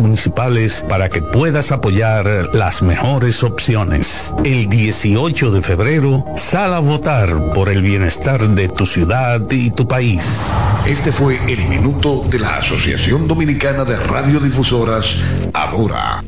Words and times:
municipales 0.00 0.84
para 0.88 1.08
que 1.08 1.20
puedas 1.20 1.70
apoyar 1.70 2.48
las 2.54 2.82
mejores 2.82 3.42
opciones. 3.42 4.34
El 4.44 4.68
18 4.68 5.50
de 5.50 5.60
febrero, 5.60 6.24
sal 6.36 6.72
a 6.72 6.78
votar 6.78 7.52
por 7.52 7.68
el 7.68 7.82
bienestar 7.82 8.48
de 8.48 8.68
tu 8.68 8.86
ciudad 8.86 9.42
y 9.50 9.70
tu 9.70 9.86
país. 9.86 10.54
Este 10.86 11.12
fue 11.12 11.38
el 11.52 11.68
minuto 11.68 12.24
de 12.30 12.38
la 12.38 12.56
Asociación 12.56 13.28
Dominicana 13.28 13.84
de 13.84 13.96
Radiodifusoras, 13.96 15.16
ahora. 15.52 16.24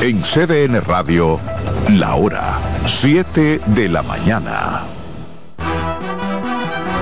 En 0.00 0.22
CDN 0.22 0.80
Radio, 0.84 1.38
la 1.90 2.14
hora 2.14 2.58
7 2.86 3.60
de 3.66 3.88
la 3.88 4.02
mañana. 4.02 4.84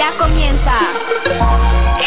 Ya 0.00 0.16
comienza. 0.16 0.72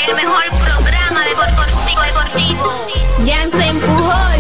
el 0.08 0.16
mejor 0.16 0.44
programa 0.64 1.24
deportivo 1.26 2.02
deportivo. 2.02 2.88
Jansen 3.24 3.80
Pujol. 3.80 4.40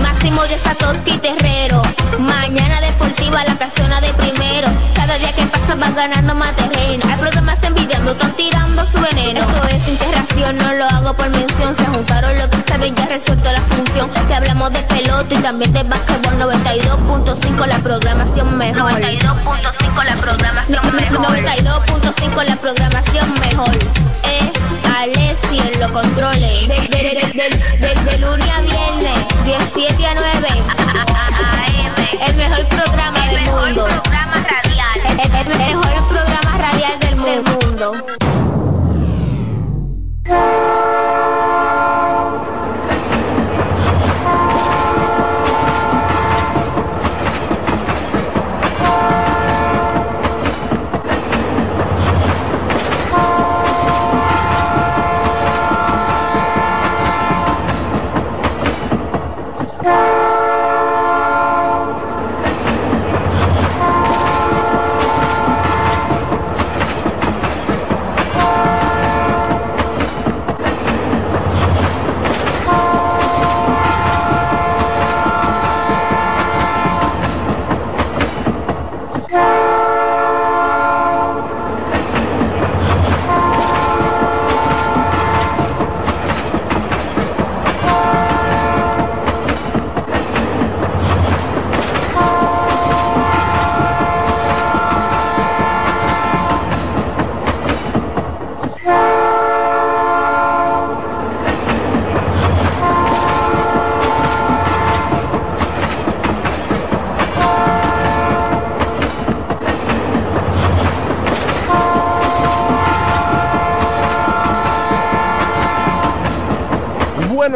Máximo 0.00 0.42
de 0.44 0.58
Satoshi 0.60 1.18
Terrero. 1.18 1.82
Mañana 2.20 2.80
deportiva, 2.80 3.42
la 3.42 3.58
casona 3.58 4.00
de 4.00 4.14
primero. 4.14 4.68
Cada 4.94 5.18
día 5.18 5.32
que 5.32 5.44
pasa 5.46 5.74
vas 5.74 5.92
ganando 5.96 6.36
más 6.36 6.54
terreno. 6.54 7.04
Hay 7.10 7.18
programas 7.18 7.60
envidiando, 7.64 8.12
están 8.12 8.36
tirando 8.36 8.84
su 8.86 9.00
veneno. 9.00 9.40
Eso 9.40 9.68
es 9.68 9.88
integración, 9.88 10.58
no 10.58 10.72
lo 10.72 10.84
hago 10.84 11.14
por 11.14 11.28
mención. 11.30 11.74
Se 11.74 11.84
juntaron 11.86 12.38
lo 12.38 12.48
que 12.48 12.55
saben, 12.76 12.94
ya 12.94 13.06
resuelto 13.06 13.50
la 13.50 13.60
función. 13.60 14.10
Te 14.28 14.34
hablamos 14.34 14.70
de 14.72 14.80
pelota 14.80 15.34
y 15.34 15.38
también 15.38 15.72
de 15.72 15.82
básquetbol 15.84 16.38
92.5 16.38 17.66
la 17.66 17.78
programación 17.78 18.58
mejor. 18.58 18.92
92.5 18.92 20.04
la 20.04 20.16
programación 20.16 20.96
mejor. 20.96 21.26
92.5 21.26 22.44
la 22.44 22.56
programación 22.56 23.34
mejor. 23.40 23.70
Eh, 24.24 24.52
Alessi 24.98 25.58
en 25.58 25.80
los 25.80 25.90
controles. 25.90 26.68
De, 26.68 26.74
de, 26.74 27.48
de, 27.80 28.10
de, 28.10 28.18
lunes 28.18 28.48
a 28.50 28.60
viernes, 28.60 29.18
17 29.44 30.06
a 30.06 30.14
9. 30.14 30.48
El 32.26 32.36
mejor 32.36 32.66
programa 32.66 33.18
El 33.18 33.30
del 33.30 33.44
mejor 33.44 33.66
mundo. 33.66 33.84
programa 33.86 34.34
radial. 34.34 35.00
El, 35.08 35.50
el 35.50 35.58
mejor 35.58 36.08
programa 36.08 36.58
radial 36.58 37.00
del 37.00 37.16
mundo. 37.16 38.25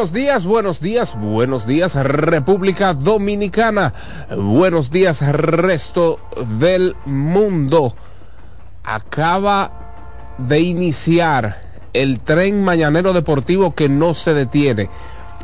Buenos 0.00 0.14
días, 0.14 0.46
buenos 0.46 0.80
días, 0.80 1.14
buenos 1.14 1.66
días 1.66 1.94
República 1.94 2.94
Dominicana, 2.94 3.92
buenos 4.34 4.90
días 4.90 5.20
resto 5.30 6.18
del 6.58 6.96
mundo. 7.04 7.94
Acaba 8.82 9.72
de 10.38 10.60
iniciar 10.60 11.60
el 11.92 12.18
tren 12.20 12.64
mañanero 12.64 13.12
deportivo 13.12 13.74
que 13.74 13.90
no 13.90 14.14
se 14.14 14.32
detiene. 14.32 14.88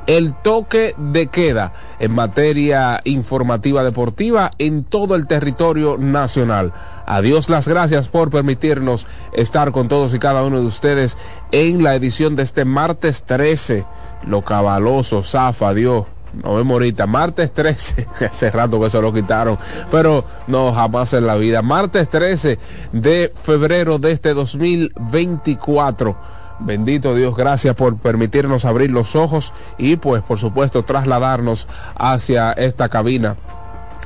El 0.06 0.34
toque 0.34 0.94
de 0.96 1.26
queda 1.26 1.74
en 1.98 2.14
materia 2.14 3.00
informativa 3.04 3.82
deportiva 3.82 4.52
en 4.56 4.84
todo 4.84 5.16
el 5.16 5.26
territorio 5.26 5.98
nacional. 5.98 6.72
Adiós 7.04 7.50
las 7.50 7.68
gracias 7.68 8.08
por 8.08 8.30
permitirnos 8.30 9.06
estar 9.34 9.72
con 9.72 9.88
todos 9.88 10.14
y 10.14 10.18
cada 10.18 10.44
uno 10.44 10.60
de 10.60 10.66
ustedes 10.66 11.18
en 11.52 11.82
la 11.82 11.94
edición 11.94 12.36
de 12.36 12.44
este 12.44 12.64
martes 12.64 13.24
13. 13.24 13.84
Lo 14.26 14.42
cabaloso, 14.42 15.22
zafa, 15.22 15.72
Dios. 15.74 16.06
Nos 16.42 16.56
vemos 16.56 16.72
ahorita, 16.72 17.06
martes 17.06 17.52
13, 17.52 18.08
hace 18.28 18.50
rato 18.50 18.80
que 18.80 18.90
se 18.90 19.00
lo 19.00 19.12
quitaron, 19.12 19.58
pero 19.90 20.24
no, 20.46 20.72
jamás 20.72 21.14
en 21.14 21.26
la 21.26 21.36
vida. 21.36 21.62
Martes 21.62 22.10
13 22.10 22.58
de 22.92 23.32
febrero 23.34 23.98
de 23.98 24.12
este 24.12 24.34
2024. 24.34 26.16
Bendito 26.58 27.14
Dios, 27.14 27.36
gracias 27.36 27.74
por 27.74 27.98
permitirnos 27.98 28.64
abrir 28.64 28.90
los 28.90 29.14
ojos 29.14 29.52
y 29.76 29.96
pues 29.96 30.22
por 30.22 30.38
supuesto 30.38 30.84
trasladarnos 30.84 31.68
hacia 31.96 32.52
esta 32.52 32.88
cabina 32.88 33.36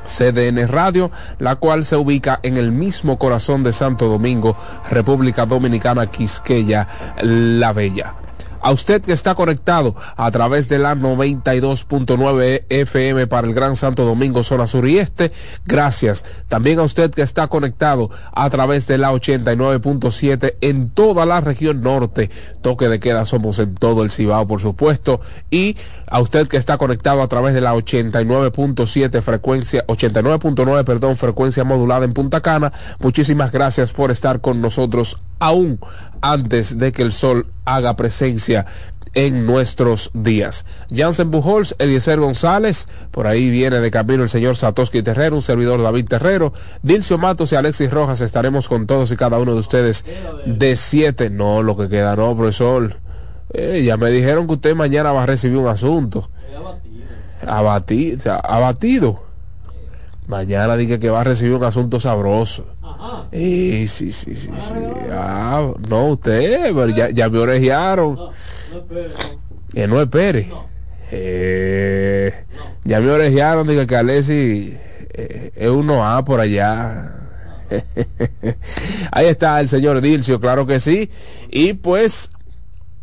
CDN 0.05 0.67
Radio, 0.67 1.11
la 1.39 1.55
cual 1.55 1.85
se 1.85 1.95
ubica 1.95 2.39
en 2.43 2.57
el 2.57 2.71
mismo 2.71 3.17
corazón 3.17 3.63
de 3.63 3.71
Santo 3.71 4.07
Domingo, 4.07 4.57
República 4.89 5.45
Dominicana, 5.45 6.07
Quisqueya, 6.07 6.87
La 7.21 7.71
Bella. 7.71 8.15
A 8.61 8.71
usted 8.71 9.01
que 9.01 9.11
está 9.11 9.33
conectado 9.33 9.95
a 10.15 10.29
través 10.29 10.69
de 10.69 10.77
la 10.77 10.95
92.9 10.95 12.65
FM 12.69 13.27
para 13.27 13.47
el 13.47 13.53
Gran 13.53 13.75
Santo 13.75 14.05
Domingo, 14.05 14.43
zona 14.43 14.67
sur 14.67 14.87
y 14.87 14.99
este, 14.99 15.31
gracias. 15.65 16.23
También 16.47 16.79
a 16.79 16.83
usted 16.83 17.11
que 17.11 17.23
está 17.23 17.47
conectado 17.47 18.11
a 18.33 18.49
través 18.49 18.85
de 18.85 18.99
la 18.99 19.11
89.7 19.11 20.55
en 20.61 20.91
toda 20.91 21.25
la 21.25 21.41
región 21.41 21.81
norte. 21.81 22.29
Toque 22.61 22.87
de 22.87 22.99
queda 22.99 23.25
somos 23.25 23.57
en 23.59 23.75
todo 23.75 24.03
el 24.03 24.11
Cibao, 24.11 24.47
por 24.47 24.61
supuesto. 24.61 25.21
Y 25.49 25.75
a 26.07 26.19
usted 26.19 26.47
que 26.47 26.57
está 26.57 26.77
conectado 26.77 27.23
a 27.23 27.27
través 27.27 27.53
de 27.53 27.61
la 27.61 27.73
89.7 27.73 29.21
frecuencia, 29.21 29.85
89.9, 29.87 30.83
perdón, 30.83 31.17
frecuencia 31.17 31.63
modulada 31.63 32.05
en 32.05 32.13
Punta 32.13 32.41
Cana. 32.41 32.71
Muchísimas 32.99 33.51
gracias 33.51 33.91
por 33.91 34.11
estar 34.11 34.41
con 34.41 34.61
nosotros 34.61 35.19
aún 35.39 35.79
antes 36.21 36.77
de 36.77 36.91
que 36.91 37.01
el 37.01 37.13
sol 37.13 37.47
haga 37.65 37.95
presencia 37.95 38.65
en 39.13 39.45
nuestros 39.45 40.09
días. 40.13 40.65
Jansen 40.93 41.31
Bujols, 41.31 41.75
Eliezer 41.79 42.19
González, 42.19 42.87
por 43.11 43.27
ahí 43.27 43.49
viene 43.49 43.79
de 43.79 43.91
camino 43.91 44.23
el 44.23 44.29
señor 44.29 44.55
Satoshi 44.55 45.01
Terrero, 45.01 45.35
un 45.35 45.41
servidor 45.41 45.81
David 45.81 46.07
Terrero, 46.07 46.53
Dilcio 46.81 47.17
Matos 47.17 47.51
y 47.51 47.55
Alexis 47.55 47.91
Rojas, 47.91 48.21
estaremos 48.21 48.69
con 48.69 48.87
todos 48.87 49.11
y 49.11 49.17
cada 49.17 49.37
uno 49.37 49.53
de 49.53 49.59
ustedes 49.59 50.05
de 50.45 50.75
siete, 50.75 51.29
no, 51.29 51.61
lo 51.61 51.75
que 51.75 51.89
queda 51.89 52.15
no, 52.15 52.35
profesor. 52.35 52.97
Eh, 53.53 53.83
ya 53.85 53.97
me 53.97 54.09
dijeron 54.09 54.47
que 54.47 54.53
usted 54.53 54.75
mañana 54.75 55.11
va 55.11 55.23
a 55.23 55.25
recibir 55.25 55.57
un 55.57 55.67
asunto. 55.67 56.29
Abatido. 57.45 58.39
abatido. 58.43 59.30
Mañana 60.31 60.77
dije 60.77 60.97
que 60.97 61.09
va 61.09 61.19
a 61.19 61.23
recibir 61.25 61.55
un 61.55 61.63
asunto 61.65 61.99
sabroso. 61.99 62.65
Eh, 63.33 63.83
sí, 63.85 64.13
sí, 64.13 64.33
sí, 64.33 64.49
sí. 64.57 64.75
Ah, 65.11 65.73
no, 65.89 66.05
usted, 66.05 66.73
pero 66.73 66.87
ya, 66.87 67.09
ya 67.09 67.27
me 67.27 67.37
orejearon. 67.37 68.17
Que 69.73 69.87
no 69.89 70.01
espere. 70.01 70.49
Eh, 71.11 72.45
ya 72.85 73.01
me 73.01 73.11
orejearon 73.11 73.67
de 73.67 73.85
que 73.85 73.93
Alessi 73.93 74.77
eh, 75.13 75.51
es 75.53 75.69
uno 75.69 76.07
A 76.07 76.23
por 76.23 76.39
allá. 76.39 77.27
Ahí 79.11 79.25
está 79.25 79.59
el 79.59 79.67
señor 79.67 79.99
Dilcio, 79.99 80.39
claro 80.39 80.65
que 80.65 80.79
sí. 80.79 81.11
Y 81.49 81.73
pues, 81.73 82.31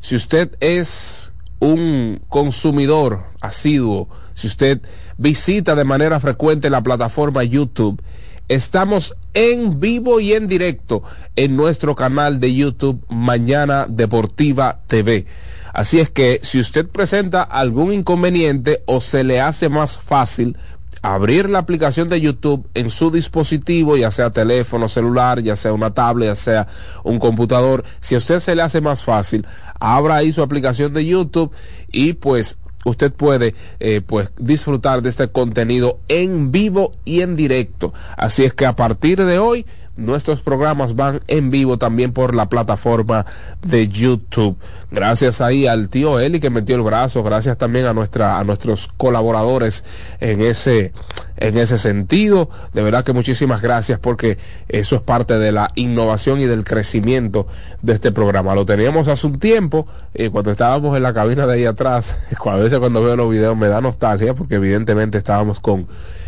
si 0.00 0.14
usted 0.14 0.56
es 0.60 1.32
un 1.58 2.22
consumidor 2.28 3.24
asiduo, 3.40 4.08
si 4.34 4.46
usted 4.46 4.80
visita 5.16 5.74
de 5.74 5.82
manera 5.82 6.20
frecuente 6.20 6.70
la 6.70 6.80
plataforma 6.80 7.42
YouTube, 7.42 8.00
estamos 8.48 9.14
en 9.34 9.80
vivo 9.80 10.20
y 10.20 10.32
en 10.32 10.48
directo 10.48 11.02
en 11.36 11.56
nuestro 11.56 11.94
canal 11.94 12.40
de 12.40 12.54
YouTube 12.54 13.04
Mañana 13.08 13.86
Deportiva 13.88 14.80
TV. 14.86 15.26
Así 15.72 16.00
es 16.00 16.10
que 16.10 16.40
si 16.42 16.58
usted 16.58 16.88
presenta 16.88 17.42
algún 17.42 17.92
inconveniente 17.92 18.82
o 18.86 19.00
se 19.00 19.22
le 19.22 19.40
hace 19.40 19.68
más 19.68 19.98
fácil 19.98 20.56
abrir 21.02 21.48
la 21.48 21.60
aplicación 21.60 22.08
de 22.08 22.20
YouTube 22.20 22.66
en 22.74 22.90
su 22.90 23.10
dispositivo, 23.10 23.96
ya 23.96 24.10
sea 24.10 24.30
teléfono 24.30 24.88
celular, 24.88 25.40
ya 25.40 25.54
sea 25.54 25.72
una 25.72 25.94
tablet, 25.94 26.30
ya 26.30 26.34
sea 26.34 26.68
un 27.04 27.18
computador, 27.18 27.84
si 28.00 28.14
a 28.14 28.18
usted 28.18 28.40
se 28.40 28.54
le 28.54 28.62
hace 28.62 28.80
más 28.80 29.04
fácil, 29.04 29.46
abra 29.78 30.16
ahí 30.16 30.32
su 30.32 30.42
aplicación 30.42 30.92
de 30.92 31.06
YouTube 31.06 31.52
y 31.92 32.14
pues 32.14 32.58
usted 32.84 33.12
puede 33.12 33.54
eh, 33.80 34.00
pues 34.00 34.30
disfrutar 34.38 35.02
de 35.02 35.08
este 35.08 35.28
contenido 35.28 36.00
en 36.08 36.52
vivo 36.52 36.92
y 37.04 37.22
en 37.22 37.36
directo. 37.36 37.92
Así 38.16 38.44
es 38.44 38.54
que 38.54 38.66
a 38.66 38.76
partir 38.76 39.24
de 39.24 39.38
hoy 39.38 39.66
nuestros 39.98 40.40
programas 40.42 40.94
van 40.94 41.20
en 41.26 41.50
vivo 41.50 41.76
también 41.76 42.12
por 42.12 42.34
la 42.34 42.48
plataforma 42.48 43.26
de 43.62 43.88
YouTube. 43.88 44.56
Gracias 44.90 45.40
ahí 45.40 45.66
al 45.66 45.88
tío 45.88 46.20
Eli 46.20 46.40
que 46.40 46.50
metió 46.50 46.76
el 46.76 46.82
brazo, 46.82 47.22
gracias 47.22 47.58
también 47.58 47.84
a 47.84 47.92
nuestra 47.92 48.38
a 48.38 48.44
nuestros 48.44 48.88
colaboradores 48.96 49.84
en 50.20 50.40
ese 50.40 50.92
en 51.36 51.58
ese 51.58 51.78
sentido. 51.78 52.48
De 52.72 52.82
verdad 52.82 53.04
que 53.04 53.12
muchísimas 53.12 53.60
gracias 53.60 53.98
porque 53.98 54.38
eso 54.68 54.96
es 54.96 55.02
parte 55.02 55.38
de 55.38 55.50
la 55.52 55.70
innovación 55.74 56.40
y 56.40 56.44
del 56.44 56.64
crecimiento 56.64 57.48
de 57.82 57.94
este 57.94 58.12
programa. 58.12 58.54
Lo 58.54 58.64
teníamos 58.64 59.08
hace 59.08 59.26
un 59.26 59.40
tiempo 59.40 59.86
eh, 60.14 60.30
cuando 60.30 60.52
estábamos 60.52 60.96
en 60.96 61.02
la 61.02 61.12
cabina 61.12 61.46
de 61.46 61.54
ahí 61.54 61.64
atrás. 61.64 62.16
A 62.48 62.56
veces 62.56 62.78
cuando 62.78 63.02
veo 63.02 63.16
los 63.16 63.30
videos 63.30 63.56
me 63.56 63.68
da 63.68 63.80
nostalgia 63.80 64.34
porque 64.34 64.54
evidentemente 64.54 65.18
estábamos 65.18 65.60
con 65.60 65.86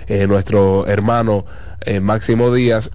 eh, 0.08 0.26
nuestro 0.26 0.87
hermano 0.87 1.46
eh, 1.81 2.00
Máximo 2.00 2.52
Díaz 2.52 2.90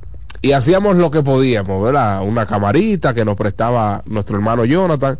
y 0.45 0.53
hacíamos 0.53 0.95
lo 0.95 1.09
que 1.09 1.23
podíamos, 1.23 1.83
¿verdad? 1.83 2.21
Una 2.21 2.45
camarita 2.45 3.15
que 3.15 3.25
nos 3.25 3.35
prestaba 3.35 4.03
nuestro 4.05 4.35
hermano 4.35 4.63
Jonathan. 4.63 5.17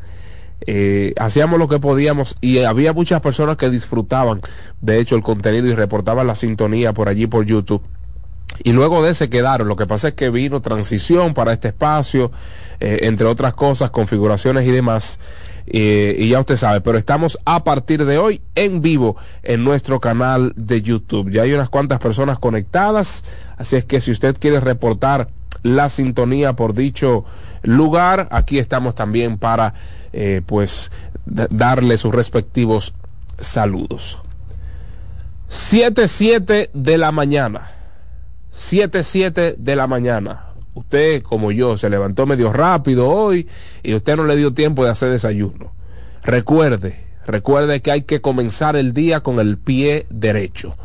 Eh, 0.68 1.16
hacíamos 1.18 1.58
lo 1.58 1.68
que 1.68 1.80
podíamos 1.80 2.36
y 2.42 2.60
había 2.60 2.94
muchas 2.94 3.22
personas 3.22 3.58
que 3.58 3.72
disfrutaban 3.72 4.42
de 4.82 5.00
hecho 5.00 5.16
el 5.16 5.24
contenido 5.24 5.66
y 5.66 5.74
reportaban 5.74 6.28
la 6.28 6.36
sintonía 6.36 6.94
por 6.94 7.10
allí 7.10 7.26
por 7.26 7.44
YouTube 7.44 7.82
y 8.64 8.72
luego 8.72 9.04
de 9.04 9.12
ese 9.12 9.30
quedaron. 9.30 9.68
Lo 9.68 9.76
que 9.76 9.88
pasa 9.88 10.10
es 10.10 10.14
que 10.14 10.30
vino 10.30 10.62
transición 10.62 11.34
para 11.34 11.54
este 11.54 11.70
espacio, 11.70 12.32
eh, 12.80 13.00
entre 13.02 13.26
otras 13.26 13.56
cosas, 13.56 13.90
configuraciones 13.90 14.68
y 14.68 14.72
demás. 14.72 15.20
Y 15.68 16.30
ya 16.30 16.40
usted 16.40 16.58
sabe, 16.58 16.82
pero 16.82 16.98
estamos 16.98 17.40
a 17.44 17.64
partir 17.64 18.06
de 18.06 18.18
hoy 18.18 18.42
en 18.54 18.82
vivo 18.82 19.18
en 19.42 19.64
nuestro 19.64 20.00
canal 20.00 20.54
de 20.56 20.82
YouTube. 20.82 21.32
Ya 21.32 21.42
hay 21.42 21.54
unas 21.54 21.70
cuantas 21.70 22.00
personas 22.00 22.38
conectadas, 22.38 23.24
así 23.58 23.76
es 23.76 23.86
que 23.86 24.00
si 24.00 24.12
usted 24.12 24.38
quiere 24.40 24.60
reportar 24.60 25.30
la 25.64 25.90
sintonía 25.90 26.54
por 26.54 26.76
dicho 26.76 27.26
lugar, 27.64 28.28
aquí 28.32 28.60
estamos 28.60 28.94
también 28.94 29.40
para 29.40 29.74
eh, 30.14 30.42
pues 30.46 30.92
darle 31.26 31.98
sus 31.98 32.14
respectivos 32.14 32.94
saludos. 33.40 34.20
7-7 35.50 36.70
de 36.74 36.98
la 36.98 37.12
mañana. 37.12 37.72
7-7 38.54 39.56
de 39.58 39.76
la 39.76 39.88
mañana 39.88 40.45
usted 40.76 41.24
como 41.24 41.52
yo 41.52 41.78
se 41.78 41.90
levantó 41.90 42.26
medio 42.28 42.54
rápido 42.54 43.10
hoy 43.10 43.48
y 43.82 43.96
usted 43.96 44.16
no 44.16 44.26
le 44.26 44.36
dio 44.36 44.54
tiempo 44.54 44.84
de 44.86 44.92
hacer 44.92 45.10
desayuno. 45.10 45.72
Recuerde, 46.24 47.00
recuerde 47.26 47.82
que 47.82 47.92
hay 47.92 48.02
que 48.04 48.22
comenzar 48.22 48.76
el 48.76 48.94
día 48.94 49.22
con 49.22 49.40
el 49.40 49.58
pie 49.58 50.06
derecho. 50.10 50.76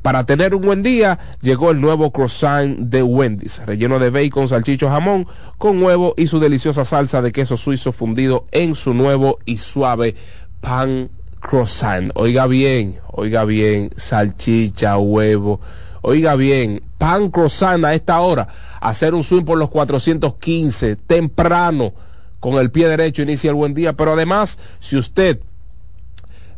Para 0.00 0.26
tener 0.26 0.54
un 0.54 0.62
buen 0.62 0.82
día, 0.82 1.18
llegó 1.42 1.70
el 1.70 1.80
nuevo 1.80 2.10
croissant 2.10 2.76
de 2.76 3.04
Wendy's, 3.04 3.62
relleno 3.64 4.00
de 4.00 4.10
bacon, 4.10 4.48
salchicho, 4.48 4.88
jamón, 4.88 5.28
con 5.58 5.80
huevo 5.80 6.14
y 6.16 6.26
su 6.26 6.40
deliciosa 6.40 6.84
salsa 6.84 7.22
de 7.22 7.30
queso 7.30 7.56
suizo 7.56 7.92
fundido 7.92 8.46
en 8.50 8.74
su 8.74 8.94
nuevo 8.94 9.38
y 9.44 9.58
suave 9.58 10.16
pan 10.60 11.08
croissant. 11.40 12.10
Oiga 12.14 12.48
bien, 12.48 12.98
oiga 13.12 13.44
bien, 13.44 13.90
salchicha, 13.96 14.98
huevo 14.98 15.60
Oiga 16.04 16.34
bien, 16.34 16.82
pan 16.98 17.30
croissant 17.30 17.84
a 17.84 17.94
esta 17.94 18.20
hora, 18.20 18.48
hacer 18.80 19.14
un 19.14 19.22
swing 19.22 19.44
por 19.44 19.56
los 19.56 19.70
415, 19.70 20.96
temprano, 20.96 21.92
con 22.40 22.54
el 22.54 22.72
pie 22.72 22.88
derecho 22.88 23.22
inicia 23.22 23.50
el 23.50 23.54
buen 23.54 23.72
día, 23.72 23.92
pero 23.92 24.14
además, 24.14 24.58
si 24.80 24.96
usted 24.96 25.38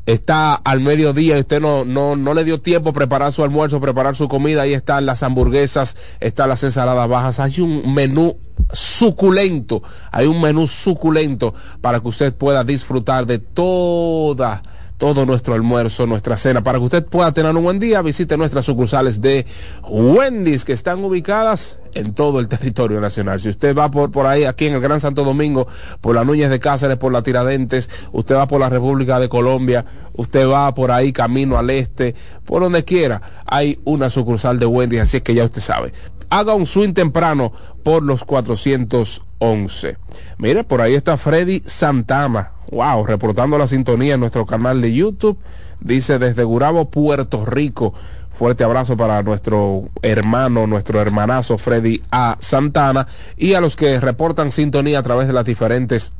está 0.06 0.54
al 0.54 0.80
mediodía 0.80 1.36
y 1.36 1.40
usted 1.40 1.60
no, 1.60 1.84
no, 1.84 2.16
no 2.16 2.32
le 2.32 2.44
dio 2.44 2.62
tiempo 2.62 2.90
a 2.90 2.92
preparar 2.94 3.32
su 3.32 3.44
almuerzo, 3.44 3.82
preparar 3.82 4.16
su 4.16 4.28
comida, 4.28 4.62
ahí 4.62 4.72
están 4.72 5.04
las 5.04 5.22
hamburguesas, 5.22 5.94
están 6.20 6.48
las 6.48 6.64
ensaladas 6.64 7.06
bajas, 7.06 7.38
hay 7.38 7.60
un 7.60 7.94
menú 7.94 8.38
suculento, 8.72 9.82
hay 10.10 10.26
un 10.26 10.40
menú 10.40 10.66
suculento 10.66 11.54
para 11.82 12.00
que 12.00 12.08
usted 12.08 12.34
pueda 12.34 12.64
disfrutar 12.64 13.26
de 13.26 13.40
toda 13.40 14.62
todo 14.98 15.26
nuestro 15.26 15.54
almuerzo, 15.54 16.06
nuestra 16.06 16.36
cena. 16.36 16.62
Para 16.62 16.78
que 16.78 16.84
usted 16.84 17.04
pueda 17.04 17.32
tener 17.32 17.54
un 17.54 17.64
buen 17.64 17.78
día, 17.78 18.02
visite 18.02 18.36
nuestras 18.36 18.64
sucursales 18.64 19.20
de 19.20 19.46
Wendy's 19.88 20.64
que 20.64 20.72
están 20.72 21.02
ubicadas 21.04 21.78
en 21.94 22.14
todo 22.14 22.40
el 22.40 22.48
territorio 22.48 23.00
nacional. 23.00 23.40
Si 23.40 23.48
usted 23.48 23.76
va 23.76 23.90
por, 23.90 24.10
por 24.10 24.26
ahí, 24.26 24.44
aquí 24.44 24.66
en 24.66 24.74
el 24.74 24.80
Gran 24.80 25.00
Santo 25.00 25.24
Domingo, 25.24 25.66
por 26.00 26.14
las 26.14 26.26
Núñez 26.26 26.50
de 26.50 26.60
Cáceres, 26.60 26.96
por 26.96 27.12
la 27.12 27.22
Tiradentes, 27.22 27.88
usted 28.12 28.34
va 28.34 28.46
por 28.46 28.60
la 28.60 28.68
República 28.68 29.18
de 29.18 29.28
Colombia, 29.28 29.84
usted 30.14 30.48
va 30.48 30.74
por 30.74 30.90
ahí 30.90 31.12
camino 31.12 31.58
al 31.58 31.70
este, 31.70 32.14
por 32.44 32.62
donde 32.62 32.84
quiera, 32.84 33.22
hay 33.46 33.80
una 33.84 34.10
sucursal 34.10 34.58
de 34.58 34.66
Wendy's, 34.66 35.00
así 35.00 35.18
es 35.18 35.22
que 35.22 35.34
ya 35.34 35.44
usted 35.44 35.60
sabe. 35.60 35.92
Haga 36.30 36.54
un 36.54 36.66
swing 36.66 36.94
temprano 36.94 37.52
por 37.82 38.02
los 38.02 38.24
411. 38.24 39.96
Mire, 40.38 40.64
por 40.64 40.80
ahí 40.80 40.94
está 40.94 41.16
Freddy 41.16 41.62
Santama 41.66 42.53
wow, 42.70 43.06
reportando 43.06 43.58
la 43.58 43.66
sintonía 43.66 44.14
en 44.14 44.20
nuestro 44.20 44.46
canal 44.46 44.80
de 44.80 44.92
YouTube. 44.92 45.38
Dice 45.80 46.18
desde 46.18 46.44
Gurabo, 46.44 46.90
Puerto 46.90 47.44
Rico. 47.44 47.94
Fuerte 48.32 48.64
abrazo 48.64 48.96
para 48.96 49.22
nuestro 49.22 49.90
hermano, 50.02 50.66
nuestro 50.66 51.00
hermanazo 51.00 51.56
Freddy 51.56 52.02
A. 52.10 52.36
Santana 52.40 53.06
y 53.36 53.54
a 53.54 53.60
los 53.60 53.76
que 53.76 54.00
reportan 54.00 54.50
sintonía 54.50 54.98
a 54.98 55.02
través 55.04 55.28
de 55.28 55.32
las 55.32 55.44
diferentes 55.44 56.12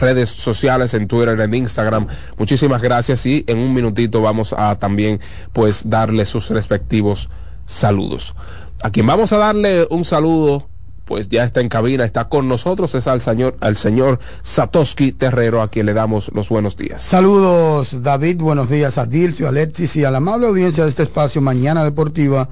redes 0.00 0.28
sociales 0.28 0.92
en 0.94 1.06
Twitter, 1.06 1.38
en 1.40 1.54
Instagram. 1.54 2.08
Muchísimas 2.36 2.82
gracias 2.82 3.24
y 3.26 3.44
en 3.46 3.58
un 3.58 3.72
minutito 3.74 4.20
vamos 4.22 4.52
a 4.52 4.74
también 4.76 5.20
pues 5.52 5.88
darle 5.88 6.26
sus 6.26 6.50
respectivos 6.50 7.30
saludos. 7.66 8.34
A 8.82 8.90
quien 8.90 9.06
vamos 9.06 9.32
a 9.32 9.38
darle 9.38 9.86
un 9.90 10.04
saludo 10.04 10.68
pues 11.06 11.28
ya 11.28 11.44
está 11.44 11.60
en 11.60 11.68
cabina, 11.68 12.04
está 12.04 12.28
con 12.28 12.48
nosotros, 12.48 12.94
es 12.96 13.06
al 13.06 13.22
señor, 13.22 13.56
al 13.60 13.76
señor 13.76 14.18
Satoshi 14.42 15.12
Terrero, 15.12 15.62
a 15.62 15.68
quien 15.68 15.86
le 15.86 15.94
damos 15.94 16.32
los 16.34 16.48
buenos 16.48 16.76
días. 16.76 17.00
Saludos, 17.00 18.02
David, 18.02 18.38
buenos 18.38 18.68
días 18.68 18.98
a 18.98 19.06
Dilcio, 19.06 19.46
a 19.46 19.50
Alexis 19.50 19.94
y 19.96 20.04
a 20.04 20.10
la 20.10 20.18
amable 20.18 20.48
audiencia 20.48 20.82
de 20.82 20.90
este 20.90 21.04
espacio 21.04 21.40
Mañana 21.40 21.84
Deportiva. 21.84 22.48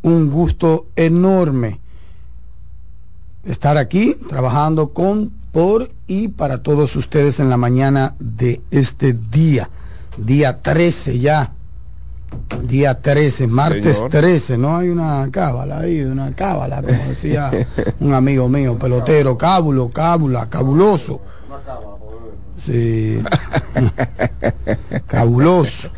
Un 0.00 0.30
gusto 0.30 0.86
enorme 0.96 1.80
estar 3.44 3.76
aquí 3.76 4.16
trabajando 4.26 4.88
con, 4.94 5.30
por 5.52 5.90
y 6.06 6.28
para 6.28 6.62
todos 6.62 6.96
ustedes 6.96 7.40
en 7.40 7.50
la 7.50 7.58
mañana 7.58 8.14
de 8.18 8.62
este 8.70 9.12
día, 9.12 9.68
día 10.16 10.62
13 10.62 11.18
ya 11.18 11.52
Día 12.62 13.00
13, 13.00 13.46
martes 13.46 14.02
13, 14.10 14.58
no 14.58 14.76
hay 14.76 14.88
una 14.88 15.28
cábala 15.30 15.80
ahí, 15.80 16.00
una 16.02 16.34
cábala, 16.34 16.82
como 16.82 17.04
decía 17.08 17.50
un 18.00 18.12
amigo 18.12 18.48
mío, 18.48 18.78
pelotero, 18.78 19.38
cábulo, 19.38 19.88
cábula, 19.88 20.48
cabuloso. 20.48 21.20
Sí. 22.64 23.22
cabuloso. 25.06 25.90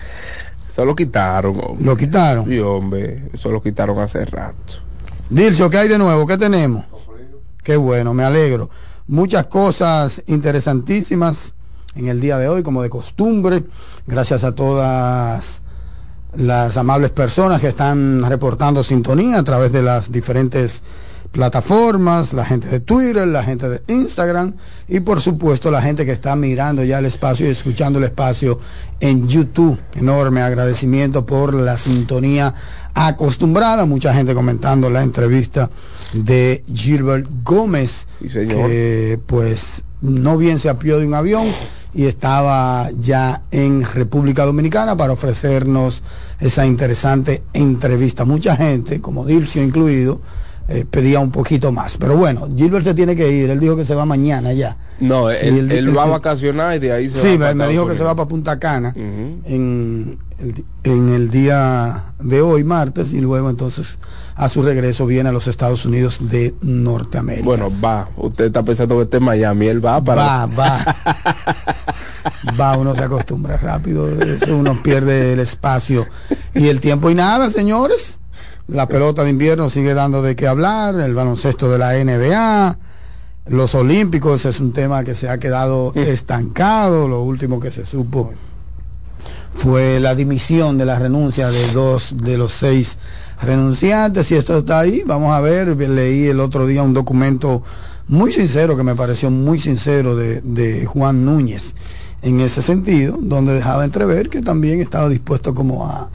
Eso 0.71 0.85
lo 0.85 0.95
quitaron, 0.95 1.61
hombre. 1.63 1.85
Lo 1.85 1.97
quitaron. 1.97 2.45
Sí, 2.47 2.59
hombre, 2.59 3.31
eso 3.33 3.51
lo 3.51 3.63
quitaron 3.63 3.99
hace 3.99 4.25
rato. 4.25 4.75
Dilcio, 5.29 5.71
¿qué 5.71 5.79
hay 5.79 5.89
de 5.89 5.99
nuevo? 5.99 6.27
¿Qué 6.27 6.37
tenemos? 6.37 6.85
Qué 7.63 7.77
bueno, 7.77 8.15
me 8.15 8.25
alegro. 8.25 8.71
Muchas 9.07 9.47
cosas 9.47 10.23
interesantísimas 10.27 11.55
en 11.95 12.09
el 12.09 12.21
día 12.21 12.39
de 12.39 12.49
hoy, 12.49 12.63
como 12.63 12.83
de 12.83 12.91
costumbre. 12.91 13.65
Gracias 14.07 14.45
a 14.45 14.55
todas 14.55 15.63
las 16.37 16.77
amables 16.77 17.11
personas 17.11 17.61
que 17.61 17.69
están 17.69 18.23
reportando 18.29 18.83
sintonía 18.83 19.39
a 19.39 19.43
través 19.45 19.73
de 19.73 19.83
las 19.83 20.11
diferentes 20.13 20.83
plataformas, 21.33 22.33
la 22.33 22.45
gente 22.45 22.69
de 22.69 22.81
Twitter, 22.81 23.27
la 23.27 23.43
gente 23.45 23.69
de 23.69 23.83
Instagram 23.87 24.55
y 24.89 25.01
por 25.01 25.21
supuesto 25.21 25.71
la 25.71 25.81
gente 25.81 26.05
que 26.05 26.13
está 26.13 26.35
mirando 26.35 26.83
ya 26.83 26.99
el 26.99 27.07
espacio 27.07 27.47
y 27.47 27.51
escuchando 27.51 27.99
el 27.99 28.05
espacio 28.07 28.59
en 28.99 29.29
YouTube. 29.29 29.79
Enorme 29.95 30.43
agradecimiento 30.43 31.25
por 31.25 31.55
la 31.55 31.77
sintonía 31.77 32.53
acostumbrada, 32.95 33.87
mucha 33.87 34.13
gente 34.13 34.35
comentando 34.35 34.91
la 34.91 35.03
entrevista 35.03 35.71
de 36.13 36.65
Gilbert 36.73 37.29
Gómez, 37.45 38.07
Sí, 38.21 38.29
señor. 38.29 38.67
que 38.69 39.21
pues 39.27 39.83
no 40.01 40.37
bien 40.37 40.59
se 40.59 40.69
apió 40.69 40.99
de 40.99 41.07
un 41.07 41.15
avión 41.15 41.45
y 41.95 42.05
estaba 42.07 42.91
ya 42.99 43.43
en 43.51 43.83
República 43.85 44.45
Dominicana 44.45 44.97
para 44.97 45.13
ofrecernos 45.13 46.03
esa 46.39 46.65
interesante 46.67 47.43
entrevista. 47.53 48.25
Mucha 48.25 48.57
gente, 48.57 49.01
como 49.01 49.25
Dilcio 49.27 49.63
incluido, 49.63 50.21
eh, 50.69 50.85
pedía 50.89 51.19
un 51.19 51.33
poquito 51.33 51.73
más. 51.73 51.97
Pero 51.99 52.17
bueno, 52.17 52.49
Gilbert 52.57 52.85
se 52.85 52.95
tiene 52.95 53.17
que 53.17 53.29
ir, 53.33 53.51
él 53.51 53.59
dijo 53.59 53.75
que 53.77 53.85
se 53.85 53.95
va 53.97 54.05
mañana 54.05 54.53
ya. 54.53 54.77
No, 55.01 55.29
Sí, 55.31 55.37
él, 55.43 55.59
él- 55.59 55.73
él 55.73 55.79
él 55.89 55.97
va 55.99 56.05
a 56.05 56.07
vacacionar 56.07 56.77
y 56.77 56.79
de 56.79 56.93
ahí 56.93 57.09
se 57.09 57.19
Sí, 57.21 57.33
va 57.33 57.47
para 57.47 57.55
me, 57.55 57.65
me 57.67 57.71
dijo 57.73 57.87
que 57.89 57.97
se 57.97 58.05
va 58.05 58.15
para 58.15 58.29
Punta 58.29 58.59
Cana 58.61 58.93
en, 58.97 60.17
el, 60.39 60.65
en 60.85 61.09
el 61.13 61.31
día 61.31 62.05
de 62.21 62.41
hoy, 62.41 62.63
martes, 62.63 63.13
y 63.13 63.21
luego 63.21 63.51
entonces 63.51 63.99
a 64.41 64.49
su 64.49 64.63
regreso 64.63 65.05
viene 65.05 65.29
a 65.29 65.33
los 65.33 65.47
Estados 65.49 65.85
Unidos 65.85 66.19
de 66.23 66.55
Norteamérica. 66.63 67.45
Bueno, 67.45 67.71
va. 67.85 68.09
Usted 68.17 68.47
está 68.47 68.63
pensando 68.63 68.97
que 68.97 69.03
esté 69.03 69.19
en 69.19 69.25
Miami. 69.25 69.67
Él 69.67 69.85
va 69.85 70.03
para. 70.03 70.47
Va, 70.47 70.47
va. 70.47 70.97
va, 72.59 72.79
uno 72.79 72.95
se 72.95 73.05
acostumbra 73.05 73.59
rápido, 73.59 74.09
eso 74.09 74.57
uno 74.57 74.83
pierde 74.83 75.35
el 75.35 75.41
espacio 75.41 76.07
y 76.55 76.69
el 76.69 76.81
tiempo 76.81 77.11
y 77.11 77.15
nada, 77.15 77.51
señores. 77.51 78.17
La 78.67 78.89
pelota 78.89 79.25
de 79.25 79.31
invierno 79.31 79.69
sigue 79.69 79.93
dando 79.93 80.23
de 80.23 80.35
qué 80.37 80.47
hablar, 80.47 80.99
el 80.99 81.15
baloncesto 81.15 81.71
de 81.71 81.77
la 81.77 81.93
NBA, 82.03 82.79
los 83.49 83.75
olímpicos 83.75 84.47
es 84.47 84.59
un 84.59 84.73
tema 84.73 85.05
que 85.05 85.15
se 85.15 85.29
ha 85.29 85.37
quedado 85.37 85.93
estancado, 85.95 87.09
lo 87.09 87.23
último 87.23 87.61
que 87.61 87.71
se 87.71 87.85
supo 87.85 88.33
fue 89.53 90.01
la 90.01 90.15
dimisión 90.15 90.79
de 90.79 90.87
la 90.87 90.99
renuncia 90.99 91.51
de 91.51 91.73
dos 91.73 92.15
de 92.17 92.39
los 92.39 92.53
seis 92.53 92.99
renunciantes 93.43 94.31
y 94.31 94.37
esto 94.37 94.59
está 94.59 94.81
ahí, 94.81 95.03
vamos 95.07 95.33
a 95.33 95.41
ver, 95.41 95.77
leí 95.77 96.27
el 96.27 96.41
otro 96.41 96.67
día 96.67 96.83
un 96.83 96.95
documento 96.95 97.63
muy 98.09 98.33
sincero 98.33 98.77
que 98.77 98.83
me 98.83 98.95
pareció 98.95 99.31
muy 99.31 99.59
sincero 99.59 100.17
de, 100.17 100.41
de 100.43 100.85
Juan 100.87 101.25
Núñez 101.25 101.75
en 102.23 102.41
ese 102.41 102.61
sentido, 102.61 103.17
donde 103.21 103.55
dejaba 103.55 103.85
entrever 103.85 104.29
que 104.29 104.43
también 104.43 104.81
estaba 104.81 105.09
dispuesto 105.09 105.55
como 105.55 105.87
a, 105.87 106.11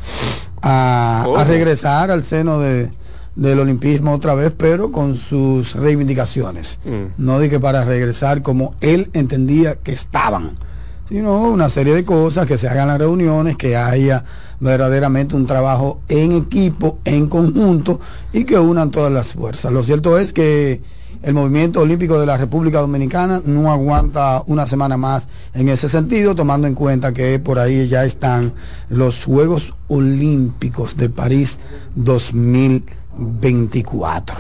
a, 0.62 1.22
¿Cómo? 1.26 1.38
a 1.38 1.44
regresar 1.44 2.12
al 2.12 2.24
seno 2.24 2.60
de, 2.60 2.92
del 3.36 3.60
olimpismo 3.60 4.14
otra 4.14 4.36
vez, 4.36 4.54
pero 4.56 4.92
con 4.92 5.16
sus 5.16 5.76
reivindicaciones. 5.76 6.80
Mm. 6.86 7.24
No 7.24 7.40
dije 7.40 7.60
para 7.60 7.84
regresar 7.86 8.42
como 8.42 8.72
él 8.82 9.10
entendía 9.14 9.76
que 9.76 9.92
estaban, 9.92 10.52
sino 11.08 11.44
una 11.44 11.70
serie 11.70 11.94
de 11.94 12.04
cosas, 12.04 12.48
que 12.48 12.58
se 12.58 12.68
hagan 12.68 12.88
las 12.88 12.98
reuniones, 13.00 13.56
que 13.58 13.78
haya 13.78 14.24
verdaderamente 14.60 15.36
un 15.36 15.46
trabajo 15.46 16.00
en 16.10 16.32
equipo, 16.32 16.98
en 17.06 17.28
conjunto 17.28 18.00
y 18.34 18.46
que 18.46 18.58
unan 18.58 18.90
todas 18.92 19.12
las 19.12 19.34
fuerzas. 19.34 19.72
Lo 19.72 19.84
cierto 19.84 20.18
es 20.18 20.34
que 20.34 20.82
el 21.22 21.34
movimiento 21.34 21.82
olímpico 21.82 22.20
de 22.20 22.26
la 22.26 22.38
República 22.38 22.80
Dominicana 22.80 23.42
no 23.46 23.72
aguanta 23.72 24.44
una 24.48 24.66
semana 24.68 24.98
más 24.98 25.30
en 25.54 25.70
ese 25.70 25.88
sentido, 25.90 26.36
tomando 26.36 26.68
en 26.68 26.76
cuenta 26.76 27.14
que 27.14 27.40
por 27.40 27.58
ahí 27.58 27.88
ya 27.88 28.06
están 28.06 28.54
los 28.90 29.24
Juegos 29.26 29.74
Olímpicos 29.88 30.98
de 30.98 31.10
París 31.10 31.58
2024. 31.96 34.36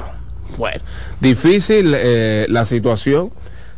Bueno, 0.57 0.81
difícil 1.19 1.93
eh, 1.95 2.45
la 2.50 2.65
situación 2.65 3.31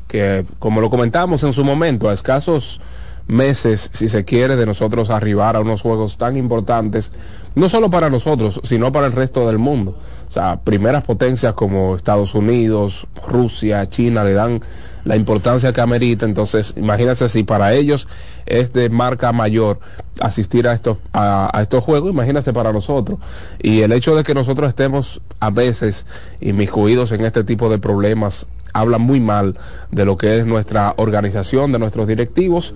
que, 0.08 0.46
como 0.60 0.82
lo 0.82 0.90
comentábamos 0.90 1.44
en 1.44 1.54
su 1.54 1.64
momento, 1.64 2.10
a 2.10 2.14
escasos 2.14 2.82
meses, 3.28 3.90
si 3.94 4.08
se 4.08 4.26
quiere, 4.26 4.56
de 4.56 4.66
nosotros 4.66 5.10
arribar 5.10 5.56
a 5.56 5.60
unos 5.60 5.82
juegos 5.82 6.18
tan 6.18 6.38
importantes, 6.38 7.12
no 7.56 7.70
solo 7.70 7.90
para 7.90 8.10
nosotros, 8.10 8.60
sino 8.64 8.92
para 8.92 9.08
el 9.08 9.14
resto 9.14 9.48
del 9.48 9.58
mundo. 9.58 9.98
O 10.28 10.32
sea, 10.32 10.60
primeras 10.62 11.04
potencias 11.04 11.54
como 11.54 11.96
Estados 11.96 12.36
Unidos, 12.36 13.08
Rusia, 13.28 13.86
China 13.88 14.24
le 14.24 14.34
dan 14.34 14.62
la 15.04 15.16
importancia 15.16 15.74
que 15.74 15.82
amerita. 15.82 16.26
Entonces, 16.26 16.74
imagínense 16.78 17.30
si 17.30 17.44
para 17.44 17.74
ellos 17.74 18.08
es 18.46 18.74
de 18.74 18.90
marca 18.90 19.32
mayor 19.32 19.80
asistir 20.20 20.68
a 20.68 20.74
estos, 20.74 20.98
a, 21.14 21.50
a 21.54 21.62
estos 21.62 21.84
juegos, 21.84 22.12
imagínate 22.12 22.54
para 22.54 22.74
nosotros. 22.74 23.20
Y 23.60 23.82
el 23.82 23.92
hecho 23.92 24.16
de 24.16 24.24
que 24.24 24.34
nosotros 24.34 24.70
estemos 24.70 25.22
a 25.40 25.50
veces 25.50 26.06
inmiscuidos 26.42 27.12
en 27.12 27.24
este 27.24 27.44
tipo 27.44 27.70
de 27.70 27.80
problemas 27.80 28.48
habla 28.74 28.98
muy 28.98 29.20
mal 29.20 29.58
de 29.92 30.06
lo 30.06 30.18
que 30.18 30.40
es 30.40 30.46
nuestra 30.46 30.94
organización, 30.98 31.72
de 31.72 31.80
nuestros 31.80 32.08
directivos. 32.08 32.74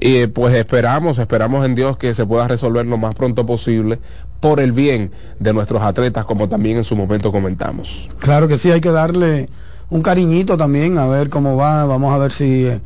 Y 0.00 0.26
pues 0.28 0.54
esperamos, 0.54 1.18
esperamos 1.18 1.64
en 1.66 1.74
Dios 1.74 1.96
que 1.96 2.14
se 2.14 2.24
pueda 2.24 2.46
resolver 2.46 2.86
lo 2.86 2.98
más 2.98 3.14
pronto 3.14 3.46
posible 3.46 3.98
por 4.40 4.60
el 4.60 4.72
bien 4.72 5.10
de 5.40 5.52
nuestros 5.52 5.82
atletas, 5.82 6.24
como 6.24 6.48
también 6.48 6.76
en 6.76 6.84
su 6.84 6.94
momento 6.94 7.32
comentamos. 7.32 8.08
Claro 8.18 8.46
que 8.46 8.58
sí, 8.58 8.70
hay 8.70 8.80
que 8.80 8.90
darle 8.90 9.48
un 9.90 10.02
cariñito 10.02 10.56
también, 10.56 10.98
a 10.98 11.06
ver 11.06 11.28
cómo 11.28 11.56
va. 11.56 11.84
Vamos 11.86 12.14
a 12.14 12.18
ver 12.18 12.32
si 12.32 12.66
eh, 12.66 12.80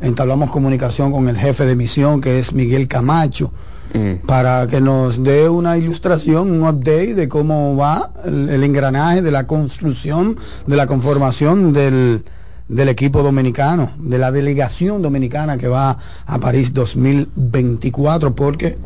entablamos 0.00 0.50
comunicación 0.50 1.12
con 1.12 1.28
el 1.28 1.36
jefe 1.36 1.64
de 1.64 1.76
misión, 1.76 2.20
que 2.20 2.38
es 2.38 2.52
Miguel 2.52 2.88
Camacho, 2.88 3.52
Mm. 3.94 4.26
para 4.26 4.66
que 4.66 4.80
nos 4.80 5.22
dé 5.22 5.48
una 5.48 5.78
ilustración, 5.78 6.50
un 6.50 6.62
update 6.62 7.14
de 7.14 7.28
cómo 7.28 7.74
va 7.74 8.10
el, 8.24 8.50
el 8.50 8.62
engranaje 8.64 9.22
de 9.22 9.30
la 9.30 9.46
construcción, 9.46 10.36
de 10.66 10.76
la 10.76 10.86
conformación 10.86 11.72
del, 11.72 12.24
del 12.68 12.88
equipo 12.90 13.22
dominicano, 13.22 13.90
de 13.98 14.18
la 14.18 14.30
delegación 14.30 15.00
dominicana 15.00 15.56
que 15.56 15.68
va 15.68 15.96
a 16.26 16.38
París 16.38 16.74
2024, 16.74 18.34
porque 18.34 18.76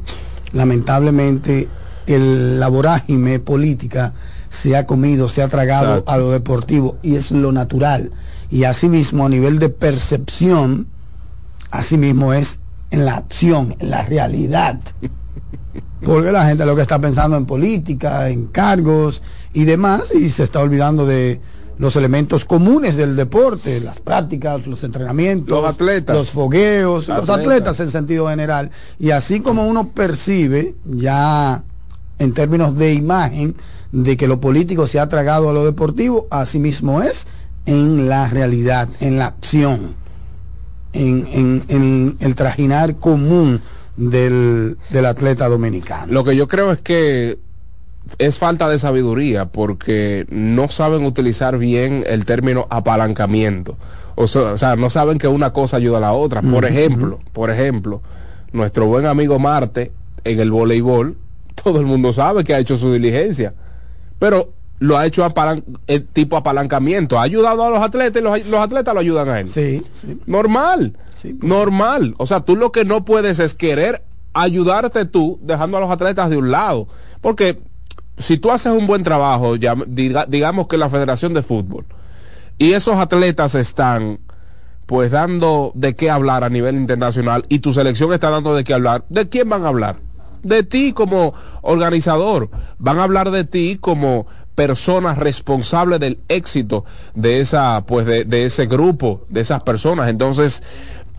lamentablemente 0.52 1.68
el, 2.06 2.60
la 2.60 2.68
vorágine 2.68 3.40
política 3.40 4.12
se 4.50 4.76
ha 4.76 4.84
comido, 4.86 5.28
se 5.28 5.42
ha 5.42 5.48
tragado 5.48 5.90
Exacto. 5.90 6.10
a 6.12 6.18
lo 6.18 6.30
deportivo 6.30 6.96
y 7.02 7.16
es 7.16 7.32
lo 7.32 7.50
natural. 7.52 8.10
Y 8.50 8.64
asimismo 8.64 9.26
a 9.26 9.28
nivel 9.28 9.58
de 9.58 9.70
percepción, 9.70 10.86
asimismo 11.70 12.34
es 12.34 12.58
en 12.92 13.04
la 13.06 13.16
acción, 13.16 13.74
en 13.80 13.90
la 13.90 14.02
realidad. 14.02 14.78
Porque 16.04 16.30
la 16.30 16.46
gente 16.46 16.64
lo 16.66 16.76
que 16.76 16.82
está 16.82 16.98
pensando 17.00 17.36
en 17.36 17.46
política, 17.46 18.28
en 18.28 18.46
cargos 18.46 19.22
y 19.52 19.64
demás, 19.64 20.12
y 20.14 20.30
se 20.30 20.44
está 20.44 20.60
olvidando 20.60 21.06
de 21.06 21.40
los 21.78 21.96
elementos 21.96 22.44
comunes 22.44 22.96
del 22.96 23.16
deporte, 23.16 23.80
las 23.80 23.98
prácticas, 23.98 24.66
los 24.66 24.84
entrenamientos, 24.84 25.48
Los 25.62 25.74
atletas. 25.74 26.14
los 26.14 26.30
fogueos, 26.30 27.08
los 27.08 27.28
Atletas. 27.28 27.38
atletas 27.38 27.80
en 27.80 27.90
sentido 27.90 28.28
general. 28.28 28.70
Y 28.98 29.10
así 29.10 29.40
como 29.40 29.66
uno 29.66 29.88
percibe 29.90 30.74
ya 30.84 31.64
en 32.18 32.32
términos 32.34 32.76
de 32.76 32.92
imagen 32.92 33.56
de 33.90 34.16
que 34.16 34.28
lo 34.28 34.38
político 34.40 34.86
se 34.86 35.00
ha 35.00 35.08
tragado 35.08 35.48
a 35.48 35.52
lo 35.52 35.64
deportivo, 35.64 36.26
así 36.30 36.58
mismo 36.58 37.02
es 37.02 37.26
en 37.64 38.08
la 38.08 38.28
realidad, 38.28 38.88
en 39.00 39.18
la 39.18 39.26
acción 39.26 40.01
en, 40.92 41.26
en- 41.32 41.62
en 41.68 42.16
el 42.20 42.34
trajinar 42.34 42.96
común 42.96 43.60
del, 43.96 44.76
del 44.90 45.06
atleta 45.06 45.48
dominicano. 45.48 46.12
Lo 46.12 46.24
que 46.24 46.34
yo 46.36 46.48
creo 46.48 46.72
es 46.72 46.80
que 46.80 47.38
es 48.18 48.38
falta 48.38 48.68
de 48.68 48.78
sabiduría 48.78 49.46
porque 49.46 50.26
no 50.30 50.68
saben 50.68 51.04
utilizar 51.04 51.56
bien 51.58 52.04
el 52.06 52.24
término 52.24 52.66
apalancamiento. 52.70 53.76
O 54.14 54.26
sea, 54.26 54.42
o 54.52 54.58
sea, 54.58 54.76
no 54.76 54.90
saben 54.90 55.18
que 55.18 55.28
una 55.28 55.52
cosa 55.52 55.76
ayuda 55.78 55.98
a 55.98 56.00
la 56.00 56.12
otra. 56.12 56.42
Por 56.42 56.64
ejemplo, 56.64 57.20
por 57.32 57.50
ejemplo, 57.50 58.02
nuestro 58.52 58.86
buen 58.86 59.06
amigo 59.06 59.38
Marte 59.38 59.92
en 60.24 60.40
el 60.40 60.50
voleibol, 60.50 61.16
todo 61.62 61.80
el 61.80 61.86
mundo 61.86 62.12
sabe 62.12 62.44
que 62.44 62.54
ha 62.54 62.58
hecho 62.58 62.76
su 62.76 62.92
diligencia, 62.92 63.54
pero 64.18 64.52
lo 64.82 64.98
ha 64.98 65.06
hecho 65.06 65.24
apalan- 65.24 65.62
el 65.86 66.04
tipo 66.06 66.36
apalancamiento. 66.36 67.18
Ha 67.18 67.22
ayudado 67.22 67.62
a 67.64 67.70
los 67.70 67.80
atletas 67.80 68.20
y 68.20 68.24
los, 68.24 68.46
los 68.48 68.60
atletas 68.60 68.92
lo 68.94 69.00
ayudan 69.00 69.28
a 69.28 69.40
él. 69.40 69.48
Sí, 69.48 69.82
sí. 69.92 70.18
Normal. 70.26 70.96
Sí, 71.14 71.34
pues. 71.34 71.48
normal. 71.48 72.14
O 72.18 72.26
sea, 72.26 72.40
tú 72.40 72.56
lo 72.56 72.72
que 72.72 72.84
no 72.84 73.04
puedes 73.04 73.38
es 73.38 73.54
querer 73.54 74.02
ayudarte 74.34 75.04
tú 75.04 75.38
dejando 75.42 75.76
a 75.76 75.80
los 75.80 75.90
atletas 75.90 76.30
de 76.30 76.36
un 76.36 76.50
lado. 76.50 76.88
Porque 77.20 77.60
si 78.18 78.38
tú 78.38 78.50
haces 78.50 78.72
un 78.72 78.86
buen 78.88 79.04
trabajo, 79.04 79.54
ya, 79.54 79.74
diga- 79.76 80.26
digamos 80.26 80.66
que 80.66 80.78
la 80.78 80.90
Federación 80.90 81.32
de 81.32 81.42
Fútbol, 81.42 81.84
y 82.58 82.72
esos 82.72 82.96
atletas 82.96 83.54
están 83.54 84.18
pues 84.86 85.12
dando 85.12 85.70
de 85.76 85.94
qué 85.94 86.10
hablar 86.10 86.42
a 86.44 86.50
nivel 86.50 86.74
internacional 86.76 87.44
y 87.48 87.60
tu 87.60 87.72
selección 87.72 88.12
está 88.12 88.30
dando 88.30 88.54
de 88.54 88.64
qué 88.64 88.74
hablar, 88.74 89.04
¿de 89.08 89.28
quién 89.28 89.48
van 89.48 89.64
a 89.64 89.68
hablar? 89.68 89.96
de 90.42 90.64
ti 90.64 90.92
como 90.92 91.34
organizador, 91.62 92.50
van 92.78 92.98
a 92.98 93.04
hablar 93.04 93.30
de 93.30 93.44
ti 93.44 93.78
como 93.80 94.26
persona 94.54 95.14
responsable 95.14 95.98
del 95.98 96.18
éxito 96.28 96.84
de 97.14 97.40
esa, 97.40 97.84
pues 97.86 98.06
de, 98.06 98.24
de 98.24 98.44
ese 98.44 98.66
grupo, 98.66 99.24
de 99.28 99.40
esas 99.40 99.62
personas. 99.62 100.08
Entonces, 100.10 100.62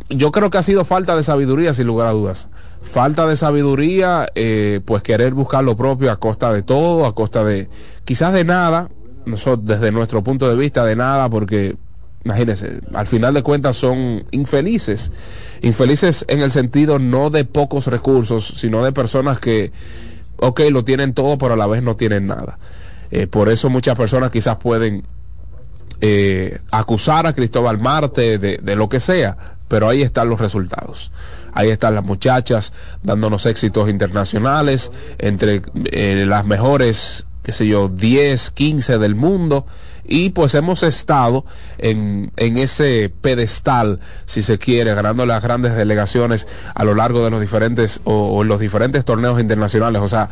yo 0.10 0.32
creo 0.32 0.50
que 0.50 0.58
ha 0.58 0.64
sido 0.64 0.86
falta 0.86 1.16
de 1.16 1.24
sabiduría, 1.24 1.74
sin 1.74 1.88
lugar 1.88 2.08
a 2.08 2.12
dudas. 2.12 2.48
Falta 2.82 3.26
de 3.28 3.36
sabiduría, 3.36 4.28
eh, 4.36 4.82
pues 4.86 5.04
querer 5.04 5.34
buscar 5.34 5.64
lo 5.64 5.78
propio 5.78 6.12
a 6.12 6.18
costa 6.18 6.52
de 6.52 6.64
todo, 6.64 7.06
a 7.06 7.16
costa 7.16 7.44
de 7.44 7.70
quizás 8.06 8.34
de 8.34 8.44
nada, 8.44 8.90
nosotros 9.26 9.66
desde 9.66 9.92
nuestro 9.92 10.24
punto 10.24 10.50
de 10.50 10.56
vista 10.56 10.86
de 10.86 10.96
nada, 10.96 11.30
porque 11.30 11.78
imagínense, 12.26 12.82
al 12.94 13.08
final 13.08 13.34
de 13.34 13.44
cuentas 13.44 13.78
son 13.78 14.26
infelices, 14.32 15.12
infelices 15.62 16.26
en 16.28 16.42
el 16.42 16.52
sentido 16.52 17.00
no 17.00 17.30
de 17.30 17.46
pocos 17.46 17.88
recursos, 17.88 18.54
sino 18.58 18.84
de 18.84 18.92
personas 18.92 19.40
que, 19.40 19.72
ok, 20.38 20.62
lo 20.72 20.84
tienen 20.84 21.14
todo, 21.14 21.38
pero 21.38 21.54
a 21.54 21.58
la 21.58 21.68
vez 21.68 21.84
no 21.84 21.96
tienen 21.96 22.28
nada. 22.28 22.60
Eh, 23.16 23.28
por 23.28 23.50
eso 23.50 23.70
muchas 23.70 23.96
personas 23.96 24.32
quizás 24.32 24.58
pueden 24.58 25.04
eh, 26.02 26.60
acusar 26.72 27.28
a 27.28 27.34
Cristóbal 27.34 27.78
Marte 27.80 28.40
de, 28.40 28.58
de 28.58 28.76
lo 28.76 28.90
que 28.90 29.00
sea, 29.00 29.38
pero 29.68 29.88
ahí 29.88 30.02
están 30.02 30.30
los 30.30 30.40
resultados. 30.40 31.12
Ahí 31.54 31.70
están 31.70 31.94
las 31.94 32.04
muchachas 32.04 32.74
dándonos 33.04 33.46
éxitos 33.46 33.88
internacionales 33.88 34.92
entre 35.20 35.62
eh, 35.92 36.26
las 36.28 36.44
mejores, 36.48 37.26
qué 37.44 37.52
sé 37.52 37.68
yo, 37.68 37.88
10, 37.88 38.50
15 38.50 38.98
del 38.98 39.14
mundo. 39.14 39.68
Y 40.06 40.32
pues 40.32 40.56
hemos 40.56 40.82
estado 40.82 41.46
en, 41.78 42.32
en 42.36 42.58
ese 42.58 43.14
pedestal, 43.22 44.00
si 44.26 44.42
se 44.42 44.58
quiere, 44.58 44.96
ganando 44.96 45.28
las 45.28 45.44
grandes 45.44 45.76
delegaciones 45.76 46.48
a 46.74 46.84
lo 46.84 46.96
largo 46.96 47.24
de 47.24 47.30
los 47.30 47.40
diferentes 47.40 48.02
o, 48.06 48.40
o 48.40 48.44
los 48.44 48.60
diferentes 48.60 49.06
torneos 49.06 49.40
internacionales. 49.40 50.02
O 50.02 50.08
sea, 50.08 50.30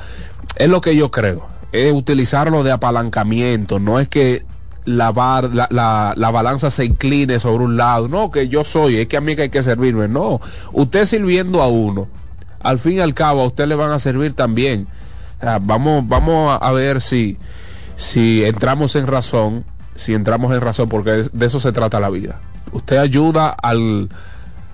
es 0.56 0.68
lo 0.68 0.82
que 0.82 0.96
yo 0.96 1.12
creo, 1.12 1.48
es 1.72 1.94
utilizarlo 1.94 2.64
de 2.64 2.72
apalancamiento, 2.72 3.80
no 3.80 4.00
es 4.00 4.08
que 4.08 4.44
la, 4.86 5.12
bar, 5.12 5.54
la, 5.54 5.68
la, 5.70 6.14
la, 6.16 6.32
balanza 6.32 6.70
se 6.72 6.86
incline 6.86 7.40
sobre 7.40 7.64
un 7.64 7.78
lado. 7.78 8.08
No, 8.08 8.32
que 8.32 8.48
yo 8.48 8.64
soy, 8.64 8.98
es 8.98 9.08
que 9.08 9.18
a 9.18 9.22
mí 9.22 9.36
que 9.36 9.44
hay 9.44 9.50
que 9.50 9.64
servirme. 9.64 10.08
No, 10.08 10.42
usted 10.72 11.06
sirviendo 11.06 11.62
a 11.62 11.68
uno, 11.68 12.08
al 12.62 12.80
fin 12.80 12.94
y 12.94 13.00
al 13.00 13.14
cabo 13.14 13.42
a 13.42 13.48
usted 13.48 13.68
le 13.68 13.76
van 13.76 13.92
a 13.92 14.00
servir 14.00 14.34
también. 14.34 14.88
Vamos, 15.62 16.08
vamos 16.08 16.58
a 16.62 16.72
ver 16.72 17.02
si, 17.02 17.38
si 17.96 18.44
entramos 18.44 18.96
en 18.96 19.08
razón, 19.08 19.66
si 19.96 20.14
entramos 20.14 20.54
en 20.54 20.62
razón, 20.62 20.88
porque 20.88 21.26
de 21.32 21.46
eso 21.46 21.60
se 21.60 21.72
trata 21.72 22.00
la 22.00 22.10
vida. 22.10 22.40
Usted 22.72 22.98
ayuda 22.98 23.50
al 23.50 24.10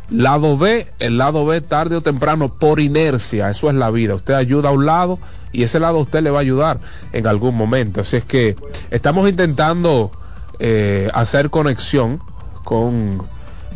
lado 0.10 0.58
B, 0.58 0.88
el 1.00 1.18
lado 1.18 1.46
B 1.46 1.62
tarde 1.62 1.98
o 1.98 2.02
temprano 2.02 2.50
por 2.50 2.80
inercia, 2.80 3.50
eso 3.50 3.70
es 3.70 3.76
la 3.76 3.92
vida. 3.92 4.16
Usted 4.16 4.34
ayuda 4.34 4.70
a 4.70 4.72
un 4.72 4.86
lado 4.86 5.20
y 5.52 5.64
ese 5.64 5.80
lado 5.80 5.98
a 5.98 6.02
usted 6.02 6.22
le 6.22 6.30
va 6.30 6.40
a 6.40 6.42
ayudar 6.42 6.80
en 7.14 7.28
algún 7.28 7.56
momento. 7.56 8.02
Así 8.02 8.18
es 8.18 8.26
que 8.26 8.56
estamos 8.92 9.30
intentando 9.30 10.12
eh, 10.60 11.10
hacer 11.14 11.50
conexión 11.50 12.20
con 12.64 13.24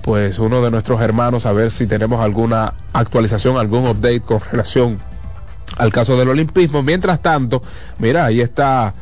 pues 0.04 0.40
uno 0.40 0.64
de 0.64 0.72
nuestros 0.72 1.00
hermanos 1.02 1.46
a 1.46 1.52
ver 1.52 1.70
si 1.70 1.86
tenemos 1.86 2.20
alguna 2.22 2.74
actualización, 2.92 3.58
algún 3.58 3.88
update 3.88 4.22
con 4.22 4.40
relación 4.52 4.98
al 5.78 5.92
caso 5.92 6.18
del 6.18 6.30
olimpismo. 6.30 6.82
Mientras 6.82 7.22
tanto, 7.22 7.62
mira, 8.00 8.26
ahí 8.26 8.42
está 8.42 8.94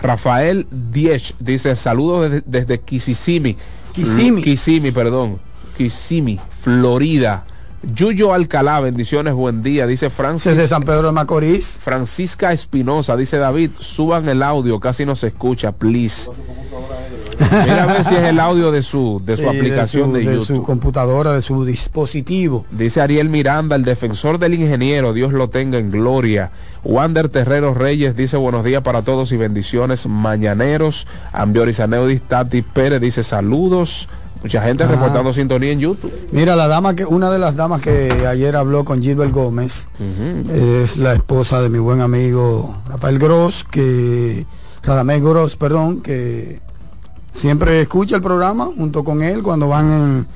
Rafael 0.00 0.66
Diech, 0.70 1.34
dice 1.38 1.76
saludos 1.76 2.30
desde, 2.30 2.42
desde 2.46 2.80
Kisisimi. 2.80 3.56
Kisimi. 3.92 4.42
Kisimi, 4.42 4.90
perdón. 4.90 5.40
Kisimi, 5.78 6.40
Florida. 6.60 7.44
Yuyo 7.94 8.34
Alcalá, 8.34 8.80
bendiciones, 8.80 9.34
buen 9.34 9.62
día, 9.62 9.86
dice 9.86 10.10
Francis. 10.10 10.50
Desde 10.56 10.66
San 10.66 10.82
Pedro 10.82 11.06
de 11.06 11.12
Macorís. 11.12 11.78
Francisca 11.80 12.52
Espinosa, 12.52 13.16
dice 13.16 13.38
David, 13.38 13.70
suban 13.78 14.28
el 14.28 14.42
audio, 14.42 14.80
casi 14.80 15.06
no 15.06 15.14
se 15.14 15.28
escucha, 15.28 15.70
please. 15.70 16.28
Mira 17.38 17.84
a 17.84 17.86
ver 17.86 18.04
si 18.04 18.16
es 18.16 18.22
el 18.22 18.40
audio 18.40 18.72
de 18.72 18.82
su, 18.82 19.22
de 19.24 19.36
su 19.36 19.42
Sí, 19.42 19.48
aplicación 19.48 20.12
de, 20.12 20.18
de, 20.18 20.24
YouTube. 20.24 20.46
su 20.46 20.62
computadora, 20.64 21.32
de 21.34 21.40
su 21.40 21.64
dispositivo. 21.64 22.66
Dice 22.72 23.00
Ariel 23.00 23.28
Miranda, 23.28 23.76
el 23.76 23.84
defensor 23.84 24.40
del 24.40 24.54
ingeniero, 24.54 25.12
Dios 25.12 25.32
lo 25.32 25.48
tenga 25.48 25.78
en 25.78 25.92
gloria. 25.92 26.50
Wander 26.82 27.28
Terreros 27.28 27.76
Reyes 27.76 28.16
dice 28.16 28.36
buenos 28.36 28.64
días 28.64 28.82
para 28.82 29.02
todos 29.02 29.30
y 29.30 29.36
bendiciones 29.36 30.06
mañaneros. 30.08 31.06
Ambioris 31.32 31.78
Aneudis 31.78 32.22
Tati 32.22 32.62
Pérez 32.62 33.00
dice 33.00 33.22
saludos. 33.22 34.08
Mucha 34.42 34.62
gente 34.62 34.84
Ah. 34.84 34.86
reportando 34.86 35.32
sintonía 35.32 35.72
en 35.72 35.80
YouTube. 35.80 36.12
Mira, 36.32 36.54
la 36.54 36.68
dama 36.68 36.94
que, 36.94 37.04
una 37.04 37.30
de 37.30 37.38
las 37.38 37.56
damas 37.56 37.80
que 37.82 38.26
ayer 38.26 38.54
habló 38.56 38.84
con 38.84 39.02
Gilbert 39.02 39.32
Gómez 39.32 39.88
es 40.52 40.96
la 40.96 41.14
esposa 41.14 41.60
de 41.60 41.68
mi 41.68 41.78
buen 41.78 42.00
amigo 42.00 42.74
Rafael 42.88 43.18
Gross, 43.18 43.64
que 43.68 44.46
Radamés 44.82 45.20
Gross, 45.22 45.56
perdón, 45.56 46.00
que 46.02 46.60
siempre 47.34 47.82
escucha 47.82 48.16
el 48.16 48.22
programa 48.22 48.66
junto 48.76 49.02
con 49.04 49.22
él 49.22 49.42
cuando 49.42 49.68
van 49.68 49.90
en, 49.92 50.26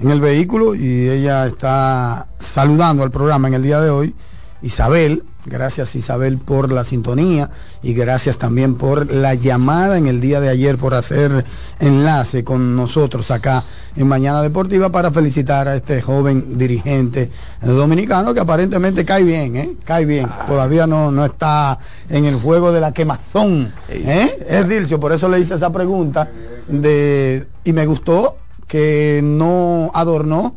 en 0.00 0.10
el 0.10 0.20
vehículo 0.20 0.74
y 0.74 1.08
ella 1.08 1.46
está 1.46 2.26
saludando 2.40 3.02
al 3.04 3.10
programa 3.12 3.46
en 3.48 3.54
el 3.54 3.62
día 3.62 3.80
de 3.80 3.90
hoy. 3.90 4.14
Isabel, 4.62 5.22
gracias 5.44 5.94
Isabel 5.96 6.38
por 6.38 6.70
la 6.70 6.84
sintonía 6.84 7.50
y 7.82 7.94
gracias 7.94 8.38
también 8.38 8.76
por 8.76 9.12
la 9.12 9.34
llamada 9.34 9.98
en 9.98 10.06
el 10.06 10.20
día 10.20 10.40
de 10.40 10.48
ayer 10.48 10.78
por 10.78 10.94
hacer 10.94 11.44
enlace 11.80 12.44
con 12.44 12.76
nosotros 12.76 13.30
acá 13.30 13.64
en 13.96 14.06
Mañana 14.06 14.42
Deportiva 14.42 14.90
para 14.90 15.10
felicitar 15.10 15.68
a 15.68 15.76
este 15.76 16.00
joven 16.00 16.56
dirigente 16.56 17.30
dominicano 17.60 18.34
que 18.34 18.40
aparentemente 18.40 19.04
cae 19.04 19.24
bien, 19.24 19.56
¿eh? 19.56 19.76
cae 19.84 20.04
bien, 20.04 20.28
todavía 20.46 20.86
no, 20.86 21.10
no 21.10 21.24
está 21.24 21.78
en 22.08 22.24
el 22.24 22.36
juego 22.36 22.72
de 22.72 22.80
la 22.80 22.92
quemazón, 22.92 23.72
¿eh? 23.88 24.46
es 24.48 24.68
Dilcio, 24.68 25.00
por 25.00 25.12
eso 25.12 25.28
le 25.28 25.40
hice 25.40 25.54
esa 25.54 25.72
pregunta 25.72 26.30
de 26.68 27.46
y 27.64 27.72
me 27.72 27.86
gustó 27.86 28.36
que 28.66 29.20
no 29.22 29.90
adornó, 29.92 30.54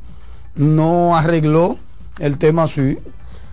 no 0.56 1.17
arregló 1.17 1.78
el 2.19 2.38
tema 2.38 2.63
así. 2.63 2.98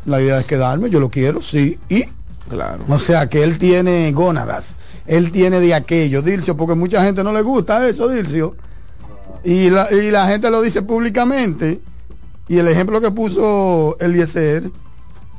La 0.07 0.21
idea 0.21 0.41
es 0.41 0.47
quedarme, 0.47 0.91
yo 0.91 0.99
lo 1.01 1.09
quiero, 1.11 1.41
sí. 1.43 1.79
Y, 1.89 2.05
Claro. 2.49 2.85
o 2.89 2.99
sea, 2.99 3.29
que 3.29 3.43
él 3.45 3.57
tiene 3.59 4.11
gónadas, 4.13 4.75
él 5.07 5.31
tiene 5.33 5.61
de 5.61 5.75
aquello, 5.75 6.23
Dilcio, 6.23 6.57
porque 6.57 6.75
mucha 6.75 7.03
gente 7.05 7.23
no 7.25 7.33
le 7.33 7.41
gusta 7.43 7.87
eso, 7.89 8.09
Dilcio. 8.09 8.57
Y 9.45 9.71
la, 9.71 9.91
y 9.93 10.11
la 10.11 10.27
gente 10.29 10.51
lo 10.51 10.61
dice 10.63 10.83
públicamente. 10.83 11.81
Y 12.49 12.59
el 12.59 12.69
ejemplo 12.69 13.01
que 13.01 13.11
puso 13.11 13.97
Eliezer 14.01 14.71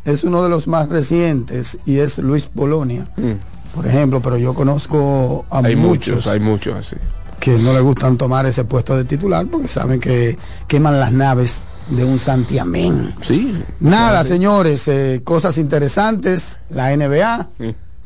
es 0.05 0.23
uno 0.23 0.41
de 0.43 0.49
los 0.49 0.67
más 0.67 0.89
recientes 0.89 1.77
y 1.85 1.99
es 1.99 2.17
Luis 2.17 2.45
Polonia, 2.47 3.07
Mm. 3.17 3.75
por 3.75 3.85
ejemplo, 3.87 4.21
pero 4.21 4.37
yo 4.37 4.53
conozco 4.53 5.45
a 5.49 5.59
Hay 5.59 5.75
muchos, 5.75 6.15
muchos, 6.15 6.27
hay 6.27 6.39
muchos 6.39 6.75
así. 6.75 6.95
que 7.39 7.51
no 7.57 7.73
le 7.73 7.81
gustan 7.81 8.17
tomar 8.17 8.45
ese 8.45 8.63
puesto 8.63 8.95
de 8.97 9.03
titular 9.05 9.45
porque 9.45 9.67
saben 9.67 9.99
que 9.99 10.37
queman 10.67 10.99
las 10.99 11.11
naves 11.11 11.61
de 11.89 12.03
un 12.03 12.19
santiamén. 12.19 13.13
Sí. 13.21 13.61
Nada, 13.79 14.23
señores, 14.23 14.87
eh, 14.87 15.21
cosas 15.23 15.57
interesantes. 15.57 16.57
La 16.69 16.95
NBA 16.95 17.49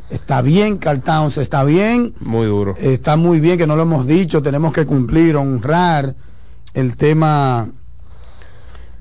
está 0.09 0.41
bien, 0.41 0.77
Carl 0.77 1.01
Towns 1.01 1.37
está 1.37 1.63
bien, 1.63 2.13
Muy 2.19 2.47
duro. 2.47 2.75
está 2.79 3.15
muy 3.15 3.39
bien, 3.39 3.57
que 3.57 3.67
no 3.67 3.75
lo 3.75 3.83
hemos 3.83 4.07
dicho, 4.07 4.41
tenemos 4.41 4.73
que 4.73 4.85
cumplir, 4.85 5.35
honrar 5.35 6.15
el 6.73 6.95
tema, 6.95 7.67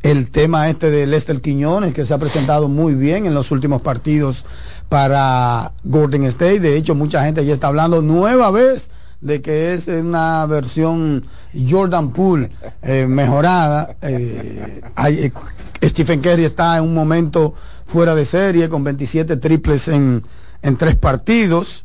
el 0.03 0.31
tema 0.31 0.69
este 0.69 0.91
de 0.91 1.07
Lester 1.07 1.41
Quiñones, 1.41 1.95
que 1.95 2.07
se 2.07 2.15
ha 2.15 2.19
presentado 2.19 2.69
muy 2.69 2.95
bien 2.95 3.27
en 3.27 3.35
los 3.35 3.51
últimos 3.51 3.83
partidos 3.83 4.45
para 4.89 5.73
Golden 5.85 6.25
State. 6.25 6.61
De 6.61 6.77
hecho, 6.77 6.95
mucha 6.95 7.25
gente 7.25 7.45
ya 7.45 7.55
está 7.55 7.69
hablando 7.69 8.03
nueva 8.03 8.51
vez 8.51 8.91
de 9.21 9.41
que 9.43 9.75
es 9.75 9.89
una 9.89 10.45
versión 10.47 11.25
Jordan 11.69 12.11
Poole 12.13 12.51
eh, 12.83 13.07
mejorada. 13.09 13.97
Eh, 14.03 14.81
hay- 14.95 15.33
eh, 15.81 15.89
Stephen 15.89 16.21
Curry 16.21 16.45
está 16.45 16.77
en 16.79 16.85
un 16.85 16.95
momento 16.95 17.55
fuera 17.87 18.15
de 18.15 18.25
serie 18.25 18.69
con 18.69 18.83
27 18.85 19.37
triples 19.37 19.89
en, 19.89 20.23
en 20.63 20.77
tres 20.77 20.97
partidos 20.97 21.85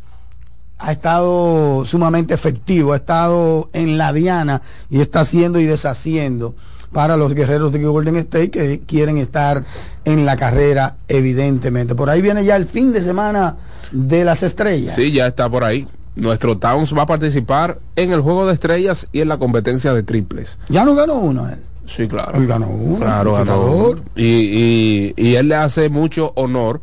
ha 0.84 0.94
estado 0.94 1.86
sumamente 1.86 2.34
efectivo, 2.34 2.94
ha 2.94 2.96
estado 2.96 3.70
en 3.72 4.00
la 4.00 4.12
diana 4.14 4.64
y 4.90 5.00
está 5.00 5.20
haciendo 5.20 5.60
y 5.60 5.66
deshaciendo 5.66 6.56
para 6.92 7.18
los 7.18 7.36
guerreros 7.36 7.72
de 7.72 7.86
Golden 7.86 8.16
State 8.18 8.50
que 8.50 8.80
quieren 8.88 9.18
estar 9.20 9.64
en 10.06 10.26
la 10.26 10.36
carrera, 10.38 10.96
evidentemente. 11.08 11.94
Por 11.94 12.10
ahí 12.10 12.20
viene 12.24 12.44
ya 12.44 12.56
el 12.56 12.66
fin 12.66 12.92
de 12.94 13.04
semana 13.04 13.58
de 13.92 14.26
las 14.26 14.42
estrellas. 14.42 14.96
Sí, 14.96 15.12
ya 15.12 15.28
está 15.28 15.48
por 15.48 15.64
ahí. 15.64 15.88
Nuestro 16.16 16.58
Towns 16.58 16.96
va 16.98 17.04
a 17.04 17.06
participar 17.06 17.80
en 17.96 18.12
el 18.12 18.22
juego 18.22 18.46
de 18.46 18.54
estrellas 18.54 19.08
y 19.12 19.22
en 19.22 19.30
la 19.30 19.38
competencia 19.38 19.94
de 19.94 20.04
triples. 20.04 20.58
Ya 20.70 20.84
no 20.86 20.94
ganó 20.96 21.16
uno 21.16 21.48
él. 21.50 21.60
Sí, 21.86 22.08
claro. 22.08 22.38
Él 22.38 22.48
ganó 22.48 22.68
uno, 22.68 22.98
Claro, 22.98 23.34
ganó. 23.34 23.96
Y, 24.16 24.24
y, 24.26 25.14
y 25.18 25.36
él 25.36 25.48
le 25.48 25.56
hace 25.56 25.90
mucho 25.90 26.32
honor 26.36 26.82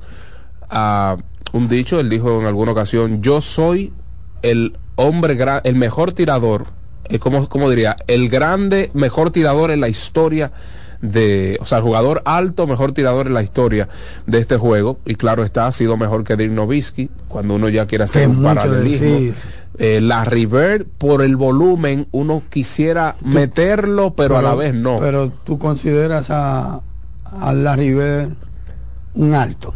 a 0.71 1.17
un 1.53 1.69
dicho, 1.69 2.01
él 2.01 2.09
dijo 2.11 2.41
en 2.41 2.47
alguna 2.47 2.73
ocasión, 2.73 3.23
yo 3.23 3.41
soy 3.41 3.93
el 4.43 4.77
hombre, 4.97 5.39
gra- 5.39 5.61
el 5.65 5.77
mejor 5.77 6.13
tirador, 6.13 6.67
eh, 7.05 7.19
¿cómo, 7.19 7.49
cómo 7.49 7.71
diría? 7.71 7.97
El 8.07 8.29
grande, 8.29 8.91
mejor 8.95 9.31
tirador 9.31 9.71
en 9.71 9.81
la 9.81 9.89
historia 9.89 10.53
de, 11.01 11.59
o 11.61 11.65
sea, 11.65 11.79
el 11.79 11.85
jugador 11.85 12.23
alto, 12.25 12.67
mejor 12.67 12.93
tirador 12.93 13.27
en 13.29 13.35
la 13.35 13.43
historia 13.43 13.89
de 14.27 14.39
este 14.39 14.57
juego. 14.57 14.99
Y 15.05 15.15
claro 15.15 15.45
está, 15.45 15.67
ha 15.67 15.73
sido 15.73 15.97
mejor 15.97 16.25
que 16.25 16.37
Dirk 16.37 16.53
Nowitzki, 16.53 17.11
cuando 17.29 17.55
uno 17.55 17.69
ya 17.69 17.87
quiere 17.87 18.05
hacer 18.05 18.29
un 18.29 18.43
paralelismo. 18.43 19.35
Eh, 19.79 20.01
la 20.01 20.25
River, 20.25 20.87
por 20.87 21.23
el 21.23 21.37
volumen, 21.37 22.09
uno 22.11 22.43
quisiera 22.51 23.15
meterlo, 23.23 24.15
pero, 24.15 24.37
a 24.37 24.43
la 24.43 24.55
vez 24.57 24.75
no. 24.75 24.99
Pero 24.99 25.31
tú 25.45 25.59
consideras 25.59 26.31
a, 26.31 26.81
a 27.25 27.53
la 27.53 27.77
River 27.77 28.31
un 29.15 29.35
alto. 29.35 29.73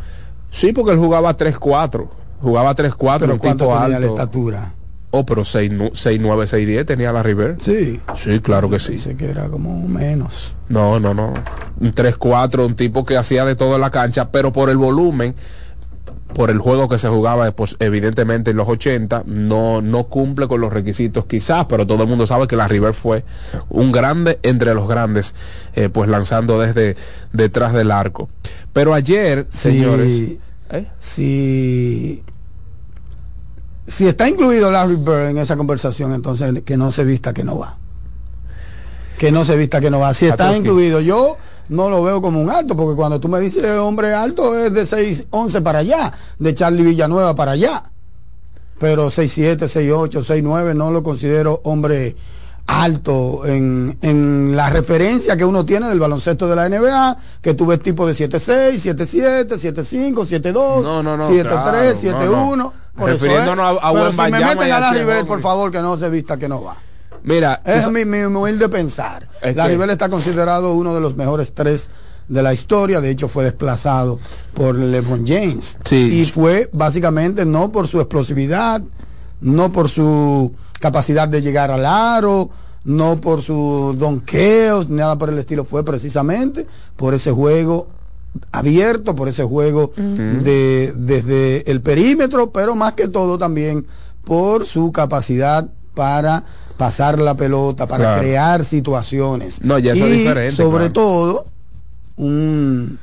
sí, 0.51 0.73
porque 0.73 0.93
él 0.93 0.99
jugaba 0.99 1.37
3-4. 1.37 2.09
Jugaba 2.41 2.75
3-4, 2.75 3.19
Pero 3.21 3.33
un 3.35 3.39
¿cuánto 3.39 3.65
tipo 3.67 3.79
tenía 3.79 3.89
la 3.91 3.97
alto. 3.99 4.09
estatura? 4.09 4.73
Oh, 5.15 5.27
pero 5.27 5.43
6-9, 5.43 5.93
6-10 5.93 6.87
tenía 6.87 7.13
la 7.13 7.23
River. 7.23 7.59
Sí. 7.61 8.01
Sí, 8.15 8.41
claro 8.41 8.71
que 8.71 8.81
sí. 8.81 8.93
Dice 8.93 9.15
que 9.15 9.29
era 9.29 9.47
como 9.49 9.87
menos. 9.87 10.57
No, 10.71 10.99
no, 10.99 11.13
no. 11.13 11.35
Un 11.81 11.95
3-4, 11.95 12.65
un 12.65 12.75
tipo 12.77 13.05
que 13.05 13.19
hacía 13.19 13.45
de 13.45 13.55
todo 13.55 13.75
en 13.75 13.83
la 13.83 13.91
cancha, 13.91 14.31
pero 14.31 14.55
por 14.55 14.71
el 14.71 14.79
volumen, 14.79 15.35
por 16.33 16.49
el 16.49 16.61
juego 16.61 16.89
que 16.89 16.97
se 16.97 17.09
jugaba, 17.09 17.51
pues, 17.53 17.77
evidentemente 17.79 18.53
en 18.53 18.57
los 18.57 18.67
80, 18.67 19.25
no, 19.27 19.83
no 19.83 20.05
cumple 20.05 20.49
con 20.49 20.63
los 20.63 20.73
requisitos 20.73 21.27
quizás, 21.27 21.67
pero 21.67 21.87
todo 21.87 22.05
el 22.05 22.09
mundo 22.09 22.27
sabe 22.27 22.47
que 22.47 22.57
la 22.57 22.67
River 22.67 22.95
fue 22.95 23.23
un 23.69 23.93
grande 23.93 24.39
entre 24.43 24.75
los 24.75 24.89
grandes, 24.89 25.35
eh, 25.75 25.91
pues 25.91 26.09
lanzando 26.09 26.59
desde 26.59 26.97
detrás 27.35 27.75
del 27.75 27.91
arco. 27.91 28.31
Pero 28.73 28.95
ayer, 28.95 29.47
señores... 29.51 30.11
Sí. 30.11 30.41
¿eh? 30.71 30.87
Si, 31.01 32.23
si 33.87 34.07
está 34.07 34.29
incluido 34.29 34.71
Larry 34.71 34.97
Bird 34.97 35.31
en 35.31 35.39
esa 35.39 35.57
conversación, 35.57 36.13
entonces 36.13 36.63
que 36.65 36.77
no 36.77 36.93
se 36.93 37.05
vista 37.05 37.33
que 37.33 37.45
no 37.45 37.59
va. 37.59 37.77
Que 39.19 39.31
no 39.33 39.45
se 39.45 39.57
vista 39.57 39.81
que 39.81 39.91
no 39.91 40.01
va. 40.01 40.15
Si 40.15 40.27
está 40.27 40.57
incluido, 40.57 41.01
yo 41.01 41.37
no 41.69 41.89
lo 41.89 42.03
veo 42.03 42.21
como 42.21 42.41
un 42.41 42.51
alto, 42.51 42.77
porque 42.77 42.97
cuando 42.97 43.21
tú 43.21 43.29
me 43.29 43.41
dices 43.41 43.65
hombre 43.79 44.15
alto 44.15 44.59
es 44.59 44.73
de 44.73 44.83
6'11 44.83 45.63
para 45.63 45.81
allá, 45.81 46.13
de 46.39 46.55
Charlie 46.55 46.83
Villanueva 46.83 47.35
para 47.35 47.53
allá. 47.53 47.85
Pero 48.79 49.09
6'7, 49.09 49.59
6'8, 49.59 50.43
6'9 50.43 50.75
no 50.75 50.91
lo 50.91 51.03
considero 51.03 51.61
hombre 51.65 52.17
alto 52.67 53.45
en, 53.47 53.99
en 54.03 54.57
la 54.57 54.71
referencia 54.71 55.37
que 55.37 55.45
uno 55.45 55.65
tiene 55.65 55.89
del 55.89 56.01
baloncesto 56.01 56.49
de 56.49 56.57
la 56.57 56.69
NBA, 56.69 57.17
que 57.41 57.55
tú 57.55 57.67
ves 57.67 57.81
tipo 57.81 58.07
de 58.07 58.15
7'6, 58.15 58.95
7'7, 58.97 59.47
7'5, 59.47 60.15
7'2, 60.15 60.83
No, 60.83 61.03
no, 61.03 61.17
no, 61.17 61.29
7'3, 61.29 61.43
claro, 61.43 61.79
7'1. 61.79 62.73
Por 62.97 63.09
Refiriéndonos 63.11 63.59
es. 63.77 63.83
a- 63.83 63.89
a 63.89 63.93
Pero 63.93 64.11
si 64.13 64.17
me 64.19 64.31
meten 64.41 64.73
a 64.73 64.81
la 64.81 64.91
River, 64.93 65.25
por 65.27 65.41
favor, 65.41 65.71
que 65.71 65.79
no 65.81 65.97
se 65.97 66.11
vista 66.11 66.37
que 66.37 66.49
no 66.49 66.63
va. 66.63 66.77
Mira, 67.25 67.61
Es 67.65 67.89
mi, 67.91 68.05
mi 68.05 68.23
humilde 68.23 68.69
pensar. 68.69 69.29
Es 69.41 69.55
la 69.57 69.65
que- 69.67 69.73
River 69.73 69.91
está 69.91 70.09
considerado 70.09 70.75
uno 70.75 70.95
de 70.95 71.01
los 71.01 71.17
mejores 71.17 71.53
tres 71.55 71.89
de 72.29 72.43
la 72.43 72.53
historia. 72.53 73.01
De 73.01 73.11
hecho, 73.11 73.29
fue 73.29 73.45
desplazado 73.45 74.19
por 74.55 74.75
LeBron 74.75 75.25
James. 75.27 75.79
Sí. 75.85 76.21
Y 76.21 76.25
fue 76.27 76.69
básicamente 76.73 77.45
no 77.45 77.71
por 77.73 77.87
su 77.87 78.01
explosividad, 78.01 78.83
no 79.41 79.73
por 79.73 79.89
su 79.89 80.53
capacidad 80.81 81.29
de 81.29 81.41
llegar 81.41 81.71
al 81.71 81.87
aro, 81.87 82.51
no 82.85 83.21
por 83.21 83.41
su 83.43 83.95
donkeos, 83.97 84.89
nada 84.89 85.17
por 85.17 85.29
el 85.31 85.39
estilo. 85.39 85.65
Fue 85.65 85.85
precisamente 85.85 86.67
por 86.97 87.15
ese 87.15 87.31
juego 87.31 87.87
abierto, 88.51 89.15
por 89.15 89.29
ese 89.29 89.45
juego 89.45 89.93
de, 89.97 90.93
desde 90.97 91.71
el 91.71 91.81
perímetro, 91.81 92.51
pero 92.51 92.75
más 92.75 92.95
que 92.95 93.09
todo 93.09 93.39
también 93.39 93.87
por 94.25 94.67
su 94.67 94.93
capacidad 94.93 95.69
para 95.95 96.45
pasar 96.77 97.19
la 97.19 97.35
pelota, 97.37 97.87
para 97.87 98.05
Claro. 98.05 98.21
crear 98.23 98.65
situaciones. 98.65 99.63
No, 99.63 99.79
ya 99.79 99.95
y 99.95 100.01
diferente, 100.01 100.57
sobre 100.57 100.87
claro. 100.91 100.93
todo, 100.93 101.45
un, 102.17 102.99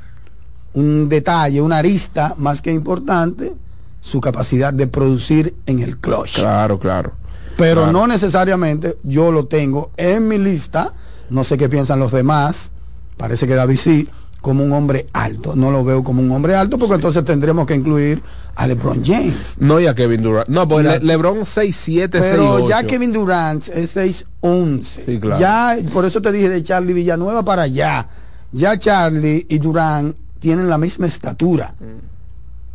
un 0.74 1.08
detalle, 1.08 1.60
una 1.62 1.78
arista 1.78 2.34
más 2.38 2.60
que 2.62 2.72
importante, 2.72 3.52
su 4.00 4.20
capacidad 4.20 4.72
de 4.72 4.86
producir 4.86 5.54
en 5.66 5.80
el 5.80 5.98
clutch. 5.98 6.36
Claro, 6.36 6.78
claro. 6.78 7.12
Pero 7.56 7.82
Claro. 7.82 7.92
no 7.92 8.06
necesariamente 8.06 8.96
yo 9.02 9.30
lo 9.30 9.46
tengo 9.46 9.90
en 9.96 10.26
mi 10.26 10.38
lista, 10.38 10.92
no 11.28 11.44
sé 11.44 11.58
qué 11.58 11.68
piensan 11.68 11.98
los 12.00 12.10
demás, 12.12 12.72
parece 13.16 13.46
que 13.46 13.54
David 13.54 13.76
sí, 13.78 14.08
como 14.40 14.64
un 14.64 14.72
hombre 14.72 15.06
alto. 15.12 15.54
No 15.56 15.70
lo 15.70 15.84
veo 15.84 16.02
como 16.04 16.22
un 16.22 16.30
hombre 16.30 16.54
alto 16.54 16.78
porque 16.78 16.94
entonces 16.96 17.24
tendremos 17.24 17.66
que 17.66 17.74
incluir 17.74 18.22
a 18.56 18.66
LeBron 18.66 19.02
James. 19.04 19.56
No, 19.58 19.78
y 19.80 19.86
a 19.86 19.94
Kevin 19.94 20.22
Durant. 20.22 20.48
No, 20.48 20.66
pues. 20.68 20.84
Le- 20.84 21.00
LeBron 21.00 21.40
6-7, 21.40 22.08
6-8. 22.08 22.10
Pero 22.10 22.68
ya 22.68 22.82
Kevin 22.84 23.12
Durant 23.12 23.68
es 23.68 23.96
6'11. 23.96 24.82
Sí, 25.06 25.18
claro. 25.20 25.40
Ya, 25.40 25.76
por 25.92 26.04
eso 26.04 26.20
te 26.20 26.32
dije 26.32 26.48
de 26.48 26.62
Charlie 26.62 26.92
Villanueva 26.92 27.44
para 27.44 27.62
allá. 27.62 28.06
Ya 28.52 28.76
Charlie 28.76 29.46
y 29.48 29.58
Durant 29.58 30.16
tienen 30.38 30.68
la 30.68 30.78
misma 30.78 31.06
estatura. 31.06 31.74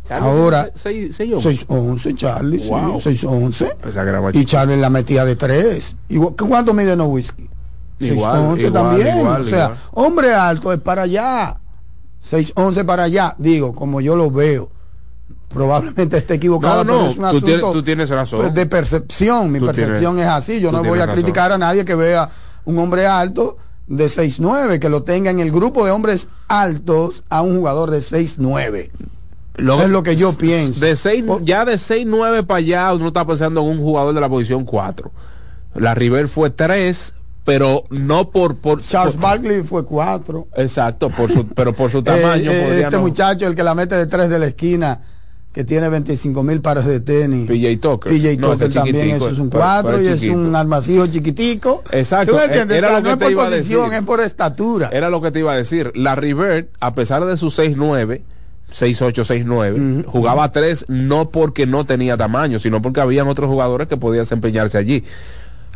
Charlie, 0.08 0.28
ahora- 0.28 0.70
6-11. 0.74 1.40
6'11 1.66 2.14
Charlie, 2.14 2.60
sí, 2.60 2.68
Wow. 2.68 3.00
6'11. 3.00 3.76
Que 3.82 3.88
era 3.98 4.20
más 4.20 4.34
Y. 4.34 4.44
Charlie 4.44 4.76
la 4.76 4.88
metía 4.88 5.24
de 5.24 5.34
tres. 5.36 5.96
Igual, 6.08 6.34
¿Cuánto 6.36 6.72
mide 6.72 6.94
no 6.96 7.06
whisky? 7.06 7.48
Igual, 7.98 8.56
6'11 8.56 8.58
igual, 8.58 8.72
también. 8.72 9.18
igual, 9.18 9.42
o 9.42 9.44
sea, 9.46 9.64
igual. 9.64 9.78
hombre 9.92 10.34
alto 10.34 10.72
es 10.72 10.80
para 10.80 11.02
allá. 11.02 11.56
6'11 12.22 12.84
para 12.84 13.04
allá. 13.04 13.34
Digo, 13.38 13.74
como 13.74 14.00
yo 14.00 14.16
lo 14.16 14.30
veo. 14.30 14.70
Probablemente 15.48 16.18
esté 16.18 16.34
equivocado, 16.34 16.84
No, 16.84 16.92
no, 16.92 16.98
pero 16.98 17.10
es 17.10 17.16
un 17.16 17.22
tú 17.22 17.26
asunto 17.28 17.46
tienes- 17.46 17.72
tú 17.72 17.82
tienes 17.82 18.10
razón. 18.10 18.40
pues, 18.40 18.54
de 18.54 18.66
percepción. 18.66 19.50
Mi 19.52 19.58
Tú 19.60 19.66
percepción 19.66 20.16
tienes- 20.16 20.24
es 20.32 20.36
así. 20.36 20.60
Yo 20.60 20.72
no 20.72 20.82
voy 20.82 20.98
a 20.98 21.06
razón. 21.06 21.14
criticar 21.14 21.52
a 21.52 21.58
nadie 21.58 21.84
que 21.84 21.94
vea 21.94 22.28
un 22.64 22.78
hombre 22.78 23.06
alto 23.06 23.56
de 23.86 24.08
6'9, 24.08 24.80
que 24.80 24.88
lo 24.88 25.04
tenga 25.04 25.30
en 25.30 25.38
el 25.40 25.52
grupo 25.52 25.84
de 25.86 25.92
hombres 25.92 26.28
altos 26.48 27.22
a 27.30 27.42
un 27.42 27.56
jugador 27.58 27.90
de 27.90 28.02
6'9. 28.02 28.90
es 29.56 29.88
lo 29.88 30.02
que 30.02 30.16
yo 30.16 30.36
pienso. 30.36 30.80
De 30.80 30.96
seis, 30.96 31.24
ya 31.44 31.64
de 31.64 31.78
6-9 31.78 32.42
para 32.42 32.58
allá, 32.58 32.92
uno 32.92 33.06
está 33.08 33.24
pensando 33.24 33.62
en 33.62 33.68
un 33.68 33.78
jugador 33.78 34.14
de 34.14 34.20
la 34.20 34.28
posición 34.28 34.64
4. 34.66 35.10
La 35.74 35.94
River 35.94 36.28
fue 36.28 36.50
3, 36.50 37.14
pero 37.46 37.84
no 37.90 38.28
por. 38.30 38.56
por 38.56 38.82
Charles 38.82 39.14
por- 39.14 39.22
Barkley 39.22 39.62
fue 39.62 39.86
4. 39.86 40.48
Exacto, 40.56 41.08
por 41.08 41.32
su, 41.32 41.46
pero 41.48 41.72
por 41.72 41.90
su 41.90 42.02
tamaño. 42.02 42.50
Eh, 42.50 42.60
eh, 42.60 42.64
podría 42.66 42.84
este 42.84 42.96
no. 42.96 43.02
muchacho, 43.02 43.46
el 43.46 43.54
que 43.54 43.62
la 43.62 43.74
mete 43.74 43.94
de 43.94 44.06
tres 44.06 44.28
de 44.28 44.38
la 44.38 44.46
esquina, 44.46 45.00
que 45.52 45.64
tiene 45.64 45.88
25 45.88 46.42
mil 46.42 46.60
pares 46.60 46.84
de 46.84 47.00
tenis. 47.00 47.48
PJ 47.48 47.76
Tucker. 47.80 48.12
PJ 48.12 48.36
No, 48.38 48.50
Tucker 48.52 48.70
también, 48.72 49.10
eso 49.12 49.30
es 49.30 49.38
un 49.38 49.48
pero- 49.48 49.62
4 49.62 49.90
pero 49.96 50.02
y 50.02 50.06
es 50.08 50.22
un 50.24 50.54
armacillo 50.54 51.06
chiquitico. 51.06 51.82
Exacto, 51.92 52.32
¿Tú 52.32 52.38
entiendes? 52.42 52.76
era 52.76 52.88
O 52.88 52.90
sea, 52.90 52.98
lo 52.98 53.02
que 53.04 53.08
no 53.08 53.12
es 53.14 53.18
te 53.20 53.24
por 53.24 53.32
iba 53.32 53.42
a 53.42 53.46
posición, 53.46 53.80
decir. 53.84 53.98
es 53.98 54.04
por 54.04 54.20
estatura. 54.20 54.90
Era 54.92 55.08
lo 55.08 55.22
que 55.22 55.30
te 55.30 55.38
iba 55.38 55.52
a 55.52 55.56
decir. 55.56 55.92
La 55.94 56.14
River, 56.14 56.68
a 56.80 56.94
pesar 56.94 57.24
de 57.24 57.36
su 57.38 57.46
6-9, 57.50 58.20
6-8, 58.70 59.24
6-9, 59.24 60.04
jugaba 60.06 60.50
3 60.50 60.86
no 60.88 61.30
porque 61.30 61.66
no 61.66 61.84
tenía 61.86 62.16
tamaño, 62.16 62.58
sino 62.58 62.82
porque 62.82 63.00
habían 63.00 63.28
otros 63.28 63.48
jugadores 63.48 63.86
que 63.88 63.96
podían 63.96 64.24
desempeñarse 64.24 64.76
allí. 64.76 65.04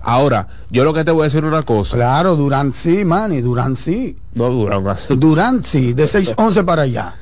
Ahora, 0.03 0.49
yo 0.71 0.85
lo 0.85 0.93
que 0.95 1.05
te 1.05 1.11
voy 1.11 1.23
a 1.23 1.25
decir 1.25 1.45
una 1.45 1.63
cosa. 1.63 1.97
Claro, 1.97 2.37
Durant 2.37 2.75
sí, 2.75 3.05
Manny, 3.05 3.41
Durant 3.41 3.77
sí. 3.77 4.17
No 4.35 4.49
dura 4.51 4.81
más. 4.81 5.07
Durant 5.09 5.65
sí, 5.65 5.93
de 5.93 6.05
6'11 6.05 6.65
para 6.65 6.83
allá. 6.83 7.15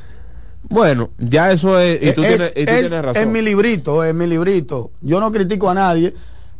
Bueno, 0.68 1.10
ya 1.18 1.50
eso 1.52 1.78
es. 1.78 2.02
Y 2.02 2.12
tú, 2.12 2.22
es, 2.24 2.28
tienes, 2.36 2.50
y 2.56 2.64
tú 2.66 2.72
es- 2.72 2.88
tienes 2.88 3.04
razón. 3.04 3.22
en 3.22 3.32
mi 3.32 3.42
librito, 3.42 4.04
en 4.04 4.16
mi 4.18 4.26
librito. 4.26 4.90
Yo 5.00 5.18
no 5.20 5.32
critico 5.32 5.70
a 5.70 5.74
nadie, 5.74 6.14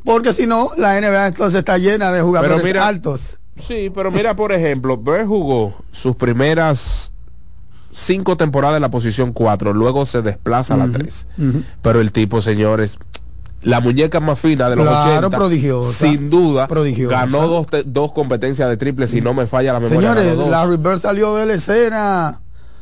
porque 0.04 0.32
si 0.32 0.46
no, 0.46 0.70
la 0.76 0.98
NBA 1.00 1.26
entonces 1.28 1.58
está 1.58 1.76
llena 1.78 2.10
de 2.10 2.22
jugadores 2.22 2.64
mira- 2.64 2.86
altos. 2.86 3.38
Sí, 3.66 3.90
pero 3.94 4.10
mira, 4.12 4.34
por 4.36 4.52
ejemplo, 4.52 4.96
Bird 4.96 5.26
jugó 5.26 5.74
sus 5.90 6.14
primeras 6.16 7.10
cinco 7.90 8.36
temporadas 8.36 8.76
en 8.76 8.82
la 8.82 8.90
posición 8.90 9.32
4, 9.32 9.74
luego 9.74 10.06
se 10.06 10.22
desplaza 10.22 10.74
a 10.74 10.76
la 10.76 10.88
3. 10.88 11.26
ujú. 11.36 11.62
Pero 11.82 12.00
el 12.00 12.12
tipo, 12.12 12.40
señores, 12.40 12.98
la 13.62 13.80
muñeca 13.80 14.20
más 14.20 14.38
fina 14.38 14.68
de 14.70 14.76
los 14.76 14.86
Claro, 14.86 15.26
80, 15.28 15.36
prodigiosa. 15.36 15.92
sin 16.06 16.30
duda, 16.30 16.68
Prodigiosa. 16.68 17.16
ganó 17.20 17.46
dos, 17.48 17.66
te- 17.66 17.82
dos 17.84 18.12
competencias 18.12 18.68
de 18.68 18.76
triple, 18.76 19.08
si 19.08 19.20
no 19.20 19.34
me 19.34 19.46
falla 19.46 19.72
la 19.72 19.80
memoria. 19.80 20.14
Señores, 20.14 20.48
la 20.48 20.64
Bird 20.66 21.00
salió 21.00 21.34
de 21.36 21.46
la 21.46 21.54
escena 21.54 22.40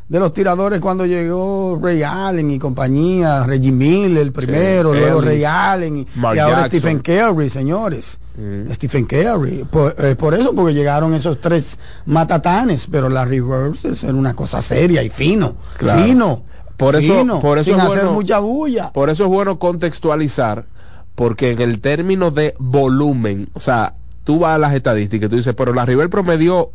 de 0.08 0.20
los 0.20 0.32
tiradores 0.32 0.78
cuando 0.80 1.04
llegó 1.04 1.80
Ray 1.82 2.02
Allen 2.04 2.50
y 2.52 2.58
compañía, 2.60 3.42
Reggie 3.44 3.72
Miller 3.72 4.22
el 4.22 4.32
primero, 4.32 4.92
luego 4.94 5.18
Ellis, 5.20 5.24
Ray 5.24 5.44
Allen 5.44 5.96
y, 5.98 6.06
ahora. 6.38 6.66
Stephen 6.66 7.00
Curry, 7.00 7.50
señores. 7.50 8.18
Mm. 8.36 8.70
Stephen 8.72 9.06
Curry. 9.06 9.64
Por, 9.68 9.96
eh, 9.98 10.14
por 10.14 10.34
eso, 10.34 10.54
porque 10.54 10.74
llegaron 10.74 11.12
esos 11.14 11.40
tres 11.40 11.78
matatanes, 12.04 12.86
pero 12.90 13.08
la 13.08 13.24
Reverse 13.24 13.88
es 13.88 14.02
una 14.04 14.34
cosa 14.36 14.62
seria 14.62 15.02
y 15.02 15.08
fino. 15.10 15.56
Claro. 15.78 16.02
Fino. 16.04 16.42
Por 16.76 16.96
eso- 16.96 17.20
fino, 17.20 17.40
por 17.40 17.58
eso 17.58 17.64
sin 17.70 17.74
es 17.74 17.80
hacer 17.80 17.96
bueno- 17.98 18.12
mucha 18.12 18.38
bulla. 18.38 18.92
Por 18.92 19.10
eso 19.10 19.24
es 19.24 19.30
bueno 19.30 19.58
contextualizar, 19.58 20.66
porque 21.14 21.52
en 21.52 21.60
el 21.60 21.80
término 21.80 22.30
de 22.30 22.54
volumen, 22.58 23.48
o 23.54 23.60
sea, 23.60 23.94
tú 24.24 24.40
vas 24.40 24.56
a 24.56 24.58
las 24.58 24.74
estadísticas 24.74 25.26
y 25.26 25.30
tú 25.30 25.36
dices, 25.36 25.54
pero 25.56 25.72
la 25.72 25.84
River 25.86 26.10
promedió 26.10 26.70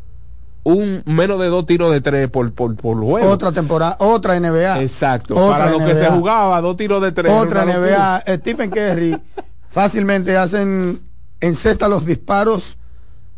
un 0.64 1.02
menos 1.06 1.40
de 1.40 1.48
dos 1.48 1.66
tiros 1.66 1.92
de 1.92 2.02
tres 2.02 2.30
por, 2.30 2.52
por, 2.54 2.76
por 2.76 2.98
juego. 3.00 3.30
Otra 3.30 3.52
temporada, 3.52 3.98
otra 4.00 4.36
NBA. 4.40 4.82
Exacto. 4.84 5.34
Otra 5.36 5.58
Para 5.58 5.72
lo 5.72 5.80
que 5.86 5.96
se 5.96 6.06
jugaba, 6.06 6.62
dos 6.62 6.78
tiros 6.78 7.02
de 7.02 7.12
tres. 7.12 7.32
Otra 7.34 7.66
locura. 7.66 8.24
NBA, 8.26 8.36
Stephen 8.38 8.70
Curry 8.70 9.18
fácilmente 9.70 10.38
hacen 10.38 11.02
encesta 11.40 11.88
los 11.88 12.06
disparos 12.06 12.78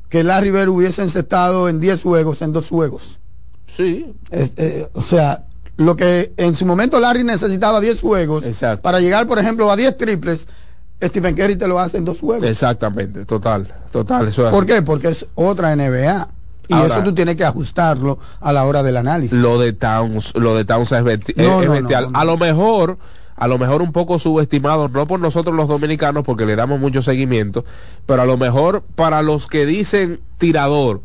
que 0.10 0.24
Larry 0.24 0.52
Bird 0.52 0.68
hubiese 0.70 1.02
encestado 1.02 1.70
en 1.70 1.80
10 1.80 2.04
juegos, 2.04 2.42
en 2.42 2.52
dos 2.54 2.68
juegos. 2.70 3.20
Sí. 3.68 4.14
Es- 4.30 4.52
eh, 4.58 4.90
o 4.94 5.02
sea, 5.02 5.46
lo 5.78 5.96
que 5.96 6.34
en 6.38 6.56
su 6.56 6.66
momento 6.66 7.00
Larry 7.00 7.24
necesitaba 7.24 7.80
10 7.82 8.02
juegos 8.02 8.46
Exacto. 8.46 8.82
para 8.82 9.00
llegar, 9.00 9.26
por 9.28 9.40
ejemplo, 9.40 9.70
a 9.72 9.76
10 9.76 9.98
triples, 9.98 10.48
Stephen 11.02 11.36
Curry 11.36 11.56
te 11.58 11.68
lo 11.68 11.80
hace 11.80 11.98
en 11.98 12.06
dos 12.06 12.20
juegos. 12.20 12.48
Exactamente, 12.48 13.26
total, 13.26 13.74
total. 13.92 14.28
Eso 14.28 14.46
es 14.48 14.54
¿Por 14.54 14.64
así. 14.64 14.74
qué? 14.74 14.82
Porque 14.82 15.10
es 15.10 15.26
otra 15.36 15.72
NBA. 15.76 16.30
Y 16.70 16.74
Ahora- 16.76 16.86
eso 16.86 17.04
tú 17.04 17.14
tienes 17.14 17.36
que 17.36 17.44
ajustarlo 17.44 18.20
a 18.40 18.54
la 18.54 18.66
hora 18.66 18.84
del 18.84 18.96
análisis. 18.96 19.38
Lo 19.38 19.60
de 19.60 19.74
Towns, 19.74 20.34
lo 20.36 20.56
de 20.56 20.64
Towns 20.64 20.92
es, 20.94 21.02
No, 21.02 21.06
bestial. 21.60 22.04
no, 22.06 22.10
no. 22.12 22.20
A 22.20 22.24
lo 22.24 22.38
mejor, 22.38 22.98
a 23.36 23.48
lo 23.50 23.58
mejor 23.58 23.82
un 23.82 23.92
poco 23.92 24.18
subestimado, 24.18 24.88
no 24.88 25.06
por 25.06 25.20
nosotros 25.20 25.54
los 25.56 25.68
dominicanos, 25.68 26.24
porque 26.24 26.46
le 26.46 26.56
damos 26.56 26.80
mucho 26.80 27.02
seguimiento, 27.02 27.66
pero 28.06 28.22
a 28.22 28.26
lo 28.26 28.38
mejor 28.38 28.84
para 28.96 29.22
los 29.24 29.48
que 29.48 29.66
dicen 29.66 30.22
tirador, 30.38 31.02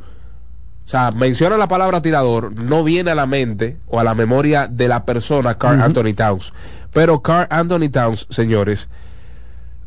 o 0.88 0.90
sea, 0.90 1.10
menciona 1.10 1.58
la 1.58 1.68
palabra 1.68 2.00
tirador, 2.00 2.54
no 2.54 2.82
viene 2.82 3.10
a 3.10 3.14
la 3.14 3.26
mente 3.26 3.76
o 3.88 4.00
a 4.00 4.04
la 4.04 4.14
memoria 4.14 4.68
de 4.68 4.88
la 4.88 5.04
persona 5.04 5.58
Carl 5.58 5.82
Anthony 5.82 6.14
Towns. 6.16 6.54
Pero 6.94 7.20
Carl 7.20 7.46
Anthony 7.50 7.90
Towns, 7.92 8.26
señores, 8.30 8.88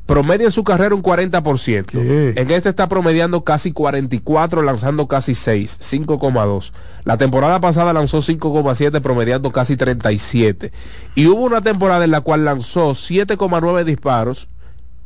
promedia 0.06 0.46
en 0.46 0.52
su 0.52 0.64
carrera 0.64 0.94
un 0.94 1.02
40%. 1.02 1.86
¿Qué? 1.88 2.34
En 2.36 2.52
este 2.52 2.70
está 2.70 2.88
promediando 2.88 3.44
casi 3.44 3.72
44, 3.72 4.62
lanzando 4.62 5.08
casi 5.08 5.34
6, 5.34 5.80
5,2. 5.82 6.72
La 7.04 7.18
temporada 7.18 7.60
pasada 7.60 7.94
lanzó 7.94 8.20
5,7, 8.20 9.02
promediando 9.02 9.52
casi 9.52 9.78
37. 9.78 10.72
Y 11.16 11.26
hubo 11.26 11.42
una 11.42 11.62
temporada 11.62 12.06
en 12.06 12.12
la 12.12 12.22
cual 12.22 12.46
lanzó 12.46 12.92
7,9 12.92 13.86
disparos 13.86 14.50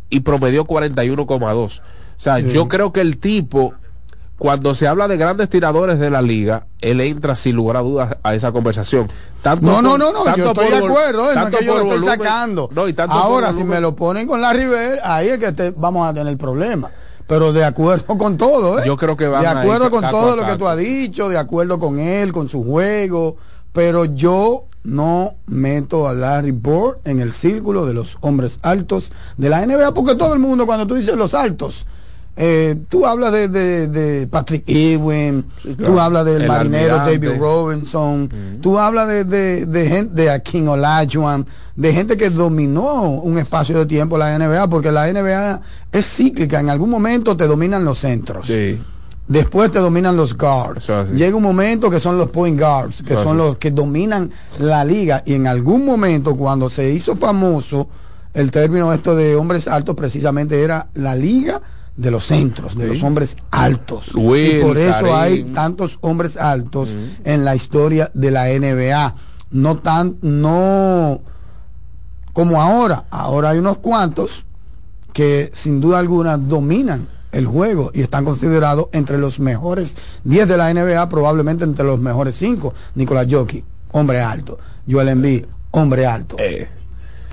y 0.10 0.20
promedió 0.20 0.66
41,2. 0.66 1.80
O 1.80 2.20
sea, 2.20 2.40
yo 2.40 2.68
creo 2.68 2.92
que 2.92 3.00
el 3.00 3.18
tipo, 3.18 3.76
cuando 4.38 4.74
se 4.74 4.88
habla 4.88 5.08
de 5.08 5.16
grandes 5.18 5.50
tiradores 5.50 5.98
de 5.98 6.10
la 6.10 6.22
liga, 6.22 6.68
él 6.82 7.00
entra 7.02 7.36
sin 7.36 7.56
lugar 7.56 7.78
a 7.78 7.82
dudas 7.82 8.18
a 8.22 8.36
esa 8.36 8.52
conversación. 8.52 9.10
Tanto 9.42 9.66
No, 9.66 9.82
no, 9.82 9.98
no, 9.98 10.12
no, 10.12 10.24
tanto 10.24 10.38
yo 10.40 10.48
estoy 10.52 10.68
de 10.68 10.76
acuerdo, 10.86 11.34
no 11.34 11.48
es 11.48 11.56
que 11.56 11.66
yo 11.66 11.74
lo 11.76 11.82
estoy 11.82 12.00
volumen, 12.00 12.18
sacando. 12.20 12.70
no, 12.74 12.88
y 12.88 12.94
tanto 12.94 13.14
por 13.14 13.24
Ahora, 13.24 13.54
si 13.54 13.64
me 13.64 13.80
lo 13.80 13.96
ponen 13.96 14.28
con 14.28 14.42
Larry 14.42 14.66
Bird, 14.66 15.00
ahí 15.04 15.30
es 15.30 15.40
que 15.40 15.52
te- 15.54 15.72
vamos 15.72 16.08
a 16.08 16.14
tener 16.14 16.38
problemas. 16.38 16.92
Pero 17.28 17.54
de 17.54 17.64
acuerdo 17.64 18.06
con 18.18 18.38
todo, 18.38 18.80
¿eh? 18.80 18.84
Yo 18.86 18.98
creo 18.98 19.16
que 19.16 19.28
van 19.28 19.42
De 19.42 19.48
acuerdo 19.48 19.90
con 19.90 20.02
taco 20.02 20.20
todo 20.20 20.36
lo 20.36 20.46
que 20.46 20.58
tú 20.58 20.68
has 20.68 20.78
dicho, 20.78 21.30
de 21.30 21.38
acuerdo 21.38 21.80
con 21.80 22.00
él, 22.00 22.32
con 22.32 22.50
su 22.50 22.64
juego. 22.64 23.38
Pero 23.72 24.06
yo 24.06 24.66
no 24.84 25.34
meto 25.48 26.08
a 26.08 26.14
Larry 26.14 26.52
Bird 26.52 27.00
en 27.04 27.20
el 27.20 27.34
círculo 27.34 27.86
de 27.86 27.94
los 27.94 28.18
hombres 28.22 28.60
altos 28.62 29.12
de 29.38 29.50
la 29.50 29.66
NBA, 29.66 29.94
porque 29.94 30.16
todo 30.16 30.34
el 30.34 30.40
mundo, 30.40 30.66
cuando 30.66 30.86
tú 30.86 30.96
dices 30.96 31.16
los 31.16 31.34
altos, 31.34 31.86
eh, 32.38 32.76
tú 32.90 33.06
hablas 33.06 33.32
de, 33.32 33.48
de- 33.48 33.88
de 33.88 34.28
Patrick 34.28 34.64
Ewing, 34.68 35.46
Sí, 35.62 35.74
claro. 35.76 35.94
tú 35.94 36.00
hablas 36.00 36.26
del 36.26 36.42
El 36.42 36.48
marinero 36.48 36.96
almirante. 36.96 37.28
David 37.28 37.40
Robinson, 37.42 38.30
tú 38.62 38.78
hablas 38.78 39.08
de, 39.08 39.24
de, 39.24 39.66
de 39.66 39.88
gente 39.88 40.22
de 40.22 40.30
Akin 40.30 40.68
Olajuwon, 40.68 41.46
de 41.76 41.94
gente 41.94 42.18
que 42.18 42.30
dominó 42.30 43.10
un 43.10 43.38
espacio 43.38 43.80
de 43.80 43.86
tiempo 43.86 44.18
la 44.18 44.38
NBA, 44.38 44.68
porque 44.70 44.92
la 44.92 45.08
NBA 45.12 45.62
es 45.92 46.06
cíclica, 46.06 46.60
en 46.60 46.70
algún 46.70 46.90
momento 46.90 47.38
te 47.38 47.48
dominan 47.48 47.86
los 47.86 48.00
centros. 48.00 48.48
Sí. 48.48 48.82
Después 49.28 49.72
te 49.72 49.80
dominan 49.80 50.16
los 50.16 50.38
guards. 50.38 50.88
Llega 51.16 51.36
un 51.36 51.42
momento 51.42 51.90
que 51.90 52.00
son 52.00 52.16
los 52.18 52.30
point 52.30 52.60
guards, 52.60 53.02
que 53.02 53.16
son 53.16 53.38
los 53.38 53.58
que 53.58 53.72
dominan 53.72 54.30
la 54.60 54.86
liga. 54.86 55.24
Y 55.26 55.34
en 55.34 55.48
algún 55.48 55.84
momento, 55.84 56.36
cuando 56.36 56.70
se 56.70 56.92
hizo 56.92 57.16
famoso 57.16 57.88
el 58.36 58.52
término 58.52 58.94
esto 58.94 59.16
de 59.16 59.36
hombres 59.36 59.68
altos, 59.68 59.96
precisamente 59.96 60.62
era 60.62 60.90
la 60.94 61.16
liga 61.16 61.60
de 61.96 62.12
los 62.12 62.26
centros, 62.26 62.76
de 62.78 62.84
Sí. 62.86 62.90
los 62.94 63.04
hombres 63.04 63.38
altos. 63.52 64.14
Will, 64.16 64.58
y 64.58 64.62
por 64.62 64.78
eso 64.78 65.06
Karim. 65.06 65.14
hay 65.16 65.44
tantos 65.46 65.98
hombres 66.02 66.36
altos 66.38 66.98
en 67.24 67.46
la 67.46 67.56
historia 67.56 68.12
de 68.14 68.32
la 68.32 68.50
NBA. 68.50 69.16
No 69.52 69.78
tan, 69.78 70.18
no 70.22 71.22
como 72.34 72.62
ahora. 72.62 73.06
Ahora 73.10 73.50
hay 73.52 73.60
unos 73.60 73.78
cuantos 73.78 74.46
que 75.14 75.52
sin 75.54 75.80
duda 75.80 76.00
alguna 76.00 76.38
dominan 76.38 77.08
el 77.32 77.48
juego 77.48 77.92
y 77.94 78.02
están 78.02 78.26
considerados 78.26 78.88
entre 78.92 79.18
los 79.18 79.40
mejores 79.40 79.96
10 80.26 80.48
de 80.48 80.58
la 80.58 80.70
NBA, 80.74 81.08
probablemente 81.10 81.64
entre 81.64 81.86
los 81.86 82.00
mejores 82.00 82.36
5. 82.36 82.74
Nicolás 82.96 83.28
Jockey, 83.30 83.64
hombre 83.92 84.20
alto. 84.22 84.58
Joel 84.90 85.10
Embiid, 85.10 85.46
hombre 85.72 86.06
alto. 86.06 86.36
Eh, 86.40 86.68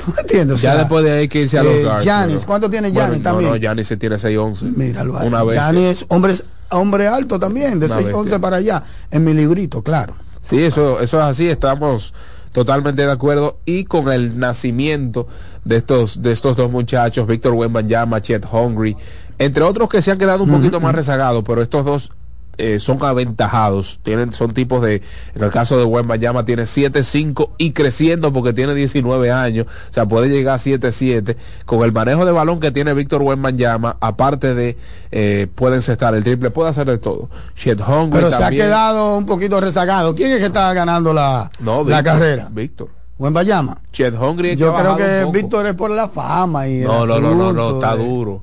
¿Tú 0.04 0.12
me 0.14 0.20
entiendes? 0.20 0.58
O 0.58 0.62
ya 0.62 0.76
después 0.76 1.04
de 1.04 1.12
ahí 1.12 1.28
que 1.28 1.42
irse 1.42 1.58
a 1.58 1.62
los 1.62 1.74
eh, 1.74 2.38
¿cuánto 2.46 2.68
tiene 2.68 2.90
Bueno, 2.90 3.00
Giannis 3.00 3.18
no, 3.18 3.22
también? 3.22 3.50
No, 3.50 3.56
Giannis 3.56 3.86
se 3.86 3.96
tiene 3.96 4.16
6'11. 4.16 4.76
Míralo 4.76 5.18
ahí. 5.18 5.28
Una 5.28 5.42
vez. 5.44 5.60
Es 5.76 6.06
hombre, 6.08 6.34
hombre 6.70 7.06
alto 7.06 7.38
también, 7.38 7.78
de 7.78 7.86
Una 7.86 8.00
6'11 8.00 8.16
bestia. 8.22 8.38
para 8.38 8.56
allá, 8.56 8.82
en 9.10 9.24
mi 9.24 9.34
librito, 9.34 9.82
claro. 9.82 10.14
Sí, 10.42 10.60
eso, 10.60 11.00
eso 11.00 11.18
es 11.18 11.24
así, 11.24 11.48
estamos 11.48 12.14
totalmente 12.52 13.02
de 13.02 13.12
acuerdo. 13.12 13.58
Y 13.64 13.84
con 13.84 14.10
el 14.10 14.38
nacimiento 14.38 15.28
de 15.64 15.76
estos, 15.76 16.20
de 16.20 16.32
estos 16.32 16.56
dos 16.56 16.70
muchachos, 16.70 17.26
Víctor 17.26 17.52
Wembanyama, 17.54 18.20
Chet 18.20 18.46
Hungry, 18.50 18.96
entre 19.38 19.62
otros 19.62 19.88
que 19.88 20.02
se 20.02 20.10
han 20.10 20.18
quedado 20.18 20.44
un 20.44 20.50
poquito 20.50 20.80
más 20.80 20.94
rezagados, 20.94 21.44
pero 21.46 21.62
estos 21.62 21.84
dos 21.84 22.12
eh, 22.58 22.78
son 22.78 23.02
aventajados, 23.02 23.98
tienen, 24.02 24.32
son 24.32 24.52
tipos 24.52 24.82
de, 24.82 25.02
en 25.34 25.42
el 25.42 25.50
caso 25.50 25.78
de 25.78 25.84
Wembanyama 25.84 26.44
tiene 26.44 26.64
7-5 26.64 27.50
y 27.58 27.72
creciendo 27.72 28.32
porque 28.32 28.52
tiene 28.52 28.74
19 28.74 29.30
años, 29.30 29.66
o 29.66 29.92
sea, 29.92 30.06
puede 30.06 30.28
llegar 30.28 30.56
a 30.56 30.58
7-7. 30.58 31.36
Con 31.64 31.82
el 31.82 31.92
manejo 31.92 32.24
de 32.24 32.32
balón 32.32 32.60
que 32.60 32.70
tiene 32.70 32.92
Víctor 32.94 33.22
Wembanyama, 33.22 33.96
aparte 34.00 34.54
de, 34.54 34.76
eh, 35.10 35.46
puede 35.54 35.76
encestar 35.76 36.14
el 36.14 36.24
triple, 36.24 36.50
puede 36.50 36.70
hacer 36.70 36.86
de 36.86 36.98
todo. 36.98 37.30
Hungry 37.64 38.10
Pero 38.10 38.30
se 38.30 38.44
ha 38.44 38.50
quedado 38.50 39.16
un 39.16 39.26
poquito 39.26 39.60
rezagado. 39.60 40.14
¿Quién 40.14 40.32
es 40.32 40.38
que 40.38 40.46
está 40.46 40.72
ganando 40.74 41.12
la, 41.12 41.50
No, 41.60 41.84
la 41.84 42.02
carrera? 42.02 42.48
Víctor. 42.50 42.88
Buen 43.18 43.32
Bayama. 43.32 43.78
Chet 43.92 44.14
Hungry 44.20 44.56
Yo 44.56 44.74
creo 44.74 44.96
que. 44.96 45.26
Víctor 45.30 45.66
es 45.66 45.74
por 45.74 45.90
la 45.90 46.08
fama 46.08 46.66
y 46.66 46.80
el 46.80 46.88
No, 46.88 47.06
no, 47.06 47.20
no, 47.20 47.34
no, 47.34 47.52
no, 47.52 47.74
está 47.74 47.94
duro. 47.94 48.42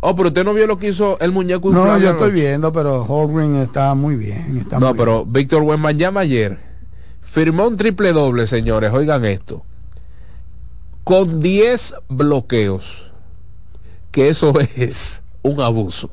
Oh, 0.00 0.16
pero 0.16 0.28
usted 0.28 0.44
no 0.44 0.54
vio 0.54 0.66
lo 0.66 0.78
que 0.78 0.88
hizo 0.88 1.18
el 1.20 1.32
muñeco 1.32 1.70
No, 1.70 1.98
yo 1.98 2.10
estoy 2.10 2.32
viendo, 2.32 2.72
pero 2.72 3.04
Holgren 3.04 3.56
está 3.56 3.94
muy 3.94 4.16
bien. 4.16 4.58
Está 4.58 4.78
No, 4.78 4.88
muy 4.88 4.98
pero 4.98 5.24
Víctor 5.26 5.62
Wembanyama 5.62 6.20
ayer 6.20 6.58
firmó 7.20 7.68
un 7.68 7.76
triple 7.76 8.12
doble, 8.12 8.46
señores, 8.46 8.92
oigan 8.92 9.24
esto. 9.24 9.62
Con 11.04 11.40
10 11.40 11.94
bloqueos. 12.08 13.12
Que 14.10 14.28
eso 14.28 14.52
es 14.76 15.22
un 15.42 15.60
abuso. 15.60 16.10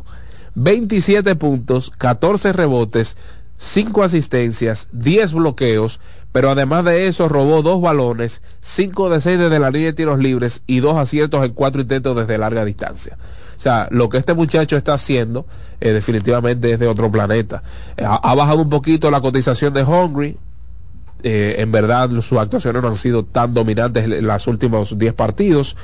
27 0.56 1.36
puntos, 1.36 1.92
14 1.98 2.52
rebotes, 2.52 3.16
5 3.58 4.04
asistencias, 4.04 4.88
10 4.92 5.34
bloqueos, 5.34 6.00
pero 6.32 6.52
además 6.52 6.84
de 6.84 7.08
eso 7.08 7.30
robó 7.30 7.62
dos 7.62 7.82
balones, 7.82 8.42
5 8.62 9.10
de 9.10 9.22
6 9.22 9.40
desde 9.40 9.60
la 9.60 9.72
línea 9.72 9.88
de 9.88 9.94
tiros 9.94 10.20
libres 10.20 10.62
y 10.68 10.80
dos 10.80 10.98
aciertos 10.98 11.44
en 11.46 11.54
cuatro 11.54 11.82
intentos 11.82 12.16
desde 12.16 12.38
larga 12.38 12.66
distancia. 12.66 13.18
O 13.58 13.60
sea, 13.60 13.88
lo 13.90 14.08
que 14.10 14.18
este 14.18 14.34
muchacho 14.34 14.78
está 14.78 14.94
haciendo 14.94 15.46
eh, 15.82 15.92
definitivamente 15.92 16.72
es 16.72 16.80
de 16.80 16.88
otro 16.88 17.12
planeta. 17.12 17.64
Eh, 17.98 18.06
ha, 18.06 18.36
bajado 18.36 18.62
un 18.62 18.70
poquito 18.70 19.10
la 19.10 19.20
cotización 19.20 19.74
de 19.74 19.84
Hungry, 19.84 20.38
eh, 21.24 21.56
en 21.58 21.72
verdad 21.72 22.10
sus 22.22 22.38
actuaciones 22.38 22.82
no 22.84 22.90
han 22.90 22.96
sido 22.96 23.26
tan 23.26 23.54
dominantes 23.54 24.06
en 24.06 24.26
los 24.26 24.48
últimos 24.48 24.98
10 24.98 25.14
partidos. 25.14 25.76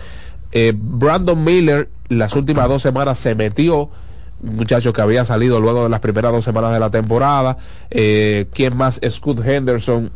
Brandon 0.75 1.43
Miller 1.43 1.89
las 2.09 2.35
últimas 2.35 2.69
dos 2.69 2.83
semanas 2.83 3.17
se 3.17 3.33
metió, 3.33 3.89
muchacho 4.43 4.93
que 4.93 5.01
había 5.01 5.25
salido 5.25 5.59
luego 5.59 5.81
de 5.83 5.89
las 5.89 5.99
primeras 5.99 6.31
dos 6.31 6.43
semanas 6.43 6.73
de 6.73 6.79
la 6.79 6.91
temporada. 6.91 7.57
¿Quién 7.89 8.77
más? 8.77 9.01
Scott 9.09 9.43
Henderson 9.43 10.11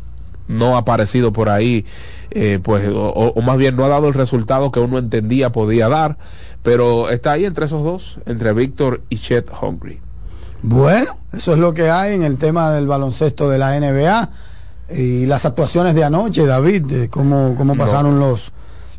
no 0.48 0.76
ha 0.76 0.80
aparecido 0.80 1.34
por 1.34 1.50
ahí, 1.50 1.86
eh, 2.32 2.60
pues, 2.62 2.90
o 2.92 3.42
más 3.42 3.58
bien 3.58 3.76
no 3.76 3.86
ha 3.86 3.90
dado 3.90 4.08
el 4.08 4.14
resultado 4.14 4.72
que 4.72 4.80
uno 4.80 4.98
entendía 4.98 5.52
podía 5.52 5.90
dar, 5.90 6.18
pero 6.68 7.10
está 7.10 7.32
ahí 7.32 7.46
entre 7.46 7.64
esos 7.64 7.82
dos, 7.82 8.20
entre 8.26 8.52
Víctor 8.52 9.00
y 9.08 9.20
Chet 9.20 9.50
Hungry. 9.62 10.02
Bueno, 10.62 11.18
eso 11.32 11.54
es 11.54 11.60
lo 11.60 11.74
que 11.74 11.90
hay 11.90 12.14
en 12.14 12.24
el 12.24 12.36
tema 12.36 12.74
del 12.74 12.88
baloncesto 12.88 13.50
de 13.50 13.58
la 13.58 13.80
NBA 13.80 14.30
y 14.94 15.26
las 15.28 15.46
actuaciones 15.46 15.96
de 15.96 16.04
anoche, 16.04 16.46
David, 16.46 16.82
de 16.84 17.08
cómo, 17.10 17.56
cómo 17.58 17.74
No. 17.74 17.82
pasaron 17.82 18.20
los, 18.20 18.52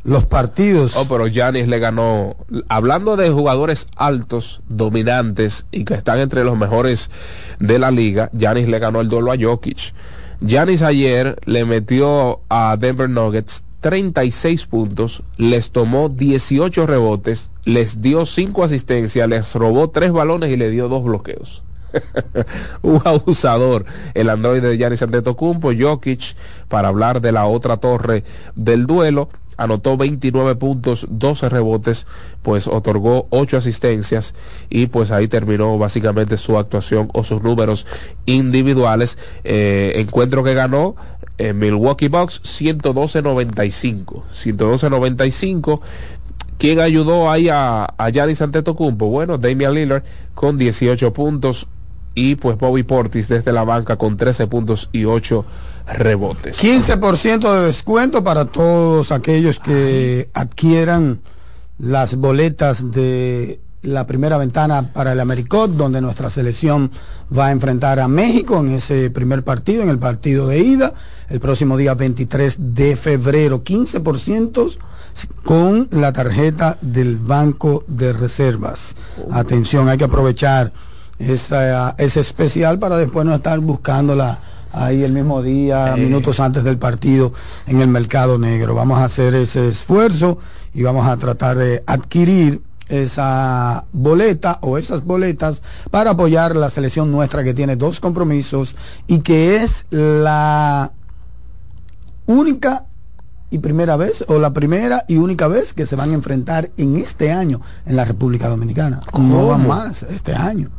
los 0.03 0.25
partidos. 0.25 0.97
Oh, 0.97 1.05
pero 1.07 1.27
Giannis 1.27 1.69
le 1.69 1.79
ganó. 1.79 2.37
Hablando 2.71 3.19
de 3.19 3.29
jugadores 3.29 3.87
altos, 3.97 4.63
dominantes 4.71 5.67
y 5.71 5.85
que 5.85 5.93
están 5.93 6.21
entre 6.21 6.45
los 6.45 6.57
mejores 6.57 7.11
de 7.59 7.79
la 7.79 7.91
liga, 7.91 8.31
Giannis 8.33 8.67
le 8.67 8.79
ganó 8.79 9.03
el 9.03 9.11
duelo 9.11 9.31
a 9.31 9.37
Jokic. 9.39 9.93
Giannis 10.41 10.81
ayer 10.81 11.39
le 11.45 11.67
metió 11.67 12.41
a 12.49 12.79
Denver 12.79 13.11
Nuggets 13.11 13.63
36 13.81 14.67
puntos, 14.67 15.23
les 15.37 15.71
tomó 15.71 16.09
18 16.09 16.87
rebotes, 16.87 17.51
les 17.65 18.03
dio 18.03 18.27
5 18.27 18.65
asistencias, 18.65 19.29
les 19.29 19.55
robó 19.55 19.91
3 19.91 20.13
balones 20.13 20.51
y 20.51 20.57
le 20.57 20.71
dio 20.71 20.89
2 20.89 21.05
bloqueos. 21.05 21.63
un 22.83 23.01
abusador 23.05 23.87
el 24.13 24.29
androide 24.29 24.69
de 24.69 24.77
Giannis 24.77 25.01
Antetokounmpo 25.01 25.71
Jokic 25.79 26.37
para 26.69 26.89
hablar 26.89 27.23
de 27.23 27.33
la 27.33 27.47
otra 27.47 27.79
torre 27.79 28.25
del 28.55 28.87
duelo 28.87 29.31
anotó 29.59 29.97
29 29.97 30.55
puntos, 30.55 31.07
12 31.11 31.49
rebotes, 31.51 32.07
pues 32.43 32.67
otorgó 32.69 33.27
8 33.31 33.59
asistencias 33.59 34.35
y 34.71 34.87
pues 34.87 35.11
ahí 35.11 35.29
terminó 35.29 35.77
básicamente 35.77 36.37
su 36.37 36.57
actuación 36.57 37.11
o 37.13 37.25
sus 37.25 37.43
números 37.43 37.85
individuales. 38.25 39.19
Eh, 39.45 39.95
encuentro 39.97 40.45
que 40.45 40.55
ganó 40.55 40.95
en 41.39 41.59
Milwaukee 41.59 42.09
Bucks 42.09 42.43
112-95. 42.43 44.23
112-95. 44.33 45.81
¿Quién 46.59 46.81
ayudó 46.81 47.31
ahí 47.31 47.49
a, 47.49 47.85
a 47.85 48.11
Giannis 48.11 48.43
Antetokounmpo? 48.43 49.09
Bueno, 49.09 49.39
Damian 49.39 49.75
Lillard 49.75 50.03
con 50.35 50.59
18 50.59 51.13
puntos 51.13 51.69
y 52.15 52.35
pues 52.35 52.59
Bobby 52.59 52.83
Portis 52.83 53.29
desde 53.29 53.53
la 53.53 53.63
banca 53.63 53.97
con 53.97 54.17
13 54.17 54.49
puntos 54.49 54.91
y 54.93 55.05
8 55.05 55.45
rebotes. 55.87 56.61
15% 56.61 57.61
de 57.61 57.67
descuento 57.67 58.25
para 58.25 58.47
todos 58.47 59.13
aquellos 59.13 59.61
que 59.61 60.29
adquieran 60.35 61.21
las 61.79 62.17
boletas 62.17 62.91
de 62.91 63.61
la 63.83 64.07
primera 64.07 64.39
ventana 64.39 64.93
para 64.93 65.13
el 65.13 65.21
Americot, 65.21 65.71
donde 65.71 66.01
nuestra 66.01 66.31
selección 66.31 66.91
va 67.37 67.47
a 67.47 67.53
enfrentar 67.53 68.01
a 68.01 68.09
México 68.09 68.59
en 68.59 68.75
ese 68.75 69.11
primer 69.11 69.45
partido, 69.45 69.83
en 69.83 69.89
el 69.89 69.99
partido 69.99 70.49
de 70.49 70.59
ida, 70.59 70.93
el 71.29 71.41
próximo 71.41 71.77
día 71.77 71.95
23 71.95 72.57
de 72.75 72.97
febrero. 72.97 73.63
15% 73.63 74.77
con 75.45 75.89
la 75.91 76.13
tarjeta 76.13 76.79
del 76.81 77.17
Banco 77.17 77.85
de 77.87 78.13
Reservas. 78.13 78.97
Atención, 79.31 79.89
hay 79.89 79.99
que 79.99 80.05
aprovechar 80.05 80.73
esa, 81.19 81.95
ese 81.99 82.21
especial 82.21 82.79
para 82.79 82.97
después 82.97 83.27
no 83.27 83.35
estar 83.35 83.59
buscándola 83.61 84.39
ahí 84.73 85.03
el 85.03 85.13
mismo 85.13 85.43
día, 85.43 85.95
Eh. 85.97 86.01
minutos 86.01 86.41
antes 86.41 86.63
del 86.63 86.79
partido 86.79 87.33
en 87.67 87.81
el 87.81 87.89
mercado 87.89 88.39
negro. 88.39 88.75
Vamos 88.75 88.99
a 88.99 89.05
hacer 89.05 89.35
ese 89.35 89.69
esfuerzo 89.69 90.39
y 90.75 90.83
vamos 90.83 91.07
a 91.07 91.17
tratar 91.17 91.57
de 91.57 91.83
adquirir 91.87 92.61
esa 92.89 93.85
boleta 93.93 94.59
o 94.63 94.79
esas 94.79 95.05
boletas 95.05 95.63
para 95.91 96.13
apoyar 96.13 96.57
la 96.57 96.71
selección 96.71 97.13
nuestra 97.13 97.45
que 97.45 97.55
tiene 97.55 97.77
dos 97.77 98.01
compromisos 98.01 98.77
y 99.07 99.21
que 99.21 99.57
es 99.57 99.87
la 99.91 100.93
única 102.27 102.87
y 103.51 103.59
primera 103.59 103.97
vez 103.97 104.25
o 104.29 104.39
la 104.39 104.53
primera 104.53 105.05
y 105.09 105.17
única 105.17 105.49
vez 105.49 105.73
que 105.73 105.87
se 105.87 105.97
van 105.97 106.11
a 106.11 106.15
enfrentar 106.15 106.71
en 106.77 106.97
este 106.97 107.33
año 107.33 107.61
en 107.87 107.97
la 107.97 108.05
República 108.05 108.49
Dominicana. 108.49 109.03
No 109.19 109.47
va 109.47 109.57
más 109.57 110.03
este 110.03 110.35
año. 110.35 110.71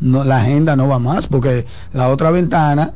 No, 0.00 0.24
la 0.24 0.38
agenda 0.38 0.76
no 0.76 0.88
va 0.88 0.98
más 0.98 1.28
porque 1.28 1.66
la 1.92 2.08
otra 2.08 2.30
ventana 2.30 2.92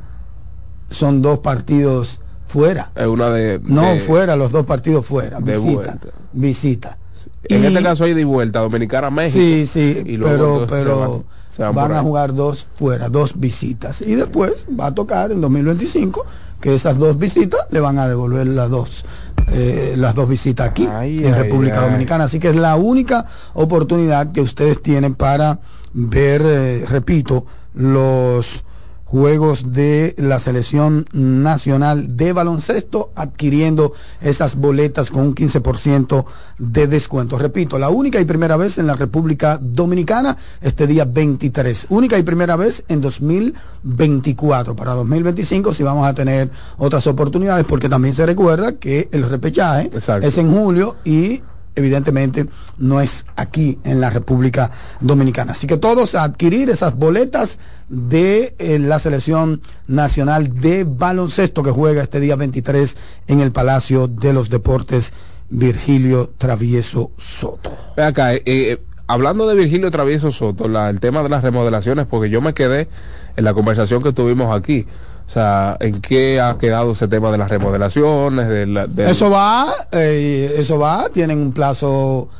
son 0.90 1.22
dos 1.22 1.40
partidos 1.40 2.20
fuera. 2.46 2.90
Es 2.94 3.06
una 3.06 3.30
de. 3.30 3.60
No 3.62 3.96
fuera, 3.98 4.36
los 4.36 4.52
dos 4.52 4.66
partidos 4.66 5.06
fuera. 5.06 5.40
de 5.40 5.52
visita. 5.52 5.74
vuelta. 5.74 6.08
Visita. 6.32 6.98
En 7.44 7.62
Y- 7.62 7.66
este 7.66 7.82
caso 7.82 8.04
hay 8.04 8.14
de 8.14 8.24
vuelta, 8.24 8.60
Dominicana 8.60 9.10
México. 9.10 9.38
Sí, 9.40 9.66
sí, 9.66 10.02
y 10.04 10.16
luego 10.16 10.66
pero, 10.66 10.66
pero 10.68 10.82
se 10.82 11.00
van, 11.10 11.24
se 11.50 11.62
van 11.62 11.74
van, 11.74 11.88
por 11.88 11.96
a 11.96 12.02
jugar 12.02 12.34
dos 12.34 12.66
fuera, 12.72 13.08
dos 13.08 13.38
visitas. 13.38 14.00
Y 14.02 14.14
después 14.16 14.66
va 14.78 14.86
a 14.86 14.94
tocar 14.94 15.30
en 15.32 15.40
2025 15.40 16.24
que 16.60 16.74
esas 16.74 16.98
dos 16.98 17.16
visitas 17.18 17.60
le 17.70 17.80
van 17.80 17.98
a 17.98 18.08
devolver 18.08 18.46
las 18.46 18.68
dos. 18.70 19.04
eh, 19.50 19.94
las 19.96 20.14
dos 20.14 20.28
visitas 20.28 20.68
aquí 20.68 20.86
Ay, 20.92 21.18
en 21.24 21.32
ay, 21.32 21.40
República 21.42 21.78
ay. 21.80 21.86
Dominicana. 21.86 22.24
Así 22.24 22.38
que 22.38 22.50
es 22.50 22.56
la 22.56 22.76
única 22.76 23.24
oportunidad 23.54 24.30
que 24.32 24.40
ustedes 24.42 24.82
tienen 24.82 25.14
para 25.14 25.60
ver, 25.94 26.42
eh, 26.44 26.84
repito, 26.86 27.46
los 27.72 28.62
juegos 29.10 29.72
de 29.72 30.14
la 30.18 30.38
selección 30.38 31.06
nacional 31.12 32.16
de 32.16 32.32
baloncesto 32.34 33.10
adquiriendo 33.14 33.92
esas 34.20 34.54
boletas 34.54 35.10
con 35.10 35.22
un 35.22 35.34
15% 35.34 36.26
de 36.58 36.86
descuento. 36.86 37.38
Repito, 37.38 37.78
la 37.78 37.88
única 37.88 38.20
y 38.20 38.26
primera 38.26 38.56
vez 38.56 38.76
en 38.76 38.86
la 38.86 38.96
República 38.96 39.58
Dominicana 39.60 40.36
este 40.60 40.86
día 40.86 41.06
23. 41.06 41.86
Única 41.88 42.18
y 42.18 42.22
primera 42.22 42.56
vez 42.56 42.84
en 42.88 43.00
2024. 43.00 44.76
Para 44.76 44.92
2025 44.92 45.72
si 45.72 45.82
vamos 45.82 46.06
a 46.06 46.14
tener 46.14 46.50
otras 46.76 47.06
oportunidades 47.06 47.64
porque 47.64 47.88
también 47.88 48.14
se 48.14 48.26
recuerda 48.26 48.72
que 48.72 49.08
el 49.12 49.28
repechaje 49.28 49.86
Exacto. 49.86 50.26
es 50.26 50.36
en 50.36 50.52
julio 50.52 50.96
y 51.04 51.42
evidentemente 51.78 52.46
no 52.78 53.00
es 53.00 53.24
aquí 53.36 53.78
en 53.84 54.00
la 54.00 54.10
República 54.10 54.70
Dominicana. 55.00 55.52
Así 55.52 55.66
que 55.66 55.76
todos 55.76 56.14
a 56.14 56.24
adquirir 56.24 56.70
esas 56.70 56.94
boletas 56.94 57.58
de 57.88 58.54
eh, 58.58 58.78
la 58.78 58.98
selección 58.98 59.62
nacional 59.86 60.60
de 60.60 60.84
baloncesto 60.84 61.62
que 61.62 61.70
juega 61.70 62.02
este 62.02 62.20
día 62.20 62.36
23 62.36 62.96
en 63.28 63.40
el 63.40 63.52
Palacio 63.52 64.08
de 64.08 64.32
los 64.32 64.50
Deportes 64.50 65.12
Virgilio 65.50 66.32
Travieso 66.36 67.12
Soto. 67.16 67.76
Acá, 67.96 68.34
eh, 68.34 68.42
eh, 68.44 68.82
hablando 69.06 69.46
de 69.46 69.54
Virgilio 69.54 69.90
Travieso 69.90 70.30
Soto, 70.30 70.66
el 70.66 71.00
tema 71.00 71.22
de 71.22 71.28
las 71.30 71.42
remodelaciones, 71.42 72.06
porque 72.06 72.30
yo 72.30 72.40
me 72.40 72.54
quedé 72.54 72.88
en 73.36 73.44
la 73.44 73.54
conversación 73.54 74.02
que 74.02 74.12
tuvimos 74.12 74.54
aquí. 74.54 74.86
O 75.28 75.30
sea, 75.30 75.76
¿en 75.80 76.00
qué 76.00 76.40
ha 76.40 76.56
quedado 76.56 76.92
ese 76.92 77.06
tema 77.06 77.30
de 77.30 77.36
las 77.36 77.50
remodelaciones? 77.50 78.48
De 78.48 78.66
la, 78.66 78.88
Eso 78.96 79.28
va, 79.28 79.66
eh, 79.92 80.54
eso 80.56 80.78
va, 80.78 81.10
tienen 81.10 81.36
un 81.38 81.52
plazo 81.52 82.30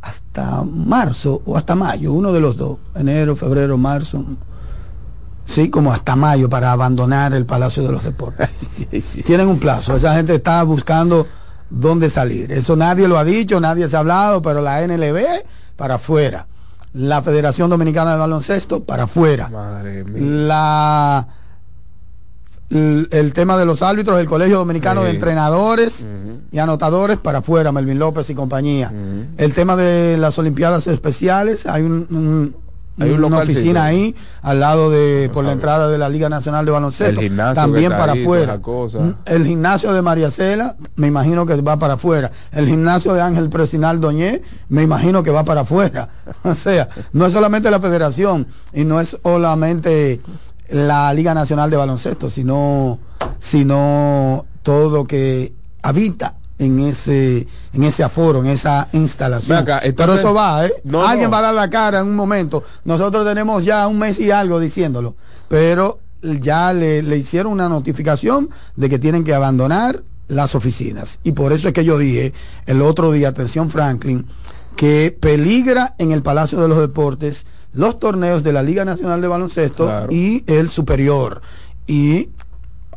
hasta 0.00 0.62
marzo 0.64 1.42
o 1.44 1.58
hasta 1.58 1.74
mayo, 1.74 2.14
uno 2.14 2.32
de 2.32 2.40
los 2.40 2.56
dos, 2.56 2.78
enero, 2.94 3.36
febrero, 3.36 3.76
marzo. 3.76 4.24
Sí, 5.44 5.68
como 5.68 5.92
hasta 5.92 6.16
mayo 6.16 6.48
para 6.48 6.72
abandonar 6.72 7.34
el 7.34 7.44
Palacio 7.44 7.82
de 7.82 7.92
los 7.92 8.04
Deportes. 8.04 8.48
Tienen 9.26 9.46
un 9.46 9.60
plazo, 9.60 9.96
esa 9.96 10.14
gente 10.14 10.34
está 10.34 10.62
buscando 10.62 11.26
dónde 11.68 12.08
salir. 12.08 12.50
Eso 12.52 12.74
nadie 12.74 13.06
lo 13.06 13.18
ha 13.18 13.24
dicho, 13.24 13.60
nadie 13.60 13.86
se 13.86 13.96
ha 13.96 14.00
hablado, 14.00 14.40
pero 14.40 14.62
la 14.62 14.80
NLB 14.86 15.44
para 15.76 15.96
afuera. 15.96 16.46
La 16.94 17.20
Federación 17.20 17.68
Dominicana 17.68 18.12
de 18.12 18.18
Baloncesto 18.18 18.82
para 18.82 19.02
afuera. 19.02 19.50
Madre 19.50 20.04
mía. 20.04 20.22
La 20.22 21.28
el, 22.70 23.08
el 23.10 23.32
tema 23.32 23.56
de 23.56 23.66
los 23.66 23.82
árbitros, 23.82 24.18
el 24.20 24.26
Colegio 24.26 24.58
Dominicano 24.58 25.02
de. 25.02 25.10
Entrenadores 25.10 26.06
y 26.52 26.58
Anotadores 26.58 27.18
para 27.18 27.38
afuera, 27.38 27.72
Melvin 27.72 27.98
López 27.98 28.30
y 28.30 28.34
compañía. 28.34 28.92
El 29.36 29.52
tema 29.54 29.76
de 29.76 30.16
las 30.18 30.38
Olimpiadas 30.38 30.86
Especiales, 30.86 31.66
hay 31.66 31.82
un, 31.82 32.06
un- 32.10 32.56
Hay 32.98 33.10
un 33.12 33.24
una 33.24 33.38
oficina 33.38 33.84
ahí 33.84 34.14
al 34.42 34.60
lado 34.60 34.90
de 34.90 35.28
No 35.28 35.32
por 35.32 35.44
la 35.44 35.52
entrada 35.52 35.88
de 35.88 35.96
la 35.96 36.08
Liga 36.10 36.28
Nacional 36.28 36.66
de 36.66 36.70
Baloncesto, 36.72 37.18
El 37.20 37.28
gimnasio 37.28 37.54
también 37.54 37.90
para 37.92 38.12
ahí, 38.12 38.22
afuera. 38.22 38.58
Mm, 38.58 39.12
El 39.24 39.46
gimnasio 39.46 39.92
de 39.94 40.02
María 40.02 40.30
Cela, 40.30 40.76
me 40.96 41.06
imagino 41.06 41.46
que 41.46 41.58
va 41.62 41.78
para 41.78 41.94
afuera. 41.94 42.30
El 42.52 42.66
gimnasio 42.66 43.14
de 43.14 43.22
Ángel 43.22 43.48
Presinal 43.48 44.00
Doñé, 44.02 44.42
me 44.68 44.82
imagino 44.82 45.22
que 45.22 45.30
va 45.30 45.44
para 45.44 45.62
afuera. 45.62 46.08
O 46.44 46.54
sea, 46.54 46.88
no 47.14 47.24
es 47.26 47.32
solamente 47.32 47.70
la 47.70 47.80
federación 47.80 48.46
y 48.74 48.84
no 48.84 49.00
es 49.00 49.16
solamente 49.22 50.20
la 50.70 51.12
Liga 51.14 51.34
Nacional 51.34 51.70
de 51.70 51.76
Baloncesto, 51.76 52.30
sino, 52.30 52.98
sino 53.38 54.44
todo 54.62 54.90
lo 54.90 55.04
que 55.06 55.52
habita 55.82 56.34
en 56.58 56.78
ese, 56.80 57.46
en 57.72 57.84
ese 57.84 58.04
aforo, 58.04 58.40
en 58.40 58.46
esa 58.46 58.88
instalación. 58.92 59.58
Acá, 59.58 59.78
Pero 59.80 59.88
entonces- 59.90 60.18
eso 60.20 60.34
va, 60.34 60.66
¿eh? 60.66 60.72
No, 60.84 61.06
Alguien 61.06 61.30
no. 61.30 61.32
va 61.32 61.38
a 61.38 61.42
dar 61.42 61.54
la 61.54 61.70
cara 61.70 62.00
en 62.00 62.06
un 62.06 62.14
momento. 62.16 62.62
Nosotros 62.84 63.24
tenemos 63.24 63.64
ya 63.64 63.86
un 63.88 63.98
mes 63.98 64.20
y 64.20 64.30
algo 64.30 64.60
diciéndolo, 64.60 65.14
pero 65.48 66.00
ya 66.22 66.72
le, 66.74 67.02
le 67.02 67.16
hicieron 67.16 67.52
una 67.52 67.68
notificación 67.68 68.50
de 68.76 68.88
que 68.90 68.98
tienen 68.98 69.24
que 69.24 69.34
abandonar 69.34 70.02
las 70.28 70.54
oficinas. 70.54 71.18
Y 71.24 71.32
por 71.32 71.52
eso 71.52 71.68
es 71.68 71.74
que 71.74 71.84
yo 71.84 71.96
dije 71.98 72.32
el 72.66 72.82
otro 72.82 73.10
día, 73.10 73.28
atención 73.30 73.70
Franklin, 73.70 74.26
que 74.76 75.16
peligra 75.18 75.94
en 75.98 76.12
el 76.12 76.22
Palacio 76.22 76.60
de 76.60 76.68
los 76.68 76.78
Deportes 76.78 77.46
los 77.72 77.98
torneos 77.98 78.42
de 78.42 78.52
la 78.52 78.62
Liga 78.62 78.84
Nacional 78.84 79.20
de 79.20 79.28
Baloncesto 79.28 79.86
Claro. 79.86 80.12
y 80.12 80.44
el 80.46 80.70
superior. 80.70 81.40
Y 81.86 82.30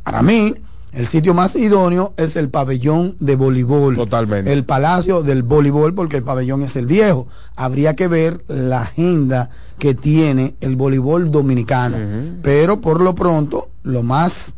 para 0.03 0.21
mí, 0.21 0.53
el 0.91 1.07
sitio 1.07 1.33
más 1.33 1.55
idóneo 1.55 2.13
es 2.17 2.35
el 2.35 2.49
pabellón 2.49 3.15
de 3.19 3.35
voleibol. 3.35 3.95
Totalmente. 3.95 4.51
El 4.53 4.63
palacio 4.63 5.23
del 5.23 5.41
voleibol, 5.43 5.93
porque 5.95 6.17
el 6.17 6.23
pabellón 6.23 6.61
es 6.61 6.75
el 6.75 6.85
viejo. 6.85 7.27
Habría 7.55 7.95
que 7.95 8.07
ver 8.07 8.43
la 8.47 8.81
agenda 8.83 9.49
que 9.79 9.95
tiene 9.95 10.55
el 10.61 10.75
voleibol 10.75 11.31
dominicano. 11.31 11.97
Pero 12.43 12.79
por 12.79 13.01
lo 13.01 13.15
pronto, 13.15 13.69
lo 13.83 14.03
más 14.03 14.53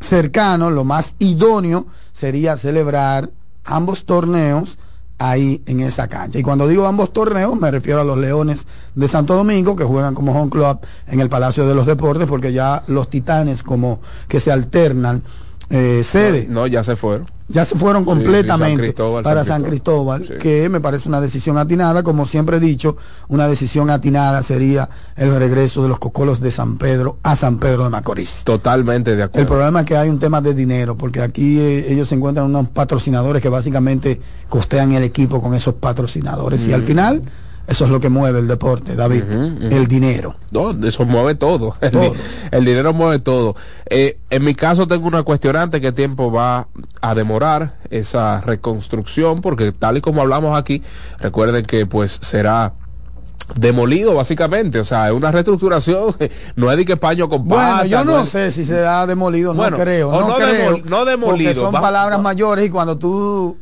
cercano, 0.00 0.70
lo 0.70 0.84
más 0.84 1.14
idóneo 1.18 1.86
sería 2.12 2.56
celebrar 2.56 3.30
ambos 3.64 4.04
torneos 4.04 4.78
ahí 5.20 5.62
en 5.66 5.80
esa 5.80 6.08
cancha. 6.08 6.38
Y 6.38 6.42
cuando 6.42 6.66
digo 6.66 6.86
ambos 6.86 7.12
torneos, 7.12 7.54
me 7.60 7.70
refiero 7.70 8.00
a 8.00 8.04
los 8.04 8.16
Leones 8.16 8.66
de 8.94 9.06
Santo 9.06 9.36
Domingo, 9.36 9.76
que 9.76 9.84
juegan 9.84 10.14
como 10.14 10.32
home 10.32 10.50
club 10.50 10.80
en 11.06 11.20
el 11.20 11.28
Palacio 11.28 11.68
de 11.68 11.74
los 11.74 11.84
Deportes, 11.84 12.26
porque 12.26 12.54
ya 12.54 12.82
los 12.86 13.10
Titanes 13.10 13.62
como 13.62 14.00
que 14.26 14.40
se 14.40 14.50
alternan 14.50 15.22
eh, 15.70 16.02
sede. 16.04 16.46
No, 16.48 16.66
ya 16.66 16.82
se 16.82 16.96
fueron. 16.96 17.26
Ya 17.48 17.64
se 17.64 17.76
fueron 17.76 18.02
Sí, 18.04 18.10
sí, 18.10 18.14
San 18.14 18.22
completamente 18.22 18.92
para 19.22 19.44
San 19.44 19.46
San 19.46 19.62
Cristóbal, 19.64 20.26
Sí. 20.26 20.34
que 20.40 20.68
me 20.68 20.80
parece 20.80 21.08
una 21.08 21.20
decisión 21.20 21.58
atinada. 21.58 22.02
Como 22.02 22.26
siempre 22.26 22.58
he 22.58 22.60
dicho, 22.60 22.96
una 23.28 23.48
decisión 23.48 23.90
atinada 23.90 24.42
sería 24.42 24.88
el 25.16 25.34
regreso 25.34 25.82
de 25.82 25.88
los 25.88 25.98
cocolos 25.98 26.40
de 26.40 26.50
San 26.50 26.76
Pedro 26.76 27.18
a 27.22 27.34
San 27.36 27.58
Pedro 27.58 27.84
de 27.84 27.90
Macorís. 27.90 28.42
Totalmente 28.44 29.16
de 29.16 29.22
acuerdo. 29.24 29.40
El 29.40 29.46
problema 29.46 29.80
es 29.80 29.86
que 29.86 29.96
hay 29.96 30.08
un 30.08 30.18
tema 30.18 30.40
de 30.40 30.54
dinero, 30.54 30.96
porque 30.96 31.22
aquí 31.22 31.58
eh, 31.58 31.92
ellos 31.92 32.08
se 32.08 32.14
encuentran 32.14 32.46
unos 32.46 32.68
patrocinadores 32.68 33.42
que 33.42 33.48
básicamente 33.48 34.20
costean 34.48 34.92
el 34.92 35.02
equipo 35.02 35.40
con 35.42 35.54
esos 35.54 35.74
patrocinadores. 35.74 36.66
Y 36.68 36.72
al 36.72 36.82
final, 36.82 37.22
eso 37.70 37.84
es 37.86 37.90
lo 37.90 38.00
que 38.00 38.08
mueve 38.10 38.40
el 38.40 38.48
deporte, 38.48 38.94
David, 38.96 39.22
el 39.70 39.86
dinero. 39.86 40.34
No, 40.50 40.72
eso 40.86 41.04
mueve 41.06 41.36
todo. 41.36 41.74
El, 41.80 41.90
Todo. 41.92 42.14
el 42.50 42.64
dinero 42.64 42.92
mueve 42.92 43.20
todo. 43.20 43.54
Eh, 43.88 44.18
en 44.28 44.44
mi 44.44 44.54
caso 44.54 44.86
tengo 44.86 45.06
una 45.06 45.22
cuestionante, 45.22 45.80
¿qué 45.80 45.92
tiempo 45.92 46.30
va 46.32 46.66
a 47.00 47.14
demorar 47.14 47.76
esa 47.90 48.40
reconstrucción? 48.40 49.40
Porque 49.40 49.72
tal 49.72 49.96
y 49.96 50.00
como 50.00 50.20
hablamos 50.20 50.58
aquí, 50.58 50.82
recuerden 51.20 51.64
que 51.64 51.86
pues 51.86 52.18
será 52.22 52.72
demolido 53.54 54.14
básicamente, 54.14 54.78
o 54.78 54.84
sea, 54.84 55.08
es 55.08 55.12
una 55.14 55.30
reestructuración, 55.32 56.14
no 56.56 56.70
es 56.70 56.76
de 56.76 56.84
que 56.84 56.96
paño 56.96 57.28
con 57.28 57.44
Bueno, 57.48 57.62
pata, 57.64 57.86
yo 57.86 58.04
no, 58.04 58.20
es- 58.22 58.28
sé 58.28 58.50
si 58.52 58.64
se 58.64 58.86
ha 58.86 59.06
demolido, 59.06 59.54
Bueno, 59.54 59.76
no 59.76 59.82
creo, 59.82 60.12
no, 60.12 60.28
no 60.28 60.34
creo, 60.36 60.76
demol- 60.76 60.84
no 60.84 61.04
demolido, 61.04 61.50
porque 61.52 61.60
son 61.66 61.74
va- 61.74 61.80
palabras 61.80 62.18
va- 62.18 62.22
mayores 62.22 62.66
y 62.66 62.70
cuando 62.70 62.96
tú 62.98 63.56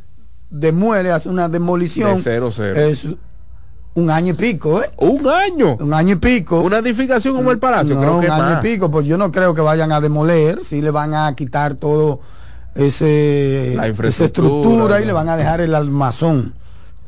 demueles, 0.51 1.13
haces 1.13 1.27
una 1.33 1.49
demolición, 1.49 2.17
De 2.17 2.23
cero, 2.23 2.51
cero. 2.53 2.79
es 2.81 3.07
un 3.95 4.11
año 4.11 4.33
y 4.33 4.37
pico, 4.37 4.83
¿eh? 4.83 4.91
un 4.99 5.29
año, 5.29 5.77
Un 5.81 5.93
año 5.93 6.15
y 6.15 6.17
pico. 6.17 6.61
una 6.61 6.79
edificación 6.79 7.35
como 7.35 7.51
el 7.51 7.59
Palacio, 7.59 7.95
no, 7.95 8.01
creo 8.01 8.21
que 8.21 8.27
un 8.27 8.33
año 8.33 8.55
más. 8.55 8.65
y 8.65 8.69
pico, 8.69 8.91
pues 8.91 9.07
yo 9.07 9.19
no 9.19 9.33
creo 9.33 9.55
que 9.55 9.61
vayan 9.61 9.91
a 9.93 10.01
demoler, 10.01 10.65
sí 10.65 10.81
le 10.81 10.91
van 10.91 11.15
a 11.15 11.35
quitar 11.35 11.75
todo 11.75 12.21
ese 12.75 13.73
La 13.77 13.89
esa 13.89 14.25
estructura 14.25 15.01
y 15.01 15.05
le 15.05 15.13
van 15.13 15.29
a 15.29 15.37
dejar 15.37 15.61
el 15.61 15.75
almazón 15.75 16.55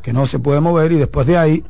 que 0.02 0.12
no 0.12 0.26
se 0.26 0.38
puede 0.38 0.60
mover 0.60 0.92
y 0.92 0.96
después 0.96 1.26
de 1.26 1.36
ahí 1.38 1.64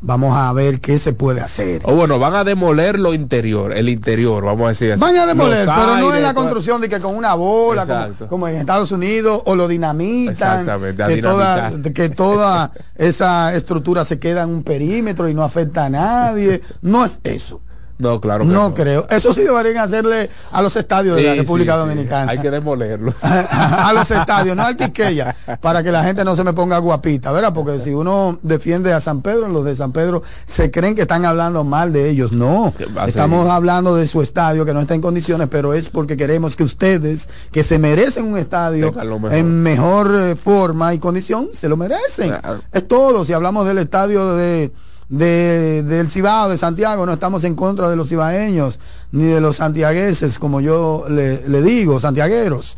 vamos 0.00 0.36
a 0.36 0.52
ver 0.52 0.80
qué 0.80 0.98
se 0.98 1.12
puede 1.12 1.40
hacer. 1.40 1.82
O 1.84 1.94
bueno, 1.94 2.18
van 2.18 2.34
a 2.34 2.44
demoler 2.44 2.98
lo 2.98 3.14
interior, 3.14 3.72
el 3.72 3.88
interior, 3.88 4.44
vamos 4.44 4.66
a 4.66 4.68
decir 4.68 4.92
así. 4.92 5.00
Van 5.00 5.16
a 5.16 5.26
demoler, 5.26 5.66
Los 5.66 5.76
pero 5.76 5.96
no 5.96 6.14
en 6.14 6.22
la 6.22 6.34
construcción 6.34 6.80
de 6.80 6.88
que 6.88 7.00
con 7.00 7.14
una 7.14 7.34
bola, 7.34 8.10
como, 8.28 8.48
en 8.48 8.56
Estados 8.56 8.92
Unidos, 8.92 9.42
o 9.44 9.56
lo 9.56 9.68
dinamitan, 9.68 10.32
Exactamente, 10.32 11.04
que 11.06 11.22
toda, 11.22 11.72
que 11.94 12.08
toda 12.10 12.72
esa 12.94 13.54
estructura 13.54 14.04
se 14.04 14.18
queda 14.18 14.42
en 14.42 14.50
un 14.50 14.62
perímetro 14.62 15.28
y 15.28 15.34
no 15.34 15.42
afecta 15.42 15.86
a 15.86 15.90
nadie. 15.90 16.62
No 16.82 17.04
es 17.04 17.20
eso. 17.24 17.60
No, 17.98 18.20
claro 18.20 18.44
que 18.44 18.50
No 18.50 18.74
creo. 18.74 19.06
Eso 19.08 19.32
sí 19.32 19.42
deberían 19.42 19.78
hacerle 19.78 20.28
a 20.52 20.62
los 20.62 20.76
estadios 20.76 21.16
de 21.16 21.22
la 21.22 21.34
República 21.34 21.72
sí, 21.72 21.80
sí. 21.80 21.88
Dominicana. 21.88 22.32
Hay 22.32 22.38
que 22.38 22.50
demolerlos. 22.50 23.14
a 23.22 23.92
los 23.94 24.10
estadios, 24.10 24.56
no 24.56 24.64
al 24.64 24.76
Quiqueya, 24.76 25.34
para 25.60 25.82
que 25.82 25.90
la 25.90 26.04
gente 26.04 26.24
no 26.24 26.36
se 26.36 26.44
me 26.44 26.52
ponga 26.52 26.78
guapita, 26.78 27.32
¿verdad? 27.32 27.54
Porque 27.54 27.78
si 27.78 27.94
uno 27.94 28.38
defiende 28.42 28.92
a 28.92 29.00
San 29.00 29.22
Pedro, 29.22 29.48
los 29.48 29.64
de 29.64 29.74
San 29.74 29.92
Pedro 29.92 30.22
se 30.46 30.70
creen 30.70 30.94
que 30.94 31.02
están 31.02 31.24
hablando 31.24 31.64
mal 31.64 31.92
de 31.92 32.10
ellos. 32.10 32.32
No, 32.32 32.72
estamos 33.06 33.48
hablando 33.48 33.96
de 33.96 34.06
su 34.06 34.20
estadio 34.20 34.64
que 34.64 34.74
no 34.74 34.80
está 34.80 34.94
en 34.94 35.00
condiciones, 35.00 35.48
pero 35.50 35.72
es 35.72 35.88
porque 35.88 36.16
queremos 36.16 36.56
que 36.56 36.64
ustedes, 36.64 37.28
que 37.50 37.62
se 37.62 37.78
merecen 37.78 38.26
un 38.26 38.38
estadio 38.38 38.92
mejor. 38.92 39.34
en 39.34 39.62
mejor 39.62 40.14
eh, 40.14 40.36
forma 40.36 40.92
y 40.92 40.98
condición, 40.98 41.48
se 41.52 41.68
lo 41.68 41.76
merecen. 41.76 42.28
Claro. 42.28 42.62
Es 42.72 42.86
todo. 42.86 43.24
Si 43.24 43.32
hablamos 43.32 43.66
del 43.66 43.78
estadio 43.78 44.34
de, 44.34 44.72
de- 45.08 45.82
del 45.82 46.10
Cibao, 46.10 46.48
de 46.48 46.58
Santiago, 46.58 47.06
no 47.06 47.12
estamos 47.14 47.44
en 47.44 47.54
contra 47.54 47.88
de 47.88 47.96
los 47.96 48.08
cibaeños, 48.08 48.80
ni 49.12 49.24
de 49.24 49.40
los 49.40 49.56
santiagueses, 49.56 50.38
como 50.38 50.60
yo 50.60 51.04
le, 51.08 51.46
le 51.48 51.62
digo, 51.62 52.00
santiagueros. 52.00 52.76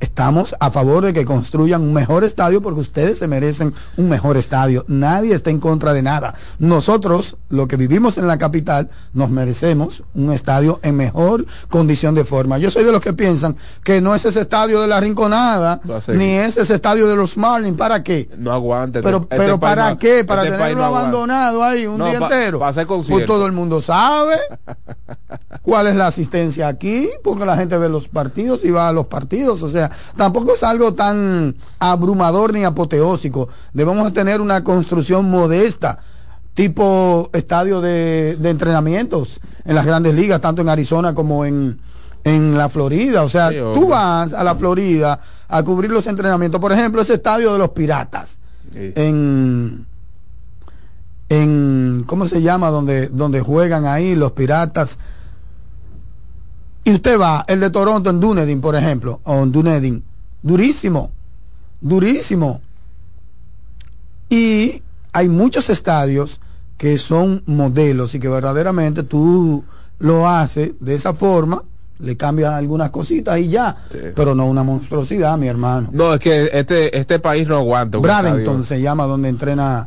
Estamos 0.00 0.54
a 0.60 0.70
favor 0.70 1.04
de 1.04 1.12
que 1.12 1.24
construyan 1.24 1.82
un 1.82 1.92
mejor 1.92 2.22
estadio 2.22 2.62
porque 2.62 2.80
ustedes 2.80 3.18
se 3.18 3.26
merecen 3.26 3.74
un 3.96 4.08
mejor 4.08 4.36
estadio. 4.36 4.84
Nadie 4.86 5.34
está 5.34 5.50
en 5.50 5.58
contra 5.58 5.92
de 5.92 6.02
nada. 6.02 6.34
Nosotros, 6.60 7.36
lo 7.48 7.66
que 7.66 7.74
vivimos 7.76 8.16
en 8.16 8.28
la 8.28 8.38
capital, 8.38 8.90
nos 9.12 9.28
merecemos 9.28 10.04
un 10.14 10.32
estadio 10.32 10.78
en 10.84 10.96
mejor 10.96 11.46
condición 11.68 12.14
de 12.14 12.24
forma. 12.24 12.58
Yo 12.58 12.70
soy 12.70 12.84
de 12.84 12.92
los 12.92 13.00
que 13.00 13.12
piensan 13.12 13.56
que 13.82 14.00
no 14.00 14.14
es 14.14 14.24
ese 14.24 14.40
estadio 14.42 14.80
de 14.80 14.86
la 14.86 15.00
Rinconada, 15.00 15.80
ni 16.08 16.30
es 16.34 16.56
ese 16.58 16.74
estadio 16.76 17.08
de 17.08 17.16
los 17.16 17.36
Marlins. 17.36 17.76
¿Para 17.76 18.02
qué? 18.04 18.30
No 18.38 18.52
aguante. 18.52 19.02
Pero, 19.02 19.18
este- 19.22 19.36
pero 19.36 19.58
¿para 19.58 19.90
no- 19.90 19.98
qué? 19.98 20.24
Para 20.24 20.44
este 20.44 20.52
país 20.58 20.62
tenerlo 20.74 20.82
no 20.90 20.96
abandonado 20.96 21.64
ahí 21.64 21.86
un 21.86 21.98
No, 21.98 22.06
día 22.08 22.20
pa- 22.20 22.26
entero. 22.26 22.60
pa 22.60 22.72
pues 22.72 23.26
todo 23.26 23.46
el 23.46 23.52
mundo 23.52 23.82
sabe 23.82 24.36
cuál 25.62 25.88
es 25.88 25.96
la 25.96 26.06
asistencia 26.06 26.68
aquí, 26.68 27.08
porque 27.24 27.44
la 27.44 27.56
gente 27.56 27.76
ve 27.78 27.88
los 27.88 28.08
partidos 28.08 28.64
y 28.64 28.70
va 28.70 28.88
a 28.88 28.92
los 28.92 29.06
partidos. 29.08 29.62
O 29.62 29.68
sea, 29.68 29.87
tampoco 30.16 30.54
es 30.54 30.62
algo 30.62 30.94
tan 30.94 31.54
abrumador 31.78 32.52
ni 32.52 32.64
apoteósico. 32.64 33.48
Debemos 33.72 34.04
de 34.06 34.10
tener 34.12 34.40
una 34.40 34.62
construcción 34.64 35.30
modesta 35.30 35.98
tipo 36.54 37.30
estadio 37.32 37.80
de, 37.80 38.36
de 38.40 38.50
entrenamientos 38.50 39.40
en 39.64 39.74
las 39.74 39.86
grandes 39.86 40.14
ligas, 40.14 40.40
tanto 40.40 40.62
en 40.62 40.68
Arizona 40.68 41.14
como 41.14 41.44
en, 41.44 41.78
en 42.24 42.58
la 42.58 42.68
Florida. 42.68 43.22
O 43.22 43.28
sea, 43.28 43.50
Sí, 43.50 43.56
tú 43.74 43.88
vas 43.88 44.32
a 44.32 44.42
la 44.42 44.56
Florida 44.56 45.20
a 45.48 45.62
cubrir 45.62 45.90
los 45.90 46.06
entrenamientos. 46.08 46.60
Por 46.60 46.72
ejemplo, 46.72 47.00
ese 47.02 47.14
estadio 47.14 47.52
de 47.52 47.58
los 47.58 47.70
Piratas 47.70 48.38
Sí. 48.72 48.92
en 48.96 49.86
en 51.30 52.04
cómo 52.06 52.26
se 52.26 52.42
llama 52.42 52.70
donde 52.70 53.08
donde 53.08 53.40
juegan 53.40 53.86
ahí 53.86 54.14
los 54.14 54.32
piratas 54.32 54.98
y 56.84 56.92
usted 56.94 57.18
va 57.20 57.44
el 57.48 57.60
de 57.60 57.70
Toronto 57.70 58.10
en 58.10 58.20
Dunedin 58.20 58.60
por 58.60 58.74
ejemplo 58.76 59.20
o 59.24 59.42
en 59.42 59.52
Dunedin 59.52 60.02
durísimo 60.42 61.10
durísimo 61.80 62.60
y 64.30 64.82
hay 65.12 65.28
muchos 65.28 65.70
estadios 65.70 66.40
que 66.76 66.98
son 66.98 67.42
modelos 67.46 68.14
y 68.14 68.20
que 68.20 68.28
verdaderamente 68.28 69.02
tú 69.02 69.64
lo 69.98 70.28
haces 70.28 70.72
de 70.80 70.94
esa 70.94 71.14
forma 71.14 71.62
le 71.98 72.16
cambias 72.16 72.52
algunas 72.54 72.90
cositas 72.90 73.38
y 73.40 73.48
ya 73.48 73.76
Sí. 73.90 73.98
pero 74.14 74.34
no 74.34 74.46
una 74.46 74.62
monstruosidad 74.62 75.36
mi 75.36 75.48
hermano 75.48 75.88
No, 75.92 76.14
es 76.14 76.20
que 76.20 76.48
este, 76.52 76.96
este 76.96 77.18
país 77.18 77.48
no 77.48 77.56
aguanta. 77.56 77.98
Bradenton 77.98 78.62
se 78.64 78.80
llama 78.80 79.04
donde 79.06 79.28
entrena 79.28 79.84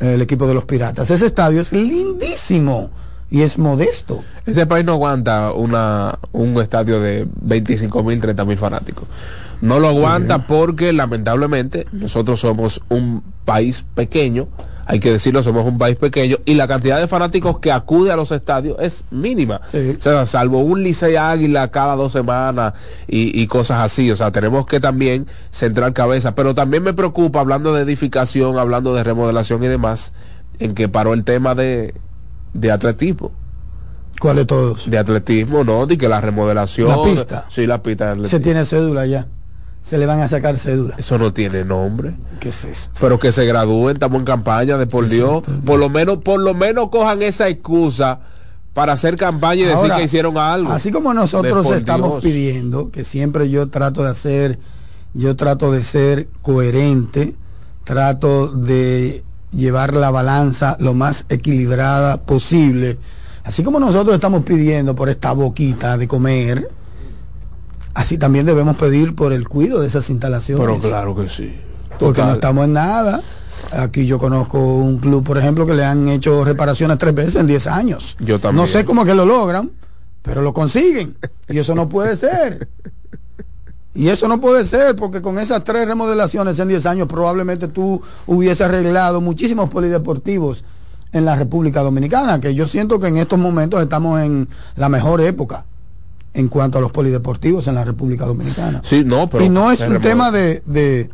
eh, 0.00 0.14
el 0.14 0.22
equipo 0.22 0.46
de 0.46 0.54
los 0.54 0.64
piratas. 0.64 1.10
Ese 1.10 1.26
estadio 1.26 1.60
es 1.60 1.70
lindísimo 1.72 2.90
y 3.30 3.42
es 3.42 3.58
modesto. 3.58 4.24
Este 4.44 4.66
país 4.66 4.84
no 4.84 4.92
aguanta 4.92 5.52
una, 5.52 6.18
un 6.32 6.60
estadio 6.60 7.00
de 7.00 7.26
25 7.42 8.02
mil, 8.02 8.20
30 8.20 8.44
mil 8.44 8.58
fanáticos. 8.58 9.06
No 9.60 9.78
lo 9.78 9.88
aguanta 9.88 10.46
porque 10.46 10.92
lamentablemente 10.92 11.86
nosotros 11.92 12.40
somos 12.40 12.82
un 12.88 13.22
país 13.44 13.84
pequeño, 13.94 14.48
hay 14.86 14.98
que 14.98 15.12
decirlo, 15.12 15.42
somos 15.42 15.64
un 15.66 15.78
país 15.78 15.96
pequeño 15.96 16.38
y 16.44 16.54
la 16.54 16.66
cantidad 16.66 16.98
de 16.98 17.06
fanáticos 17.06 17.60
que 17.60 17.70
acude 17.70 18.10
a 18.10 18.16
los 18.16 18.32
estadios 18.32 18.76
es 18.80 19.04
mínima. 19.12 19.60
Sí. 19.68 19.96
O 19.96 20.02
sea, 20.02 20.26
salvo 20.26 20.60
un 20.60 20.82
Licey 20.82 21.14
Águila 21.14 21.68
cada 21.70 21.94
dos 21.94 22.10
semanas 22.10 22.72
y, 23.06 23.40
y 23.40 23.46
cosas 23.46 23.80
así. 23.80 24.10
O 24.10 24.16
sea, 24.16 24.32
tenemos 24.32 24.66
que 24.66 24.80
también 24.80 25.28
centrar 25.52 25.92
cabeza. 25.92 26.34
Pero 26.34 26.56
también 26.56 26.82
me 26.82 26.92
preocupa, 26.92 27.38
hablando 27.38 27.72
de 27.72 27.82
edificación, 27.82 28.58
hablando 28.58 28.92
de 28.92 29.04
remodelación 29.04 29.62
y 29.62 29.68
demás, 29.68 30.12
en 30.58 30.74
que 30.74 30.88
paró 30.88 31.14
el 31.14 31.22
tema 31.22 31.54
de, 31.54 31.94
de 32.52 32.70
atletismo 32.70 33.32
¿Cuál 34.20 34.36
de 34.36 34.44
todos? 34.44 34.88
de 34.88 34.98
atletismo, 34.98 35.64
¿no? 35.64 35.86
De 35.86 35.96
que 35.96 36.08
la 36.08 36.20
remodelación. 36.20 36.88
La 36.88 37.02
pista. 37.02 37.46
Sí, 37.48 37.66
la 37.66 37.82
pista 37.82 38.14
de 38.14 38.28
Se 38.28 38.38
tiene 38.38 38.64
cédula 38.64 39.06
ya. 39.06 39.26
Se 39.82 39.96
le 39.96 40.04
van 40.04 40.20
a 40.20 40.28
sacar 40.28 40.58
cédula. 40.58 40.94
Eso 40.98 41.16
no 41.16 41.32
tiene 41.32 41.64
nombre. 41.64 42.14
¿Qué 42.38 42.50
es 42.50 42.64
esto? 42.66 42.98
Pero 43.00 43.18
que 43.18 43.32
se 43.32 43.46
gradúen, 43.46 43.96
estamos 43.96 44.18
en 44.18 44.26
campaña 44.26 44.76
de 44.76 44.86
por 44.86 45.08
Dios. 45.08 45.42
Por 45.64 45.78
lo 45.78 45.88
menos, 45.88 46.18
por 46.18 46.38
lo 46.38 46.52
menos 46.52 46.90
cojan 46.90 47.22
esa 47.22 47.48
excusa 47.48 48.20
para 48.74 48.92
hacer 48.92 49.16
campaña 49.16 49.62
y 49.62 49.64
decir 49.64 49.90
que 49.92 50.02
hicieron 50.04 50.36
algo. 50.36 50.70
Así 50.70 50.92
como 50.92 51.14
nosotros 51.14 51.64
estamos 51.70 52.22
Dios. 52.22 52.24
pidiendo, 52.24 52.90
que 52.90 53.04
siempre 53.04 53.48
yo 53.48 53.68
trato 53.68 54.04
de 54.04 54.10
hacer, 54.10 54.58
yo 55.14 55.34
trato 55.34 55.72
de 55.72 55.82
ser 55.82 56.28
coherente, 56.42 57.34
trato 57.84 58.48
de 58.48 59.24
llevar 59.52 59.94
la 59.94 60.10
balanza 60.10 60.76
lo 60.80 60.94
más 60.94 61.26
equilibrada 61.28 62.22
posible. 62.22 62.98
Así 63.44 63.62
como 63.62 63.80
nosotros 63.80 64.14
estamos 64.14 64.42
pidiendo 64.42 64.94
por 64.94 65.08
esta 65.08 65.32
boquita 65.32 65.96
de 65.96 66.06
comer, 66.06 66.70
así 67.94 68.18
también 68.18 68.46
debemos 68.46 68.76
pedir 68.76 69.14
por 69.14 69.32
el 69.32 69.48
cuidado 69.48 69.80
de 69.80 69.86
esas 69.86 70.08
instalaciones. 70.10 70.64
Pero 70.64 70.78
claro 70.78 71.16
que 71.16 71.28
sí. 71.28 71.54
porque 71.98 72.22
no 72.22 72.34
estamos 72.34 72.64
en 72.64 72.74
nada. 72.74 73.20
Aquí 73.72 74.06
yo 74.06 74.18
conozco 74.18 74.58
un 74.58 74.98
club, 74.98 75.24
por 75.24 75.38
ejemplo, 75.38 75.66
que 75.66 75.74
le 75.74 75.84
han 75.84 76.08
hecho 76.08 76.44
reparaciones 76.44 76.98
tres 76.98 77.14
veces 77.14 77.36
en 77.36 77.46
10 77.46 77.66
años. 77.66 78.16
Yo 78.18 78.38
también. 78.38 78.64
No 78.64 78.66
sé 78.66 78.84
cómo 78.84 79.04
que 79.04 79.14
lo 79.14 79.26
logran, 79.26 79.70
pero 80.22 80.42
lo 80.42 80.52
consiguen. 80.52 81.16
Y 81.48 81.58
eso 81.58 81.74
no 81.74 81.88
puede 81.88 82.16
ser. 82.16 82.68
Y 83.94 84.08
eso 84.08 84.28
no 84.28 84.40
puede 84.40 84.64
ser, 84.64 84.94
porque 84.94 85.20
con 85.20 85.38
esas 85.38 85.64
tres 85.64 85.86
remodelaciones 85.86 86.58
en 86.58 86.68
10 86.68 86.86
años 86.86 87.08
probablemente 87.08 87.68
tú 87.68 88.00
hubieses 88.26 88.60
arreglado 88.60 89.20
muchísimos 89.20 89.68
polideportivos 89.68 90.64
en 91.12 91.24
la 91.24 91.34
República 91.34 91.82
Dominicana, 91.82 92.40
que 92.40 92.54
yo 92.54 92.66
siento 92.66 93.00
que 93.00 93.08
en 93.08 93.16
estos 93.16 93.38
momentos 93.38 93.82
estamos 93.82 94.20
en 94.20 94.48
la 94.76 94.88
mejor 94.88 95.20
época 95.20 95.64
en 96.34 96.46
cuanto 96.46 96.78
a 96.78 96.80
los 96.80 96.92
polideportivos 96.92 97.66
en 97.66 97.74
la 97.74 97.84
República 97.84 98.26
Dominicana. 98.26 98.80
Sí, 98.84 99.02
no, 99.04 99.26
pero 99.26 99.44
y 99.44 99.48
no 99.48 99.72
es 99.72 99.80
un 99.80 100.00
tema 100.00 100.30
de, 100.30 100.62
de, 100.66 101.10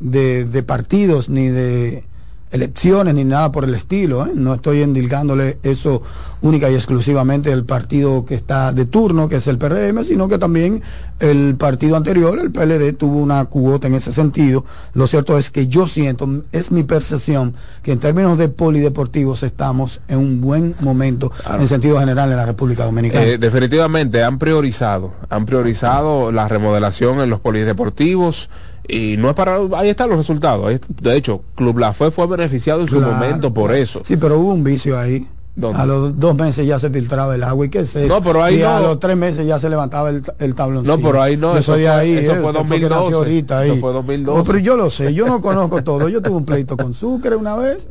de, 0.00 0.46
de 0.46 0.62
partidos 0.62 1.28
ni 1.28 1.48
de 1.48 2.04
elecciones 2.50 3.14
ni 3.14 3.24
nada 3.24 3.50
por 3.52 3.64
el 3.64 3.74
estilo. 3.74 4.26
¿eh? 4.26 4.30
No 4.34 4.54
estoy 4.54 4.82
endilgándole 4.82 5.58
eso 5.62 6.02
única 6.42 6.70
y 6.70 6.74
exclusivamente 6.74 7.52
al 7.52 7.64
partido 7.64 8.24
que 8.24 8.34
está 8.34 8.72
de 8.72 8.84
turno, 8.84 9.28
que 9.28 9.36
es 9.36 9.46
el 9.48 9.58
PRM, 9.58 10.04
sino 10.04 10.28
que 10.28 10.38
también 10.38 10.82
el 11.18 11.56
partido 11.56 11.96
anterior, 11.96 12.38
el 12.38 12.52
PLD, 12.52 12.92
tuvo 12.96 13.18
una 13.18 13.44
cuota 13.46 13.86
en 13.86 13.94
ese 13.94 14.12
sentido. 14.12 14.64
Lo 14.94 15.06
cierto 15.06 15.38
es 15.38 15.50
que 15.50 15.66
yo 15.66 15.86
siento, 15.86 16.28
es 16.52 16.70
mi 16.70 16.82
percepción, 16.84 17.54
que 17.82 17.92
en 17.92 17.98
términos 17.98 18.38
de 18.38 18.48
polideportivos 18.48 19.42
estamos 19.42 20.00
en 20.08 20.18
un 20.18 20.40
buen 20.40 20.74
momento 20.80 21.30
Claro. 21.30 21.60
en 21.62 21.66
sentido 21.68 21.98
general 21.98 22.30
en 22.30 22.36
la 22.36 22.46
República 22.46 22.84
Dominicana. 22.84 23.24
Eh, 23.24 23.38
definitivamente 23.38 24.22
han 24.22 24.38
priorizado, 24.38 25.14
han 25.30 25.46
priorizado 25.46 26.30
la 26.32 26.48
remodelación 26.48 27.20
en 27.20 27.30
los 27.30 27.40
polideportivos 27.40 28.50
y 28.88 29.16
no 29.16 29.28
es 29.30 29.34
para 29.34 29.58
ahí 29.76 29.88
están 29.88 30.08
los 30.10 30.18
resultados. 30.18 30.72
De 31.00 31.16
hecho, 31.16 31.42
Club 31.54 31.78
La 31.78 31.92
Fe 31.92 32.10
fue 32.10 32.26
beneficiado 32.26 32.80
en 32.82 32.88
su 32.88 33.00
momento 33.00 33.52
por 33.52 33.74
eso. 33.74 34.00
Sí, 34.04 34.16
pero 34.16 34.38
hubo 34.38 34.52
un 34.52 34.64
vicio 34.64 34.98
ahí. 34.98 35.26
¿Dónde? 35.58 35.80
A 35.80 35.86
los 35.86 36.20
dos 36.20 36.36
meses 36.36 36.66
ya 36.66 36.78
se 36.78 36.90
filtraba 36.90 37.34
el 37.34 37.42
agua 37.42 37.64
y 37.64 37.70
qué 37.70 37.86
sé. 37.86 38.06
No, 38.06 38.20
pero 38.20 38.42
ahí 38.44 38.56
y 38.58 38.62
a 38.62 38.78
los 38.78 39.00
tres 39.00 39.16
meses 39.16 39.46
ya 39.46 39.58
se 39.58 39.70
levantaba 39.70 40.10
el, 40.10 40.22
el 40.38 40.54
tablón. 40.54 40.84
No, 40.84 40.98
pero 40.98 41.22
ahí 41.22 41.38
no, 41.38 41.56
eso 41.56 41.72
fue- 41.72 41.88
ahí, 41.88 42.12
eso 42.12 42.32
eh, 42.34 42.40
fue 42.42 42.50
usted 42.52 42.62
que 42.74 42.80
nació 42.82 42.88
2012, 42.90 43.14
ahorita 43.16 43.58
ahí. 43.60 43.70
eso 43.70 43.80
fue 43.80 43.92
2012. 43.94 44.38
Oh, 44.38 44.44
pero 44.44 44.58
yo 44.58 44.76
lo 44.76 44.90
sé, 44.90 45.14
yo 45.14 45.26
no 45.26 45.40
conozco 45.40 45.82
todo. 45.82 46.10
Yo 46.10 46.20
tuve 46.20 46.36
un 46.36 46.44
pleito 46.44 46.76
con 46.76 46.92
Sucre 46.92 47.36
una 47.36 47.56
vez. 47.56 47.88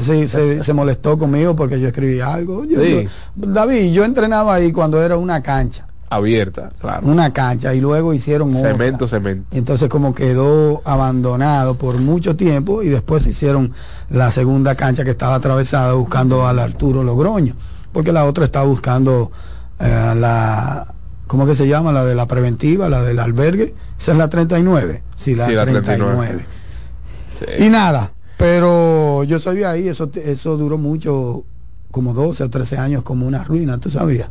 Sí, 0.00 0.28
se, 0.28 0.62
se 0.62 0.72
molestó 0.72 1.18
conmigo 1.18 1.56
porque 1.56 1.80
yo 1.80 1.88
escribí 1.88 2.20
algo. 2.20 2.64
Yo- 2.66 2.80
Sí. 2.80 3.08
yo- 3.34 3.46
David, 3.48 3.92
yo 3.92 4.04
entrenaba 4.04 4.54
ahí 4.54 4.70
cuando 4.70 5.02
era 5.02 5.16
una 5.16 5.42
cancha. 5.42 5.88
Abierta, 6.14 6.68
claro. 6.78 7.06
Una 7.06 7.32
cancha 7.32 7.74
y 7.74 7.80
luego 7.80 8.12
hicieron 8.12 8.54
otra. 8.54 8.72
Cemento, 8.72 9.08
cemento. 9.08 9.56
Entonces 9.56 9.88
como 9.88 10.14
quedó 10.14 10.82
abandonado 10.84 11.76
por 11.76 11.98
mucho 11.98 12.36
tiempo 12.36 12.82
y 12.82 12.90
después 12.90 13.26
hicieron 13.26 13.72
la 14.10 14.30
segunda 14.30 14.74
cancha 14.74 15.04
que 15.04 15.10
estaba 15.10 15.36
atravesada 15.36 15.94
buscando 15.94 16.46
al 16.46 16.58
Arturo 16.58 17.02
Logroño, 17.02 17.54
porque 17.92 18.12
la 18.12 18.26
otra 18.26 18.44
estaba 18.44 18.66
buscando 18.66 19.32
eh, 19.80 20.12
la, 20.14 20.86
¿cómo 21.26 21.46
que 21.46 21.54
se 21.54 21.66
llama? 21.66 21.92
La 21.92 22.04
de 22.04 22.14
la 22.14 22.26
preventiva, 22.26 22.90
la 22.90 23.02
del 23.02 23.18
albergue. 23.18 23.74
Esa 23.98 24.12
es 24.12 24.18
la 24.18 24.28
39. 24.28 25.02
Sí, 25.16 25.34
la, 25.34 25.46
Sí, 25.46 25.52
la 25.52 25.64
39. 25.64 26.14
39. 26.26 26.46
Sí. 27.38 27.64
Y 27.64 27.68
nada, 27.70 28.12
pero 28.36 29.24
yo 29.24 29.38
soy 29.38 29.56
de 29.56 29.66
ahí, 29.66 29.88
eso, 29.88 30.10
eso 30.14 30.58
duró 30.58 30.76
mucho, 30.76 31.44
como 31.90 32.12
12 32.12 32.44
o 32.44 32.50
13 32.50 32.76
años 32.76 33.02
como 33.02 33.26
una 33.26 33.44
ruina, 33.44 33.78
¿tú 33.78 33.88
sabías? 33.88 34.28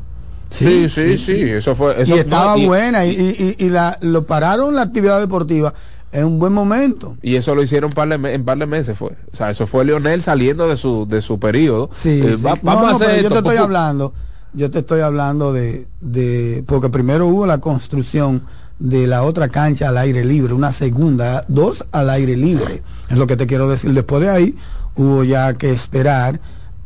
Sí, 0.52 0.90
sí, 0.90 1.18
sí, 1.18 1.42
eso 1.42 1.76
fue. 1.76 2.02
Eso, 2.02 2.16
y 2.16 2.20
estaba 2.20 2.52
no, 2.56 2.58
y- 2.62 2.66
buena 2.68 3.06
y, 3.06 3.56
y, 3.58 3.70
la, 3.70 3.98
lo 4.02 4.26
pararon 4.28 4.76
la 4.76 4.84
actividad 4.84 5.20
deportiva 5.20 5.74
en 6.12 6.26
un 6.26 6.40
buen 6.40 6.52
momento. 6.54 7.16
Y 7.22 7.36
eso 7.36 7.56
lo 7.56 7.64
hicieron 7.64 7.92
par 7.92 8.10
de 8.10 8.34
en 8.34 8.44
par 8.44 8.58
de 8.58 8.66
meses 8.68 8.98
fue. 8.98 9.12
O 9.32 9.36
sea, 9.36 9.50
eso 9.50 9.66
fue 9.66 9.86
Leonel 9.86 10.22
saliendo 10.22 10.68
de 10.68 10.76
su 10.78 11.08
de 11.08 11.22
su 11.22 11.40
periodo. 11.40 11.90
Sí, 11.96 12.22
Eh, 12.22 12.36
sí. 12.38 12.44
va- 12.44 12.56
No, 12.56 12.60
vamos 12.64 12.82
no, 12.84 12.88
a 12.90 12.92
hacer 12.96 13.08
pero 13.08 13.22
yo 13.24 13.30
te 13.30 13.38
estoy 13.38 13.58
hablando, 13.58 14.14
yo 14.54 14.70
te 14.72 14.80
estoy 14.80 15.00
hablando 15.00 15.54
de, 15.54 15.88
de, 16.02 16.64
porque 16.68 16.90
primero 16.90 17.28
hubo 17.28 17.46
la 17.46 17.60
construcción 17.60 18.44
de 18.78 19.08
la 19.08 19.24
otra 19.24 19.48
cancha 19.48 19.88
al 19.90 19.98
aire 20.00 20.26
libre, 20.26 20.54
una 20.54 20.72
segunda, 20.74 21.46
dos 21.48 21.86
al 21.92 22.10
aire 22.10 22.36
libre, 22.36 22.82
es 23.10 23.18
lo 23.18 23.26
que 23.28 23.38
te 23.38 23.48
quiero 23.48 23.70
decir. 23.70 23.92
Después 23.94 24.22
de 24.22 24.30
ahí 24.30 24.56
hubo 24.96 25.24
ya 25.24 25.54
que 25.54 25.72
esperar 25.72 26.42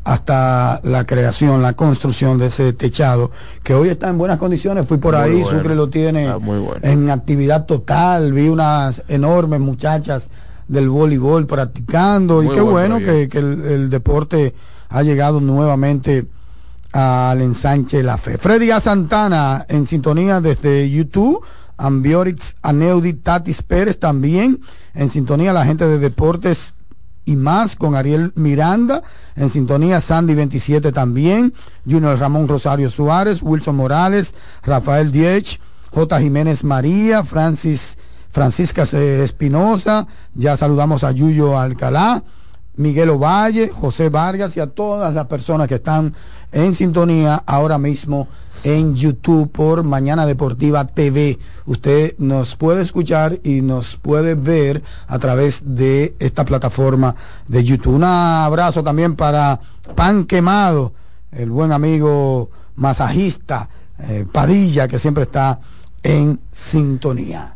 hasta 0.06 0.80
la 0.84 1.04
creación, 1.06 1.62
la 1.62 1.74
construcción 1.74 2.38
de 2.38 2.46
ese 2.48 2.72
techado, 2.74 3.32
que 3.64 3.74
hoy 3.74 3.90
está 3.90 4.08
en 4.10 4.18
buenas 4.18 4.38
condiciones. 4.38 4.88
Fui 4.88 4.98
por 5.00 5.16
Muy 5.16 5.24
ahí, 5.24 5.42
bueno. 5.42 5.58
Sucre 5.58 5.76
lo 5.76 5.90
tiene 5.90 6.28
Ah, 6.30 6.38
muy 6.38 6.60
bueno. 6.60 6.80
en 6.84 7.10
actividad 7.10 7.66
total, 7.66 8.32
vi 8.32 8.48
unas 8.48 9.02
enormes 9.08 9.60
muchachas 9.60 10.30
del 10.68 10.90
voleibol 10.90 11.48
practicando 11.48 12.44
y 12.44 12.48
qué 12.50 12.62
buen 12.62 12.92
bueno 12.92 13.00
que 13.00 13.24
el, 13.34 13.62
el 13.66 13.90
deporte 13.90 14.54
ha 14.90 15.02
llegado 15.02 15.42
nuevamente 15.42 16.28
al 16.94 17.42
ensanche 17.42 18.04
La 18.04 18.18
Fe. 18.20 18.38
Freddy 18.38 18.70
A. 18.72 18.80
Santana 18.80 19.66
en 19.68 19.88
sintonía 19.88 20.40
desde 20.40 20.88
YouTube. 20.90 21.44
Ambiorix 21.78 22.56
Aneudi 22.62 23.14
Tatis 23.16 23.62
Pérez 23.64 24.00
también 24.00 24.62
en 24.94 25.10
sintonía 25.10 25.52
la 25.52 25.66
gente 25.66 25.86
de 25.88 25.98
deportes 25.98 26.75
y 27.26 27.36
más 27.36 27.76
con 27.76 27.96
Ariel 27.96 28.32
Miranda 28.36 29.02
en 29.36 29.50
sintonía 29.50 30.00
Sandy 30.00 30.36
27 30.36 30.92
también 30.92 31.54
Junior 31.90 32.18
Ramón 32.18 32.48
Rosario 32.48 32.90
Suárez 32.90 33.42
Wilson 33.42 33.76
Morales 33.76 34.36
Rafael 34.64 35.12
Diech 35.12 35.60
J. 35.92 36.20
Jiménez 36.20 36.64
María 36.64 37.24
Francis 37.24 37.98
Francisca 38.32 38.84
Espinosa 38.84 40.08
ya 40.34 40.56
saludamos 40.56 41.04
a 41.04 41.12
Yuyo 41.12 41.60
Alcalá 41.60 42.24
Miguel 42.78 43.10
Ovalle, 43.10 43.70
José 43.70 44.10
Vargas 44.10 44.58
y 44.58 44.60
a 44.60 44.68
todas 44.68 45.14
las 45.14 45.28
personas 45.28 45.68
que 45.68 45.76
están 45.76 46.14
en 46.52 46.76
sintonía 46.76 47.42
ahora 47.46 47.78
mismo 47.78 48.28
en 48.66 48.96
YouTube 48.96 49.52
por 49.52 49.84
Mañana 49.84 50.26
Deportiva 50.26 50.88
TV. 50.88 51.38
Usted 51.68 52.16
nos 52.18 52.56
puede 52.56 52.82
escuchar 52.82 53.40
y 53.44 53.62
nos 53.62 53.96
puede 53.96 54.34
ver 54.34 54.82
a 55.08 55.20
través 55.20 55.62
de 55.64 56.16
esta 56.18 56.44
plataforma 56.46 57.16
de 57.48 57.64
YouTube. 57.64 57.94
Un 57.94 58.06
abrazo 58.06 58.84
también 58.84 59.16
para 59.16 59.60
Pan 59.94 60.26
Quemado, 60.26 60.94
el 61.32 61.52
buen 61.52 61.72
amigo 61.72 62.50
masajista 62.76 63.70
eh, 64.00 64.26
Padilla 64.30 64.88
que 64.88 64.98
siempre 64.98 65.24
está 65.24 65.60
en 66.02 66.40
sintonía. 66.52 67.54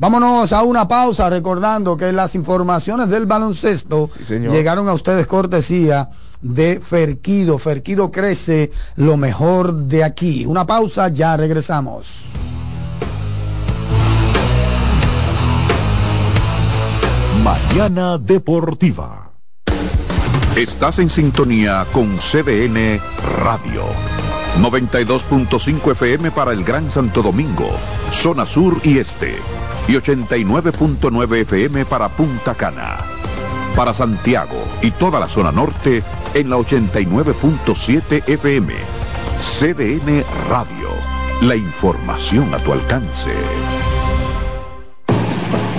Vámonos 0.00 0.52
a 0.52 0.64
una 0.64 0.88
pausa 0.88 1.30
recordando 1.30 1.96
que 1.96 2.12
las 2.12 2.34
informaciones 2.34 3.08
del 3.08 3.26
baloncesto 3.26 4.10
Sí, 4.24 4.38
llegaron 4.38 4.88
a 4.88 4.94
ustedes 4.94 5.28
cortesía 5.28 6.10
de 6.42 6.80
Ferquido. 6.80 7.58
Ferquido 7.58 8.10
crece 8.10 8.70
lo 8.96 9.16
mejor 9.16 9.74
de 9.74 10.04
aquí. 10.04 10.46
Una 10.46 10.66
pausa, 10.66 11.08
ya 11.08 11.36
regresamos. 11.36 12.24
Mañana 17.42 18.18
Deportiva. 18.18 19.30
Estás 20.56 20.98
en 20.98 21.08
sintonía 21.08 21.86
con 21.92 22.18
CDN 22.18 23.00
Radio. 23.44 23.84
92.5 24.60 25.92
FM 25.92 26.32
para 26.32 26.52
el 26.52 26.64
Gran 26.64 26.90
Santo 26.90 27.22
Domingo, 27.22 27.70
zona 28.10 28.44
sur 28.44 28.80
y 28.82 28.98
este. 28.98 29.36
Y 29.86 29.92
89.9 29.92 31.36
FM 31.42 31.84
para 31.84 32.08
Punta 32.08 32.54
Cana. 32.54 32.98
Para 33.76 33.94
Santiago 33.94 34.64
y 34.82 34.90
toda 34.90 35.20
la 35.20 35.28
zona 35.28 35.52
norte 35.52 36.02
en 36.34 36.50
la 36.50 36.56
89.7 36.56 38.28
FM. 38.28 38.74
CDN 39.40 40.24
Radio. 40.48 40.88
La 41.42 41.56
información 41.56 42.52
a 42.54 42.58
tu 42.58 42.72
alcance. 42.72 43.30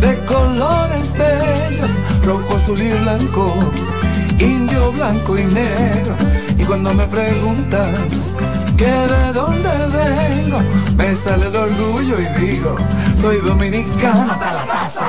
de 0.00 0.24
colores 0.26 1.12
bellos, 1.12 1.90
rojo, 2.24 2.56
azul 2.56 2.80
y 2.80 2.90
blanco, 3.02 3.54
indio, 4.38 4.92
blanco 4.92 5.38
y 5.38 5.44
negro. 5.44 6.14
Y 6.58 6.64
cuando 6.64 6.94
me 6.94 7.06
preguntan 7.06 7.94
que 8.76 8.86
de 8.86 9.32
dónde 9.32 9.70
vengo, 9.92 10.60
me 10.96 11.14
sale 11.14 11.46
el 11.46 11.56
orgullo 11.56 12.16
y 12.20 12.26
digo, 12.40 12.76
soy 13.20 13.38
dominicano 13.38 14.32
hasta 14.32 14.52
la 14.52 14.66
taza. 14.66 15.06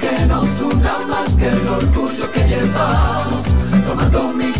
Que 0.00 0.26
nos 0.26 0.60
una 0.60 0.98
más 1.08 1.34
que 1.36 1.48
el 1.48 1.68
orgullo 1.68 2.30
que 2.30 2.40
llevamos, 2.44 3.29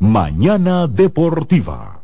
Mañana 0.00 0.86
Deportiva. 0.86 2.02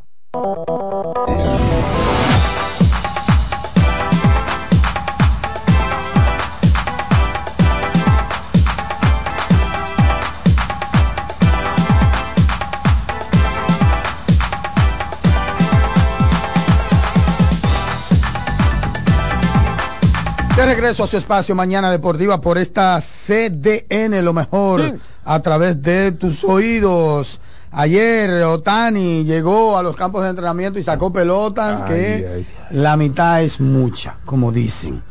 De 20.57 20.67
regreso 20.67 21.05
a 21.05 21.07
su 21.07 21.17
espacio 21.17 21.55
Mañana 21.55 21.93
Deportiva 21.93 22.41
por 22.41 22.59
esta 22.59 23.01
CDN, 23.01 24.25
lo 24.25 24.33
mejor 24.33 24.99
a 25.25 25.43
través 25.43 25.81
de 25.81 26.11
tus 26.11 26.43
oídos. 26.43 27.41
Ayer 27.77 28.31
Otani 28.45 29.25
llegó 29.25 29.77
a 29.77 29.83
los 29.83 29.97
campos 29.97 30.23
de 30.23 30.31
entrenamiento 30.31 30.79
y 30.79 30.85
sacó 30.85 31.13
pelotas 31.13 31.83
Ay, 31.83 31.89
que 31.89 32.29
ay, 32.33 32.47
la 32.71 32.97
mitad 32.97 33.43
es 33.43 33.61
mucha, 33.61 34.19
como 34.25 34.53
dicen. 34.53 35.03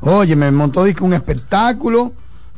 Oye, 0.00 0.34
me 0.34 0.50
montó 0.50 0.84
un 1.00 1.12
espectáculo 1.12 2.12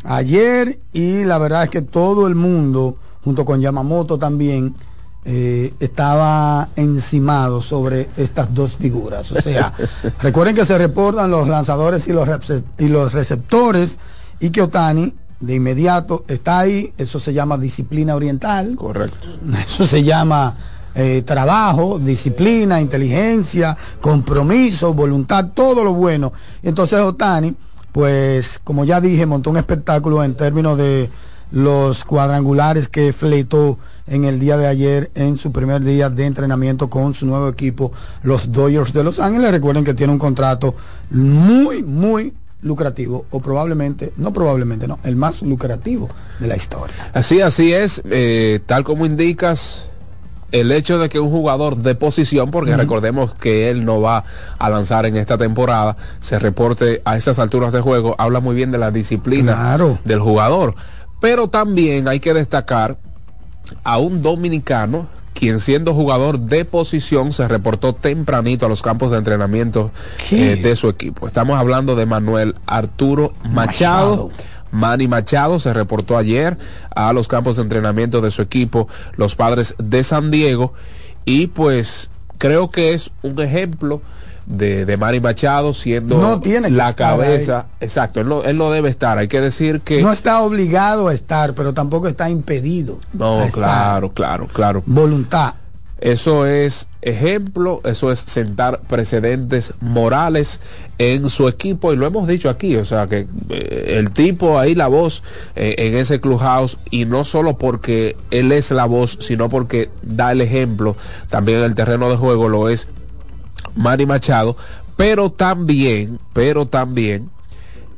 ayer 0.05 0.78
y 0.92 1.24
la 1.24 1.38
verdad 1.38 1.64
es 1.64 1.70
que 1.70 1.82
todo 1.82 2.28
el 2.28 2.36
mundo, 2.36 2.96
junto 3.24 3.44
con 3.44 3.61
Yamamoto 3.61 4.18
también, 4.18 4.76
eh, 5.24 5.74
estaba 5.80 6.68
encimado 6.76 7.61
sobre 7.61 8.09
estas 8.16 8.55
dos 8.55 8.76
figuras. 8.76 9.32
O 9.32 9.40
sea, 9.40 9.72
recuerden 10.22 10.55
que 10.55 10.64
se 10.64 10.78
reportan 10.78 11.30
los 11.30 11.48
lanzadores 11.48 12.07
y 12.07 12.12
los, 12.12 12.28
y 12.78 12.86
los 12.86 13.12
receptores 13.12 13.98
y 14.38 14.51
que 14.51 14.62
Otani 14.62 15.12
de 15.41 15.55
inmediato 15.55 16.24
está 16.28 16.61
ahí, 16.61 16.93
eso 16.99 17.18
se 17.18 17.32
llama 17.32 17.57
disciplina 17.57 18.14
oriental. 18.14 18.76
Correcto. 18.76 19.28
Eso 19.64 19.86
se 19.86 20.03
llama 20.03 20.55
eh, 20.95 21.22
trabajo, 21.24 21.99
disciplina, 21.99 22.80
inteligencia, 22.80 23.76
compromiso, 24.01 24.93
voluntad, 24.93 25.49
todo 25.55 25.82
lo 25.82 25.95
bueno. 25.95 26.32
Entonces 26.62 27.01
Otani, 27.01 27.55
pues 27.93 28.61
como 28.62 28.84
ya 28.84 29.01
dije, 29.01 29.24
montó 29.24 29.51
un 29.51 29.57
espectáculo 29.57 30.22
en 30.22 30.34
términos 30.34 30.76
de 30.76 31.11
los 31.53 32.05
cuadrangulares 32.05 32.88
que 32.88 33.12
fletó 33.12 33.78
en 34.07 34.24
el 34.24 34.41
día 34.41 34.57
de 34.57 34.66
ayer 34.66 35.11
en 35.14 35.36
su 35.36 35.53
primer 35.53 35.82
día 35.82 36.11
de 36.11 36.26
entrenamiento 36.26 36.91
con 36.91 37.14
su 37.14 37.26
nuevo 37.26 37.49
equipo, 37.49 37.93
los 38.22 38.53
Dodgers 38.53 38.93
de 38.93 39.05
Los 39.05 39.20
Ángeles. 39.20 39.51
Recuerden 39.51 39.84
que 39.84 39.95
tiene 39.95 40.12
un 40.12 40.18
contrato 40.18 40.74
muy, 41.11 41.82
muy 41.82 42.34
lucrativo, 42.62 43.26
o 43.30 43.40
probablemente, 43.40 44.12
no 44.16 44.32
probablemente, 44.32 44.86
no, 44.86 44.98
el 45.04 45.16
más 45.16 45.42
lucrativo 45.42 46.08
de 46.38 46.46
la 46.46 46.56
historia. 46.56 47.11
Así, 47.14 47.40
así 47.40 47.72
es, 47.72 48.02
eh, 48.11 48.61
tal 48.66 48.84
como 48.84 49.06
indicas, 49.06 49.86
el 50.52 50.72
hecho 50.72 50.98
de 50.98 51.08
que 51.08 51.20
un 51.20 51.30
jugador 51.30 51.76
de 51.76 51.94
posición, 51.94 52.50
porque 52.50 52.76
recordemos 52.76 53.34
que 53.34 53.70
él 53.70 53.84
no 53.84 54.00
va 54.00 54.24
a 54.58 54.70
lanzar 54.70 55.06
en 55.06 55.16
esta 55.16 55.38
temporada, 55.38 55.96
se 56.20 56.38
reporte 56.38 57.02
a 57.04 57.16
estas 57.16 57.38
alturas 57.38 57.72
de 57.72 57.80
juego, 57.80 58.16
habla 58.18 58.40
muy 58.40 58.56
bien 58.56 58.70
de 58.70 58.78
la 58.78 58.90
disciplina 58.90 59.78
del 60.04 60.20
jugador. 60.20 60.74
Pero 61.20 61.48
también 61.48 62.08
hay 62.08 62.18
que 62.18 62.34
destacar 62.34 62.98
a 63.84 63.98
un 63.98 64.22
dominicano 64.22 65.08
quien 65.41 65.59
siendo 65.59 65.95
jugador 65.95 66.38
de 66.38 66.66
posición 66.66 67.32
se 67.32 67.49
reportó 67.49 67.95
tempranito 67.95 68.66
a 68.66 68.68
los 68.68 68.82
campos 68.82 69.11
de 69.11 69.16
entrenamiento 69.16 69.91
eh, 70.30 70.61
de 70.62 70.76
su 70.76 70.91
equipo. 70.91 71.26
Estamos 71.26 71.59
hablando 71.59 71.97
de 71.97 72.05
Manuel 72.05 72.57
Arturo 72.66 73.32
Machado. 73.51 74.28
Manny 74.70 75.09
Machado 75.09 75.59
se 75.59 75.72
reportó 75.72 76.18
ayer 76.18 76.59
a 76.95 77.14
los 77.14 77.26
campos 77.26 77.57
de 77.57 77.62
entrenamiento 77.62 78.20
de 78.20 78.30
su 78.30 78.43
equipo, 78.43 78.86
los 79.16 79.34
padres 79.34 79.74
de 79.78 80.05
San 80.05 80.30
Diego, 80.30 80.74
y 81.24 81.47
pues 81.47 82.11
creo 82.36 82.70
que 82.70 82.93
es 82.93 83.11
un 83.22 83.41
ejemplo 83.41 84.03
de, 84.51 84.84
de 84.84 84.96
Manny 84.96 85.20
Machado 85.20 85.72
siendo 85.72 86.18
No 86.18 86.40
tiene 86.40 86.70
la 86.70 86.94
cabeza, 86.94 87.66
exacto, 87.80 88.20
él 88.20 88.28
no, 88.28 88.42
él 88.42 88.59
no 88.59 88.70
debe 88.70 88.88
estar, 88.88 89.16
hay 89.18 89.28
que 89.28 89.40
decir 89.40 89.80
que... 89.80 90.03
No 90.03 90.12
está 90.12 90.40
obligado 90.42 91.09
a 91.09 91.14
estar, 91.14 91.55
pero 91.55 91.72
tampoco 91.72 92.09
está 92.09 92.28
impedido. 92.28 92.98
No, 93.12 93.42
estar. 93.42 93.53
claro, 93.53 94.12
claro, 94.12 94.48
claro. 94.48 94.82
Voluntad. 94.86 95.55
Eso 96.01 96.46
es 96.46 96.86
ejemplo, 97.03 97.82
eso 97.84 98.11
es 98.11 98.20
sentar 98.20 98.80
precedentes 98.88 99.74
morales 99.80 100.61
en 100.96 101.28
su 101.28 101.46
equipo 101.46 101.92
y 101.92 101.96
lo 101.96 102.07
hemos 102.07 102.26
dicho 102.26 102.48
aquí, 102.48 102.76
o 102.76 102.86
sea 102.86 103.07
que 103.07 103.26
eh, 103.51 103.96
el 103.98 104.11
tipo 104.11 104.59
ahí 104.59 104.74
la 104.74 104.88
voz 104.88 105.22
eh, 105.57 105.74
en 105.78 105.96
ese 105.96 106.18
clubhouse 106.18 106.78
y 106.90 107.05
no 107.05 107.26
solo 107.26 107.59
porque 107.59 108.16
él 108.30 108.51
es 108.53 108.70
la 108.70 108.86
voz, 108.86 109.18
sino 109.20 109.51
porque 109.51 109.90
da 110.03 110.32
el 110.32 110.40
ejemplo, 110.40 110.96
también 111.28 111.59
en 111.59 111.64
el 111.64 111.74
terreno 111.74 112.09
de 112.09 112.16
juego 112.16 112.48
lo 112.48 112.70
es 112.70 112.88
Manny 113.74 114.06
Machado, 114.06 114.56
pero 114.96 115.30
también, 115.30 116.18
pero 116.32 116.66
también 116.66 117.30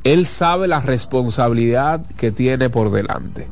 él 0.05 0.27
sabe 0.27 0.69
la 0.69 0.81
responsabilidad 0.81 2.05
que 2.17 2.31
tiene 2.33 2.71
por 2.71 2.91
delante. 2.91 3.49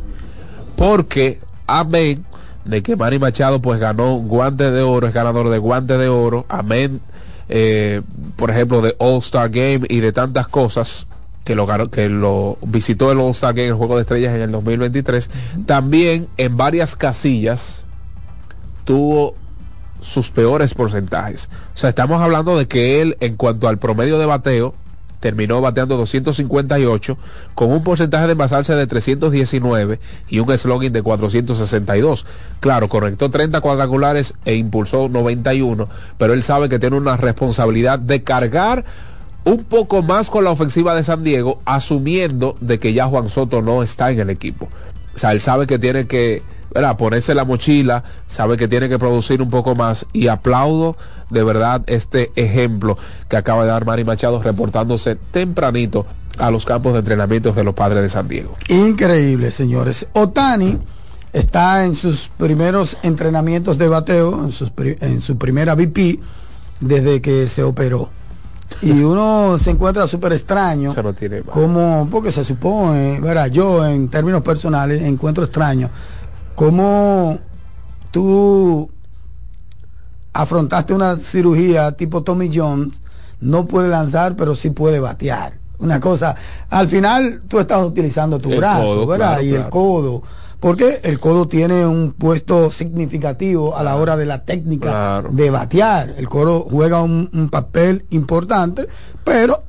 Porque, 0.76 1.38
amén, 1.66 2.24
de 2.64 2.82
que 2.82 2.96
Manny 2.96 3.18
Machado 3.18 3.60
pues 3.60 3.78
ganó 3.80 4.16
guante 4.16 4.70
de 4.70 4.82
oro, 4.82 5.06
es 5.06 5.14
ganador 5.14 5.48
de 5.50 5.58
guante 5.58 5.96
de 5.98 6.08
oro, 6.08 6.46
amén, 6.48 7.00
eh, 7.48 8.02
por 8.36 8.50
ejemplo, 8.50 8.80
de 8.80 8.94
All 8.98 9.18
Star 9.18 9.50
Game 9.50 9.80
y 9.88 10.00
de 10.00 10.12
tantas 10.12 10.48
cosas 10.48 11.06
que 11.44 11.54
lo, 11.54 11.66
ganó- 11.66 11.90
que 11.90 12.08
lo 12.08 12.58
visitó 12.62 13.10
el 13.10 13.18
All 13.18 13.30
Star 13.30 13.54
Game, 13.54 13.68
el 13.68 13.74
Juego 13.74 13.96
de 13.96 14.02
Estrellas 14.02 14.34
en 14.34 14.42
el 14.42 14.52
2023, 14.52 15.30
también 15.66 16.28
en 16.36 16.56
varias 16.56 16.94
casillas 16.96 17.82
tuvo 18.84 19.34
sus 20.02 20.30
peores 20.30 20.74
porcentajes. 20.74 21.48
O 21.74 21.78
sea, 21.78 21.90
estamos 21.90 22.20
hablando 22.20 22.56
de 22.58 22.66
que 22.66 23.02
él, 23.02 23.16
en 23.20 23.36
cuanto 23.36 23.68
al 23.68 23.78
promedio 23.78 24.18
de 24.18 24.26
bateo, 24.26 24.74
terminó 25.20 25.60
bateando 25.60 25.96
258 25.98 27.18
con 27.54 27.70
un 27.70 27.84
porcentaje 27.84 28.26
de 28.26 28.32
envasarse 28.32 28.74
de 28.74 28.86
319 28.86 30.00
y 30.28 30.40
un 30.40 30.58
slogan 30.58 30.92
de 30.92 31.02
462. 31.02 32.26
Claro, 32.58 32.88
conectó 32.88 33.30
30 33.30 33.60
cuadrangulares 33.60 34.34
e 34.44 34.54
impulsó 34.56 35.08
91, 35.08 35.88
pero 36.18 36.32
él 36.32 36.42
sabe 36.42 36.68
que 36.68 36.78
tiene 36.78 36.96
una 36.96 37.16
responsabilidad 37.16 37.98
de 37.98 38.22
cargar 38.22 38.84
un 39.44 39.64
poco 39.64 40.02
más 40.02 40.30
con 40.30 40.44
la 40.44 40.50
ofensiva 40.50 40.94
de 40.94 41.04
San 41.04 41.22
Diego, 41.22 41.60
asumiendo 41.64 42.56
de 42.60 42.78
que 42.78 42.92
ya 42.92 43.06
Juan 43.06 43.28
Soto 43.28 43.62
no 43.62 43.82
está 43.82 44.10
en 44.10 44.20
el 44.20 44.30
equipo. 44.30 44.68
O 45.14 45.18
sea, 45.18 45.32
él 45.32 45.40
sabe 45.40 45.66
que 45.66 45.78
tiene 45.78 46.06
que 46.06 46.42
¿verdad? 46.72 46.96
ponerse 46.96 47.34
la 47.34 47.44
mochila, 47.44 48.04
sabe 48.28 48.56
que 48.56 48.68
tiene 48.68 48.88
que 48.88 48.98
producir 48.98 49.42
un 49.42 49.50
poco 49.50 49.74
más 49.74 50.06
y 50.12 50.28
aplaudo 50.28 50.96
de 51.30 51.42
verdad 51.44 51.82
este 51.86 52.32
ejemplo 52.36 52.96
que 53.28 53.36
acaba 53.36 53.62
de 53.64 53.70
dar 53.70 53.84
Mari 53.84 54.04
Machado 54.04 54.42
reportándose 54.42 55.16
tempranito 55.16 56.06
a 56.38 56.50
los 56.50 56.64
campos 56.64 56.92
de 56.94 57.00
entrenamiento 57.00 57.52
de 57.52 57.64
los 57.64 57.74
padres 57.74 58.02
de 58.02 58.08
San 58.08 58.26
Diego. 58.28 58.56
Increíble, 58.68 59.50
señores. 59.50 60.06
Otani 60.12 60.78
está 61.32 61.84
en 61.84 61.94
sus 61.96 62.30
primeros 62.36 62.96
entrenamientos 63.02 63.78
de 63.78 63.88
bateo, 63.88 64.42
en, 64.44 64.50
sus 64.52 64.70
pri- 64.70 64.96
en 65.00 65.20
su 65.20 65.36
primera 65.38 65.74
VP, 65.74 66.18
desde 66.80 67.20
que 67.20 67.46
se 67.48 67.62
operó. 67.62 68.08
Y 68.82 68.90
uno 69.02 69.58
se 69.58 69.70
encuentra 69.72 70.06
súper 70.06 70.32
extraño. 70.32 70.90
Eso 70.90 71.02
no 71.02 71.12
tiene 71.12 71.42
como, 71.42 72.08
porque 72.10 72.32
se 72.32 72.44
supone, 72.44 73.20
verá, 73.20 73.48
yo 73.48 73.86
en 73.86 74.08
términos 74.08 74.42
personales 74.42 75.02
encuentro 75.02 75.44
extraño 75.44 75.90
cómo 76.60 77.38
tú 78.10 78.90
afrontaste 80.34 80.92
una 80.92 81.16
cirugía 81.16 81.92
tipo 81.92 82.22
Tommy 82.22 82.50
Jones, 82.54 83.00
no 83.40 83.64
puede 83.66 83.88
lanzar, 83.88 84.36
pero 84.36 84.54
sí 84.54 84.68
puede 84.68 85.00
batear. 85.00 85.54
Una 85.78 86.00
cosa, 86.00 86.36
al 86.68 86.86
final 86.88 87.40
tú 87.48 87.60
estás 87.60 87.82
utilizando 87.82 88.38
tu 88.38 88.52
El 88.52 88.58
brazo, 88.58 88.82
codo, 88.84 89.06
¿verdad? 89.06 89.26
claro, 89.36 89.42
y 89.42 89.54
el 89.54 89.68
codo. 89.70 90.22
Porque 90.60 91.00
el 91.02 91.18
codo 91.18 91.48
tiene 91.48 91.86
un 91.86 92.12
puesto 92.12 92.70
significativo 92.70 93.74
a 93.74 93.82
la 93.82 93.96
hora 93.96 94.18
de 94.18 94.26
la 94.26 94.44
técnica 94.44 94.90
Claro. 94.90 95.30
de 95.32 95.48
batear. 95.48 96.14
El 96.18 96.28
codo 96.28 96.66
juega 96.70 97.00
un, 97.02 97.30
un 97.32 97.48
papel 97.48 98.04
importante, 98.10 98.86
pero 99.24 99.62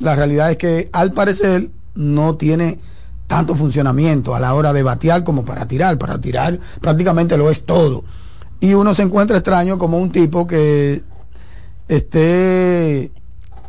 la 0.00 0.16
realidad 0.16 0.50
es 0.50 0.56
que 0.56 0.90
al 0.92 1.12
parecer 1.12 1.70
no 1.94 2.34
tiene 2.34 2.80
tanto 3.26 3.54
funcionamiento 3.54 4.34
a 4.34 4.40
la 4.40 4.54
hora 4.54 4.72
de 4.72 4.82
batear 4.82 5.24
como 5.24 5.44
para 5.44 5.66
tirar. 5.66 5.98
Para 5.98 6.18
tirar 6.18 6.58
prácticamente 6.80 7.36
lo 7.36 7.50
es 7.50 7.64
todo. 7.64 8.04
Y 8.60 8.74
uno 8.74 8.94
se 8.94 9.02
encuentra 9.02 9.36
extraño 9.36 9.78
como 9.78 9.98
un 9.98 10.10
tipo 10.10 10.46
que 10.46 11.02
esté 11.88 13.12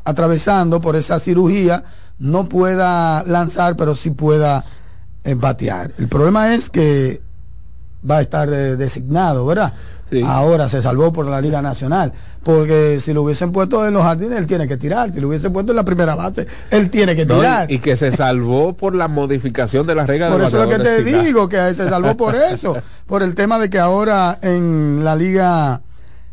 atravesando 0.03 0.79
por 0.79 0.95
esa 0.95 1.19
cirugía, 1.19 1.83
no 2.19 2.47
pueda 2.47 3.23
lanzar, 3.23 3.75
pero 3.75 3.95
sí 3.95 4.11
pueda 4.11 4.63
eh, 5.23 5.33
batear. 5.33 5.93
El 5.97 6.07
problema 6.07 6.53
es 6.53 6.69
que 6.69 7.21
va 8.09 8.17
a 8.17 8.21
estar 8.21 8.47
eh, 8.49 8.75
designado, 8.75 9.45
¿verdad? 9.45 9.73
Ahora 10.23 10.69
se 10.69 10.83
salvó 10.83 11.11
por 11.11 11.25
la 11.25 11.41
Liga 11.41 11.63
Nacional, 11.63 12.13
porque 12.45 12.99
si 13.01 13.11
lo 13.11 13.23
hubiesen 13.23 13.51
puesto 13.51 13.87
en 13.87 13.95
los 13.95 14.03
jardines, 14.03 14.37
él 14.37 14.45
tiene 14.45 14.67
que 14.67 14.77
tirar. 14.77 15.11
Si 15.11 15.19
lo 15.19 15.29
hubiesen 15.29 15.51
puesto 15.51 15.71
en 15.71 15.77
la 15.77 15.83
primera 15.83 16.13
base, 16.13 16.45
él 16.69 16.91
tiene 16.91 17.15
que 17.15 17.25
No, 17.25 17.37
tirar. 17.37 17.71
y, 17.71 17.75
y 17.75 17.79
que 17.79 17.97
se 17.97 18.11
salvó 18.11 18.73
por 18.73 18.93
la 18.93 19.07
modificación 19.07 19.87
de 19.87 19.95
las 19.95 20.05
reglas 20.05 20.29
Por 20.29 20.37
del 20.41 20.47
eso 20.49 20.61
es 20.61 20.69
lo 20.69 20.77
que 20.77 20.83
te 20.83 21.03
digo, 21.03 21.49
que 21.49 21.73
se 21.73 21.89
salvó 21.89 22.15
por 22.15 22.35
eso, 22.53 22.77
por 23.07 23.23
el 23.23 23.33
tema 23.33 23.57
de 23.57 23.71
que 23.71 23.79
ahora 23.79 24.37
en 24.43 25.03
la 25.03 25.15
Liga 25.15 25.81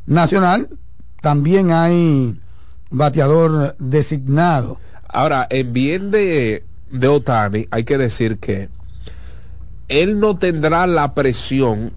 Nacional 0.04 0.68
también 1.22 1.72
hay 1.72 2.38
bateador 2.90 3.74
designado. 3.78 4.78
Ahora, 5.08 5.46
en 5.48 5.72
bien 5.72 6.10
de, 6.10 6.62
de 6.90 7.08
Otani, 7.08 7.68
hay 7.70 7.84
que 7.84 7.96
decir 7.96 8.36
que 8.36 8.68
él 9.88 10.20
no 10.20 10.36
tendrá 10.36 10.86
la 10.86 11.14
presión 11.14 11.94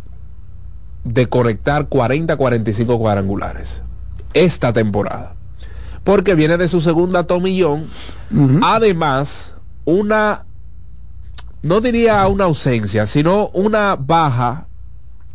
de 1.04 1.28
conectar 1.28 1.90
40-45 1.90 2.98
cuadrangulares 2.98 3.82
esta 4.36 4.72
temporada. 4.72 5.34
Porque 6.04 6.36
viene 6.36 6.58
de 6.58 6.68
su 6.68 6.82
segunda 6.82 7.24
tomillón. 7.24 7.88
Además, 8.62 9.56
una, 9.86 10.46
no 11.64 11.82
diría 11.82 12.28
una 12.28 12.44
ausencia, 12.44 13.08
sino 13.08 13.48
una 13.54 13.96
baja 13.96 14.68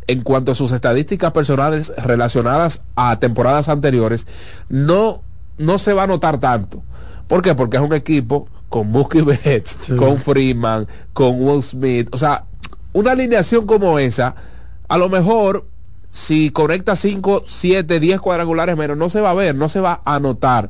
en 0.07 0.21
cuanto 0.21 0.53
a 0.53 0.55
sus 0.55 0.71
estadísticas 0.71 1.31
personales 1.31 1.91
relacionadas 1.97 2.81
a 2.95 3.19
temporadas 3.19 3.69
anteriores, 3.69 4.27
no, 4.69 5.21
no 5.57 5.77
se 5.77 5.93
va 5.93 6.03
a 6.03 6.07
notar 6.07 6.39
tanto. 6.39 6.83
¿Por 7.27 7.41
qué? 7.41 7.55
Porque 7.55 7.77
es 7.77 7.83
un 7.83 7.93
equipo 7.93 8.47
con 8.69 8.89
Mookie 8.91 9.21
Betts, 9.21 9.77
con 9.97 10.17
Freeman, 10.17 10.87
con 11.13 11.35
Will 11.41 11.63
Smith. 11.63 12.09
O 12.13 12.17
sea, 12.17 12.45
una 12.93 13.11
alineación 13.11 13.65
como 13.65 13.99
esa, 13.99 14.35
a 14.87 14.97
lo 14.97 15.09
mejor 15.09 15.65
si 16.11 16.51
conecta 16.51 16.95
5, 16.95 17.43
7, 17.45 17.99
10 17.99 18.19
cuadrangulares 18.19 18.77
menos, 18.77 18.97
no 18.97 19.09
se 19.09 19.21
va 19.21 19.31
a 19.31 19.33
ver, 19.33 19.55
no 19.55 19.69
se 19.69 19.79
va 19.79 20.01
a 20.05 20.19
notar 20.19 20.69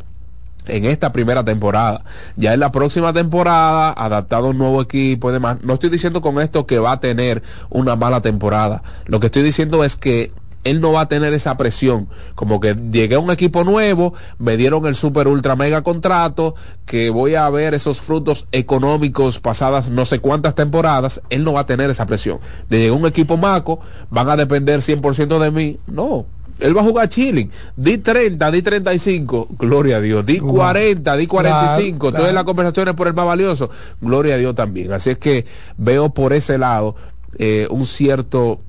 en 0.67 0.85
esta 0.85 1.11
primera 1.11 1.43
temporada. 1.43 2.03
Ya 2.35 2.53
en 2.53 2.59
la 2.59 2.71
próxima 2.71 3.13
temporada, 3.13 3.91
adaptado 3.91 4.47
a 4.47 4.49
un 4.51 4.57
nuevo 4.57 4.81
equipo 4.81 5.29
y 5.29 5.33
demás, 5.33 5.57
no 5.63 5.73
estoy 5.73 5.89
diciendo 5.89 6.21
con 6.21 6.39
esto 6.39 6.65
que 6.65 6.79
va 6.79 6.93
a 6.93 6.99
tener 6.99 7.41
una 7.69 7.95
mala 7.95 8.21
temporada. 8.21 8.83
Lo 9.05 9.19
que 9.19 9.27
estoy 9.27 9.43
diciendo 9.43 9.83
es 9.83 9.95
que 9.95 10.31
él 10.63 10.81
no 10.81 10.91
va 10.91 11.01
a 11.01 11.07
tener 11.07 11.33
esa 11.33 11.57
presión. 11.57 12.07
Como 12.35 12.59
que 12.59 12.75
llegué 12.75 13.15
a 13.15 13.19
un 13.19 13.31
equipo 13.31 13.63
nuevo, 13.63 14.13
me 14.37 14.57
dieron 14.57 14.85
el 14.85 14.95
super 14.95 15.27
ultra 15.27 15.55
mega 15.55 15.81
contrato, 15.81 16.55
que 16.85 17.09
voy 17.09 17.35
a 17.35 17.49
ver 17.49 17.73
esos 17.73 18.01
frutos 18.01 18.47
económicos 18.51 19.39
pasadas 19.39 19.91
no 19.91 20.05
sé 20.05 20.19
cuántas 20.19 20.55
temporadas. 20.55 21.21
Él 21.29 21.43
no 21.43 21.53
va 21.53 21.61
a 21.61 21.65
tener 21.65 21.89
esa 21.89 22.05
presión. 22.05 22.39
De 22.69 22.79
llegar 22.79 22.97
a 22.97 22.99
un 22.99 23.07
equipo 23.07 23.37
maco, 23.37 23.79
van 24.09 24.29
a 24.29 24.35
depender 24.35 24.81
100% 24.81 25.39
de 25.39 25.51
mí. 25.51 25.79
No. 25.87 26.25
Él 26.59 26.77
va 26.77 26.81
a 26.81 26.83
jugar 26.83 27.09
chilling. 27.09 27.49
Di 27.75 27.97
30, 27.97 28.51
di 28.51 28.61
35. 28.61 29.47
Gloria 29.57 29.97
a 29.97 29.99
Dios. 29.99 30.23
Di 30.25 30.39
40, 30.39 31.17
di 31.17 31.27
45. 31.27 32.09
Claro, 32.09 32.17
Todas 32.17 32.33
las 32.33 32.43
conversaciones 32.43 32.93
por 32.93 33.07
el 33.07 33.15
más 33.15 33.25
valioso. 33.25 33.71
Gloria 33.99 34.35
a 34.35 34.37
Dios 34.37 34.53
también. 34.53 34.93
Así 34.93 35.09
es 35.09 35.17
que 35.17 35.45
veo 35.77 36.09
por 36.09 36.33
ese 36.33 36.59
lado 36.59 36.95
eh, 37.39 37.67
un 37.71 37.85
cierto 37.85 38.59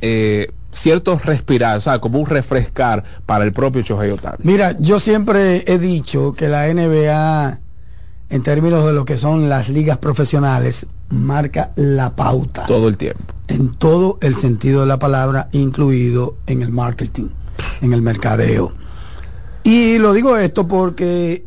eh, 0.00 0.50
cierto 0.76 1.18
respirar, 1.22 1.78
o 1.78 1.80
sea, 1.80 1.98
como 1.98 2.18
un 2.18 2.26
refrescar 2.26 3.02
para 3.24 3.44
el 3.44 3.52
propio 3.52 3.82
Shohei 3.82 4.10
Otani. 4.10 4.38
Mira, 4.42 4.76
yo 4.78 5.00
siempre 5.00 5.64
he 5.66 5.78
dicho 5.78 6.32
que 6.32 6.48
la 6.48 6.72
NBA, 6.72 7.58
en 8.30 8.42
términos 8.42 8.84
de 8.84 8.92
lo 8.92 9.04
que 9.04 9.16
son 9.16 9.48
las 9.48 9.68
ligas 9.68 9.98
profesionales, 9.98 10.86
marca 11.08 11.72
la 11.76 12.14
pauta. 12.14 12.66
Todo 12.66 12.88
el 12.88 12.96
tiempo. 12.96 13.34
En 13.48 13.72
todo 13.72 14.18
el 14.20 14.36
sentido 14.36 14.80
de 14.80 14.86
la 14.86 14.98
palabra, 14.98 15.48
incluido 15.52 16.36
en 16.46 16.62
el 16.62 16.70
marketing, 16.70 17.28
en 17.80 17.92
el 17.92 18.02
mercadeo. 18.02 18.72
Y 19.62 19.98
lo 19.98 20.12
digo 20.12 20.36
esto 20.36 20.68
porque 20.68 21.44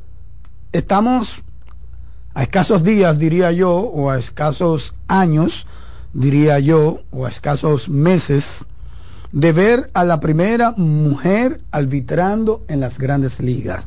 estamos 0.71 1.43
a 2.33 2.43
escasos 2.43 2.83
días, 2.83 3.17
diría 3.19 3.51
yo, 3.51 3.71
o 3.73 4.09
a 4.09 4.17
escasos 4.17 4.93
años, 5.07 5.67
diría 6.13 6.59
yo, 6.59 6.99
o 7.11 7.25
a 7.25 7.29
escasos 7.29 7.89
meses, 7.89 8.65
de 9.31 9.51
ver 9.51 9.89
a 9.93 10.03
la 10.03 10.19
primera 10.19 10.73
mujer 10.77 11.61
arbitrando 11.71 12.63
en 12.67 12.79
las 12.79 12.97
grandes 12.97 13.39
ligas, 13.39 13.85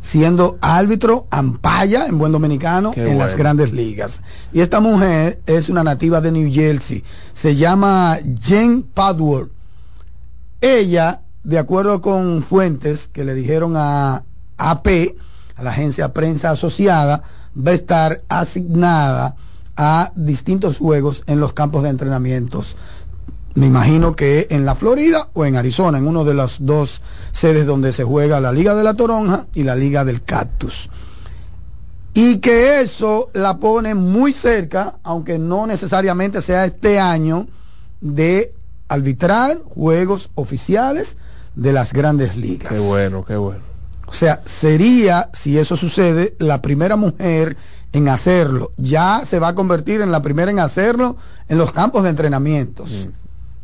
siendo 0.00 0.58
árbitro 0.60 1.26
ampaya 1.30 2.06
en 2.06 2.18
buen 2.18 2.32
dominicano 2.32 2.92
Qué 2.92 3.00
en 3.00 3.06
bueno. 3.06 3.24
las 3.24 3.36
grandes 3.36 3.72
ligas. 3.72 4.22
Y 4.52 4.60
esta 4.60 4.80
mujer 4.80 5.40
es 5.46 5.68
una 5.68 5.84
nativa 5.84 6.20
de 6.20 6.32
New 6.32 6.52
Jersey, 6.52 7.04
se 7.34 7.54
llama 7.54 8.18
Jen 8.40 8.82
Padworth. 8.82 9.50
Ella, 10.60 11.20
de 11.44 11.58
acuerdo 11.58 12.00
con 12.00 12.42
fuentes 12.42 13.08
que 13.08 13.24
le 13.24 13.34
dijeron 13.34 13.74
a 13.76 14.24
AP, 14.56 14.88
a 15.56 15.62
la 15.62 15.70
agencia 15.70 16.12
prensa 16.12 16.50
asociada, 16.50 17.22
va 17.56 17.72
a 17.72 17.74
estar 17.74 18.22
asignada 18.28 19.36
a 19.76 20.12
distintos 20.16 20.78
juegos 20.78 21.22
en 21.26 21.38
los 21.38 21.52
campos 21.52 21.84
de 21.84 21.90
entrenamientos. 21.90 22.76
Me 23.58 23.66
imagino 23.66 24.14
que 24.14 24.46
en 24.50 24.64
la 24.64 24.76
Florida 24.76 25.30
o 25.32 25.44
en 25.44 25.56
Arizona, 25.56 25.98
en 25.98 26.06
uno 26.06 26.24
de 26.24 26.32
las 26.32 26.58
dos 26.60 27.02
sedes 27.32 27.66
donde 27.66 27.92
se 27.92 28.04
juega 28.04 28.40
la 28.40 28.52
Liga 28.52 28.72
de 28.76 28.84
la 28.84 28.94
Toronja 28.94 29.46
y 29.52 29.64
la 29.64 29.74
Liga 29.74 30.04
del 30.04 30.22
Cactus. 30.22 30.88
Y 32.14 32.38
que 32.38 32.80
eso 32.80 33.30
la 33.34 33.58
pone 33.58 33.96
muy 33.96 34.32
cerca, 34.32 34.98
aunque 35.02 35.40
no 35.40 35.66
necesariamente 35.66 36.40
sea 36.40 36.66
este 36.66 37.00
año, 37.00 37.48
de 38.00 38.54
arbitrar 38.86 39.58
juegos 39.74 40.30
oficiales 40.36 41.16
de 41.56 41.72
las 41.72 41.92
grandes 41.92 42.36
ligas. 42.36 42.72
Qué 42.72 42.78
bueno, 42.78 43.24
qué 43.24 43.36
bueno. 43.36 43.62
O 44.06 44.12
sea, 44.12 44.40
sería, 44.44 45.30
si 45.32 45.58
eso 45.58 45.74
sucede, 45.74 46.36
la 46.38 46.62
primera 46.62 46.94
mujer 46.94 47.56
en 47.92 48.08
hacerlo. 48.08 48.70
Ya 48.76 49.22
se 49.26 49.40
va 49.40 49.48
a 49.48 49.54
convertir 49.56 50.00
en 50.00 50.12
la 50.12 50.22
primera 50.22 50.52
en 50.52 50.60
hacerlo 50.60 51.16
en 51.48 51.58
los 51.58 51.72
campos 51.72 52.04
de 52.04 52.10
entrenamientos. 52.10 53.08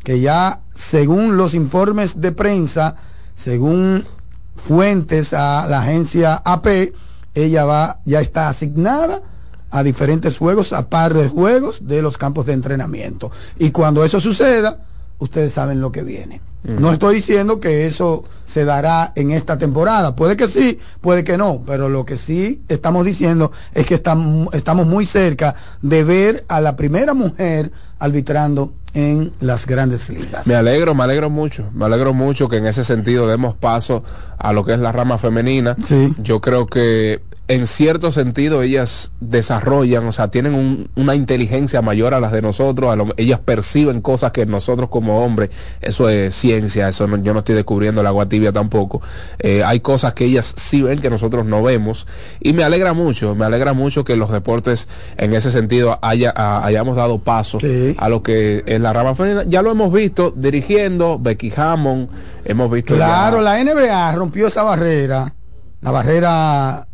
Que 0.05 0.21
ya, 0.21 0.61
según 0.75 1.37
los 1.37 1.55
informes 1.55 2.21
de 2.21 2.31
prensa, 2.31 2.95
según 3.35 4.07
fuentes 4.55 5.33
a 5.33 5.67
la 5.67 5.81
agencia 5.81 6.35
AP, 6.45 6.93
ella 7.35 7.65
va, 7.65 8.01
ya 8.05 8.21
está 8.21 8.49
asignada 8.49 9.23
a 9.71 9.83
diferentes 9.83 10.39
juegos, 10.39 10.73
a 10.73 10.89
par 10.89 11.15
de 11.15 11.29
juegos 11.29 11.87
de 11.87 12.01
los 12.01 12.17
campos 12.17 12.47
de 12.47 12.53
entrenamiento. 12.53 13.33
Y 13.59 13.73
cuando 13.73 14.05
eso 14.05 14.21
suceda, 14.21 14.79
ustedes 15.19 15.53
saben 15.53 15.81
lo 15.81 15.91
que 15.91 16.03
viene. 16.03 16.41
No 16.63 16.93
estoy 16.93 17.17
diciendo 17.17 17.61
que 17.61 17.87
eso 17.87 18.25
se 18.47 18.65
dará 18.65 19.13
en 19.17 19.33
esta 19.33 19.59
temporada. 19.59 20.17
Puede 20.17 20.35
que 20.35 20.49
sí, 20.49 20.79
puede 21.03 21.23
que 21.23 21.37
no, 21.37 21.63
pero 21.67 21.91
lo 21.91 22.07
que 22.07 22.17
sí 22.17 22.63
estamos 22.69 23.05
diciendo 23.05 23.53
es 23.75 23.85
que 23.85 23.97
estamos, 23.97 24.49
estamos 24.55 24.87
muy 24.87 25.05
cerca 25.05 25.55
de 25.83 26.05
ver 26.05 26.45
a 26.49 26.63
la 26.63 26.75
primera 26.75 27.13
mujer 27.13 27.71
arbitrando 27.99 28.73
en 28.95 29.33
las 29.41 29.67
grandes 29.67 30.09
ligas. 30.09 30.47
Me 30.47 30.55
alegro, 30.55 30.95
me 30.95 31.05
alegro 31.05 31.29
mucho, 31.29 31.69
me 31.75 31.85
alegro 31.85 32.15
mucho 32.15 32.49
que 32.49 32.57
en 32.57 32.67
ese 32.67 32.85
sentido 32.85 33.27
demos 33.27 33.55
paso 33.55 34.05
a 34.39 34.53
lo 34.53 34.65
que 34.65 34.73
es 34.73 34.79
la 34.79 34.93
rama 34.93 35.19
femenina. 35.19 35.77
Yo 36.19 36.41
creo 36.41 36.67
que 36.67 37.23
en 37.47 37.67
cierto 37.67 38.11
sentido 38.11 38.63
ellas 38.63 39.13
desarrollan, 39.21 40.07
o 40.07 40.13
sea, 40.13 40.29
tienen 40.29 40.55
un- 40.55 40.89
una 40.97 41.15
inteligencia 41.15 41.83
mayor 41.83 42.15
a 42.15 42.21
las 42.21 42.33
de 42.33 42.41
nosotros, 42.41 42.91
a 42.91 42.97
lo- 42.97 43.13
ellas 43.19 43.39
perciben 43.39 44.01
cosas 44.01 44.33
que 44.33 44.47
nosotros 44.47 44.89
como 44.89 45.23
hombres, 45.23 45.51
eso 45.83 46.09
es 46.09 46.35
ciencia, 46.35 46.89
eso 46.89 47.07
no- 47.07 47.19
yo 47.19 47.35
no 47.35 47.41
estoy 47.41 47.55
descubriendo 47.55 48.01
el 48.01 48.07
agua 48.07 48.27
tibia 48.27 48.51
tampoco, 48.51 49.03
Eh, 49.41 49.63
hay 49.63 49.81
cosas 49.81 50.15
que 50.15 50.25
ellas 50.25 50.55
sí 50.57 50.81
ven 50.81 51.01
que 51.01 51.11
nosotros 51.11 51.45
no 51.45 51.63
vemos 51.63 52.07
y 52.41 52.55
me 52.55 52.65
alegra 52.65 52.95
mucho, 52.95 53.35
me 53.35 53.45
alegra 53.45 53.75
mucho 53.75 54.05
que 54.05 54.17
los 54.17 54.31
deportes 54.31 54.89
en 55.19 55.35
ese 55.35 55.51
sentido 55.51 55.99
haya, 56.01 56.33
a- 56.35 56.65
hayamos 56.65 56.97
dado 56.97 57.19
paso 57.19 57.59
a 57.99 58.09
lo 58.09 58.23
que 58.23 58.63
es 58.65 58.81
la 58.81 58.95
rama 58.95 59.15
femenina, 59.15 59.45
ya 59.47 59.61
lo 59.61 59.71
hemos 59.71 59.93
visto 59.93 60.33
dirigiendo 60.35 61.19
Becky 61.21 61.53
Hammond, 61.55 62.09
hemos 62.47 62.71
visto 62.71 62.95
Claro, 62.95 63.37
ya- 63.39 63.43
la 63.43 63.61
NBA 63.61 64.13
rompió 64.13 64.47
esa 64.47 64.63
barrera, 64.63 65.35
la 65.83 65.91
barrera 65.91 66.87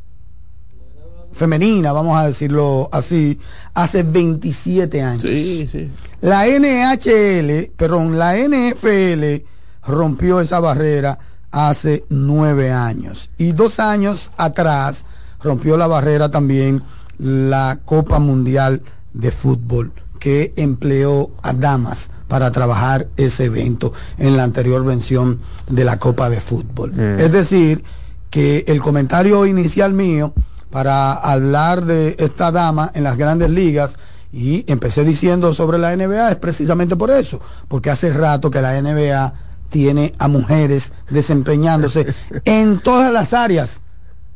femenina, 1.41 1.91
vamos 1.93 2.19
a 2.19 2.27
decirlo 2.27 2.91
así, 2.93 3.39
hace 3.73 4.03
27 4.03 5.01
años. 5.01 5.23
Sí, 5.23 5.67
sí. 5.73 5.91
La 6.21 6.47
NHL, 6.47 7.73
perdón, 7.75 8.19
la 8.19 8.37
NFL 8.37 9.43
rompió 9.87 10.43
esa 10.43 10.61
barrera 10.61 11.19
hace 11.51 12.05
nueve 12.11 12.71
años. 12.71 13.31
Y 13.39 13.53
dos 13.53 13.81
años 13.81 14.31
atrás 14.37 15.07
rompió 15.43 15.79
la 15.79 15.87
barrera 15.87 16.31
también 16.31 16.83
la 17.17 17.79
Copa 17.87 18.19
Mundial 18.19 18.83
de 19.15 19.33
Fútbol, 19.33 19.93
que 20.19 20.53
empleó 20.57 21.31
a 21.41 21.55
damas 21.55 22.11
para 22.29 22.53
trabajar 22.53 23.09
ese 23.17 23.47
evento 23.47 23.95
en 24.19 24.37
la 24.37 24.43
anterior 24.43 24.85
versión 24.85 25.41
de 25.71 25.85
la 25.85 25.99
Copa 25.99 26.29
de 26.29 26.43
Fútbol. 26.43 26.93
Es 27.19 27.33
decir, 27.33 27.83
que 28.29 28.63
el 28.69 28.83
comentario 28.83 29.47
inicial 29.47 29.95
mío 29.95 30.35
para 30.71 31.13
hablar 31.13 31.85
de 31.85 32.17
esta 32.19 32.51
dama 32.51 32.91
en 32.95 33.05
las 33.05 33.17
grandes 33.17 33.51
ligas. 33.51 33.97
Y 34.33 34.65
empecé 34.71 35.05
diciendo 35.05 35.53
sobre 35.55 35.79
la 35.79 35.95
NBA 35.97 36.31
es 36.31 36.37
precisamente 36.37 36.95
por 36.95 37.11
eso, 37.11 37.41
porque 37.67 37.91
hace 37.91 38.13
rato 38.13 38.51
que 38.51 38.63
la 38.63 38.81
NBA 38.81 39.33
tiene 39.69 40.15
a 40.19 40.29
mujeres 40.29 40.93
desempeñándose 41.11 42.07
en 42.45 42.79
todas 42.79 43.13
las 43.13 43.33
áreas 43.33 43.81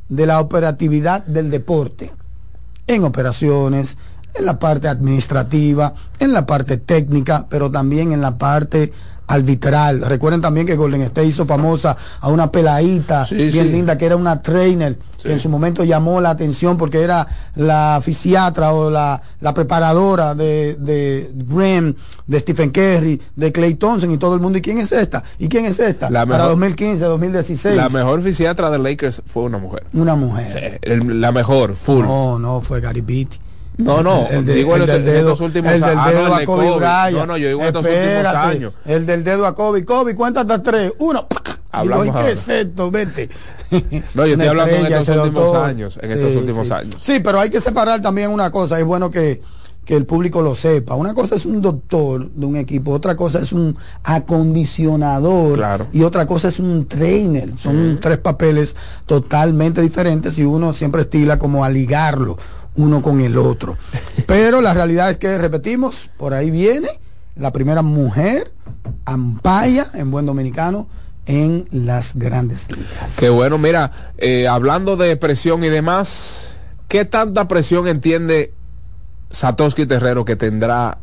de 0.08 0.26
la 0.26 0.40
operatividad 0.40 1.24
del 1.24 1.50
deporte, 1.50 2.12
en 2.86 3.04
operaciones, 3.04 3.96
en 4.34 4.46
la 4.46 4.58
parte 4.58 4.88
administrativa, 4.88 5.94
en 6.18 6.32
la 6.32 6.44
parte 6.44 6.76
técnica, 6.76 7.46
pero 7.48 7.70
también 7.70 8.12
en 8.12 8.20
la 8.20 8.36
parte 8.36 8.92
arbitral. 9.26 10.00
Recuerden 10.02 10.40
también 10.40 10.66
que 10.66 10.76
Golden 10.76 11.02
State 11.02 11.26
hizo 11.28 11.46
famosa 11.46 11.96
a 12.20 12.28
una 12.28 12.50
peladita 12.50 13.24
bien 13.30 13.50
sí. 13.50 13.62
linda 13.64 13.96
que 13.98 14.06
era 14.06 14.16
una 14.16 14.42
trainer 14.42 14.96
que 15.22 15.32
en 15.32 15.40
su 15.40 15.48
momento 15.48 15.84
llamó 15.84 16.20
la 16.20 16.28
atención 16.28 16.76
porque 16.76 17.00
era 17.00 17.26
la 17.56 17.98
fisiatra 18.02 18.74
o 18.74 18.90
la, 18.90 19.22
la 19.40 19.54
preparadora 19.54 20.34
de, 20.34 20.76
de 20.78 21.30
Graham, 21.34 21.94
de 22.26 22.40
Stephen 22.40 22.68
Curry, 22.70 23.18
de 23.34 23.50
Clay 23.50 23.76
Thompson 23.76 24.10
y 24.10 24.18
todo 24.18 24.34
el 24.34 24.40
mundo. 24.40 24.58
¿Y 24.58 24.60
quién 24.60 24.76
es 24.76 24.92
esta? 24.92 25.22
¿Y 25.38 25.48
quién 25.48 25.64
es 25.64 25.78
esta? 25.80 26.10
La 26.10 26.26
Para 26.26 26.44
mejor- 26.44 26.50
2015, 26.50 27.04
2016. 27.06 27.74
La 27.76 27.88
mejor 27.88 28.22
fisiatra 28.22 28.68
de 28.68 28.78
Lakers 28.78 29.22
fue 29.24 29.44
una 29.44 29.56
mujer. 29.56 29.84
Una 29.94 30.14
mujer. 30.14 30.78
La 30.84 31.32
mejor, 31.32 31.74
full. 31.76 32.04
No, 32.04 32.38
no, 32.38 32.60
fue 32.60 32.82
Gary 32.82 33.00
Beatty. 33.00 33.38
No, 33.76 34.02
no, 34.04 34.28
El, 34.28 34.44
de- 34.46 34.54
digo 34.54 34.76
el 34.76 34.82
en, 34.82 34.86
del 34.88 35.04
dedo, 35.04 35.18
estos 35.32 35.40
últimos 35.40 35.72
el 35.72 35.80
del 35.80 35.90
dedo 35.90 36.34
a 36.34 36.44
Kobe 36.44 36.66
Kobe. 36.66 36.76
Bryant. 36.76 37.12
No, 37.16 37.26
no, 37.26 37.36
yo 37.36 37.48
digo 37.48 37.60
en 37.60 37.66
estos 37.66 37.84
últimos 37.84 38.06
Espérate, 38.06 38.36
años. 38.38 38.72
El 38.84 39.06
del 39.06 39.24
dedo 39.24 39.46
a 39.46 39.54
Kobe. 39.54 39.84
Kobe, 39.84 40.14
cuenta 40.14 40.42
hasta 40.42 40.62
tres. 40.62 40.92
Uno. 40.98 41.26
Hablamos 41.72 42.04
Digo, 42.04 42.14
¿y 42.14 42.18
ahora. 42.18 42.26
qué 42.28 42.32
es 42.38 42.48
esto? 42.48 42.90
Vete. 42.92 43.28
No, 44.14 44.26
yo 44.26 44.34
estoy 44.34 44.46
hablando 44.46 44.74
en 44.76 44.86
estos 44.86 45.08
últimos 45.16 45.34
doctor. 45.44 45.64
años, 45.66 45.98
en 46.00 46.08
Sí, 46.08 46.14
estos 46.14 46.36
últimos 46.36 46.66
sí. 46.68 46.72
años. 46.72 46.94
Sí, 47.00 47.18
pero 47.18 47.40
hay 47.40 47.50
que 47.50 47.60
separar 47.60 48.00
también 48.00 48.30
una 48.30 48.52
cosa. 48.52 48.78
Es 48.78 48.84
bueno 48.84 49.10
que, 49.10 49.42
que 49.84 49.96
el 49.96 50.06
público 50.06 50.40
lo 50.40 50.54
sepa. 50.54 50.94
Una 50.94 51.12
cosa 51.12 51.34
es 51.34 51.44
un 51.44 51.60
doctor 51.60 52.30
de 52.30 52.46
un 52.46 52.54
equipo, 52.54 52.92
otra 52.92 53.16
cosa 53.16 53.40
es 53.40 53.52
un 53.52 53.76
acondicionador 54.04 55.60
y 55.92 56.02
otra 56.02 56.26
cosa 56.26 56.48
es 56.48 56.60
un 56.60 56.86
trainer. 56.86 57.56
Son 57.56 57.98
tres 58.00 58.18
papeles 58.18 58.76
totalmente 59.06 59.80
diferentes 59.80 60.38
y 60.38 60.44
uno 60.44 60.72
siempre 60.72 61.02
estila 61.02 61.38
como 61.38 61.64
a 61.64 61.68
ligarlo 61.70 62.36
uno 62.76 63.02
con 63.02 63.20
el 63.20 63.36
otro. 63.36 63.76
Pero 64.26 64.60
la 64.60 64.74
realidad 64.74 65.10
es 65.10 65.16
que, 65.16 65.38
repetimos, 65.38 66.10
por 66.16 66.34
ahí 66.34 66.50
viene 66.50 66.88
la 67.36 67.52
primera 67.52 67.82
mujer 67.82 68.52
ampaya 69.04 69.86
en 69.94 70.10
buen 70.10 70.26
dominicano 70.26 70.86
en 71.26 71.66
las 71.70 72.14
grandes 72.14 72.66
ligas. 72.70 73.16
Qué 73.18 73.28
bueno, 73.28 73.58
mira, 73.58 73.90
eh, 74.18 74.46
hablando 74.46 74.96
de 74.96 75.16
presión 75.16 75.64
y 75.64 75.68
demás, 75.68 76.50
¿qué 76.88 77.04
tanta 77.04 77.48
presión 77.48 77.88
entiende 77.88 78.52
Satoshi 79.30 79.86
Terrero 79.86 80.24
que 80.24 80.36
tendrá 80.36 80.98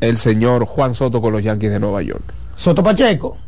el 0.00 0.18
señor 0.18 0.66
Juan 0.66 0.94
Soto 0.94 1.20
con 1.20 1.32
los 1.32 1.42
Yankees 1.42 1.70
de 1.70 1.80
Nueva 1.80 2.02
York? 2.02 2.22
Soto 2.54 2.82
Pacheco. 2.82 3.38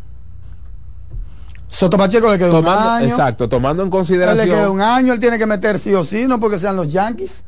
Soto 1.69 1.97
Pacheco 1.97 2.31
le 2.31 2.39
quedó 2.39 2.51
Tomando, 2.51 2.81
un 2.81 2.89
año. 2.89 3.07
exacto, 3.07 3.49
tomando 3.49 3.83
en 3.83 3.89
Él 3.89 3.93
le 3.93 3.97
queda 3.97 3.99
consideración 3.99 4.71
un 4.71 4.81
año, 4.81 5.12
él 5.12 5.21
tiene 5.21 5.39
que 5.39 5.47
meter 5.47 5.79
sí 5.79 5.95
o 5.95 6.05
sí, 6.05 6.27
no 6.27 6.41
porque 6.41 6.59
sean 6.59 6.77
los 6.77 6.91
Yankees. 6.91 7.45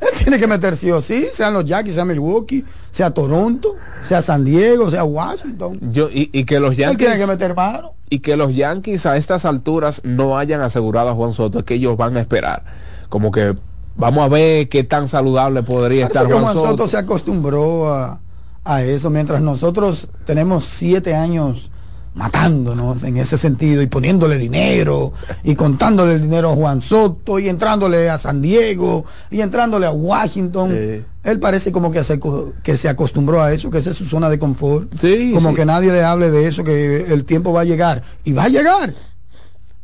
Él 0.00 0.08
tiene 0.18 0.38
que 0.38 0.46
meter 0.46 0.76
sí 0.76 0.90
o 0.90 1.00
sí, 1.00 1.28
sean 1.32 1.54
los 1.54 1.64
Yankees, 1.64 1.94
sea 1.94 2.04
Milwaukee, 2.04 2.64
sea 2.92 3.10
Toronto, 3.12 3.76
sea 4.02 4.20
San 4.22 4.44
Diego, 4.44 4.90
sea 4.90 5.04
Washington. 5.04 5.78
Yo, 5.80 6.10
y, 6.10 6.30
y 6.32 6.44
que 6.44 6.60
los 6.60 6.76
Él 6.78 6.78
Yankees 6.78 6.98
tiene 6.98 7.16
que 7.18 7.26
meter 7.26 7.54
mano. 7.54 7.94
y 8.10 8.18
que 8.20 8.36
los 8.36 8.54
Yankees 8.54 9.06
a 9.06 9.16
estas 9.16 9.44
alturas 9.44 10.02
no 10.04 10.36
hayan 10.38 10.60
asegurado 10.60 11.08
a 11.10 11.14
Juan 11.14 11.32
Soto, 11.32 11.64
que 11.64 11.74
ellos 11.74 11.96
van 11.96 12.16
a 12.16 12.20
esperar. 12.20 12.64
Como 13.08 13.30
que 13.32 13.56
vamos 13.96 14.24
a 14.24 14.28
ver 14.28 14.68
qué 14.68 14.84
tan 14.84 15.08
saludable 15.08 15.62
podría 15.62 16.08
Parece 16.08 16.18
estar 16.18 16.26
que 16.26 16.34
Juan, 16.34 16.44
Juan 16.44 16.54
Soto. 16.54 16.66
Soto 16.68 16.88
se 16.88 16.98
acostumbró 16.98 17.92
a, 17.94 18.20
a 18.64 18.82
eso, 18.82 19.08
mientras 19.10 19.40
nosotros 19.40 20.10
tenemos 20.24 20.64
siete 20.66 21.14
años 21.14 21.70
matándonos 22.16 23.02
en 23.04 23.18
ese 23.18 23.36
sentido 23.36 23.82
y 23.82 23.86
poniéndole 23.86 24.38
dinero 24.38 25.12
y 25.44 25.54
contándole 25.54 26.14
el 26.14 26.22
dinero 26.22 26.50
a 26.50 26.54
Juan 26.54 26.80
Soto 26.80 27.38
y 27.38 27.48
entrándole 27.48 28.08
a 28.08 28.18
San 28.18 28.40
Diego 28.40 29.04
y 29.30 29.42
entrándole 29.42 29.86
a 29.86 29.90
Washington. 29.90 30.70
Sí. 30.70 31.04
Él 31.24 31.38
parece 31.38 31.70
como 31.72 31.90
que 31.90 32.02
se, 32.04 32.18
que 32.62 32.76
se 32.76 32.88
acostumbró 32.88 33.42
a 33.42 33.52
eso, 33.52 33.68
que 33.68 33.78
esa 33.78 33.90
es 33.90 33.96
su 33.96 34.06
zona 34.06 34.30
de 34.30 34.38
confort. 34.38 34.88
Sí, 34.98 35.32
como 35.34 35.50
sí. 35.50 35.56
que 35.56 35.66
nadie 35.66 35.92
le 35.92 36.02
hable 36.02 36.30
de 36.30 36.48
eso, 36.48 36.64
que 36.64 37.02
el 37.12 37.24
tiempo 37.24 37.52
va 37.52 37.60
a 37.60 37.64
llegar. 37.64 38.02
Y 38.24 38.32
va 38.32 38.44
a 38.44 38.48
llegar. 38.48 38.94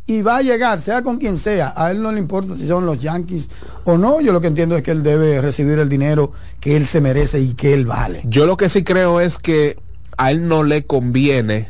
Y 0.06 0.22
va 0.22 0.38
a 0.38 0.42
llegar, 0.42 0.80
sea 0.80 1.02
con 1.02 1.18
quien 1.18 1.36
sea. 1.36 1.74
A 1.76 1.90
él 1.90 2.02
no 2.02 2.12
le 2.12 2.18
importa 2.18 2.56
si 2.56 2.66
son 2.66 2.86
los 2.86 2.98
Yankees 2.98 3.50
o 3.84 3.98
no. 3.98 4.20
Yo 4.20 4.32
lo 4.32 4.40
que 4.40 4.46
entiendo 4.46 4.76
es 4.76 4.82
que 4.82 4.90
él 4.90 5.02
debe 5.02 5.40
recibir 5.40 5.78
el 5.78 5.88
dinero 5.88 6.32
que 6.60 6.76
él 6.76 6.86
se 6.86 7.00
merece 7.00 7.40
y 7.40 7.54
que 7.54 7.74
él 7.74 7.84
vale. 7.84 8.22
Yo 8.24 8.46
lo 8.46 8.56
que 8.56 8.68
sí 8.68 8.84
creo 8.84 9.20
es 9.20 9.38
que 9.38 9.78
a 10.16 10.30
él 10.30 10.48
no 10.48 10.62
le 10.62 10.84
conviene, 10.84 11.68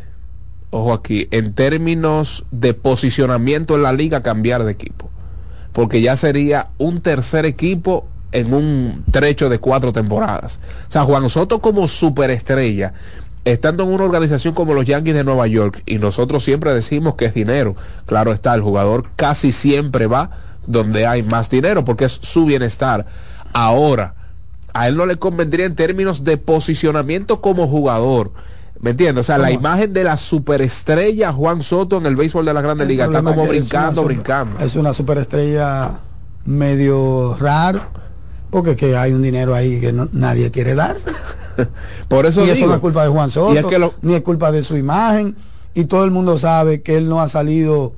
ojo 0.73 0.95
aquí, 0.95 1.29
en 1.31 1.53
términos 1.53 2.45
de 2.51 2.73
posicionamiento 2.75 3.77
en 3.77 3.83
la 3.83 3.93
liga 3.93 4.23
cambiar 4.23 4.65
de 4.65 4.73
equipo. 4.73 5.11
Porque 5.73 6.01
ya 6.01 6.17
sería 6.17 6.71
un 6.79 7.03
tercer 7.03 7.45
equipo 7.47 8.09
en 8.33 8.55
un 8.55 9.05
trecho 9.11 9.51
de 9.51 9.59
cuatro 9.59 9.93
temporadas. 9.93 10.59
O 10.89 10.91
sea, 10.91 11.05
Juan 11.05 11.29
Soto 11.29 11.61
como 11.61 11.87
superestrella, 11.89 12.95
estando 13.45 13.83
en 13.85 13.91
una 13.91 14.05
organización 14.05 14.55
como 14.55 14.73
los 14.73 14.87
Yankees 14.87 15.15
de 15.15 15.25
Nueva 15.25 15.47
York, 15.47 15.83
y 15.85 15.99
nosotros 15.99 16.43
siempre 16.43 16.73
decimos 16.73 17.17
que 17.17 17.27
es 17.27 17.35
dinero, 17.35 17.77
claro 18.07 18.33
está, 18.33 18.55
el 18.55 18.63
jugador 18.63 19.11
casi 19.15 19.53
siempre 19.53 20.07
va 20.07 20.31
donde 20.67 21.07
hay 21.07 21.23
más 21.23 21.51
dinero, 21.51 21.85
porque 21.85 22.07
es 22.07 22.19
su 22.23 22.47
bienestar. 22.47 23.05
Ahora, 23.53 24.15
a 24.73 24.89
él 24.89 24.97
no 24.97 25.05
le 25.05 25.17
convendría 25.17 25.67
en 25.67 25.75
términos 25.75 26.25
de 26.25 26.39
posicionamiento 26.39 27.43
como 27.43 27.69
jugador. 27.69 28.33
¿Me 28.83 28.91
entiendes? 28.91 29.21
O 29.21 29.25
sea, 29.27 29.39
la 29.39 29.51
imagen 29.53 29.93
de 29.93 30.05
la 30.05 30.17
superestrella 30.17 31.33
Juan 31.33 31.63
Soto 31.63 31.99
en 31.99 32.07
el 32.07 32.17
béisbol 32.17 32.45
de 32.45 32.53
las 32.53 32.63
grandes 32.63 32.87
ligas 32.89 33.07
está 33.09 33.23
como 33.23 33.45
es 33.45 33.49
brincando, 33.49 34.03
brincando. 34.05 34.59
Es 34.65 34.75
una 34.77 34.93
superestrella 34.93 35.93
medio 36.45 37.37
raro, 37.39 37.81
porque 38.51 38.77
que 38.77 38.97
hay 38.97 39.13
un 39.13 39.23
dinero 39.23 39.55
ahí 39.55 39.81
que 39.81 39.93
no- 39.93 40.09
nadie 40.13 40.51
quiere 40.51 40.75
darse. 40.75 41.11
Por 42.09 42.27
eso 42.27 42.45
y 42.45 42.51
eso 42.51 42.67
no 42.67 42.75
es 42.75 42.81
culpa 42.81 43.05
de 43.05 43.09
Juan 43.11 43.31
Soto, 43.31 43.55
y 43.55 43.59
es 43.59 43.67
que 43.67 43.79
lo- 43.79 43.95
ni 44.03 44.15
es 44.15 44.23
culpa 44.23 44.51
de 44.53 44.63
su 44.63 44.77
imagen. 44.77 45.37
Y 45.75 45.85
todo 45.85 46.05
el 46.05 46.11
mundo 46.11 46.37
sabe 46.39 46.83
que 46.83 46.97
él 46.97 47.09
no 47.09 47.21
ha 47.23 47.29
salido 47.29 47.95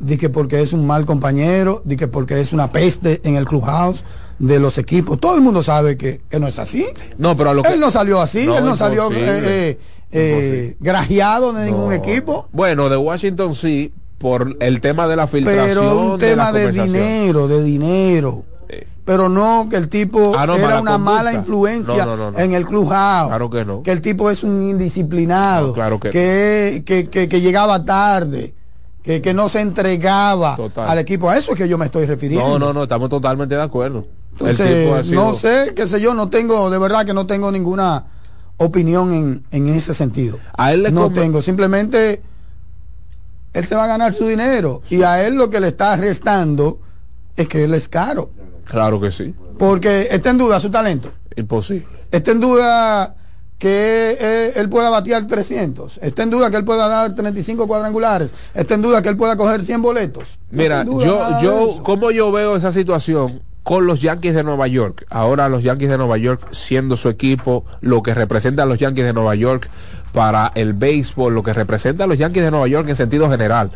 de 0.00 0.16
que 0.18 0.28
porque 0.30 0.62
es 0.62 0.72
un 0.72 0.86
mal 0.86 1.04
compañero, 1.06 1.82
de 1.84 1.96
que 1.96 2.08
porque 2.08 2.40
es 2.40 2.52
una 2.52 2.72
peste 2.72 3.20
en 3.24 3.36
el 3.36 3.44
clubhouse 3.44 4.04
de 4.38 4.58
los 4.58 4.78
equipos. 4.78 5.20
Todo 5.20 5.34
el 5.34 5.40
mundo 5.40 5.62
sabe 5.62 5.96
que, 5.96 6.20
que 6.30 6.40
no 6.40 6.46
es 6.48 6.58
así. 6.58 6.86
No, 7.18 7.36
pero 7.36 7.50
a 7.50 7.54
lo 7.54 7.62
que... 7.62 7.72
Él 7.72 7.80
no 7.80 7.90
salió 7.90 8.20
así, 8.20 8.46
No, 8.46 8.58
él 8.58 8.64
no 8.64 8.74
salió 8.76 9.10
eh, 9.12 9.78
eh, 10.10 10.70
eh, 10.72 10.76
grajeado 10.80 11.52
de 11.52 11.66
ningún 11.66 11.86
No. 11.86 11.92
equipo. 11.92 12.48
Bueno, 12.52 12.88
de 12.88 12.96
Washington 12.96 13.54
sí, 13.54 13.92
por 14.18 14.56
el 14.60 14.80
tema 14.80 15.06
de 15.08 15.16
la 15.16 15.26
filtración. 15.26 15.66
Pero 15.68 16.00
un 16.12 16.18
tema 16.18 16.52
de, 16.52 16.72
dinero, 16.72 17.48
de 17.48 17.62
dinero. 17.62 18.44
Pero 19.04 19.30
no 19.30 19.68
que 19.70 19.76
el 19.76 19.88
tipo 19.88 20.34
Ah, 20.36 20.46
no, 20.46 20.56
era 20.56 20.66
mala 20.66 20.80
una 20.82 20.90
conducta. 20.92 20.98
mala 20.98 21.32
influencia 21.32 22.04
No, 22.04 22.14
no, 22.14 22.16
no, 22.16 22.30
no. 22.32 22.38
en 22.38 22.52
el 22.52 22.66
clubhouse. 22.66 23.28
Claro 23.28 23.48
que 23.48 23.64
no. 23.64 23.82
Que 23.82 23.90
el 23.92 24.02
tipo 24.02 24.28
es 24.30 24.42
un 24.42 24.62
indisciplinado. 24.68 25.68
No, 25.68 25.72
claro 25.72 25.98
que 25.98 26.10
que, 26.10 26.82
que, 26.84 27.08
que- 27.08 27.26
que 27.28 27.40
llegaba 27.40 27.84
tarde. 27.86 28.52
Que, 29.02 29.22
que 29.22 29.32
no 29.32 29.48
se 29.48 29.60
entregaba 29.60 30.56
Total. 30.56 30.86
al 30.90 30.98
equipo. 30.98 31.30
A 31.30 31.38
eso 31.38 31.52
es 31.52 31.56
que 31.56 31.66
yo 31.66 31.78
me 31.78 31.86
estoy 31.86 32.04
refiriendo. 32.04 32.46
No, 32.46 32.58
no, 32.58 32.72
no, 32.74 32.82
estamos 32.82 33.08
totalmente 33.08 33.54
de 33.54 33.62
acuerdo. 33.62 34.04
Entonces, 34.32 35.06
sido- 35.06 35.24
no 35.24 35.32
sé, 35.32 35.72
qué 35.74 35.86
sé 35.86 35.98
yo, 36.02 36.12
no 36.12 36.28
tengo, 36.28 36.68
de 36.68 36.76
verdad 36.76 37.06
que 37.06 37.14
no 37.14 37.26
tengo 37.26 37.50
ninguna 37.50 38.04
opinión 38.58 39.14
en, 39.14 39.44
en 39.50 39.68
ese 39.68 39.94
sentido. 39.94 40.38
A 40.56 40.72
él 40.72 40.82
le 40.82 40.90
no 40.90 41.10
tengo, 41.10 41.40
simplemente 41.42 42.22
él 43.54 43.64
se 43.66 43.74
va 43.74 43.84
a 43.84 43.88
ganar 43.88 44.12
su 44.14 44.26
dinero 44.26 44.82
y 44.90 45.02
a 45.02 45.24
él 45.26 45.34
lo 45.34 45.48
que 45.50 45.60
le 45.60 45.68
está 45.68 45.96
restando 45.96 46.80
es 47.36 47.48
que 47.48 47.64
él 47.64 47.74
es 47.74 47.88
caro, 47.88 48.30
Claro 48.66 49.00
que 49.00 49.10
sí. 49.10 49.34
porque 49.58 50.08
está 50.10 50.30
en 50.30 50.38
duda 50.38 50.60
su 50.60 50.70
talento, 50.70 51.10
Imposible. 51.36 51.86
está 52.10 52.32
en 52.32 52.40
duda 52.40 53.14
que 53.58 54.16
eh, 54.20 54.52
él 54.56 54.68
pueda 54.68 54.88
batear 54.90 55.26
300, 55.26 55.98
está 56.02 56.22
en 56.22 56.30
duda 56.30 56.50
que 56.50 56.56
él 56.58 56.64
pueda 56.64 56.86
dar 56.88 57.14
35 57.14 57.66
cuadrangulares, 57.66 58.32
está 58.54 58.74
en 58.74 58.82
duda 58.82 59.02
que 59.02 59.08
él 59.08 59.16
pueda 59.16 59.36
coger 59.36 59.62
100 59.64 59.82
boletos. 59.82 60.38
Mira, 60.50 60.84
yo, 60.84 61.40
yo, 61.40 61.82
como 61.82 62.10
yo 62.12 62.30
veo 62.30 62.54
esa 62.56 62.70
situación 62.70 63.40
con 63.68 63.86
los 63.86 64.00
Yankees 64.00 64.34
de 64.34 64.42
Nueva 64.44 64.66
York, 64.66 65.04
ahora 65.10 65.50
los 65.50 65.62
Yankees 65.62 65.90
de 65.90 65.98
Nueva 65.98 66.16
York 66.16 66.40
siendo 66.52 66.96
su 66.96 67.10
equipo, 67.10 67.66
lo 67.82 68.02
que 68.02 68.14
representa 68.14 68.62
a 68.62 68.64
los 68.64 68.78
Yankees 68.78 69.04
de 69.04 69.12
Nueva 69.12 69.34
York 69.34 69.68
para 70.14 70.52
el 70.54 70.72
béisbol, 70.72 71.34
lo 71.34 71.42
que 71.42 71.52
representa 71.52 72.04
a 72.04 72.06
los 72.06 72.16
Yankees 72.16 72.44
de 72.44 72.50
Nueva 72.50 72.66
York 72.66 72.88
en 72.88 72.96
sentido 72.96 73.28
general. 73.28 73.70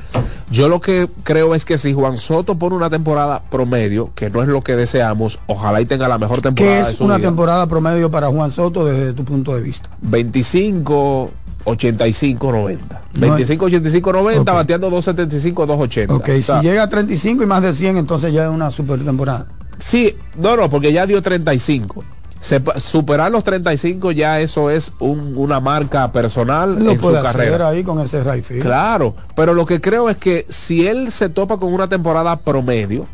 Yo 0.50 0.70
lo 0.70 0.80
que 0.80 1.10
creo 1.24 1.54
es 1.54 1.66
que 1.66 1.76
si 1.76 1.92
Juan 1.92 2.16
Soto 2.16 2.54
pone 2.54 2.74
una 2.74 2.88
temporada 2.88 3.42
promedio, 3.50 4.12
que 4.14 4.30
no 4.30 4.40
es 4.40 4.48
lo 4.48 4.62
que 4.62 4.76
deseamos, 4.76 5.38
ojalá 5.46 5.82
y 5.82 5.84
tenga 5.84 6.08
la 6.08 6.16
mejor 6.16 6.40
temporada 6.40 6.74
¿Qué 6.78 6.84
de 6.86 6.90
es 6.92 6.96
su 6.96 7.04
una 7.04 7.18
vida. 7.18 7.28
temporada 7.28 7.66
promedio 7.66 8.10
para 8.10 8.28
Juan 8.28 8.50
Soto 8.50 8.86
desde 8.86 9.12
tu 9.12 9.26
punto 9.26 9.54
de 9.54 9.60
vista? 9.60 9.90
25 10.00 11.30
85 11.64 12.50
90. 12.50 13.02
No 13.16 13.20
25 13.20 13.64
85 13.66 14.12
90 14.14 14.40
Ok. 14.40 14.56
bateando 14.56 14.88
275 14.88 15.66
280. 15.66 16.14
Ok, 16.14 16.28
O 16.38 16.42
sea, 16.42 16.60
si 16.62 16.66
llega 16.66 16.82
a 16.84 16.88
35 16.88 17.42
y 17.42 17.46
más 17.46 17.60
de 17.62 17.74
100, 17.74 17.98
entonces 17.98 18.32
ya 18.32 18.44
es 18.44 18.50
una 18.50 18.70
super 18.70 18.98
temporada. 19.04 19.48
Sí, 19.82 20.16
no, 20.36 20.56
no, 20.56 20.70
porque 20.70 20.92
ya 20.92 21.06
dio 21.06 21.20
35. 21.22 22.04
Se 22.40 22.60
superar 22.76 23.30
los 23.30 23.44
35 23.44 24.10
ya 24.10 24.40
eso 24.40 24.68
es 24.70 24.92
un- 24.98 25.34
una 25.36 25.60
marca 25.60 26.10
personal 26.10 26.76
Lo 26.82 26.90
en 26.92 26.96
su 26.96 27.02
puede 27.02 27.18
hacer 27.18 27.32
carrera. 27.32 27.68
ahí 27.68 27.84
con 27.84 28.00
ese. 28.00 28.20
Claro, 28.60 29.14
pero 29.36 29.54
lo 29.54 29.64
que 29.66 29.80
creo 29.80 30.08
es 30.10 30.16
que 30.16 30.46
si 30.48 30.86
él 30.86 31.12
se 31.12 31.28
topa 31.28 31.58
con 31.58 31.72
una 31.72 31.88
temporada 31.88 32.36
promedio, 32.36 33.06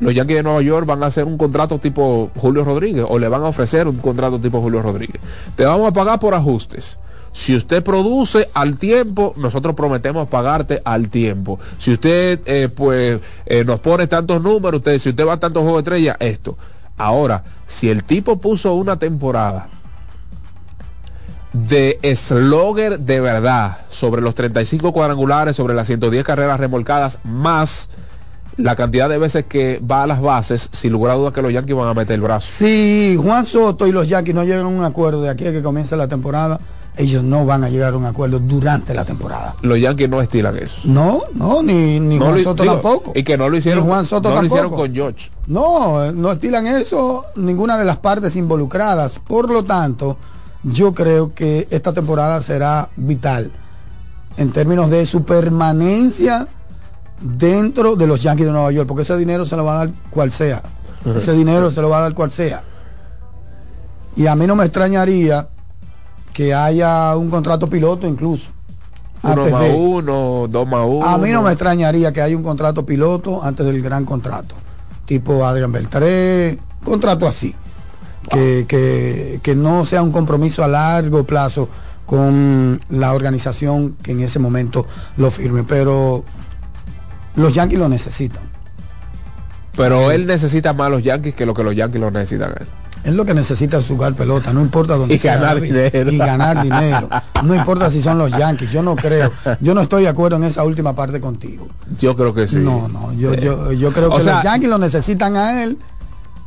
los 0.00 0.14
Yankees 0.14 0.36
de 0.38 0.42
Nueva 0.42 0.62
York 0.62 0.86
van 0.86 1.02
a 1.02 1.06
hacer 1.06 1.24
un 1.24 1.36
contrato 1.36 1.78
tipo 1.78 2.30
Julio 2.36 2.64
Rodríguez 2.64 3.04
o 3.08 3.18
le 3.18 3.28
van 3.28 3.42
a 3.42 3.48
ofrecer 3.48 3.86
un 3.86 3.96
contrato 3.98 4.38
tipo 4.38 4.60
Julio 4.62 4.80
Rodríguez. 4.82 5.20
Te 5.56 5.64
vamos 5.64 5.88
a 5.88 5.92
pagar 5.92 6.18
por 6.18 6.34
ajustes. 6.34 6.98
Si 7.34 7.54
usted 7.54 7.82
produce 7.82 8.48
al 8.54 8.78
tiempo, 8.78 9.34
nosotros 9.36 9.74
prometemos 9.74 10.28
pagarte 10.28 10.80
al 10.84 11.08
tiempo. 11.08 11.58
Si 11.78 11.92
usted 11.92 12.40
eh, 12.46 12.68
pues 12.68 13.20
eh, 13.44 13.64
nos 13.64 13.80
pone 13.80 14.06
tantos 14.06 14.40
números, 14.40 14.78
usted, 14.78 14.98
si 15.00 15.10
usted 15.10 15.26
va 15.26 15.32
a 15.32 15.40
tantos 15.40 15.64
juegos 15.64 15.82
de 15.82 15.90
estrella, 15.90 16.16
esto. 16.20 16.56
Ahora, 16.96 17.42
si 17.66 17.90
el 17.90 18.04
tipo 18.04 18.38
puso 18.38 18.74
una 18.74 19.00
temporada 19.00 19.66
de 21.52 21.98
slogger 22.14 23.00
de 23.00 23.20
verdad 23.20 23.78
sobre 23.90 24.22
los 24.22 24.36
35 24.36 24.92
cuadrangulares, 24.92 25.56
sobre 25.56 25.74
las 25.74 25.88
110 25.88 26.24
carreras 26.24 26.60
remolcadas, 26.60 27.18
más 27.24 27.90
la 28.56 28.76
cantidad 28.76 29.08
de 29.08 29.18
veces 29.18 29.44
que 29.46 29.80
va 29.80 30.04
a 30.04 30.06
las 30.06 30.20
bases, 30.20 30.68
sin 30.70 30.92
lugar 30.92 31.14
a 31.14 31.16
dudas 31.16 31.32
que 31.32 31.42
los 31.42 31.52
Yankees 31.52 31.74
van 31.74 31.88
a 31.88 31.94
meter 31.94 32.14
el 32.14 32.20
brazo. 32.20 32.46
Si 32.46 33.18
Juan 33.20 33.44
Soto 33.44 33.88
y 33.88 33.92
los 33.92 34.08
Yankees 34.08 34.36
no 34.36 34.44
llegan 34.44 34.66
a 34.66 34.68
un 34.68 34.84
acuerdo 34.84 35.20
de 35.22 35.30
aquí 35.30 35.48
a 35.48 35.50
que 35.50 35.62
comience 35.62 35.96
la 35.96 36.06
temporada, 36.06 36.60
ellos 36.96 37.22
no 37.24 37.44
van 37.44 37.64
a 37.64 37.68
llegar 37.68 37.92
a 37.92 37.96
un 37.96 38.04
acuerdo 38.04 38.38
durante 38.38 38.94
la 38.94 39.04
temporada. 39.04 39.54
Los 39.62 39.78
Yankees 39.80 40.08
no 40.08 40.20
estilan 40.20 40.56
eso. 40.56 40.76
No, 40.84 41.22
no, 41.34 41.62
ni, 41.62 41.98
ni 41.98 42.18
No 42.18 42.26
Juan 42.26 42.38
lo- 42.38 42.44
Soto 42.44 42.62
digo, 42.62 42.74
tampoco. 42.74 43.12
Y 43.14 43.24
que 43.24 43.36
no 43.36 43.48
lo 43.48 43.56
hicieron, 43.56 43.82
Ni 43.82 43.88
Juan 43.88 44.04
Soto 44.04 44.30
no 44.30 44.40
lo 44.40 44.46
hicieron 44.46 44.70
con 44.70 44.94
George. 44.94 45.30
No, 45.48 46.12
no 46.12 46.32
estilan 46.32 46.66
eso 46.68 47.24
ninguna 47.36 47.76
de 47.76 47.84
las 47.84 47.96
partes 47.98 48.36
involucradas. 48.36 49.18
Por 49.18 49.50
lo 49.50 49.64
tanto, 49.64 50.16
yo 50.62 50.94
creo 50.94 51.34
que 51.34 51.66
esta 51.70 51.92
temporada 51.92 52.40
será 52.42 52.88
vital 52.96 53.50
en 54.36 54.52
términos 54.52 54.88
de 54.90 55.04
su 55.06 55.24
permanencia 55.24 56.46
dentro 57.20 57.96
de 57.96 58.06
los 58.06 58.22
Yankees 58.22 58.46
de 58.46 58.52
Nueva 58.52 58.70
York, 58.72 58.86
porque 58.88 59.02
ese 59.02 59.16
dinero 59.16 59.44
se 59.46 59.56
lo 59.56 59.64
va 59.64 59.74
a 59.74 59.86
dar 59.86 59.90
cual 60.10 60.30
sea. 60.32 60.62
Ese 61.16 61.32
dinero 61.32 61.70
se 61.70 61.80
lo 61.82 61.88
va 61.88 61.98
a 61.98 62.02
dar 62.02 62.14
cual 62.14 62.30
sea. 62.32 62.62
Y 64.16 64.26
a 64.26 64.34
mí 64.36 64.46
no 64.46 64.54
me 64.56 64.64
extrañaría 64.64 65.48
que 66.34 66.52
haya 66.52 67.16
un 67.16 67.30
contrato 67.30 67.66
piloto 67.68 68.06
incluso. 68.06 68.50
Uno 69.22 69.46
más 69.48 69.62
de- 69.62 69.72
uno, 69.74 70.46
dos 70.50 70.68
más 70.68 70.84
uno. 70.86 71.06
a 71.06 71.16
mí 71.16 71.30
no 71.30 71.40
me 71.40 71.52
extrañaría 71.52 72.12
que 72.12 72.20
haya 72.20 72.36
un 72.36 72.42
contrato 72.42 72.84
piloto 72.84 73.42
antes 73.42 73.64
del 73.64 73.80
gran 73.80 74.04
contrato. 74.04 74.54
Tipo 75.06 75.46
Adrián 75.46 75.72
Beltré, 75.72 76.58
contrato 76.84 77.26
así. 77.26 77.54
Que, 78.30 78.64
que- 78.68 79.40
que 79.42 79.54
no 79.54 79.84
sea 79.86 80.02
un 80.02 80.10
compromiso 80.12 80.62
a 80.64 80.68
largo 80.68 81.24
plazo 81.24 81.68
con 82.06 82.80
la 82.90 83.12
organización 83.14 83.96
que 84.02 84.12
en 84.12 84.20
ese 84.20 84.38
momento 84.38 84.84
lo 85.16 85.30
firme. 85.30 85.62
Pero 85.64 86.24
los 87.36 87.54
Yankees 87.54 87.78
lo 87.78 87.88
necesitan. 87.88 88.42
Pero 89.76 90.10
él 90.10 90.26
necesita 90.26 90.72
más 90.72 90.90
los 90.90 91.02
Yankees 91.02 91.34
que 91.34 91.46
lo 91.46 91.52
que 91.54 91.64
los 91.64 91.74
Yankees 91.74 92.00
lo 92.00 92.10
necesitan 92.10 92.54
Él 93.04 93.16
lo 93.16 93.24
que 93.24 93.34
necesita 93.34 93.78
es 93.78 93.86
jugar 93.86 94.14
pelota, 94.14 94.52
no 94.52 94.60
importa 94.62 94.96
dónde 94.96 95.14
Y 95.14 95.18
sea. 95.18 95.36
ganar 95.36 95.60
dinero. 95.60 96.10
Y 96.10 96.16
ganar 96.16 96.62
dinero. 96.62 97.08
No 97.44 97.54
importa 97.54 97.90
si 97.90 98.00
son 98.02 98.16
los 98.18 98.30
Yankees, 98.32 98.72
yo 98.72 98.82
no 98.82 98.96
creo. 98.96 99.30
Yo 99.60 99.74
no 99.74 99.82
estoy 99.82 100.04
de 100.04 100.08
acuerdo 100.08 100.36
en 100.36 100.44
esa 100.44 100.64
última 100.64 100.94
parte 100.94 101.20
contigo. 101.20 101.68
Yo 101.98 102.16
creo 102.16 102.32
que 102.32 102.48
sí. 102.48 102.56
No, 102.56 102.88
no, 102.88 103.12
yo, 103.12 103.34
yo, 103.34 103.72
yo 103.72 103.92
creo 103.92 104.10
o 104.10 104.16
que 104.16 104.22
sea- 104.22 104.36
los 104.36 104.44
Yankees 104.44 104.70
lo 104.70 104.78
necesitan 104.78 105.36
a 105.36 105.62
él. 105.64 105.78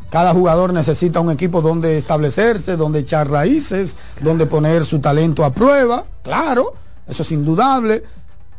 Cada 0.09 0.33
jugador 0.33 0.73
necesita 0.73 1.19
un 1.19 1.31
equipo 1.31 1.61
donde 1.61 1.97
establecerse, 1.97 2.77
donde 2.77 2.99
echar 2.99 3.29
raíces, 3.29 3.95
donde 4.21 4.45
poner 4.45 4.85
su 4.85 4.99
talento 4.99 5.43
a 5.43 5.51
prueba. 5.51 6.05
Claro, 6.23 6.73
eso 7.07 7.23
es 7.23 7.31
indudable. 7.31 8.03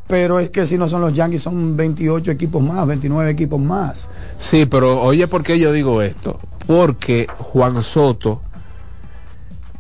Pero 0.06 0.38
es 0.38 0.48
que 0.50 0.66
si 0.66 0.78
no 0.78 0.88
son 0.88 1.00
los 1.02 1.12
Yankees, 1.12 1.42
son 1.42 1.76
28 1.76 2.30
equipos 2.30 2.62
más, 2.62 2.86
29 2.86 3.30
equipos 3.30 3.60
más. 3.60 4.08
Sí, 4.38 4.64
pero 4.66 5.00
oye, 5.02 5.26
¿por 5.26 5.42
qué 5.42 5.58
yo 5.58 5.70
digo 5.72 6.00
esto? 6.00 6.38
Porque 6.68 7.26
Juan 7.38 7.82
Soto, 7.82 8.40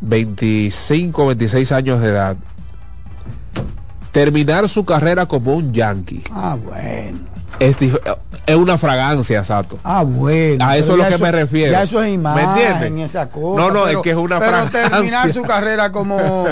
25, 0.00 1.26
26 1.26 1.70
años 1.72 2.00
de 2.00 2.08
edad, 2.08 2.36
terminar 4.10 4.68
su 4.68 4.84
carrera 4.84 5.26
como 5.26 5.54
un 5.54 5.72
yankee 5.72 6.24
Ah, 6.32 6.56
bueno. 6.62 7.18
es, 7.60 7.76
es 8.46 8.56
una 8.56 8.78
fragancia, 8.78 9.44
Sato. 9.44 9.78
Ah, 9.84 10.02
bueno. 10.02 10.64
A 10.64 10.76
eso 10.78 10.92
pero 10.92 11.04
es 11.04 11.10
lo 11.10 11.16
que 11.18 11.22
me 11.22 11.30
refiero. 11.32 11.72
Ya 11.72 11.82
eso 11.82 12.02
es 12.02 12.14
imagen, 12.14 12.46
¿Me 12.54 12.62
entiendes? 12.66 13.10
esa 13.10 13.28
cosa. 13.28 13.60
No, 13.60 13.70
no, 13.70 13.84
pero- 13.84 13.98
es 13.98 14.02
que 14.02 14.10
es 14.10 14.16
una 14.16 14.38
Pero 14.38 14.50
fragancia. 14.50 14.90
terminar 14.90 15.32
su 15.32 15.42
carrera 15.42 15.92
como, 15.92 16.46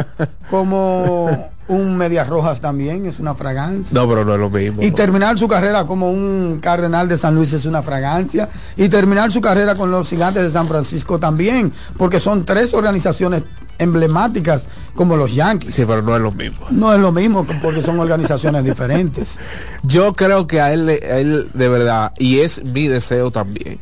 como 0.51 1.49
un 1.69 1.97
Medias 1.99 2.29
Rojas 2.29 2.61
también 2.61 3.07
es 3.07 3.19
una 3.19 3.35
fragancia. 3.35 3.93
No, 4.01 4.09
pero 4.09 4.25
no 4.25 4.35
es 4.35 4.41
lo 4.41 4.51
mismo. 4.51 4.83
Y 4.83 4.91
terminar 4.93 5.37
su 5.39 5.49
carrera 5.49 5.85
como 5.85 6.11
un 6.11 6.61
Cardenal 6.63 7.09
de 7.09 7.19
San 7.19 7.35
Luis 7.35 7.53
es 7.53 7.67
una 7.67 7.83
fragancia. 7.83 8.49
Y 8.77 8.89
terminar 8.89 9.33
su 9.33 9.41
carrera 9.41 9.75
con 9.75 9.91
los 9.91 10.09
Gigantes 10.09 10.43
de 10.45 10.51
San 10.51 10.69
Francisco 10.69 11.19
también. 11.19 11.73
Porque 11.97 12.21
son 12.21 12.45
tres 12.45 12.73
organizaciones 12.73 13.43
emblemáticas 13.79 14.67
como 14.95 15.17
los 15.17 15.35
Yankees. 15.35 15.75
Sí, 15.75 15.85
pero 15.87 16.03
no 16.03 16.15
es 16.17 16.23
lo 16.23 16.33
mismo. 16.33 16.67
No 16.71 16.95
es 16.95 17.01
lo 17.01 17.13
mismo 17.13 17.47
porque 17.63 17.83
son 17.83 17.99
organizaciones 18.01 18.65
diferentes. 18.65 19.39
Yo 19.83 20.15
creo 20.15 20.47
que 20.47 20.61
a 20.61 20.73
él, 20.73 20.89
a 20.89 21.19
él 21.19 21.49
de 21.53 21.69
verdad, 21.69 22.13
y 22.19 22.41
es 22.41 22.63
mi 22.65 22.89
deseo 22.89 23.31
también, 23.31 23.79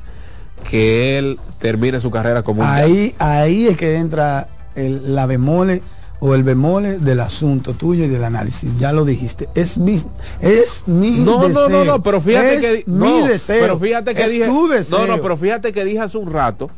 que 0.69 1.19
él 1.19 1.39
termine 1.59 2.01
su 2.01 2.11
carrera 2.11 2.43
como 2.43 2.63
un 2.63 2.69
yankee. 2.69 2.83
Ahí, 2.83 3.15
ahí 3.19 3.67
es 3.69 3.77
que 3.77 3.97
entra 3.97 4.49
el- 4.75 5.15
la 5.15 5.27
bemole 5.27 5.83
o 6.27 6.35
el 6.35 6.43
bemole 6.43 6.97
del 6.99 7.21
asunto 7.21 7.75
tuyo 7.75 8.05
y 8.05 8.09
del 8.09 8.25
análisis. 8.25 8.79
Ya 8.79 8.93
lo 8.93 9.05
dijiste. 9.05 9.47
Es 9.55 9.77
mi, 9.77 10.03
es 10.41 10.83
mi 10.87 11.11
No, 11.19 11.47
deseo. 11.47 11.69
no, 11.69 11.79
no, 11.81 11.85
no, 11.85 12.03
pero 12.03 12.19
fíjate 12.23 12.55
Es 12.55 12.61
que 12.63 12.85
mi 12.87 12.99
no, 13.21 13.27
deseo. 13.27 13.61
Pero 13.61 13.79
fíjate 13.79 14.15
que 14.15 14.23
Es 14.23 14.31
dije, 14.31 14.47
tu 14.47 14.67
deseo. 14.69 15.01
no, 15.01 15.07
no, 15.17 15.23
pero 15.23 15.37
fíjate 15.37 15.71
que 15.75 15.85
dije 15.85 16.01
hace 16.01 16.17
un 16.17 16.33
rato 16.33 16.71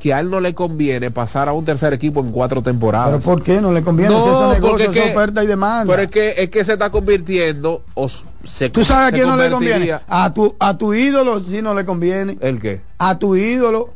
que 0.00 0.14
a 0.14 0.20
él 0.20 0.30
no 0.30 0.40
le 0.40 0.54
conviene 0.54 1.10
pasar 1.10 1.50
a 1.50 1.52
un 1.52 1.66
tercer 1.66 1.92
equipo 1.92 2.20
en 2.20 2.32
cuatro 2.32 2.62
temporadas. 2.62 3.10
Pero 3.10 3.20
¿por 3.34 3.42
qué 3.42 3.60
no 3.60 3.72
le 3.72 3.82
conviene? 3.82 4.14
No, 4.14 4.22
si 4.24 4.30
eso 4.30 4.52
es 4.54 4.60
porque 4.60 4.84
negocio, 4.84 4.90
es 4.90 4.96
es 4.96 5.02
que- 5.02 5.10
oferta 5.18 5.44
y 5.44 5.46
demanda. 5.48 5.92
Pero 5.92 6.02
es 6.02 6.10
que 6.10 6.34
es 6.42 6.48
que 6.48 6.64
se 6.64 6.72
está 6.72 6.88
convirtiendo 6.90 7.82
o 7.92 8.08
se 8.42 8.70
¿Tú 8.70 8.84
sabes 8.84 9.08
a 9.08 9.12
quién 9.12 9.28
no 9.28 9.36
le 9.36 9.50
conviene? 9.50 9.98
A 10.08 10.32
tu, 10.32 10.54
a 10.58 10.78
tu 10.78 10.94
ídolo 10.94 11.40
sí 11.40 11.60
no 11.60 11.74
le 11.74 11.84
conviene. 11.84 12.38
¿El 12.40 12.58
qué? 12.58 12.80
A 12.96 13.18
tu 13.18 13.36
ídolo. 13.36 13.90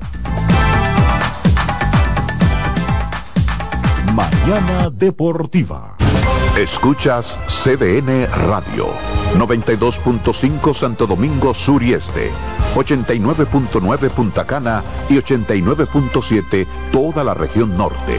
Mañana 4.14 4.90
Deportiva. 4.90 5.96
Escuchas 6.58 7.38
CDN 7.46 8.26
Radio. 8.48 8.88
92.5 9.36 10.74
Santo 10.74 11.06
Domingo 11.06 11.54
Sur 11.54 11.82
y 11.82 11.94
Este. 11.94 12.32
89.9 12.74 14.10
Punta 14.10 14.44
Cana 14.44 14.82
y 15.08 15.14
89.7 15.14 16.66
toda 16.92 17.22
la 17.22 17.34
región 17.34 17.76
norte. 17.76 18.18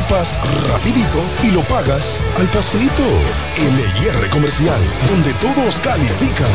equipas 0.01 0.37
rapidito 0.67 1.19
y 1.43 1.51
lo 1.51 1.61
pagas 1.63 2.21
al 2.37 2.47
pasito. 2.47 3.03
LIR 3.57 4.29
Comercial, 4.29 4.81
donde 5.07 5.33
todos 5.35 5.79
califican. 5.79 6.47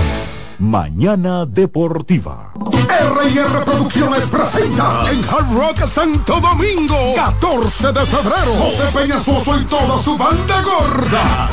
Mañana 0.59 1.45
Deportiva. 1.47 2.53
R&R 2.55 3.65
Producciones 3.65 4.25
presenta 4.31 5.11
en 5.11 5.23
Hard 5.25 5.53
Rock 5.53 5.87
Santo 5.87 6.41
Domingo, 6.41 6.97
14 7.15 7.93
de 7.93 8.07
febrero, 8.07 8.53
José 8.55 8.85
Peñasoso 8.93 9.61
y 9.61 9.65
toda 9.65 10.03
su 10.03 10.17
banda 10.17 10.63
gorda. 10.63 11.51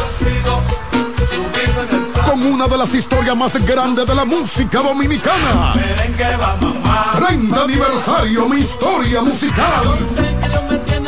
Con 2.26 2.46
una 2.46 2.68
de 2.68 2.78
las 2.78 2.94
historias 2.94 3.36
más 3.36 3.54
grandes 3.66 4.08
de 4.08 4.16
la 4.16 4.26
música 4.26 4.82
dominicana. 4.82 5.74
30 7.18 7.64
aniversario, 7.64 8.48
mi 8.48 8.58
historia 8.58 9.22
musical. 9.22 10.93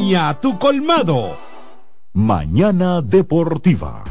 a 0.00 0.40
tu 0.40 0.58
colmado. 0.58 1.36
Mañana 2.14 3.02
Deportiva. 3.02 4.02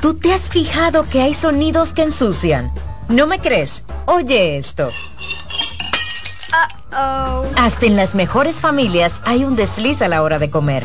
¿Tú 0.00 0.14
te 0.14 0.32
has 0.32 0.50
fijado 0.50 1.04
que 1.08 1.20
hay 1.20 1.34
sonidos 1.34 1.92
que 1.92 2.04
ensucian? 2.04 2.72
¿No 3.08 3.26
me 3.26 3.40
crees? 3.40 3.84
Oye 4.06 4.56
esto. 4.56 4.90
Hasta 7.56 7.86
en 7.86 7.96
las 7.96 8.14
mejores 8.14 8.60
familias 8.60 9.20
hay 9.24 9.44
un 9.44 9.56
desliz 9.56 10.00
a 10.00 10.08
la 10.08 10.22
hora 10.22 10.38
de 10.38 10.50
comer. 10.50 10.84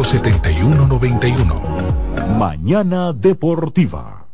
7191. 0.00 1.60
Mañana 2.38 3.12
Deportiva. 3.12 4.26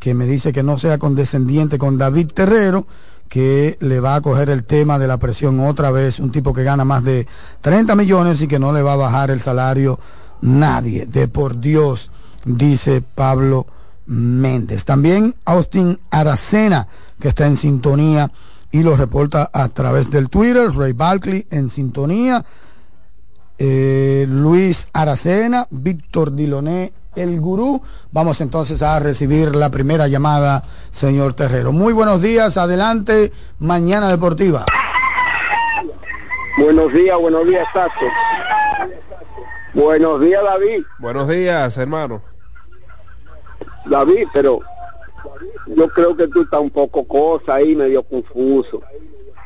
que 0.00 0.14
me 0.14 0.26
dice 0.26 0.52
que 0.52 0.62
no 0.62 0.78
sea 0.78 0.98
condescendiente 0.98 1.78
con 1.78 1.98
David 1.98 2.32
Terrero, 2.34 2.86
que 3.28 3.76
le 3.80 4.00
va 4.00 4.16
a 4.16 4.20
coger 4.20 4.50
el 4.50 4.64
tema 4.64 4.98
de 4.98 5.06
la 5.06 5.18
presión 5.18 5.60
otra 5.60 5.92
vez, 5.92 6.18
un 6.18 6.32
tipo 6.32 6.52
que 6.52 6.64
gana 6.64 6.84
más 6.84 7.04
de 7.04 7.28
30 7.60 7.94
millones 7.94 8.42
y 8.42 8.48
que 8.48 8.58
no 8.58 8.72
le 8.72 8.82
va 8.82 8.94
a 8.94 8.96
bajar 8.96 9.30
el 9.30 9.40
salario 9.40 10.00
nadie, 10.40 11.06
de 11.06 11.28
por 11.28 11.60
Dios, 11.60 12.10
dice 12.44 13.02
Pablo 13.02 13.66
Méndez. 14.06 14.84
También 14.84 15.36
Austin 15.44 16.00
Aracena, 16.10 16.88
que 17.20 17.28
está 17.28 17.46
en 17.46 17.56
sintonía 17.56 18.32
y 18.72 18.82
lo 18.82 18.96
reporta 18.96 19.50
a 19.52 19.68
través 19.68 20.10
del 20.10 20.28
Twitter, 20.28 20.72
Ray 20.72 20.92
Barkley 20.92 21.46
en 21.50 21.70
sintonía, 21.70 22.44
eh, 23.58 24.26
Luis 24.28 24.88
Aracena, 24.92 25.68
Víctor 25.70 26.34
Diloné 26.34 26.92
el 27.16 27.40
gurú. 27.40 27.80
Vamos 28.12 28.40
entonces 28.40 28.82
a 28.82 28.98
recibir 28.98 29.54
la 29.56 29.70
primera 29.70 30.08
llamada, 30.08 30.62
señor 30.90 31.34
Terrero. 31.34 31.72
Muy 31.72 31.92
buenos 31.92 32.20
días, 32.20 32.56
adelante, 32.56 33.32
Mañana 33.58 34.08
Deportiva. 34.08 34.66
Buenos 36.58 36.92
días, 36.92 37.18
buenos 37.18 37.46
días, 37.46 37.66
Tato. 37.72 38.06
Buenos 39.72 40.20
días, 40.20 40.42
David. 40.42 40.84
Buenos 40.98 41.28
días, 41.28 41.78
hermano. 41.78 42.22
David, 43.86 44.26
pero 44.32 44.60
yo 45.66 45.88
creo 45.88 46.16
que 46.16 46.28
tú 46.28 46.42
estás 46.42 46.60
un 46.60 46.70
poco 46.70 47.04
cosa 47.06 47.54
ahí, 47.54 47.74
medio 47.74 48.02
confuso. 48.02 48.82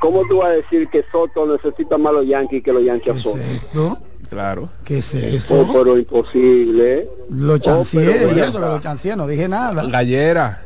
¿Cómo 0.01 0.23
tú 0.29 0.39
vas 0.39 0.49
a 0.49 0.53
decir 0.53 0.89
que 0.89 1.05
Soto 1.11 1.47
necesita 1.47 1.97
más 1.97 2.13
los 2.13 2.27
Yankees 2.27 2.63
que 2.63 2.73
los 2.73 2.85
Yankees 2.85 3.17
a 3.17 3.23
Soto? 3.23 3.99
Claro. 4.29 4.69
¿Qué 4.85 4.99
es 4.99 5.15
Oh, 5.15 5.19
esto? 5.19 5.71
pero 5.73 5.99
imposible. 5.99 7.09
Lo 7.31 7.55
Oh, 7.55 7.59
chancié, 7.59 8.05
pero 8.05 8.31
y 8.31 8.35
ven 8.35 8.45
eso 8.45 8.59
lo 8.59 8.81
chancié, 8.81 9.17
no 9.17 9.27
dije 9.27 9.49
nada. 9.49 9.85
Gallera. 9.87 10.61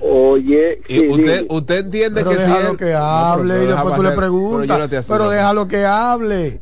Oye, 0.00 0.80
Y 0.88 0.94
sí, 0.94 1.08
usted, 1.08 1.38
dime. 1.40 1.46
usted 1.50 1.78
entiende 1.78 2.20
Pero 2.20 2.30
que 2.30 2.36
si 2.36 2.42
déjalo 2.44 2.70
él- 2.70 2.76
que 2.76 2.84
No, 2.84 2.90
pero- 2.90 2.98
hable 3.04 3.54
pero 3.54 3.62
y 3.64 3.66
después 3.66 3.94
tú 3.96 4.02
le 4.02 4.08
hacer- 4.08 4.14
pero 4.14 4.14
yo 4.14 4.16
preguntas. 4.16 4.88
Pero, 4.90 4.98
aseguro. 5.00 5.30
déjalo 5.30 5.68
que 5.68 5.84
hable. 5.84 6.60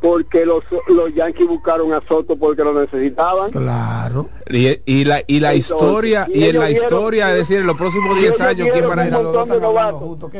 Porque 0.00 0.46
los, 0.46 0.64
los 0.88 1.14
Yankees 1.14 1.46
buscaron 1.46 1.92
a 1.92 2.00
Soto 2.08 2.36
porque 2.36 2.64
lo 2.64 2.72
necesitaban. 2.72 3.50
Claro. 3.50 4.28
Y, 4.48 4.80
y 4.86 5.04
la, 5.04 5.22
y 5.26 5.40
la 5.40 5.52
Entonces, 5.52 5.70
historia, 5.70 6.26
y 6.28 6.40
y 6.40 6.48
en 6.48 6.58
la 6.58 6.70
historia, 6.70 7.30
es 7.32 7.38
decir, 7.38 7.58
en 7.58 7.66
los 7.66 7.76
próximos 7.76 8.16
y 8.16 8.20
10 8.20 8.34
ellos 8.34 8.40
años, 8.40 8.68
¿quién 8.72 8.88
va 8.88 9.02
a 9.02 9.60
novatos. 9.60 10.30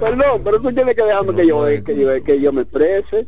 Perdón, 0.00 0.42
pero 0.44 0.60
tú 0.60 0.72
tienes 0.72 0.96
que 0.96 1.02
dejarme 1.02 1.34
que 1.34 1.46
yo, 1.46 1.64
que 1.84 1.96
yo, 1.96 2.24
que 2.24 2.40
yo 2.40 2.52
me 2.52 2.62
exprese. 2.62 3.26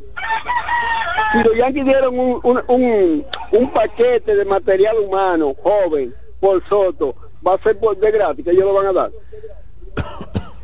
Si 1.33 1.43
los 1.45 1.57
Yankees 1.57 1.85
dieron 1.85 2.19
un, 2.19 2.41
un, 2.43 2.63
un, 2.67 3.27
un 3.53 3.73
paquete 3.73 4.35
de 4.35 4.45
material 4.45 4.97
humano 4.99 5.55
joven 5.63 6.13
por 6.41 6.67
Soto, 6.69 7.15
va 7.47 7.55
a 7.55 7.63
ser 7.63 7.79
por 7.79 7.97
de 7.97 8.11
gratis 8.11 8.45
que 8.45 8.51
ellos 8.51 8.65
lo 8.65 8.75
van 8.75 8.87
a 8.87 8.93
dar. 8.93 9.11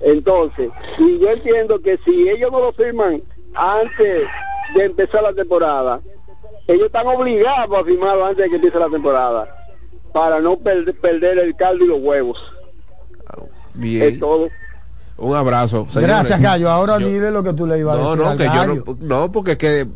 Entonces, 0.01 0.71
y 0.99 1.21
yo 1.21 1.31
entiendo 1.31 1.81
que 1.81 1.97
si 2.05 2.29
ellos 2.29 2.51
no 2.51 2.59
lo 2.59 2.73
firman 2.73 3.23
antes 3.55 4.27
de 4.75 4.85
empezar 4.85 5.23
la 5.23 5.33
temporada, 5.33 6.01
ellos 6.67 6.87
están 6.87 7.07
obligados 7.07 7.79
a 7.81 7.85
firmarlo 7.85 8.25
antes 8.27 8.45
de 8.45 8.51
que 8.51 8.57
empiece 8.57 8.79
la 8.79 8.89
temporada 8.89 9.49
para 10.13 10.41
no 10.41 10.57
per- 10.57 10.95
perder 11.01 11.39
el 11.39 11.55
caldo 11.57 11.85
y 11.85 11.89
los 11.89 11.99
huevos. 12.01 12.39
Bien. 13.75 14.15
Es 14.15 14.21
todo. 14.21 14.49
Un 15.19 15.37
abrazo. 15.37 15.87
señores. 15.89 16.09
Gracias, 16.17 16.41
Gallo. 16.41 16.71
Ahora 16.71 16.99
Yo- 16.99 17.09
dile 17.09 17.31
lo 17.31 17.43
que 17.43 17.53
tú 17.53 17.67
le 17.67 17.79
ibas 17.79 17.97
a 17.97 18.01
No, 18.03 18.11
decir. 18.11 18.25
no, 18.25 18.31
al 18.31 18.39
que 18.39 18.45
yo 18.45 18.67
no, 18.67 18.97
no, 19.01 19.33
porque 19.33 19.53
es 19.53 19.59
que 19.59 19.87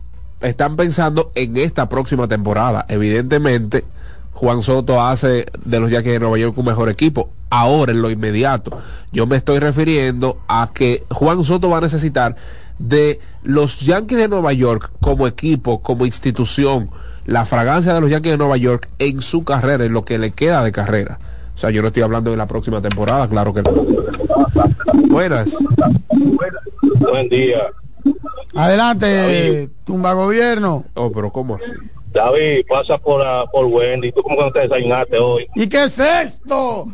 están 0.40 0.76
pensando 0.76 1.30
en 1.34 1.56
esta 1.56 1.88
próxima 1.88 2.28
temporada. 2.28 2.86
Evidentemente, 2.88 3.84
Juan 4.32 4.62
Soto 4.62 5.00
hace 5.02 5.46
de 5.64 5.80
los 5.80 5.90
Yankees 5.90 6.12
de 6.14 6.20
Nueva 6.20 6.38
York 6.38 6.56
un 6.56 6.66
mejor 6.66 6.88
equipo. 6.88 7.30
Ahora, 7.50 7.92
en 7.92 8.02
lo 8.02 8.10
inmediato, 8.10 8.78
yo 9.12 9.26
me 9.26 9.36
estoy 9.36 9.58
refiriendo 9.58 10.38
a 10.48 10.70
que 10.74 11.04
Juan 11.10 11.42
Soto 11.44 11.70
va 11.70 11.78
a 11.78 11.82
necesitar 11.82 12.36
de 12.78 13.20
los 13.42 13.80
Yankees 13.80 14.18
de 14.18 14.28
Nueva 14.28 14.52
York 14.52 14.90
como 15.00 15.26
equipo, 15.26 15.82
como 15.82 16.06
institución, 16.06 16.90
la 17.24 17.44
fragancia 17.44 17.94
de 17.94 18.00
los 18.00 18.10
Yankees 18.10 18.32
de 18.32 18.38
Nueva 18.38 18.56
York 18.56 18.88
en 18.98 19.22
su 19.22 19.44
carrera, 19.44 19.84
en 19.84 19.92
lo 19.92 20.04
que 20.04 20.18
le 20.18 20.32
queda 20.32 20.62
de 20.62 20.72
carrera. 20.72 21.18
O 21.54 21.58
sea, 21.58 21.70
yo 21.70 21.80
no 21.80 21.88
estoy 21.88 22.02
hablando 22.02 22.30
de 22.30 22.36
la 22.36 22.46
próxima 22.46 22.82
temporada, 22.82 23.28
claro 23.28 23.54
que 23.54 23.62
no. 23.62 23.72
Buenas. 25.08 25.56
Buen 26.98 27.28
día. 27.28 27.70
Adelante, 28.54 29.70
tumba 29.84 30.12
gobierno. 30.12 30.84
Oh, 30.94 31.10
pero 31.10 31.30
¿cómo 31.30 31.56
así? 31.56 31.72
David, 32.12 32.64
pasa 32.68 32.98
por, 32.98 33.22
ah, 33.22 33.44
por 33.50 33.66
Wendy. 33.66 34.12
¿Tú 34.12 34.22
cómo 34.22 34.36
que 34.36 34.44
no 34.44 34.52
te 34.52 34.60
desayunaste 34.60 35.18
hoy? 35.18 35.46
¿Y 35.54 35.68
qué 35.68 35.84
es 35.84 35.98
esto? 35.98 36.88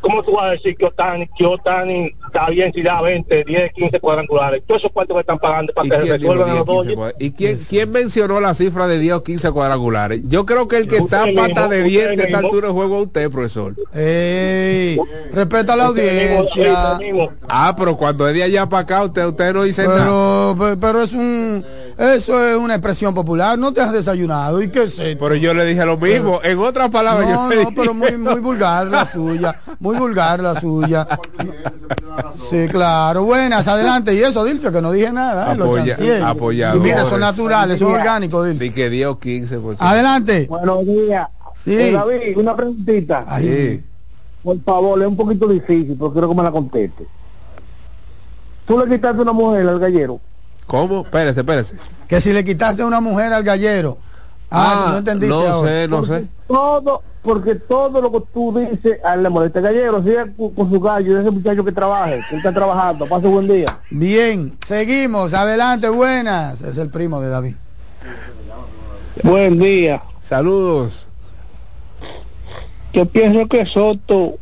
¿Cómo 0.00 0.22
tú 0.22 0.32
vas 0.36 0.44
a 0.44 0.50
decir 0.50 0.76
que 0.76 0.86
Otani, 0.86 1.28
que 1.36 1.44
Otani 1.44 2.12
está 2.26 2.48
bien 2.50 2.72
si 2.72 2.82
da 2.82 3.00
20, 3.02 3.44
10, 3.44 3.72
15 3.72 3.98
cuadrangulares? 4.00 4.62
Todos 4.66 4.80
esos 4.82 4.92
cuartos 4.92 5.16
que 5.16 5.20
están 5.20 5.38
pagando 5.38 5.72
para 5.72 5.86
¿Y 5.86 5.90
que 5.90 5.96
dijo 5.98 6.12
resuelvan 6.34 6.48
a 6.50 6.52
10, 6.52 6.56
los 6.58 6.66
15 6.66 6.76
Dodgers. 6.78 6.96
cuadra- 6.96 7.16
¿Y 7.18 7.30
quién, 7.32 7.58
quién 7.68 7.90
mencionó 7.90 8.40
la 8.40 8.54
cifra 8.54 8.86
de 8.86 8.98
10 9.00 9.14
o 9.14 9.22
15 9.24 9.50
cuadrangulares? 9.50 10.20
Yo 10.28 10.46
creo 10.46 10.68
que 10.68 10.76
el 10.76 10.86
que 10.88 10.98
está 10.98 11.22
a 11.22 11.24
Usted 11.24 11.34
pata 11.36 11.48
mismo, 11.48 11.68
de 11.68 11.82
diente 11.82 12.22
a 12.22 12.26
esta 12.26 12.36
mismo. 12.38 12.38
altura 12.48 12.68
de 12.68 12.72
juego 12.74 12.96
es 13.00 13.06
usted, 13.08 13.30
profesor. 13.30 13.74
Ey, 13.92 14.98
respeta 15.32 15.72
a 15.72 15.76
la 15.76 15.86
audiencia. 15.86 16.98
Ah, 17.48 17.74
pero 17.76 17.96
cuando 17.96 18.28
es 18.28 18.34
de 18.34 18.42
allá 18.44 18.68
para 18.68 18.82
acá, 18.82 19.02
usted, 19.02 19.26
usted 19.26 19.52
no 19.52 19.64
dice 19.64 19.84
nada. 19.86 19.98
Pero, 19.98 20.56
pe- 20.58 20.76
pero 20.80 21.02
es 21.02 21.12
un, 21.12 21.64
eso 21.98 22.48
es 22.48 22.56
una 22.56 22.74
expresión 22.74 23.14
popular. 23.14 23.58
No 23.58 23.72
te 23.72 23.80
has 23.80 23.92
desayunado. 23.92 24.62
¿Y 24.62 24.68
qué 24.70 24.84
esto? 24.84 25.02
Pero 25.02 25.34
yo 25.34 25.52
le 25.54 25.64
dije 25.64 25.84
lo 25.84 25.96
mismo. 25.96 26.40
En 26.44 26.58
otras 26.60 26.88
palabras, 26.90 27.28
No, 27.28 27.34
yo 27.34 27.48
le 27.50 27.56
no, 27.56 27.60
dije- 27.62 27.72
pero 27.76 27.94
muy, 27.94 28.16
muy 28.16 28.40
vulgar 28.40 28.86
la 28.86 29.10
suya. 29.10 29.56
Muy 29.80 29.87
vulgar 29.96 30.40
la 30.40 30.60
suya. 30.60 31.06
Sí, 32.50 32.66
claro. 32.68 33.24
Buenas, 33.24 33.66
adelante. 33.68 34.14
Y 34.14 34.18
eso, 34.22 34.44
Dilcio, 34.44 34.72
que 34.72 34.82
no 34.82 34.90
dije 34.92 35.12
nada. 35.12 35.52
¿eh? 35.52 35.56
Apoya- 35.58 35.86
chancié. 35.96 36.22
apoyadores. 36.22 36.80
Y 36.82 36.84
mire, 36.84 37.04
son 37.04 37.20
naturales, 37.20 37.78
son 37.78 37.92
orgánicos, 37.94 38.46
Dilcio. 38.46 38.64
Di 38.68 38.70
que 38.74 38.90
10 38.90 39.06
o 39.06 39.18
15. 39.18 39.58
Pues, 39.58 39.80
Adelante. 39.80 40.46
Buenos 40.48 40.84
días. 40.86 41.28
Sí. 41.54 41.74
Eh, 41.76 41.92
David, 41.92 42.36
una 42.38 42.54
preguntita. 42.56 43.24
Sí. 43.38 43.82
Por 44.42 44.60
favor, 44.62 45.00
es 45.02 45.08
un 45.08 45.16
poquito 45.16 45.46
difícil, 45.48 45.96
pero 45.98 46.12
quiero 46.12 46.28
que 46.28 46.34
me 46.34 46.42
la 46.42 46.50
conteste. 46.50 47.06
¿Tú 48.66 48.78
le 48.78 48.88
quitaste 48.88 49.22
una 49.22 49.32
mujer 49.32 49.66
al 49.66 49.78
gallero? 49.78 50.20
¿Cómo? 50.66 51.00
Espérese, 51.02 51.40
espérese. 51.40 51.76
Que 52.06 52.20
si 52.20 52.32
le 52.32 52.44
quitaste 52.44 52.84
una 52.84 53.00
mujer 53.00 53.32
al 53.32 53.42
gallero. 53.42 53.98
Ah, 54.50 54.82
tú 54.86 54.92
no 54.92 54.98
entendiste 54.98 55.34
no 55.36 55.46
ahora. 55.48 55.68
sé, 55.68 55.88
no 55.88 56.04
sé. 56.04 56.26
Todo, 56.46 57.02
porque 57.28 57.56
todo 57.56 58.00
lo 58.00 58.10
que 58.10 58.20
tú 58.32 58.58
dices 58.58 59.04
a 59.04 59.12
él 59.12 59.22
le 59.22 59.28
molesta. 59.28 59.60
Gallero, 59.60 60.02
siga 60.02 60.26
con, 60.34 60.48
con 60.54 60.70
su 60.70 60.80
gallo, 60.80 61.20
ese 61.20 61.30
muchacho 61.30 61.62
que 61.62 61.72
trabaje, 61.72 62.20
que 62.30 62.36
está 62.36 62.54
trabajando. 62.54 63.04
Pase 63.04 63.28
buen 63.28 63.46
día. 63.46 63.80
Bien, 63.90 64.56
seguimos. 64.66 65.34
Adelante, 65.34 65.90
buenas. 65.90 66.62
Es 66.62 66.78
el 66.78 66.88
primo 66.88 67.20
de 67.20 67.28
David. 67.28 67.54
Buen 69.22 69.58
día. 69.58 70.02
Saludos. 70.22 71.06
Yo 72.94 73.04
pienso 73.04 73.46
que 73.46 73.66
Soto 73.66 74.38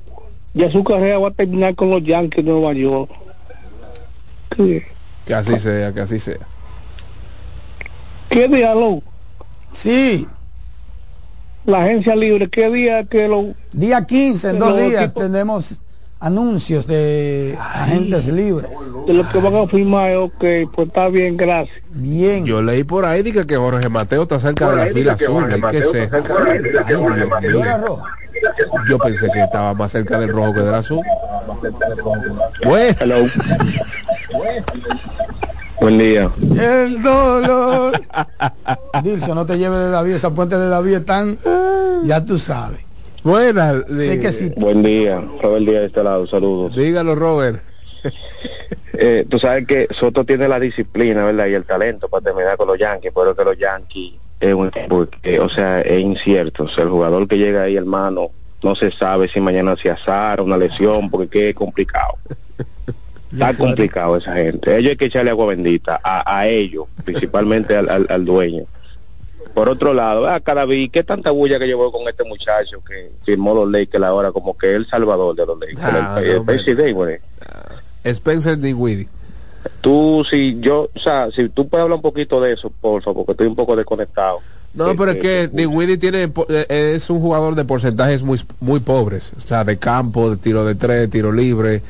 ya 0.54 0.70
su 0.70 0.84
carrera 0.84 1.18
va 1.18 1.28
a 1.28 1.32
terminar 1.32 1.74
con 1.74 1.90
los 1.90 2.04
Yankees 2.04 2.44
de 2.44 2.52
Nueva 2.52 2.72
York. 2.72 3.10
¿Qué, 4.56 4.86
Que 5.24 5.34
así 5.34 5.58
sea, 5.58 5.92
que 5.92 6.00
así 6.02 6.20
sea. 6.20 6.38
qué 8.28 8.46
lo? 8.46 9.02
Sí. 9.72 10.28
La 11.66 11.82
agencia 11.84 12.14
libre, 12.16 12.48
¿qué 12.48 12.70
día 12.70 13.04
que 13.04 13.26
lo... 13.28 13.54
Día 13.72 14.04
15, 14.06 14.50
en 14.50 14.58
dos 14.58 14.76
días, 14.76 15.04
equipos- 15.10 15.22
tenemos 15.22 15.66
anuncios 16.20 16.86
de 16.86 17.58
agentes 17.60 18.26
libres. 18.26 18.70
de 19.06 19.12
lo 19.12 19.28
que 19.28 19.38
van 19.38 19.56
a 19.56 19.66
firmar? 19.66 20.14
Ok, 20.16 20.44
pues 20.74 20.88
está 20.88 21.08
bien, 21.08 21.36
gracias. 21.36 21.76
Bien. 21.90 22.44
Yo 22.46 22.62
leí 22.62 22.84
por 22.84 23.04
ahí 23.04 23.22
dije 23.22 23.46
que 23.46 23.56
Jorge 23.56 23.88
Mateo 23.88 24.22
está 24.22 24.38
cerca 24.40 24.70
de 24.70 24.76
la 24.76 24.86
fila 24.86 25.12
azul. 25.14 25.44
¿y 25.56 25.60
¿Qué 25.70 25.78
es 25.78 25.92
esto? 25.94 26.16
Ay, 26.48 26.60
Dios 26.86 27.02
mío. 27.02 28.02
Yo 28.88 28.98
pensé 28.98 29.28
que 29.32 29.42
estaba 29.42 29.74
más 29.74 29.90
cerca 29.92 30.18
del 30.20 30.28
rojo 30.30 30.54
que 30.54 30.60
del 30.60 30.74
azul. 30.74 31.00
Bueno. 32.64 33.14
Buen 35.80 35.98
día. 35.98 36.30
El 36.58 37.02
dolor. 37.02 38.00
Dilcio, 39.02 39.34
no 39.34 39.44
te 39.46 39.58
lleves 39.58 39.78
de 39.78 39.90
David, 39.90 40.14
esa 40.14 40.34
puente 40.34 40.56
de 40.56 40.68
David 40.68 40.94
están, 40.94 41.38
ya 42.04 42.24
tú 42.24 42.38
sabes. 42.38 42.80
Buenas. 43.22 43.84
Sé 43.94 44.20
que 44.20 44.30
sí. 44.30 44.52
Buen 44.56 44.82
día. 44.82 45.22
Robert 45.42 45.64
Díaz 45.64 45.80
de 45.80 45.86
este 45.86 46.02
lado. 46.02 46.26
Saludos. 46.26 46.76
Dígalo, 46.76 47.14
Robert. 47.14 47.62
Eh, 48.98 49.26
tú 49.28 49.38
sabes 49.38 49.66
que 49.66 49.88
Soto 49.90 50.24
tiene 50.24 50.48
la 50.48 50.58
disciplina, 50.58 51.24
¿verdad? 51.24 51.46
Y 51.48 51.54
el 51.54 51.64
talento 51.64 52.08
para 52.08 52.24
terminar 52.24 52.56
con 52.56 52.68
los 52.68 52.78
Yankees, 52.78 53.12
pero 53.14 53.36
que 53.36 53.44
los 53.44 53.58
Yankees 53.58 54.14
es 54.40 54.54
un 54.54 54.68
equipo 54.68 55.06
que, 55.22 55.40
o 55.40 55.48
sea, 55.48 55.80
es 55.80 56.00
incierto. 56.00 56.64
O 56.64 56.68
sea, 56.68 56.84
el 56.84 56.90
jugador 56.90 57.28
que 57.28 57.36
llega 57.36 57.64
ahí, 57.64 57.76
hermano, 57.76 58.30
no 58.62 58.74
se 58.74 58.90
sabe 58.92 59.28
si 59.28 59.40
mañana 59.40 59.76
se 59.76 59.90
azara, 59.90 60.42
una 60.42 60.56
lesión, 60.56 61.10
porque 61.10 61.50
es 61.50 61.54
complicado. 61.54 62.14
Está 63.32 63.54
complicado 63.56 64.16
esa 64.16 64.34
gente. 64.34 64.76
Ellos 64.76 64.90
hay 64.90 64.96
que 64.96 65.06
echarle 65.06 65.30
agua 65.30 65.46
bendita 65.46 66.00
a, 66.02 66.38
a 66.38 66.46
ellos, 66.46 66.86
principalmente 67.04 67.76
al, 67.76 67.88
al- 67.88 68.06
al 68.08 68.24
dueño. 68.24 68.64
Por 69.54 69.68
otro 69.68 69.94
lado, 69.94 70.28
a 70.28 70.40
cada 70.40 70.64
vez, 70.66 70.90
¿qué 70.92 71.02
tanta 71.02 71.30
bulla 71.30 71.58
que 71.58 71.66
llevó 71.66 71.90
con 71.90 72.06
este 72.08 72.24
muchacho 72.24 72.82
que 72.86 73.10
firmó 73.24 73.54
los 73.54 73.70
Lakers 73.70 74.04
ahora 74.04 74.30
como 74.32 74.56
que 74.56 74.70
es 74.70 74.76
el 74.76 74.86
salvador 74.86 75.34
de 75.34 75.46
los 75.46 75.58
Lakers? 75.58 75.80
Ah, 75.82 76.16
el, 76.18 76.24
el 76.26 76.34
no, 76.34 76.40
hombre. 76.40 76.56
presidente, 76.56 76.92
güey. 76.92 77.18
Spencer 78.04 78.58
Dinwiddie. 78.58 79.08
Tú, 79.80 80.24
si 80.28 80.58
yo, 80.60 80.90
o 80.94 80.98
sea, 80.98 81.30
si 81.32 81.48
tú 81.48 81.68
puedes 81.68 81.82
hablar 81.82 81.96
un 81.96 82.02
poquito 82.02 82.40
de 82.40 82.52
eso, 82.52 82.70
por 82.70 83.02
favor, 83.02 83.24
porque 83.24 83.32
estoy 83.32 83.46
un 83.46 83.56
poco 83.56 83.74
desconectado. 83.76 84.40
No, 84.74 84.94
pero 84.94 85.12
es 85.12 85.18
que 85.18 85.48
Dinwiddie 85.48 85.96
tiene 85.96 86.30
eh, 86.48 86.92
es 86.94 87.08
un 87.08 87.20
jugador 87.20 87.54
de 87.54 87.64
porcentajes 87.64 88.22
muy 88.22 88.38
muy 88.60 88.80
pobres, 88.80 89.32
o 89.36 89.40
sea, 89.40 89.64
de 89.64 89.78
campo, 89.78 90.28
de 90.30 90.36
tiro 90.36 90.64
de 90.66 90.74
tres, 90.74 91.08
tiro 91.08 91.32
libre. 91.32 91.82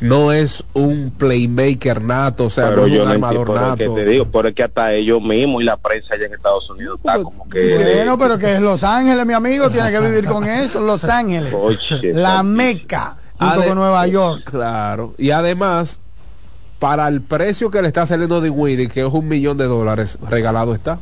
No 0.00 0.32
es 0.32 0.64
un 0.74 1.10
playmaker 1.16 2.02
nato, 2.02 2.46
o 2.46 2.50
sea, 2.50 2.68
pero 2.68 2.82
no 2.82 2.86
es 2.86 2.92
yo 2.92 3.02
un 3.02 3.08
no 3.08 3.14
armador 3.14 3.50
nato. 3.54 3.76
que 3.76 3.88
te 3.88 4.04
digo, 4.04 4.26
pero 4.30 4.48
es 4.48 4.54
que 4.54 4.62
hasta 4.62 4.92
ellos 4.92 5.20
mismos 5.20 5.62
y 5.62 5.64
la 5.64 5.76
prensa 5.76 6.14
allá 6.14 6.26
en 6.26 6.34
Estados 6.34 6.70
Unidos 6.70 6.98
está 6.98 7.22
como 7.22 7.48
que... 7.48 7.74
Bueno, 7.76 8.16
pero 8.16 8.38
que 8.38 8.54
es 8.54 8.60
Los 8.60 8.84
Ángeles, 8.84 9.26
mi 9.26 9.34
amigo, 9.34 9.70
tiene 9.70 9.90
que 9.90 10.00
vivir 10.00 10.26
con 10.26 10.44
eso. 10.44 10.80
Los 10.80 11.04
Ángeles. 11.04 11.52
Oye, 11.52 12.12
La 12.14 12.42
Meca, 12.42 13.16
junto 13.38 13.64
con 13.64 13.74
Nueva 13.76 14.06
York. 14.06 14.42
Claro. 14.44 15.14
Y 15.18 15.30
además, 15.32 16.00
para 16.78 17.08
el 17.08 17.20
precio 17.20 17.70
que 17.70 17.82
le 17.82 17.88
está 17.88 18.06
saliendo 18.06 18.40
de 18.40 18.50
Winnie, 18.50 18.88
que 18.88 19.04
es 19.04 19.12
un 19.12 19.26
millón 19.26 19.58
de 19.58 19.64
dólares, 19.64 20.18
regalado 20.28 20.74
está. 20.74 21.00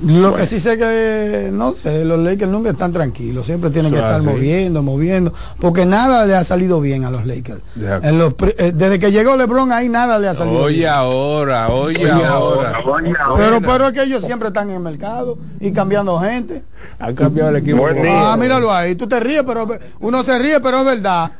Lo 0.00 0.34
que 0.34 0.46
sí 0.46 0.60
sé 0.60 0.78
que, 0.78 1.50
no 1.52 1.72
sé, 1.72 2.04
los 2.04 2.18
Lakers 2.20 2.50
nunca 2.50 2.70
están 2.70 2.92
tranquilos, 2.92 3.46
siempre 3.46 3.70
tienen 3.70 3.90
que 3.90 3.98
estar 3.98 4.20
así. 4.20 4.26
moviendo, 4.26 4.82
moviendo, 4.82 5.32
porque 5.60 5.84
nada 5.84 6.24
le 6.24 6.36
ha 6.36 6.44
salido 6.44 6.80
bien 6.80 7.04
a 7.04 7.10
los 7.10 7.26
Lakers. 7.26 7.60
En 8.02 8.18
los 8.18 8.34
eh, 8.58 8.72
desde 8.74 8.98
que 8.98 9.10
llegó 9.10 9.36
LeBron 9.36 9.72
ahí 9.72 9.88
nada 9.88 10.18
le 10.18 10.28
ha 10.28 10.34
salido 10.34 10.62
Oye 10.62 10.78
bien. 10.78 10.90
ahora, 10.90 11.68
oye, 11.68 12.12
Oye 12.12 12.24
ahora. 12.24 12.80
Pero, 13.36 13.60
pero 13.60 13.88
es 13.88 13.92
que 13.92 14.02
ellos 14.02 14.24
siempre 14.24 14.48
están 14.48 14.70
en 14.70 14.76
el 14.76 14.82
mercado 14.82 15.36
y 15.58 15.72
cambiando 15.72 16.18
gente. 16.20 16.62
Han 16.98 17.14
cambiado 17.14 17.50
el 17.50 17.56
equipo. 17.56 17.86
Ah, 18.08 18.36
míralo 18.38 18.72
ahí, 18.72 18.94
tú 18.94 19.08
te 19.08 19.18
ríes, 19.18 19.42
pero 19.44 19.66
uno 20.00 20.22
se 20.22 20.38
ríe, 20.38 20.60
pero 20.60 20.78
es 20.78 20.84
verdad. 20.84 21.30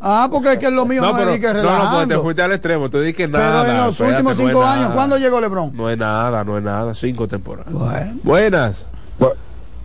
Ah, 0.00 0.28
porque 0.30 0.52
es 0.52 0.58
que 0.58 0.66
es 0.66 0.72
lo 0.72 0.84
mío, 0.86 1.02
no, 1.02 1.12
No, 1.12 1.18
pero, 1.18 1.62
no, 1.62 1.92
no, 2.00 2.08
te 2.08 2.16
fuiste 2.18 2.42
al 2.42 2.52
extremo, 2.52 2.88
tú 2.90 3.00
dices 3.00 3.16
que 3.16 3.28
Pero 3.28 3.42
nada. 3.42 3.70
en 3.70 3.76
los 3.78 3.88
espérate, 3.92 4.14
últimos 4.14 4.38
no 4.38 4.46
cinco 4.46 4.62
años, 4.64 4.82
nada. 4.82 4.94
¿cuándo 4.94 5.18
llegó 5.18 5.40
LeBron? 5.40 5.76
No 5.76 5.90
es 5.90 5.98
nada, 5.98 6.44
no 6.44 6.56
es 6.58 6.64
nada, 6.64 6.94
cinco 6.94 7.26
temporadas. 7.28 7.72
Buenas. 8.22 8.90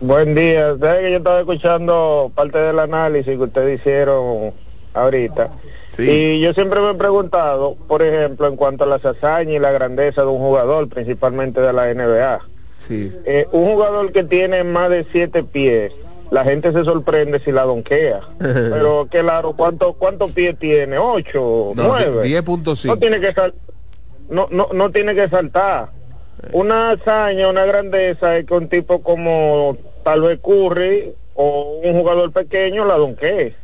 Buen 0.00 0.34
día. 0.34 0.72
Ustedes 0.74 1.00
que 1.02 1.10
yo 1.12 1.16
estaba 1.18 1.40
escuchando 1.40 2.30
parte 2.34 2.58
del 2.58 2.78
análisis 2.78 3.26
que 3.36 3.42
ustedes 3.42 3.80
hicieron 3.80 4.52
ahorita. 4.92 5.50
Y 5.98 6.40
yo 6.40 6.52
siempre 6.52 6.80
me 6.80 6.90
he 6.90 6.94
preguntado, 6.94 7.76
por 7.86 8.02
ejemplo, 8.02 8.48
en 8.48 8.56
cuanto 8.56 8.84
a 8.84 8.86
las 8.86 9.04
hazañas 9.04 9.54
y 9.54 9.58
la 9.60 9.70
grandeza 9.70 10.22
de 10.22 10.26
un 10.26 10.38
jugador, 10.38 10.88
principalmente 10.88 11.60
de 11.60 11.72
la 11.72 11.94
NBA. 11.94 12.40
Sí. 12.78 13.12
Eh, 13.24 13.46
un 13.52 13.72
jugador 13.72 14.12
que 14.12 14.24
tiene 14.24 14.64
más 14.64 14.90
de 14.90 15.06
siete 15.12 15.44
pies, 15.44 15.92
la 16.30 16.44
gente 16.44 16.72
se 16.72 16.84
sorprende 16.84 17.40
si 17.44 17.52
la 17.52 17.62
donquea. 17.62 18.20
Pero 18.38 19.06
claro, 19.10 19.52
¿cuánto, 19.52 19.92
cuántos 19.94 20.32
pies 20.32 20.58
tiene? 20.58 20.98
¿Ocho? 20.98 21.72
No, 21.74 21.88
¿Nueve? 21.88 22.28
10.5. 22.28 22.86
No 22.86 22.98
tiene 22.98 23.20
que 23.20 23.32
sal- 23.32 23.54
no, 24.28 24.48
no, 24.50 24.68
no 24.72 24.90
tiene 24.90 25.14
que 25.14 25.28
saltar. 25.28 25.90
Una 26.52 26.90
hazaña, 26.90 27.48
una 27.48 27.64
grandeza 27.64 28.36
es 28.36 28.44
que 28.46 28.54
un 28.54 28.68
tipo 28.68 29.02
como 29.02 29.76
tal 30.02 30.22
vez 30.22 30.40
Curry 30.40 31.14
o 31.34 31.80
un 31.82 31.92
jugador 31.98 32.32
pequeño 32.32 32.84
la 32.84 32.94
donquee. 32.96 33.54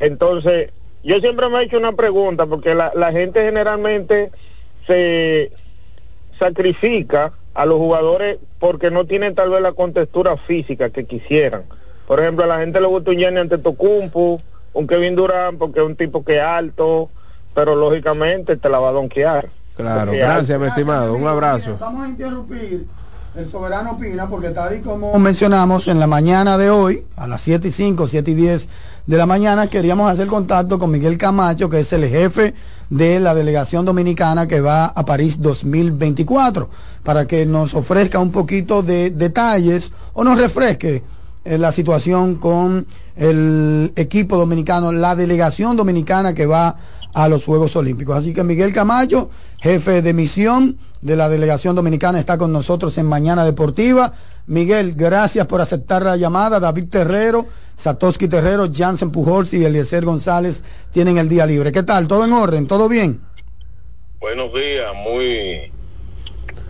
Entonces, 0.00 0.70
yo 1.02 1.18
siempre 1.18 1.48
me 1.48 1.58
he 1.60 1.64
hecho 1.64 1.78
una 1.78 1.92
pregunta 1.92 2.46
porque 2.46 2.74
la, 2.74 2.92
la 2.94 3.12
gente 3.12 3.44
generalmente 3.44 4.30
se 4.86 5.52
sacrifica 6.38 7.32
a 7.54 7.66
los 7.66 7.76
jugadores 7.78 8.38
porque 8.58 8.90
no 8.90 9.04
tienen 9.06 9.34
tal 9.34 9.50
vez 9.50 9.60
la 9.62 9.72
contextura 9.72 10.36
física 10.36 10.90
que 10.90 11.04
quisieran. 11.04 11.64
Por 12.06 12.20
ejemplo, 12.20 12.44
a 12.44 12.46
la 12.46 12.58
gente 12.58 12.80
le 12.80 12.86
gusta 12.86 13.10
un 13.10 13.18
Gianni 13.18 13.38
Antetokounmpo, 13.38 14.40
un 14.74 14.86
Kevin 14.86 15.16
Durant 15.16 15.58
porque 15.58 15.80
es 15.80 15.86
un 15.86 15.96
tipo 15.96 16.24
que 16.24 16.36
es 16.36 16.42
alto, 16.42 17.10
pero 17.54 17.74
lógicamente 17.74 18.56
te 18.56 18.68
la 18.68 18.78
va 18.78 18.90
a 18.90 18.92
donkear. 18.92 19.48
Claro, 19.76 20.12
gracias, 20.12 20.60
mi 20.60 20.66
estimado. 20.66 21.14
Un 21.14 21.26
abrazo. 21.26 21.76
Vamos 21.80 22.04
a 22.04 22.08
interrumpir. 22.08 22.86
El 23.36 23.50
soberano 23.50 23.92
opina 23.92 24.28
porque 24.28 24.50
tal 24.50 24.76
y 24.76 24.80
como 24.80 25.18
mencionamos 25.18 25.88
en 25.88 25.98
la 25.98 26.06
mañana 26.06 26.56
de 26.56 26.70
hoy, 26.70 27.04
a 27.16 27.26
las 27.26 27.40
7 27.40 27.66
y 27.66 27.72
5, 27.72 28.06
7 28.06 28.30
y 28.30 28.34
10 28.34 28.68
de 29.06 29.16
la 29.16 29.26
mañana, 29.26 29.66
queríamos 29.66 30.08
hacer 30.08 30.28
contacto 30.28 30.78
con 30.78 30.92
Miguel 30.92 31.18
Camacho, 31.18 31.68
que 31.68 31.80
es 31.80 31.92
el 31.92 32.08
jefe 32.08 32.54
de 32.90 33.18
la 33.18 33.34
delegación 33.34 33.84
dominicana 33.84 34.46
que 34.46 34.60
va 34.60 34.86
a 34.86 35.04
París 35.04 35.42
2024, 35.42 36.68
para 37.02 37.26
que 37.26 37.44
nos 37.44 37.74
ofrezca 37.74 38.20
un 38.20 38.30
poquito 38.30 38.84
de 38.84 39.10
detalles 39.10 39.92
o 40.12 40.22
nos 40.22 40.38
refresque 40.38 41.02
eh, 41.44 41.58
la 41.58 41.72
situación 41.72 42.36
con 42.36 42.86
el 43.16 43.92
equipo 43.96 44.36
dominicano, 44.36 44.92
la 44.92 45.14
delegación 45.14 45.76
dominicana 45.76 46.34
que 46.34 46.46
va 46.46 46.76
a 47.12 47.28
los 47.28 47.44
Juegos 47.44 47.76
Olímpicos. 47.76 48.16
Así 48.16 48.32
que 48.32 48.42
Miguel 48.42 48.72
Camacho, 48.72 49.30
jefe 49.60 50.02
de 50.02 50.12
misión 50.12 50.78
de 51.00 51.16
la 51.16 51.28
delegación 51.28 51.76
dominicana, 51.76 52.18
está 52.18 52.38
con 52.38 52.52
nosotros 52.52 52.96
en 52.98 53.06
Mañana 53.06 53.44
Deportiva. 53.44 54.12
Miguel, 54.46 54.94
gracias 54.94 55.46
por 55.46 55.60
aceptar 55.60 56.02
la 56.02 56.16
llamada. 56.16 56.60
David 56.60 56.88
Terrero, 56.88 57.46
Satoshi 57.76 58.28
Terrero, 58.28 58.68
Jansen 58.72 59.10
Pujols 59.10 59.54
y 59.54 59.64
Eliezer 59.64 60.04
González 60.04 60.64
tienen 60.92 61.18
el 61.18 61.28
día 61.28 61.46
libre. 61.46 61.72
¿Qué 61.72 61.82
tal? 61.82 62.08
¿Todo 62.08 62.24
en 62.24 62.32
orden? 62.32 62.66
¿Todo 62.66 62.88
bien? 62.88 63.20
Buenos 64.18 64.52
días, 64.54 64.92
muy, 65.04 65.70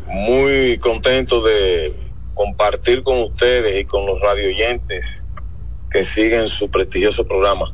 muy 0.09 0.79
contento 0.79 1.41
de 1.43 1.95
compartir 2.35 3.03
con 3.03 3.23
ustedes 3.23 3.81
y 3.81 3.85
con 3.85 4.07
los 4.07 4.21
radioyentes 4.21 5.23
que 5.91 6.05
siguen 6.05 6.49
su 6.49 6.71
prestigioso 6.71 7.25
programa. 7.25 7.73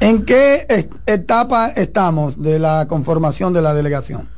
¿En 0.00 0.24
qué 0.24 0.66
etapa 1.06 1.68
estamos 1.74 2.40
de 2.40 2.58
la 2.58 2.86
conformación 2.88 3.52
de 3.52 3.62
la 3.62 3.74
delegación? 3.74 4.28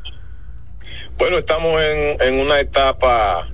Bueno, 1.18 1.39
estamos 1.39 1.81
en, 1.82 2.22
en 2.22 2.40
una 2.40 2.60
etapa 2.60 3.47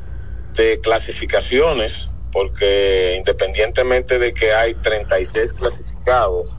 de 0.54 0.80
clasificaciones, 0.80 2.08
porque 2.32 3.16
independientemente 3.18 4.18
de 4.18 4.32
que 4.32 4.52
hay 4.52 4.74
36 4.74 5.52
clasificados, 5.54 6.56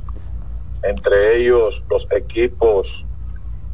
entre 0.84 1.38
ellos 1.38 1.84
los 1.90 2.08
equipos 2.12 3.06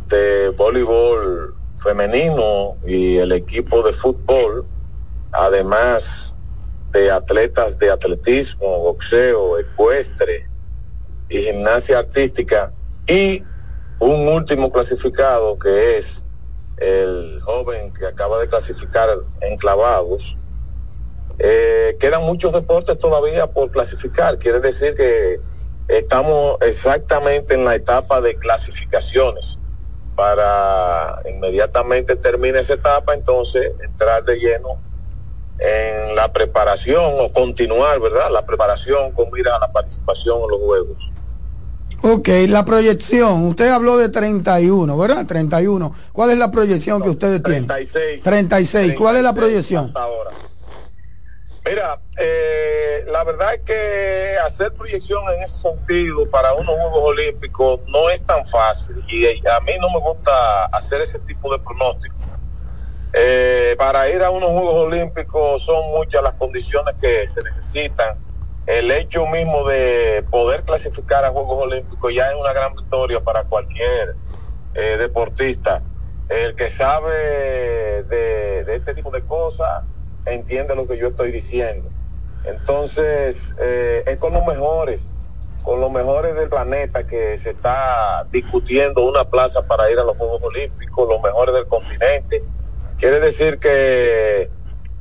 de 0.07 0.49
voleibol 0.49 1.55
femenino 1.81 2.77
y 2.85 3.17
el 3.17 3.31
equipo 3.31 3.81
de 3.83 3.93
fútbol, 3.93 4.65
además 5.33 6.35
de 6.91 7.11
atletas 7.11 7.77
de 7.79 7.89
atletismo, 7.89 8.79
boxeo, 8.79 9.57
ecuestre 9.57 10.47
y 11.27 11.37
gimnasia 11.39 11.99
artística, 11.99 12.71
y 13.07 13.43
un 13.99 14.27
último 14.27 14.71
clasificado 14.71 15.57
que 15.57 15.97
es 15.97 16.23
el 16.77 17.41
joven 17.43 17.91
que 17.93 18.05
acaba 18.05 18.39
de 18.39 18.47
clasificar 18.47 19.09
en 19.41 19.57
clavados. 19.57 20.37
Eh, 21.39 21.97
quedan 21.99 22.23
muchos 22.23 22.53
deportes 22.53 22.97
todavía 22.97 23.47
por 23.47 23.71
clasificar, 23.71 24.37
quiere 24.37 24.59
decir 24.59 24.93
que 24.95 25.39
estamos 25.87 26.57
exactamente 26.61 27.55
en 27.55 27.65
la 27.65 27.75
etapa 27.75 28.21
de 28.21 28.37
clasificaciones 28.37 29.57
para 30.15 31.21
inmediatamente 31.25 32.15
termine 32.15 32.59
esa 32.59 32.75
etapa, 32.75 33.15
entonces 33.15 33.71
entrar 33.83 34.23
de 34.23 34.37
lleno 34.37 34.79
en 35.59 36.15
la 36.15 36.31
preparación 36.31 37.13
o 37.19 37.31
continuar, 37.31 37.99
¿verdad? 37.99 38.29
La 38.31 38.45
preparación 38.45 39.11
con 39.11 39.31
mira 39.31 39.55
a 39.55 39.59
la 39.59 39.71
participación 39.71 40.41
en 40.43 40.49
los 40.49 40.59
juegos. 40.59 41.11
Ok, 42.05 42.27
la 42.49 42.65
proyección. 42.65 43.45
Usted 43.47 43.69
habló 43.69 43.97
de 43.97 44.09
31, 44.09 44.97
¿verdad? 44.97 45.25
31. 45.25 45.95
¿Cuál 46.11 46.31
es 46.31 46.37
la 46.37 46.51
proyección 46.51 47.01
que 47.01 47.09
ustedes 47.09 47.41
tienen? 47.41 47.67
36. 47.67 48.23
36. 48.23 48.93
¿Cuál 48.97 49.15
es 49.17 49.23
la 49.23 49.33
proyección? 49.33 49.85
hasta 49.85 50.03
ahora. 50.03 50.31
Mira, 51.65 52.01
eh, 52.17 53.05
la 53.07 53.23
verdad 53.23 53.53
es 53.53 53.61
que 53.61 54.35
hacer 54.45 54.73
proyección 54.73 55.23
en 55.33 55.43
ese 55.43 55.61
sentido 55.61 56.29
para 56.29 56.53
unos 56.53 56.75
Juegos 56.75 57.11
Olímpicos 57.11 57.79
no 57.87 58.09
es 58.09 58.21
tan 58.25 58.45
fácil 58.47 59.01
y 59.07 59.23
eh, 59.23 59.41
a 59.49 59.61
mí 59.61 59.71
no 59.79 59.89
me 59.89 59.99
gusta 59.99 60.65
hacer 60.65 60.99
ese 61.01 61.19
tipo 61.19 61.53
de 61.53 61.59
pronóstico. 61.59 62.15
Eh, 63.15 63.75
para 63.77 64.09
ir 64.09 64.23
a 64.23 64.31
unos 64.31 64.49
Juegos 64.49 64.87
Olímpicos 64.87 65.63
son 65.63 65.91
muchas 65.91 66.23
las 66.23 66.33
condiciones 66.33 66.95
que 66.99 67.27
se 67.27 67.43
necesitan. 67.43 68.17
El 68.65 68.89
hecho 68.89 69.27
mismo 69.27 69.67
de 69.67 70.25
poder 70.31 70.63
clasificar 70.63 71.23
a 71.23 71.29
Juegos 71.29 71.65
Olímpicos 71.65 72.13
ya 72.13 72.31
es 72.31 72.35
una 72.35 72.53
gran 72.53 72.73
victoria 72.75 73.23
para 73.23 73.43
cualquier 73.43 74.15
eh, 74.73 74.97
deportista. 74.97 75.83
El 76.27 76.55
que 76.55 76.71
sabe 76.71 78.03
de, 78.03 78.75
este 78.75 78.95
tipo 78.95 79.11
de 79.11 79.21
cosas 79.21 79.83
entiende 80.25 80.75
lo 80.75 80.87
que 80.87 80.97
yo 80.97 81.09
estoy 81.09 81.31
diciendo. 81.31 81.89
Entonces, 82.45 83.35
eh, 83.59 84.03
es 84.07 84.17
con 84.17 84.33
los 84.33 84.45
mejores, 84.45 85.01
con 85.61 85.79
los 85.79 85.91
mejores 85.91 86.33
del 86.35 86.49
planeta 86.49 87.05
que 87.05 87.37
se 87.37 87.51
está 87.51 88.25
discutiendo 88.31 89.05
una 89.05 89.23
plaza 89.23 89.61
para 89.67 89.91
ir 89.91 89.99
a 89.99 90.03
los 90.03 90.17
Juegos 90.17 90.41
Olímpicos, 90.41 91.07
los 91.07 91.21
mejores 91.21 91.53
del 91.53 91.67
continente. 91.67 92.43
Quiere 93.03 93.19
decir 93.19 93.57
que 93.57 94.49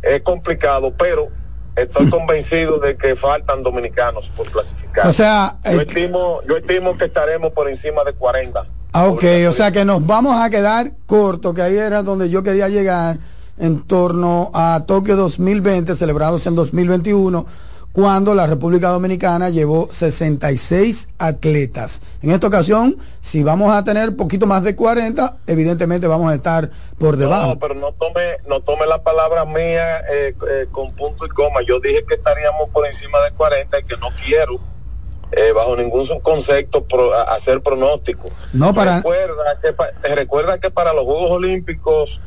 es 0.02 0.22
complicado, 0.22 0.92
pero 0.98 1.28
estoy 1.76 2.10
convencido 2.10 2.80
de 2.80 2.96
que 2.96 3.14
faltan 3.14 3.62
dominicanos 3.62 4.28
por 4.36 4.50
clasificar. 4.50 5.06
O 5.06 5.12
sea, 5.12 5.58
yo, 5.64 5.70
eh, 5.70 5.84
estimo, 5.86 6.40
yo 6.48 6.56
estimo 6.56 6.98
que 6.98 7.04
estaremos 7.04 7.52
por 7.52 7.68
encima 7.68 8.02
de 8.02 8.12
40. 8.14 8.66
Ah, 8.92 9.06
ok, 9.06 9.22
o 9.48 9.52
sea 9.52 9.70
que 9.70 9.84
nos 9.84 10.04
vamos 10.04 10.36
a 10.36 10.50
quedar 10.50 10.90
corto, 11.06 11.54
que 11.54 11.62
ahí 11.62 11.76
era 11.76 12.02
donde 12.02 12.28
yo 12.28 12.42
quería 12.42 12.68
llegar 12.68 13.18
en 13.56 13.82
torno 13.82 14.50
a 14.52 14.82
Tokio 14.84 15.14
2020, 15.14 15.94
celebrados 15.94 16.44
en 16.48 16.56
2021, 16.56 17.46
cuando 17.92 18.34
la 18.34 18.46
República 18.46 18.88
Dominicana 18.88 19.50
llevó 19.50 19.88
66 19.92 21.08
atletas. 21.18 22.00
En 22.22 22.30
esta 22.30 22.46
ocasión, 22.46 22.96
si 23.20 23.42
vamos 23.42 23.72
a 23.74 23.84
tener 23.84 24.16
poquito 24.16 24.46
más 24.46 24.62
de 24.62 24.74
40, 24.74 25.36
evidentemente 25.46 26.06
vamos 26.06 26.30
a 26.32 26.34
estar 26.34 26.70
por 26.98 27.16
debajo. 27.16 27.48
No, 27.50 27.58
pero 27.58 27.74
no 27.74 27.92
tome, 27.92 28.38
no 28.48 28.60
tome 28.60 28.86
la 28.86 29.02
palabra 29.02 29.44
mía 29.44 30.00
eh, 30.10 30.34
eh, 30.50 30.66
con 30.72 30.92
punto 30.92 31.26
y 31.26 31.28
coma. 31.28 31.60
Yo 31.66 31.80
dije 31.80 32.04
que 32.08 32.14
estaríamos 32.14 32.70
por 32.70 32.86
encima 32.86 33.18
de 33.24 33.32
40 33.32 33.78
y 33.80 33.84
que 33.84 33.96
no 33.98 34.08
quiero 34.24 34.58
eh, 35.32 35.52
bajo 35.52 35.76
ningún 35.76 36.06
concepto 36.20 36.84
pro- 36.84 37.12
hacer 37.14 37.62
pronóstico. 37.62 38.28
No, 38.52 38.72
para- 38.74 38.96
Recuerda 38.96 39.58
que, 39.60 40.14
recuerda 40.14 40.58
que 40.58 40.70
para 40.70 40.92
los 40.94 41.04
Juegos 41.04 41.30
Olímpicos 41.30 42.20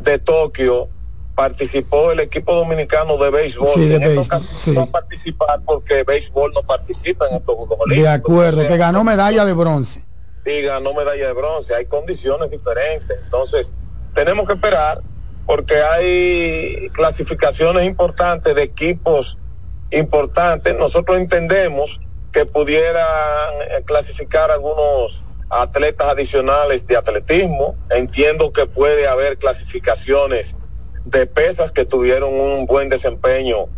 de 0.00 0.18
Tokio 0.18 0.88
participó 1.34 2.12
el 2.12 2.20
equipo 2.20 2.54
dominicano 2.54 3.16
de 3.16 3.30
béisbol. 3.30 3.68
Sí, 3.74 3.88
de 3.88 3.96
en 3.96 4.02
esta 4.02 4.08
béisbol, 4.08 4.24
ocasión 4.38 4.58
sí. 4.58 4.70
no 4.72 4.86
participar 4.86 5.60
porque 5.64 6.02
béisbol 6.04 6.52
no 6.52 6.62
participa 6.62 7.26
en 7.28 7.36
estos 7.36 7.54
Juegos 7.56 7.78
De 7.78 7.84
Olímpicos. 7.84 8.12
acuerdo, 8.14 8.66
que 8.68 8.76
ganó 8.76 9.02
medalla 9.04 9.44
de 9.44 9.52
bronce. 9.52 10.04
y 10.46 10.62
ganó 10.62 10.92
medalla 10.94 11.26
de 11.26 11.32
bronce. 11.32 11.74
Hay 11.74 11.86
condiciones 11.86 12.50
diferentes. 12.50 13.16
Entonces, 13.24 13.72
tenemos 14.14 14.46
que 14.46 14.52
esperar 14.54 15.00
porque 15.46 15.74
hay 15.82 16.88
clasificaciones 16.90 17.84
importantes 17.84 18.54
de 18.54 18.62
equipos 18.62 19.38
importantes. 19.90 20.76
Nosotros 20.78 21.16
entendemos 21.18 22.00
que 22.32 22.46
pudieran 22.46 23.04
eh, 23.70 23.82
clasificar 23.84 24.50
algunos 24.50 25.22
atletas 25.50 26.08
adicionales 26.08 26.86
de 26.86 26.96
atletismo. 26.96 27.76
Entiendo 27.90 28.52
que 28.52 28.66
puede 28.66 29.06
haber 29.08 29.38
clasificaciones 29.38 30.54
de 31.04 31.26
pesas 31.26 31.72
que 31.72 31.84
tuvieron 31.84 32.32
un 32.32 32.66
buen 32.66 32.88
desempeño 32.88 33.68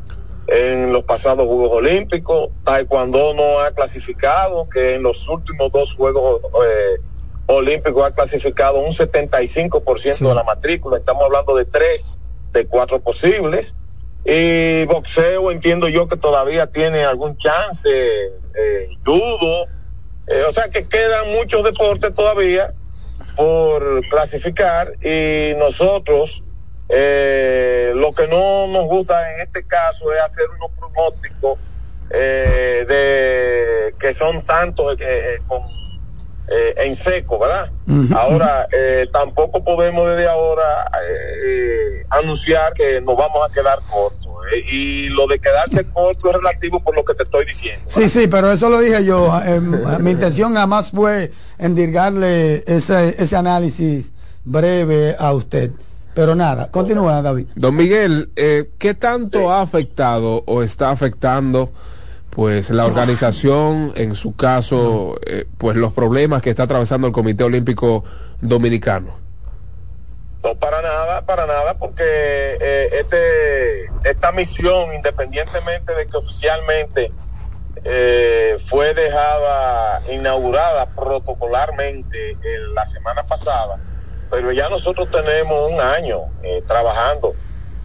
en 0.46 0.92
los 0.92 1.04
pasados 1.04 1.46
Juegos 1.46 1.72
Olímpicos. 1.72 2.50
Taekwondo 2.64 3.34
no 3.34 3.60
ha 3.60 3.72
clasificado, 3.72 4.68
que 4.68 4.94
en 4.94 5.02
los 5.02 5.28
últimos 5.28 5.70
dos 5.72 5.94
Juegos 5.94 6.40
eh, 6.64 7.00
Olímpicos 7.46 8.04
ha 8.04 8.14
clasificado 8.14 8.78
un 8.78 8.94
75% 8.94 10.28
de 10.28 10.34
la 10.34 10.44
matrícula. 10.44 10.98
Estamos 10.98 11.24
hablando 11.24 11.56
de 11.56 11.64
tres 11.64 12.18
de 12.52 12.66
cuatro 12.66 13.00
posibles. 13.00 13.74
Y 14.24 14.84
boxeo 14.86 15.52
entiendo 15.52 15.88
yo 15.88 16.08
que 16.08 16.16
todavía 16.16 16.66
tiene 16.68 17.04
algún 17.04 17.36
chance, 17.36 17.88
eh, 17.88 18.88
judo. 19.04 19.66
Eh, 20.26 20.42
o 20.48 20.52
sea 20.52 20.68
que 20.68 20.88
quedan 20.88 21.32
muchos 21.32 21.62
deportes 21.62 22.12
todavía 22.12 22.74
por 23.36 24.00
clasificar 24.08 24.92
y 25.04 25.54
nosotros 25.58 26.42
eh, 26.88 27.92
lo 27.94 28.12
que 28.14 28.28
no 28.28 28.66
nos 28.68 28.84
gusta 28.86 29.34
en 29.34 29.40
este 29.40 29.64
caso 29.64 30.12
es 30.12 30.20
hacer 30.20 30.46
unos 30.56 30.70
pronósticos 30.78 31.58
eh, 32.10 32.84
de 32.88 33.94
que 33.98 34.14
son 34.14 34.44
tantos 34.44 34.94
eh, 34.94 34.96
eh, 35.00 35.38
con, 35.48 35.62
en 36.48 36.94
seco, 36.94 37.40
¿verdad? 37.40 37.72
Ahora 38.14 38.68
tampoco 39.12 39.64
podemos 39.64 40.06
desde 40.08 40.28
ahora 40.28 40.88
anunciar 42.10 42.72
que 42.74 43.00
nos 43.00 43.16
vamos 43.16 43.40
a 43.48 43.52
quedar 43.52 43.80
cortos 43.90 44.26
y 44.70 45.08
lo 45.08 45.26
de 45.26 45.38
quedarse 45.38 45.84
corto 45.92 46.30
es 46.30 46.36
relativo 46.36 46.80
por 46.80 46.94
lo 46.94 47.04
que 47.04 47.14
te 47.14 47.24
estoy 47.24 47.46
diciendo. 47.46 47.84
Sí, 47.86 48.08
sí, 48.08 48.28
pero 48.28 48.50
eso 48.52 48.68
lo 48.68 48.80
dije 48.80 49.04
yo. 49.04 49.32
Eh, 49.44 49.60
mi 50.00 50.12
intención 50.12 50.54
jamás 50.54 50.90
fue 50.90 51.32
endirgarle 51.58 52.64
ese, 52.66 53.20
ese 53.20 53.36
análisis 53.36 54.12
breve 54.44 55.16
a 55.18 55.32
usted. 55.32 55.72
Pero 56.16 56.34
nada, 56.34 56.70
continúa, 56.70 57.20
David. 57.20 57.48
Don 57.56 57.76
Miguel, 57.76 58.30
eh, 58.36 58.70
¿qué 58.78 58.94
tanto 58.94 59.52
ha 59.52 59.60
afectado 59.60 60.42
o 60.46 60.62
está 60.62 60.88
afectando 60.88 61.74
pues 62.30 62.70
la 62.70 62.86
organización, 62.86 63.92
en 63.96 64.14
su 64.14 64.34
caso, 64.34 65.20
eh, 65.26 65.44
pues 65.58 65.76
los 65.76 65.92
problemas 65.92 66.40
que 66.40 66.48
está 66.48 66.62
atravesando 66.62 67.06
el 67.06 67.12
Comité 67.12 67.44
Olímpico 67.44 68.02
Dominicano? 68.40 69.18
No, 70.42 70.54
para 70.54 70.80
nada, 70.80 71.20
para 71.26 71.44
nada, 71.44 71.76
porque 71.78 72.02
eh, 72.02 72.88
este, 72.92 73.84
esta 74.08 74.32
misión, 74.32 74.94
independientemente 74.94 75.94
de 75.94 76.06
que 76.06 76.16
oficialmente 76.16 77.12
eh, 77.84 78.56
fue 78.70 78.94
dejada 78.94 80.02
inaugurada 80.10 80.86
protocolarmente 80.86 82.30
eh, 82.30 82.38
la 82.74 82.86
semana 82.86 83.22
pasada, 83.24 83.78
pero 84.30 84.52
ya 84.52 84.68
nosotros 84.68 85.08
tenemos 85.10 85.70
un 85.70 85.80
año 85.80 86.22
eh, 86.42 86.62
trabajando. 86.66 87.34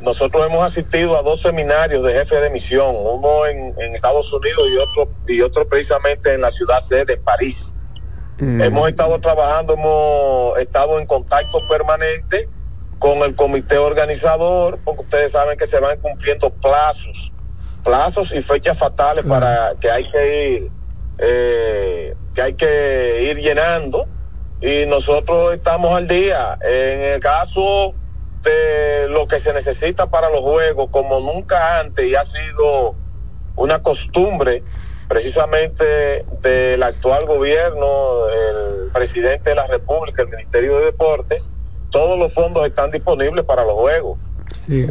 Nosotros 0.01 0.47
hemos 0.47 0.65
asistido 0.65 1.18
a 1.18 1.22
dos 1.22 1.41
seminarios 1.41 2.03
de 2.03 2.13
jefe 2.13 2.35
de 2.35 2.49
misión, 2.49 2.95
uno 2.97 3.45
en, 3.45 3.76
en 3.80 3.95
Estados 3.95 4.31
Unidos 4.34 4.68
y 4.72 4.77
otro 4.77 5.13
y 5.27 5.41
otro 5.41 5.68
precisamente 5.68 6.34
en 6.34 6.41
la 6.41 6.51
ciudad 6.51 6.81
sede, 6.84 7.18
París. 7.18 7.76
Hemos 8.39 8.89
estado 8.89 9.19
trabajando, 9.19 9.76
hemos 9.76 10.57
estado 10.57 10.97
en 10.97 11.05
contacto 11.05 11.59
permanente 11.69 12.49
con 12.97 13.19
el 13.19 13.35
comité 13.35 13.77
organizador, 13.77 14.80
porque 14.84 15.03
ustedes 15.03 15.31
saben 15.31 15.59
que 15.59 15.68
se 15.68 15.80
van 15.80 15.99
cumpliendo 15.99 16.49
plazos, 16.49 17.31
plazos 17.84 18.31
y 18.31 18.41
fechas 18.41 18.80
fatales 18.80 19.27
para 19.27 19.76
que 19.80 19.91
hay 19.91 20.09
que 20.09 20.49
ir, 20.49 20.72
eh, 21.19 22.15
que 22.34 22.41
hay 22.41 22.53
que 22.55 23.30
ir 23.30 23.38
llenando 23.38 24.07
y 24.61 24.85
nosotros 24.85 25.55
estamos 25.55 25.91
al 25.91 26.07
día. 26.07 26.57
En 26.61 27.01
el 27.01 27.19
caso 27.19 27.95
de 28.43 29.07
lo 29.09 29.27
que 29.27 29.39
se 29.39 29.53
necesita 29.53 30.07
para 30.07 30.29
los 30.29 30.41
juegos, 30.41 30.89
como 30.91 31.19
nunca 31.19 31.79
antes, 31.79 32.05
y 32.05 32.15
ha 32.15 32.23
sido 32.25 32.95
una 33.55 33.81
costumbre 33.81 34.63
precisamente 35.07 36.25
del 36.41 36.81
actual 36.83 37.25
gobierno, 37.25 38.29
el 38.29 38.91
presidente 38.91 39.49
de 39.49 39.55
la 39.55 39.67
República, 39.67 40.21
el 40.21 40.29
Ministerio 40.29 40.77
de 40.77 40.85
Deportes, 40.85 41.49
todos 41.89 42.17
los 42.17 42.33
fondos 42.33 42.65
están 42.65 42.91
disponibles 42.91 43.43
para 43.43 43.65
los 43.65 43.73
juegos. 43.73 44.17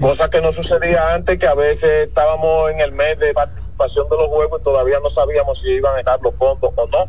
Cosa 0.01 0.29
que 0.29 0.41
no 0.41 0.53
sucedía 0.53 1.15
antes, 1.15 1.39
que 1.39 1.47
a 1.47 1.55
veces 1.55 2.09
estábamos 2.09 2.71
en 2.71 2.81
el 2.81 2.93
mes 2.93 3.19
de 3.19 3.33
participación 3.33 4.09
de 4.11 4.17
los 4.17 4.27
juegos 4.29 4.61
y 4.61 4.65
todavía 4.65 4.99
no 5.03 5.11
sabíamos 5.11 5.59
si 5.61 5.69
iban 5.69 5.95
a 5.97 5.99
estar 6.01 6.19
los 6.23 6.35
fondos 6.37 6.71
o 6.77 6.87
no. 6.89 7.09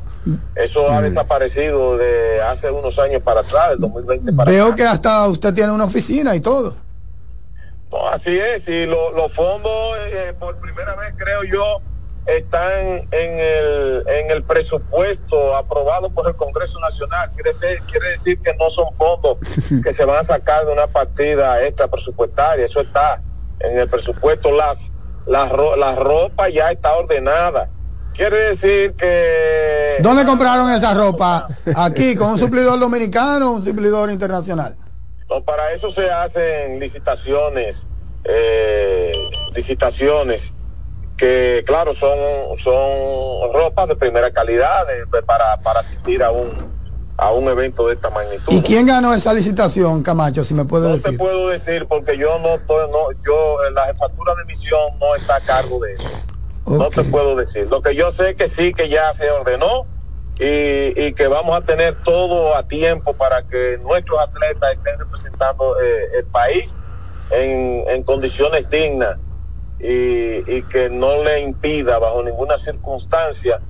Eso 0.55 0.89
ha 0.91 1.01
desaparecido 1.01 1.97
de 1.97 2.41
hace 2.41 2.69
unos 2.69 2.97
años 2.99 3.21
para 3.23 3.41
atrás, 3.41 3.69
del 3.71 3.79
2020 3.79 4.33
para 4.33 4.51
Veo 4.51 4.75
que 4.75 4.83
hasta 4.83 5.27
usted 5.27 5.53
tiene 5.53 5.71
una 5.71 5.85
oficina 5.85 6.35
y 6.35 6.41
todo. 6.41 6.75
No, 7.91 8.07
así 8.09 8.38
es, 8.38 8.65
y 8.67 8.85
lo- 8.85 9.11
los 9.11 9.33
fondos 9.33 9.71
eh, 10.11 10.33
por 10.39 10.57
primera 10.59 10.95
vez 10.95 11.13
creo 11.17 11.43
yo 11.43 11.81
están 12.26 13.07
en 13.11 13.39
el, 13.39 14.03
en 14.07 14.31
el 14.31 14.43
presupuesto 14.43 15.56
aprobado 15.56 16.10
por 16.11 16.27
el 16.27 16.35
Congreso 16.35 16.80
Nacional. 16.80 17.31
Quiere, 17.34 17.53
ser- 17.57 17.80
quiere 17.89 18.10
decir 18.10 18.41
que 18.41 18.53
no 18.60 18.69
son 18.69 18.85
fondos 18.98 19.38
que 19.84 19.93
se 19.93 20.06
van 20.06 20.19
a 20.19 20.23
sacar 20.23 20.65
de 20.65 20.73
una 20.73 20.88
partida 20.88 21.64
extra 21.65 21.88
presupuestaria, 21.88 22.65
eso 22.65 22.81
está 22.81 23.22
en 23.60 23.80
el 23.80 23.89
presupuesto. 23.89 24.52
Las, 24.52 24.77
las 25.26 25.49
ro- 25.52 25.76
la 25.76 25.95
ropa 25.95 26.49
ya 26.49 26.72
está 26.72 26.93
ordenada. 26.95 27.69
Quiere 28.14 28.38
decir 28.56 28.93
que 28.95 29.98
¿Dónde 30.02 30.26
compraron 30.26 30.69
esa 30.72 30.93
ropa? 30.93 31.48
Aquí, 31.76 32.15
con 32.15 32.31
un 32.31 32.38
suplidor 32.39 32.77
dominicano 32.80 33.49
o 33.52 33.53
un 33.53 33.64
suplidor 33.65 34.11
internacional. 34.11 34.76
No, 35.30 35.41
para 35.43 35.72
eso 35.72 35.91
se 35.93 36.10
hacen 36.11 36.77
licitaciones, 36.80 37.88
eh, 38.26 39.14
licitaciones 39.56 40.53
que, 41.22 41.64
claro, 41.68 41.93
son 41.95 42.18
son 42.57 43.53
ropas 43.53 43.88
de 43.88 43.95
primera 43.95 44.31
calidad 44.31 44.88
de- 44.88 45.06
de- 45.19 45.23
para, 45.23 45.45
para 45.64 45.81
asistir 45.81 46.23
a 46.23 46.31
un 46.31 46.72
a 47.18 47.31
un 47.31 47.48
evento 47.48 47.88
de 47.88 47.93
esta 47.93 48.10
magnitud. 48.10 48.52
¿Y 48.56 48.61
quién 48.64 48.88
ganó 48.88 49.14
esa 49.14 49.31
licitación, 49.34 50.02
Camacho, 50.02 50.43
si 50.43 50.56
me 50.56 50.65
puede 50.65 50.88
No 50.89 50.95
te 50.95 50.98
decir? 50.98 51.19
puedo 51.19 51.49
decir 51.49 51.88
porque 51.88 52.18
yo 52.18 52.39
no 52.39 52.56
estoy, 52.56 52.89
no, 52.91 53.11
yo 53.23 53.57
en 53.68 53.76
la 53.76 53.85
jefatura 53.85 54.34
de 54.35 54.45
misión 54.45 54.81
no 54.99 55.15
está 55.15 55.35
a 55.38 55.41
cargo 55.41 55.80
de 55.81 55.93
eso. 55.93 56.18
No 56.65 56.91
te 56.91 57.03
puedo 57.06 57.35
decir. 57.35 57.68
Lo 57.69 57.81
que 57.84 57.95
yo 57.95 58.11
sé 58.14 58.35
que 58.35 58.49
sí 58.49 58.73
que 58.73 58.89
ya 58.89 59.14
se 59.14 59.30
ordenó 59.31 59.88
y, 60.39 60.99
y 61.07 61.14
que 61.14 61.27
vamos 61.27 61.56
a 61.57 61.61
tener 61.64 61.98
todo 61.98 62.56
a 62.56 62.64
tiempo 62.64 63.15
para 63.15 63.43
que 63.43 63.77
nuestros 63.84 64.19
atletas 64.19 64.73
estén 64.73 64.98
representando 64.99 65.76
eh, 65.81 66.10
el 66.19 66.27
país 66.27 66.81
en, 67.30 67.85
en 67.88 68.03
condiciones 68.03 68.68
dignas 68.69 69.18
y, 69.83 70.57
y 70.57 70.63
que 70.63 70.89
no 70.89 71.23
le 71.23 71.41
impida 71.41 71.99
bajo 71.99 72.23
ninguna 72.23 72.57
circunstancia 72.57 73.61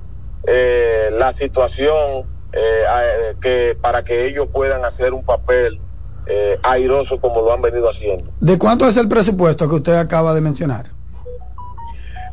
eh, 0.46 1.10
la 1.12 1.32
situación 1.32 2.28
eh, 2.52 2.82
a- 2.90 3.34
que 3.40 3.78
para 3.80 4.04
que 4.04 4.26
ellos 4.26 4.48
puedan 4.52 4.84
hacer 4.84 5.12
un 5.14 5.24
papel 5.24 5.80
eh, 6.26 6.58
airoso 6.62 7.20
como 7.20 7.40
lo 7.42 7.52
han 7.52 7.62
venido 7.62 7.88
haciendo. 7.90 8.32
¿De 8.40 8.58
cuánto 8.58 8.86
es 8.88 8.96
el 8.96 9.08
presupuesto 9.08 9.68
que 9.68 9.76
usted 9.76 9.94
acaba 9.94 10.34
de 10.34 10.40
mencionar? 10.40 10.92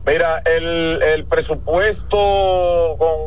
Mira, 0.05 0.41
el, 0.45 1.01
el 1.03 1.27
presupuesto 1.27 2.97
con, 2.97 3.17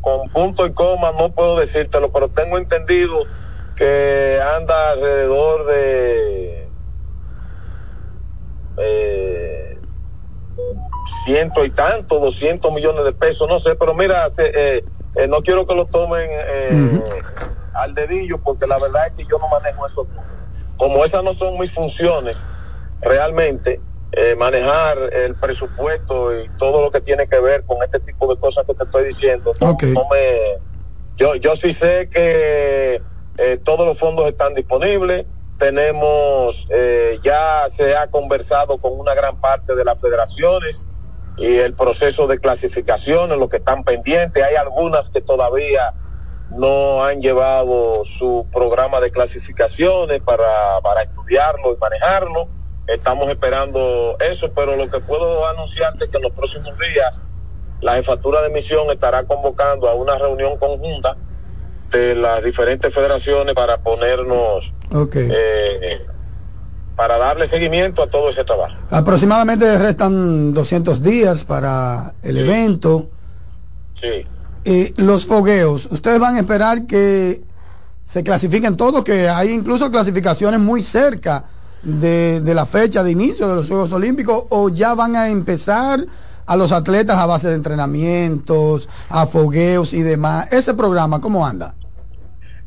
con 0.00 0.28
punto 0.30 0.66
y 0.66 0.72
coma 0.74 1.12
no 1.18 1.32
puedo 1.32 1.58
decírtelo, 1.58 2.12
pero 2.12 2.28
tengo 2.30 2.58
entendido 2.58 3.28
que 3.74 4.40
anda 4.58 4.90
alrededor 4.90 5.66
de 5.66 6.57
eh, 8.80 9.80
ciento 11.24 11.64
y 11.64 11.70
tanto, 11.70 12.18
doscientos 12.20 12.72
millones 12.72 13.04
de 13.04 13.12
pesos, 13.12 13.48
no 13.48 13.58
sé, 13.58 13.74
pero 13.76 13.94
mira, 13.94 14.30
eh, 14.38 14.84
eh, 15.14 15.28
no 15.28 15.42
quiero 15.42 15.66
que 15.66 15.74
lo 15.74 15.86
tomen 15.86 16.28
eh, 16.30 17.22
al 17.74 17.94
dedillo 17.94 18.38
porque 18.42 18.66
la 18.66 18.78
verdad 18.78 19.08
es 19.08 19.12
que 19.14 19.24
yo 19.26 19.38
no 19.38 19.48
manejo 19.48 19.86
eso. 19.86 20.08
Como 20.76 21.04
esas 21.04 21.24
no 21.24 21.34
son 21.34 21.58
mis 21.58 21.72
funciones, 21.72 22.48
realmente, 23.00 23.82
eh, 24.12 24.34
manejar 24.36 24.96
el 25.12 25.36
presupuesto 25.36 26.38
y 26.40 26.48
todo 26.50 26.82
lo 26.82 26.90
que 26.90 27.00
tiene 27.00 27.28
que 27.28 27.40
ver 27.40 27.64
con 27.66 27.78
este 27.82 28.00
tipo 28.00 28.26
de 28.32 28.38
cosas 28.40 28.64
que 28.64 28.74
te 28.74 28.84
estoy 28.84 29.06
diciendo. 29.06 29.52
No, 29.60 29.70
Ok. 29.70 29.82
no 29.84 30.06
me, 30.10 30.60
yo, 31.16 31.34
yo 31.36 31.56
sí 31.56 31.74
sé 31.74 32.08
que 32.08 33.04
eh, 33.36 33.56
todos 33.64 33.86
los 33.86 33.98
fondos 33.98 34.26
están 34.28 34.54
disponibles. 34.54 35.26
Tenemos, 35.58 36.66
eh, 36.70 37.18
ya 37.22 37.66
se 37.76 37.96
ha 37.96 38.08
conversado 38.08 38.78
con 38.78 38.98
una 38.98 39.14
gran 39.14 39.40
parte 39.40 39.74
de 39.74 39.84
las 39.84 40.00
federaciones 40.00 40.86
y 41.36 41.58
el 41.58 41.74
proceso 41.74 42.26
de 42.26 42.38
clasificación, 42.38 43.30
lo 43.38 43.48
que 43.48 43.56
están 43.58 43.82
pendientes. 43.82 44.42
Hay 44.42 44.54
algunas 44.54 45.10
que 45.10 45.20
todavía 45.20 45.94
no 46.50 47.04
han 47.04 47.20
llevado 47.20 48.04
su 48.04 48.46
programa 48.52 49.00
de 49.00 49.10
clasificaciones 49.10 50.20
para, 50.20 50.80
para 50.82 51.02
estudiarlo 51.02 51.72
y 51.72 51.76
manejarlo. 51.76 52.48
Estamos 52.86 53.28
esperando 53.28 54.16
eso, 54.20 54.52
pero 54.54 54.76
lo 54.76 54.88
que 54.88 55.00
puedo 55.00 55.46
anunciarte 55.48 56.04
es 56.04 56.10
que 56.10 56.16
en 56.16 56.22
los 56.22 56.32
próximos 56.32 56.72
días 56.78 57.20
la 57.80 57.94
jefatura 57.94 58.42
de 58.42 58.50
misión 58.50 58.90
estará 58.90 59.24
convocando 59.24 59.88
a 59.88 59.94
una 59.94 60.16
reunión 60.18 60.56
conjunta 60.56 61.16
de 61.90 62.14
las 62.14 62.42
diferentes 62.42 62.92
federaciones 62.92 63.54
para 63.54 63.78
ponernos, 63.78 64.72
eh, 65.14 66.06
para 66.96 67.18
darle 67.18 67.48
seguimiento 67.48 68.02
a 68.02 68.06
todo 68.08 68.30
ese 68.30 68.44
trabajo. 68.44 68.74
Aproximadamente 68.90 69.78
restan 69.78 70.52
200 70.52 71.02
días 71.02 71.44
para 71.44 72.14
el 72.22 72.38
evento. 72.38 73.10
Sí. 74.00 74.26
Y 74.64 75.00
los 75.00 75.26
fogueos, 75.26 75.88
ustedes 75.90 76.18
van 76.18 76.36
a 76.36 76.40
esperar 76.40 76.86
que 76.86 77.42
se 78.04 78.22
clasifiquen 78.22 78.76
todos, 78.76 79.04
que 79.04 79.28
hay 79.28 79.50
incluso 79.50 79.90
clasificaciones 79.90 80.60
muy 80.60 80.82
cerca 80.82 81.44
de, 81.82 82.40
de 82.40 82.54
la 82.54 82.66
fecha 82.66 83.02
de 83.02 83.10
inicio 83.10 83.48
de 83.48 83.56
los 83.56 83.68
Juegos 83.68 83.92
Olímpicos, 83.92 84.44
o 84.48 84.68
ya 84.68 84.94
van 84.94 85.16
a 85.16 85.28
empezar 85.28 86.04
a 86.48 86.56
los 86.56 86.72
atletas 86.72 87.18
a 87.18 87.26
base 87.26 87.48
de 87.48 87.54
entrenamientos, 87.54 88.88
a 89.10 89.26
fogueos 89.26 89.92
y 89.92 90.02
demás. 90.02 90.48
Ese 90.50 90.72
programa, 90.72 91.20
¿cómo 91.20 91.46
anda? 91.46 91.74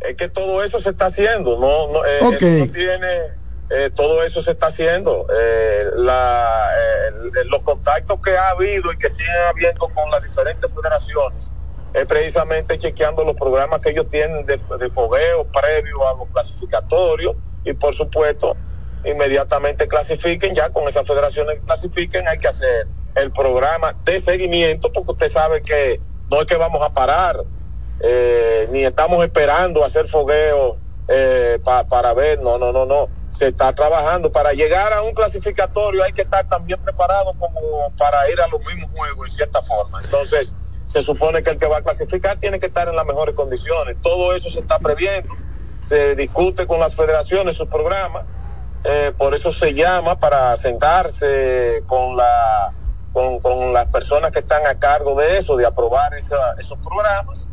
Es 0.02 0.16
que 0.16 0.30
todo 0.30 0.64
eso 0.64 0.82
se 0.82 0.90
está 0.90 1.08
haciendo, 1.08 1.60
no, 1.60 1.92
no, 1.92 2.06
eh, 2.06 2.20
no 2.22 2.72
tiene, 2.72 3.42
eh, 3.70 3.90
todo 3.96 4.24
eso 4.24 4.42
se 4.42 4.52
está 4.52 4.68
haciendo. 4.68 5.26
Eh, 5.34 5.86
la, 5.96 6.70
eh, 6.78 7.46
los 7.46 7.62
contactos 7.62 8.20
que 8.22 8.36
ha 8.36 8.50
habido 8.50 8.92
y 8.92 8.98
que 8.98 9.10
siguen 9.10 9.36
habiendo 9.50 9.88
con 9.90 10.10
las 10.12 10.24
diferentes 10.24 10.74
federaciones 10.74 11.52
es 11.94 12.06
precisamente 12.06 12.80
chequeando 12.80 13.24
los 13.24 13.36
programas 13.36 13.82
que 13.82 13.90
ellos 13.90 14.10
tienen 14.10 14.46
de, 14.46 14.60
de 14.80 14.90
fogueo 14.92 15.46
previo 15.52 16.08
a 16.08 16.18
los 16.18 16.30
clasificatorios 16.32 17.36
y 17.64 17.74
por 17.74 17.94
supuesto 17.94 18.58
inmediatamente 19.04 19.88
clasifiquen, 19.88 20.56
ya 20.56 20.70
con 20.70 20.88
esas 20.88 21.06
federaciones 21.06 21.56
que 21.56 21.66
clasifiquen 21.66 22.28
hay 22.28 22.38
que 22.38 22.48
hacer 22.48 22.88
el 23.16 23.32
programa 23.32 23.96
de 24.06 24.22
seguimiento 24.22 24.92
porque 24.92 25.12
usted 25.12 25.32
sabe 25.32 25.62
que 25.62 26.00
no 26.30 26.42
es 26.42 26.48
que 26.48 26.56
vamos 26.56 26.82
a 26.82 26.94
parar, 26.94 27.38
eh, 28.04 28.68
ni 28.72 28.86
estamos 28.86 29.24
esperando 29.26 29.86
hacer 29.86 30.10
fogueo 30.10 30.80
eh, 31.08 31.60
pa- 31.64 31.86
para 31.86 32.14
ver, 32.14 32.42
no, 32.42 32.58
no, 32.60 32.72
no, 32.74 32.86
no. 32.86 33.12
Se 33.32 33.50
está 33.50 33.74
trabajando. 33.74 34.32
Para 34.32 34.54
llegar 34.54 34.94
a 34.94 35.04
un 35.04 35.14
clasificatorio 35.14 36.04
hay 36.04 36.14
que 36.14 36.24
estar 36.24 36.48
también 36.48 36.80
preparado 36.82 37.34
como 37.38 37.94
para 37.98 38.30
ir 38.32 38.42
a 38.42 38.48
los 38.48 38.62
mismos 38.66 38.92
juegos 38.92 39.30
en 39.30 39.36
cierta 39.36 39.62
forma. 39.64 40.00
Entonces, 40.02 40.56
se 40.88 41.04
supone 41.04 41.44
que 41.44 41.52
el 41.52 41.60
que 41.60 41.68
va 41.68 41.78
a 41.80 41.84
clasificar 41.84 42.40
tiene 42.40 42.60
que 42.60 42.68
estar 42.68 42.88
en 42.90 42.96
las 42.96 43.06
mejores 43.06 43.36
condiciones. 43.36 43.98
Todo 44.02 44.36
eso 44.36 44.50
se 44.52 44.60
está 44.62 44.80
previendo. 44.80 45.36
Se 45.80 46.16
discute 46.16 46.68
con 46.68 46.80
las 46.80 46.96
federaciones 46.96 47.58
sus 47.58 47.68
programas. 47.70 48.26
Eh, 48.84 49.14
por 49.18 49.36
eso 49.36 49.54
se 49.54 49.74
llama 49.76 50.20
para 50.20 50.58
sentarse 50.58 51.84
con 51.88 52.18
la 52.18 52.74
con, 53.12 53.42
con 53.42 53.74
las 53.74 53.88
personas 53.88 54.32
que 54.32 54.40
están 54.40 54.66
a 54.68 54.76
cargo 54.80 55.16
de 55.16 55.40
eso, 55.40 55.58
de 55.58 55.66
aprobar 55.68 56.14
esa- 56.16 56.56
esos 56.60 56.80
programas 56.80 57.50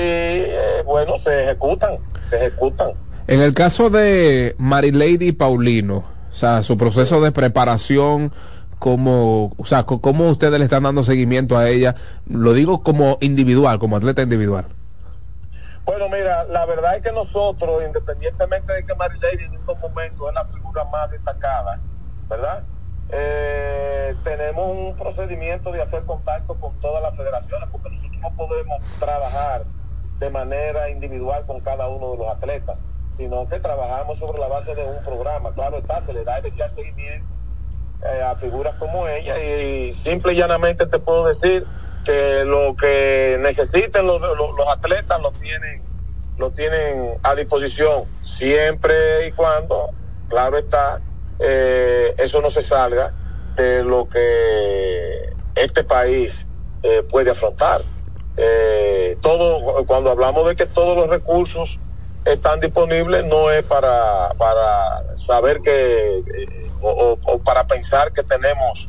y 0.00 0.50
eh, 0.50 0.82
bueno, 0.84 1.18
se 1.18 1.44
ejecutan, 1.44 1.98
se 2.28 2.36
ejecutan. 2.36 2.92
En 3.26 3.40
el 3.40 3.54
caso 3.54 3.90
de 3.90 4.54
Marilady 4.58 5.32
Paulino, 5.32 6.04
o 6.30 6.34
sea, 6.34 6.62
su 6.62 6.76
proceso 6.76 7.20
de 7.20 7.32
preparación, 7.32 8.32
como, 8.78 9.52
o 9.56 9.64
sea, 9.66 9.84
cómo 9.84 10.28
ustedes 10.28 10.58
le 10.58 10.64
están 10.64 10.84
dando 10.84 11.02
seguimiento 11.02 11.56
a 11.56 11.68
ella, 11.68 11.94
lo 12.26 12.54
digo 12.54 12.82
como 12.82 13.18
individual, 13.20 13.78
como 13.78 13.96
atleta 13.96 14.22
individual. 14.22 14.66
Bueno, 15.84 16.08
mira, 16.08 16.44
la 16.44 16.66
verdad 16.66 16.96
es 16.96 17.02
que 17.02 17.12
nosotros, 17.12 17.82
independientemente 17.86 18.72
de 18.72 18.86
que 18.86 18.94
Marilady 18.94 19.44
en 19.44 19.54
estos 19.54 19.78
momentos 19.80 20.28
es 20.28 20.34
la 20.34 20.44
figura 20.46 20.84
más 20.84 21.10
destacada, 21.10 21.80
¿verdad? 22.28 22.64
Eh, 23.12 24.14
tenemos 24.22 24.70
un 24.70 24.96
procedimiento 24.96 25.72
de 25.72 25.82
hacer 25.82 26.04
contacto 26.04 26.54
con 26.54 26.78
todas 26.80 27.02
las 27.02 27.16
federaciones, 27.16 27.68
porque 27.72 27.90
nosotros 27.90 28.20
no 28.22 28.30
podemos 28.36 28.78
trabajar 28.98 29.64
de 30.20 30.30
manera 30.30 30.90
individual 30.90 31.44
con 31.46 31.60
cada 31.60 31.88
uno 31.88 32.12
de 32.12 32.18
los 32.18 32.28
atletas, 32.28 32.78
sino 33.16 33.48
que 33.48 33.58
trabajamos 33.58 34.18
sobre 34.18 34.38
la 34.38 34.48
base 34.48 34.74
de 34.74 34.84
un 34.84 35.02
programa. 35.02 35.52
Claro 35.54 35.78
está, 35.78 36.04
se 36.04 36.12
le 36.12 36.24
da 36.24 36.36
especial 36.36 36.72
seguimiento 36.74 37.26
eh, 38.02 38.22
a 38.22 38.36
figuras 38.36 38.74
como 38.78 39.08
ella 39.08 39.38
y, 39.42 39.94
simple 40.04 40.34
y 40.34 40.36
llanamente 40.36 40.86
te 40.86 40.98
puedo 40.98 41.26
decir 41.26 41.66
que 42.04 42.44
lo 42.44 42.74
que 42.76 43.38
necesiten 43.40 44.06
los, 44.06 44.20
los, 44.20 44.68
atletas 44.68 45.20
lo 45.20 45.32
tienen 45.32 45.82
lo 46.38 46.50
tienen 46.50 47.18
a 47.22 47.34
disposición 47.34 48.04
siempre 48.22 49.26
y 49.26 49.32
cuando 49.32 49.90
claro 50.30 50.56
está 50.56 51.02
eh, 51.40 52.14
eso 52.16 52.40
no 52.40 52.50
se 52.50 52.62
salga 52.62 53.12
de 53.56 53.84
lo 53.84 54.08
que 54.08 55.34
este 55.54 55.84
país 55.84 56.46
eh, 56.82 57.02
puede 57.02 57.32
afrontar 57.32 57.82
Eh, 58.42 59.18
todo 59.20 59.84
cuando 59.84 60.10
hablamos 60.10 60.46
de 60.46 60.56
que 60.56 60.64
todos 60.64 60.96
los 60.96 61.08
recursos 61.08 61.78
están 62.24 62.58
disponibles 62.60 63.26
no 63.26 63.50
es 63.50 63.62
para 63.64 64.30
para 64.38 65.04
saber 65.26 65.60
que 65.60 66.20
eh, 66.20 66.70
o, 66.80 67.38
para 67.44 67.66
pensar 67.66 68.12
que 68.12 68.22
tenemos 68.22 68.88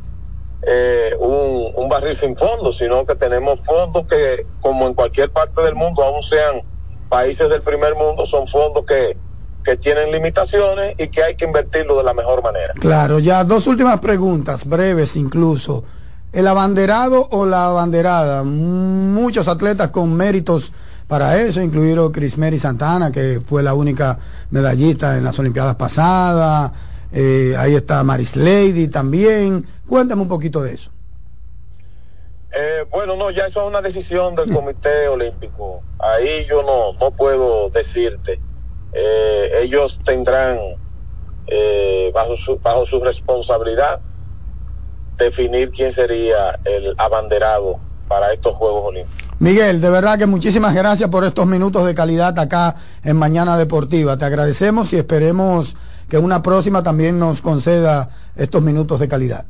eh, 0.62 1.14
un, 1.18 1.70
un 1.74 1.88
barril 1.90 2.16
sin 2.16 2.34
fondo, 2.34 2.72
sino 2.72 3.04
que 3.04 3.14
tenemos 3.14 3.60
fondos 3.66 4.06
que, 4.06 4.46
como 4.62 4.86
en 4.86 4.94
cualquier 4.94 5.30
parte 5.30 5.60
del 5.60 5.74
mundo, 5.74 6.02
aún 6.02 6.22
sean 6.22 6.62
países 7.10 7.50
del 7.50 7.60
primer 7.60 7.94
mundo, 7.94 8.24
son 8.24 8.46
fondos 8.46 8.86
que, 8.86 9.18
que 9.64 9.76
tienen 9.76 10.10
limitaciones 10.12 10.94
y 10.98 11.08
que 11.08 11.22
hay 11.22 11.36
que 11.36 11.44
invertirlo 11.44 11.98
de 11.98 12.04
la 12.04 12.14
mejor 12.14 12.42
manera. 12.42 12.72
Claro, 12.80 13.18
ya 13.18 13.44
dos 13.44 13.66
últimas 13.66 14.00
preguntas, 14.00 14.64
breves 14.64 15.16
incluso. 15.16 15.84
El 16.32 16.46
abanderado 16.46 17.28
o 17.30 17.44
la 17.44 17.66
abanderada, 17.66 18.42
muchos 18.42 19.48
atletas 19.48 19.90
con 19.90 20.14
méritos 20.14 20.72
para 21.06 21.38
eso, 21.42 21.60
incluido 21.60 22.10
Chris 22.10 22.38
Mary 22.38 22.58
Santana, 22.58 23.12
que 23.12 23.40
fue 23.44 23.62
la 23.62 23.74
única 23.74 24.18
medallista 24.50 25.18
en 25.18 25.24
las 25.24 25.38
Olimpiadas 25.38 25.76
pasadas. 25.76 26.72
Eh, 27.12 27.54
ahí 27.58 27.74
está 27.74 28.02
Maris 28.02 28.34
Lady 28.36 28.88
también. 28.88 29.66
Cuéntame 29.86 30.22
un 30.22 30.28
poquito 30.28 30.62
de 30.62 30.72
eso. 30.72 30.90
Eh, 32.54 32.84
bueno, 32.90 33.16
no, 33.16 33.30
ya 33.30 33.46
eso 33.46 33.62
es 33.62 33.68
una 33.68 33.80
decisión 33.80 34.34
del 34.34 34.52
Comité 34.52 35.08
Olímpico. 35.08 35.82
Ahí 35.98 36.46
yo 36.48 36.62
no, 36.62 36.92
no 36.98 37.10
puedo 37.10 37.70
decirte. 37.70 38.40
Eh, 38.92 39.50
ellos 39.62 39.98
tendrán, 40.04 40.58
eh, 41.46 42.10
bajo, 42.14 42.36
su, 42.36 42.58
bajo 42.58 42.84
su 42.84 43.02
responsabilidad, 43.02 44.00
definir 45.18 45.70
quién 45.70 45.92
sería 45.92 46.58
el 46.64 46.94
abanderado 46.98 47.78
para 48.08 48.32
estos 48.32 48.54
Juegos 48.54 48.86
Olímpicos. 48.86 49.22
Miguel, 49.38 49.80
de 49.80 49.90
verdad 49.90 50.18
que 50.18 50.26
muchísimas 50.26 50.74
gracias 50.74 51.08
por 51.10 51.24
estos 51.24 51.46
minutos 51.46 51.84
de 51.84 51.94
calidad 51.94 52.38
acá 52.38 52.74
en 53.02 53.16
Mañana 53.16 53.58
Deportiva. 53.58 54.16
Te 54.16 54.24
agradecemos 54.24 54.92
y 54.92 54.98
esperemos 54.98 55.76
que 56.08 56.18
una 56.18 56.42
próxima 56.42 56.82
también 56.82 57.18
nos 57.18 57.40
conceda 57.40 58.08
estos 58.36 58.62
minutos 58.62 59.00
de 59.00 59.08
calidad. 59.08 59.44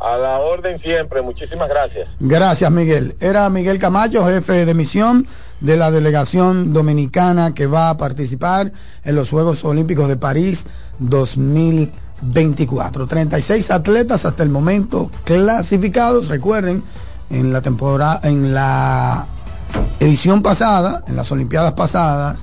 A 0.00 0.16
la 0.16 0.38
orden 0.40 0.78
siempre, 0.78 1.20
muchísimas 1.20 1.68
gracias. 1.68 2.16
Gracias, 2.18 2.70
Miguel. 2.70 3.16
Era 3.20 3.48
Miguel 3.50 3.78
Camacho, 3.78 4.24
jefe 4.24 4.64
de 4.64 4.74
misión 4.74 5.26
de 5.60 5.76
la 5.76 5.90
delegación 5.90 6.72
dominicana 6.72 7.54
que 7.54 7.66
va 7.66 7.90
a 7.90 7.96
participar 7.98 8.72
en 9.04 9.14
los 9.14 9.30
Juegos 9.30 9.64
Olímpicos 9.64 10.08
de 10.08 10.16
París 10.16 10.66
2024. 12.22 13.06
36 13.06 13.70
atletas 13.70 14.24
hasta 14.24 14.42
el 14.42 14.48
momento 14.48 15.10
clasificados. 15.24 16.28
Recuerden, 16.28 16.82
en 17.30 17.52
la 17.52 17.60
temporada, 17.60 18.20
en 18.24 18.52
la 18.52 19.26
edición 20.00 20.42
pasada, 20.42 21.04
en 21.06 21.16
las 21.16 21.30
Olimpiadas 21.32 21.74
pasadas, 21.74 22.40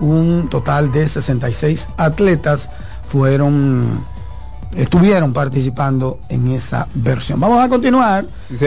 un 0.00 0.48
total 0.48 0.90
de 0.92 1.06
66 1.06 1.88
atletas 1.96 2.70
fueron 3.08 4.04
estuvieron 4.74 5.32
participando 5.32 6.20
en 6.28 6.48
esa 6.48 6.86
versión. 6.94 7.40
Vamos 7.40 7.60
a 7.60 7.68
continuar 7.68 8.24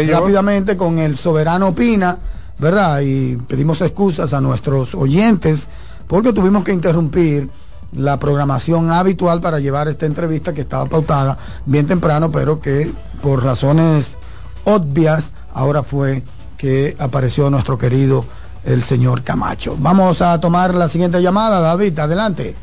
rápidamente 0.08 0.76
con 0.76 1.00
el 1.00 1.16
soberano 1.16 1.70
opina, 1.70 2.18
¿verdad? 2.60 3.02
Y 3.02 3.38
pedimos 3.38 3.82
excusas 3.82 4.34
a 4.34 4.42
nuestros 4.42 4.96
oyentes 4.96 5.70
porque 6.08 6.34
tuvimos 6.34 6.64
que 6.64 6.74
interrumpir 6.74 7.50
la 7.96 8.18
programación 8.18 8.92
habitual 8.92 9.42
para 9.42 9.60
llevar 9.60 9.88
esta 9.88 10.06
entrevista 10.06 10.54
que 10.54 10.62
estaba 10.62 10.86
pautada 10.86 11.38
bien 11.66 11.88
temprano, 11.88 12.32
pero 12.32 12.60
que 12.60 12.92
por 13.22 13.44
razones 13.44 14.18
obvias 14.66 15.34
ahora 15.54 15.84
fue 15.84 16.24
que 16.58 16.96
apareció 17.00 17.50
nuestro 17.50 17.78
querido 17.78 18.26
el 18.66 18.84
señor 18.84 19.24
Camacho. 19.24 19.76
Vamos 19.80 20.22
a 20.22 20.40
tomar 20.40 20.74
la 20.74 20.88
siguiente 20.88 21.22
llamada, 21.22 21.60
David, 21.60 22.00
adelante. 22.00 22.56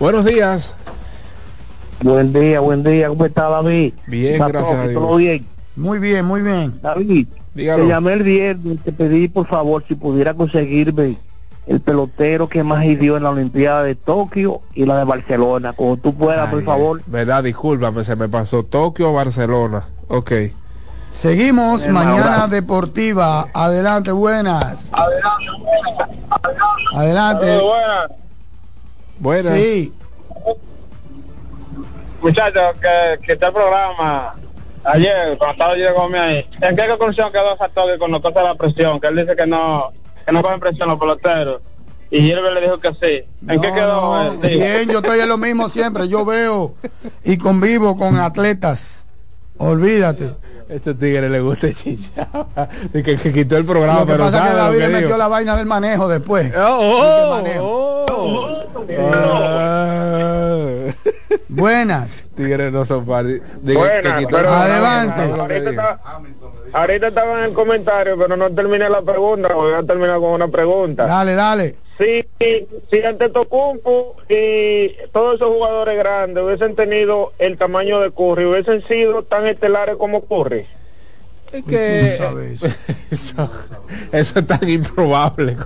Buenos 0.00 0.24
días. 0.24 0.74
Buen 2.02 2.32
día, 2.32 2.60
buen 2.60 2.82
día, 2.84 3.08
¿cómo 3.08 3.24
está 3.24 3.48
David? 3.48 3.92
Bien, 4.06 4.34
Está 4.34 4.48
gracias 4.48 4.72
todo- 4.72 4.82
a 4.82 4.86
Dios. 4.88 5.02
¿Todo 5.02 5.16
bien? 5.16 5.46
Muy 5.76 5.98
bien, 5.98 6.24
muy 6.24 6.42
bien. 6.42 6.78
David, 6.82 7.26
Dígalo. 7.54 7.82
te 7.84 7.88
llamé 7.88 8.12
el 8.14 8.22
viernes, 8.22 8.78
te 8.84 8.92
pedí 8.92 9.28
por 9.28 9.46
favor 9.46 9.84
si 9.88 9.94
pudiera 9.94 10.34
conseguirme 10.34 11.18
el 11.68 11.80
pelotero 11.80 12.48
que 12.48 12.62
más 12.64 12.84
hirió 12.84 13.16
en 13.18 13.22
la 13.24 13.30
Olimpiada 13.30 13.82
de 13.82 13.94
Tokio 13.94 14.62
y 14.74 14.86
la 14.86 14.96
de 14.98 15.04
Barcelona. 15.04 15.74
Como 15.74 15.98
tú 15.98 16.14
puedas, 16.14 16.48
por 16.48 16.64
favor. 16.64 17.02
Verdad, 17.06 17.44
discúlpame, 17.44 18.04
se 18.04 18.16
me 18.16 18.28
pasó 18.28 18.62
Tokio 18.64 19.12
Barcelona. 19.12 19.84
Ok. 20.08 20.32
Seguimos, 21.10 21.80
Bien, 21.82 21.92
mañana 21.92 22.34
abrazo. 22.34 22.48
deportiva. 22.54 23.48
Adelante, 23.52 24.10
buenas. 24.12 24.90
Adelante. 26.94 27.58
buenas. 27.60 28.10
Buenas. 29.18 29.52
Sí, 29.52 29.92
Muchachos, 32.22 32.62
que, 32.80 33.24
que 33.24 33.32
está 33.34 33.48
el 33.48 33.52
programa 33.52 34.34
ayer, 34.84 35.36
cuando 35.38 35.52
estaba 35.52 35.76
yo 35.76 35.94
con 35.94 36.14
ahí. 36.14 36.44
¿En 36.60 36.76
qué 36.76 36.88
conclusión 36.88 37.30
quedó 37.30 37.56
Satoki 37.56 37.98
con 37.98 38.10
lo 38.10 38.20
cosa 38.20 38.40
de 38.40 38.46
la 38.46 38.54
presión? 38.54 38.98
Que 39.00 39.06
él 39.08 39.16
dice 39.16 39.36
que 39.36 39.46
no, 39.46 39.92
que 40.28 40.32
no 40.34 40.42
cogen 40.42 40.60
presión 40.60 40.88
los 40.90 40.98
peloteros. 40.98 41.62
Y 42.10 42.20
Gilbert 42.20 42.54
le 42.54 42.60
dijo 42.60 42.78
que 42.78 42.90
sí. 42.92 43.24
¿En 43.48 43.60
qué 43.62 43.68
No, 43.68 43.74
quedó? 43.74 44.00
no, 44.00 44.22
él? 44.32 44.40
Digo. 44.42 44.60
bien, 44.64 44.88
yo 44.90 44.98
estoy 44.98 45.20
en 45.20 45.28
lo 45.28 45.38
mismo 45.38 45.68
siempre. 45.70 46.06
Yo 46.08 46.24
veo 46.26 46.74
y 47.24 47.38
convivo 47.38 47.96
con 47.96 48.16
atletas. 48.18 49.06
Olvídate. 49.56 50.34
Este 50.68 50.92
tigre 50.94 51.30
le 51.30 51.40
gusta 51.40 51.72
chicha. 51.72 52.28
que, 52.92 53.02
que 53.02 53.32
quitó 53.32 53.56
el 53.56 53.64
programa, 53.64 54.00
Lo 54.00 54.06
que 54.06 54.12
pero 54.12 54.24
pasa 54.24 54.36
es 54.36 54.42
que 54.42 54.48
sabe 54.48 54.58
lo 54.58 54.64
David 54.64 54.78
que 54.78 54.86
le 54.86 54.92
metió 54.92 55.06
digo. 55.08 55.18
la 55.18 55.28
vaina 55.28 55.56
del 55.56 55.66
manejo 55.66 56.08
después. 56.08 56.52
Oh, 56.56 56.78
oh, 56.78 57.30
manejo. 57.36 58.66
Ah. 59.00 60.92
Buenas. 61.48 62.22
Tigres 62.36 62.70
no 62.72 62.84
son. 62.84 63.04
Diga 63.06 63.78
Buenas, 63.80 64.18
que 64.18 64.24
quitó 64.26 64.38
el 64.38 64.44
pero- 64.44 64.48
programa, 64.48 64.62
Adelante. 64.62 65.14
sabe 65.14 65.40
Ahorita, 65.40 66.00
ahorita 66.72 67.08
estaba 67.08 67.38
en 67.40 67.50
el 67.50 67.52
comentario, 67.52 68.18
pero 68.18 68.36
no 68.36 68.50
terminé 68.50 68.88
la 68.88 69.02
pregunta. 69.02 69.52
Voy 69.54 69.74
a 69.74 69.82
terminar 69.82 70.18
con 70.18 70.30
una 70.30 70.48
pregunta. 70.48 71.06
Dale, 71.06 71.34
dale. 71.34 71.76
Si, 71.98 72.24
si 72.90 73.02
ante 73.02 73.28
Tocumpo 73.28 74.16
y 74.28 74.92
todos 75.12 75.36
esos 75.36 75.48
jugadores 75.48 75.98
grandes 75.98 76.44
hubiesen 76.44 76.76
tenido 76.76 77.32
el 77.38 77.58
tamaño 77.58 78.00
de 78.00 78.12
Curry, 78.12 78.44
hubiesen 78.44 78.86
sido 78.86 79.24
tan 79.24 79.46
estelares 79.46 79.96
como 79.96 80.22
Curry. 80.24 80.66
Es 81.52 81.62
¿Cómo 81.62 81.66
que 81.66 82.14
sabes? 82.16 82.62
eso, 83.10 83.50
eso 84.12 84.38
es 84.38 84.46
tan 84.46 84.68
improbable. 84.68 85.56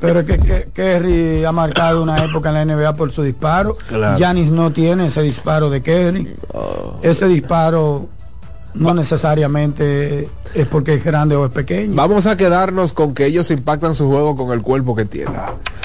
Pero 0.00 0.20
es 0.20 0.26
que, 0.26 0.38
que 0.38 0.68
Kerry 0.72 1.44
ha 1.44 1.52
marcado 1.52 2.02
una 2.02 2.24
época 2.24 2.50
en 2.50 2.54
la 2.54 2.76
NBA 2.76 2.94
por 2.94 3.10
su 3.10 3.22
disparo. 3.22 3.76
Claro. 3.88 4.16
Giannis 4.16 4.50
no 4.50 4.72
tiene 4.72 5.06
ese 5.06 5.22
disparo 5.22 5.68
de 5.68 5.82
Kerry. 5.82 6.36
Ese 7.02 7.26
disparo 7.26 8.08
no 8.74 8.94
necesariamente 8.94 10.28
es 10.54 10.66
porque 10.66 10.94
es 10.94 11.04
grande 11.04 11.36
o 11.36 11.44
es 11.46 11.50
pequeño. 11.52 11.94
Vamos 11.94 12.26
a 12.26 12.36
quedarnos 12.36 12.92
con 12.92 13.14
que 13.14 13.26
ellos 13.26 13.50
impactan 13.50 13.94
su 13.94 14.08
juego 14.08 14.36
con 14.36 14.50
el 14.52 14.62
cuerpo 14.62 14.94
que 14.94 15.04
tienen. 15.04 15.34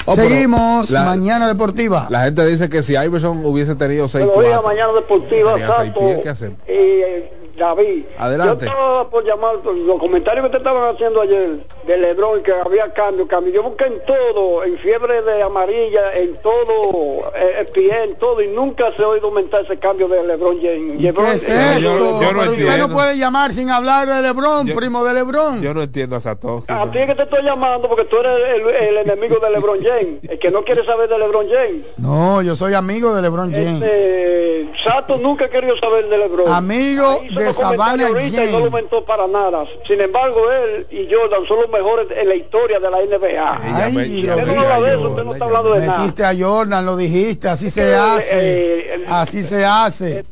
Oh, 0.04 0.14
pero 0.14 0.28
Seguimos, 0.28 0.90
la- 0.90 1.04
mañana 1.04 1.48
deportiva. 1.48 2.06
La 2.10 2.24
gente 2.24 2.46
dice 2.46 2.68
que 2.68 2.82
si 2.82 2.94
Iverson 2.94 3.44
hubiese 3.44 3.74
tenido 3.74 4.06
6 4.08 4.24
Buenos 4.26 4.44
días, 4.44 4.62
mañana 4.62 4.92
deportiva, 4.92 5.54
seis 5.78 5.92
¿qué 6.22 6.28
hacemos? 6.28 6.58
y 6.68 6.72
eh, 6.72 7.32
David. 7.56 8.04
Adelante. 8.18 8.64
Yo 8.66 8.70
estaba 8.70 9.10
por 9.10 9.24
llamar 9.24 9.56
por 9.58 9.74
los 9.74 9.98
comentarios 9.98 10.44
que 10.46 10.50
te 10.50 10.56
estaban 10.58 10.94
haciendo 10.94 11.20
ayer 11.22 11.58
de 11.86 11.96
Lebron, 11.98 12.42
que 12.42 12.52
había 12.52 12.92
cambio, 12.92 13.26
cambio. 13.26 13.52
Yo 13.52 13.62
busqué 13.62 13.84
en 13.86 14.00
todo, 14.06 14.64
en 14.64 14.78
fiebre 14.78 15.22
de 15.22 15.42
amarilla, 15.42 16.14
en 16.14 16.36
todo, 16.42 17.32
eh, 17.36 17.66
pie, 17.72 18.04
en 18.04 18.16
todo, 18.16 18.42
y 18.42 18.48
nunca 18.48 18.92
se 18.96 19.02
ha 19.02 19.08
oído 19.08 19.28
aumentar 19.28 19.64
ese 19.64 19.78
cambio 19.78 20.08
de 20.08 20.22
Lebron 20.22 20.56
James. 20.60 21.00
¿Y 21.00 21.04
Lebron- 21.04 21.24
qué 21.30 21.34
es 21.34 21.48
eh, 21.48 21.68
esto? 21.76 21.80
yo 21.80 21.98
no 21.98 22.18
Pero 22.18 22.40
usted 22.40 22.52
entiendo. 22.52 22.88
no 22.88 22.94
puede 22.94 23.16
llamar 23.18 23.52
sin 23.52 23.70
hablar 23.70 24.06
de 24.08 24.22
Lebron, 24.22 24.66
Yo- 24.66 24.74
primo 24.76 25.04
de 25.04 25.14
Lebron. 25.14 25.62
Yo 25.62 25.74
no 25.74 25.82
entiendo 25.82 26.16
a 26.16 26.20
Satoshi. 26.20 26.66
A 26.68 26.90
ti 26.90 26.98
es 26.98 27.06
que 27.06 27.14
te 27.14 27.22
estoy 27.22 27.42
llamando 27.44 27.88
porque 27.88 28.04
tú 28.04 28.16
eres 28.18 28.32
el, 28.56 28.68
el 28.68 28.96
enemigo 28.98 29.36
de 29.38 29.50
LeBron 29.50 29.78
James, 29.82 30.18
el 30.28 30.38
que 30.38 30.50
no 30.50 30.62
quiere 30.64 30.84
saber 30.84 31.08
de 31.08 31.18
LeBron 31.18 31.46
James. 31.48 31.84
No, 31.96 32.42
yo 32.42 32.56
soy 32.56 32.74
amigo 32.74 33.14
de 33.14 33.22
LeBron 33.22 33.52
James. 33.52 33.82
Este, 33.82 34.70
Sato 34.82 35.16
nunca 35.18 35.46
ha 35.46 35.48
querido 35.48 35.76
saber 35.76 36.08
de 36.08 36.18
LeBron. 36.18 36.52
Amigo 36.52 37.20
Hizo 37.24 37.40
de 37.46 37.52
Savannah 37.54 38.08
y 38.10 38.12
no 38.12 38.18
lo 38.20 38.30
James. 38.30 38.54
aumentó 38.54 39.04
para 39.04 39.26
nada. 39.26 39.64
Sin 39.86 40.00
embargo, 40.00 40.50
él 40.52 40.86
y 40.90 41.08
Jordan 41.12 41.44
son 41.46 41.60
los 41.62 41.68
mejores 41.70 42.06
en 42.16 42.28
la 42.28 42.34
historia 42.34 42.78
de 42.80 42.90
la 42.90 42.98
NBA. 43.02 43.60
Ay, 43.62 44.20
ella 44.22 44.36
Usted 44.36 44.54
no 44.54 44.60
habla 44.60 44.80
de 44.80 44.90
eso, 44.94 45.10
usted 45.10 45.24
no 45.24 45.32
está 45.32 45.44
hablando 45.44 45.72
de 45.74 45.86
nada. 45.86 45.98
Metiste 46.00 46.24
a 46.24 46.34
Jordan, 46.38 46.86
lo 46.86 46.96
dijiste, 46.96 47.48
así 47.48 47.70
se 47.70 47.90
Eh, 47.90 47.94
hace. 47.94 48.94
eh, 48.94 49.04
Así 49.08 49.42
se 49.42 49.64
hace. 49.64 50.24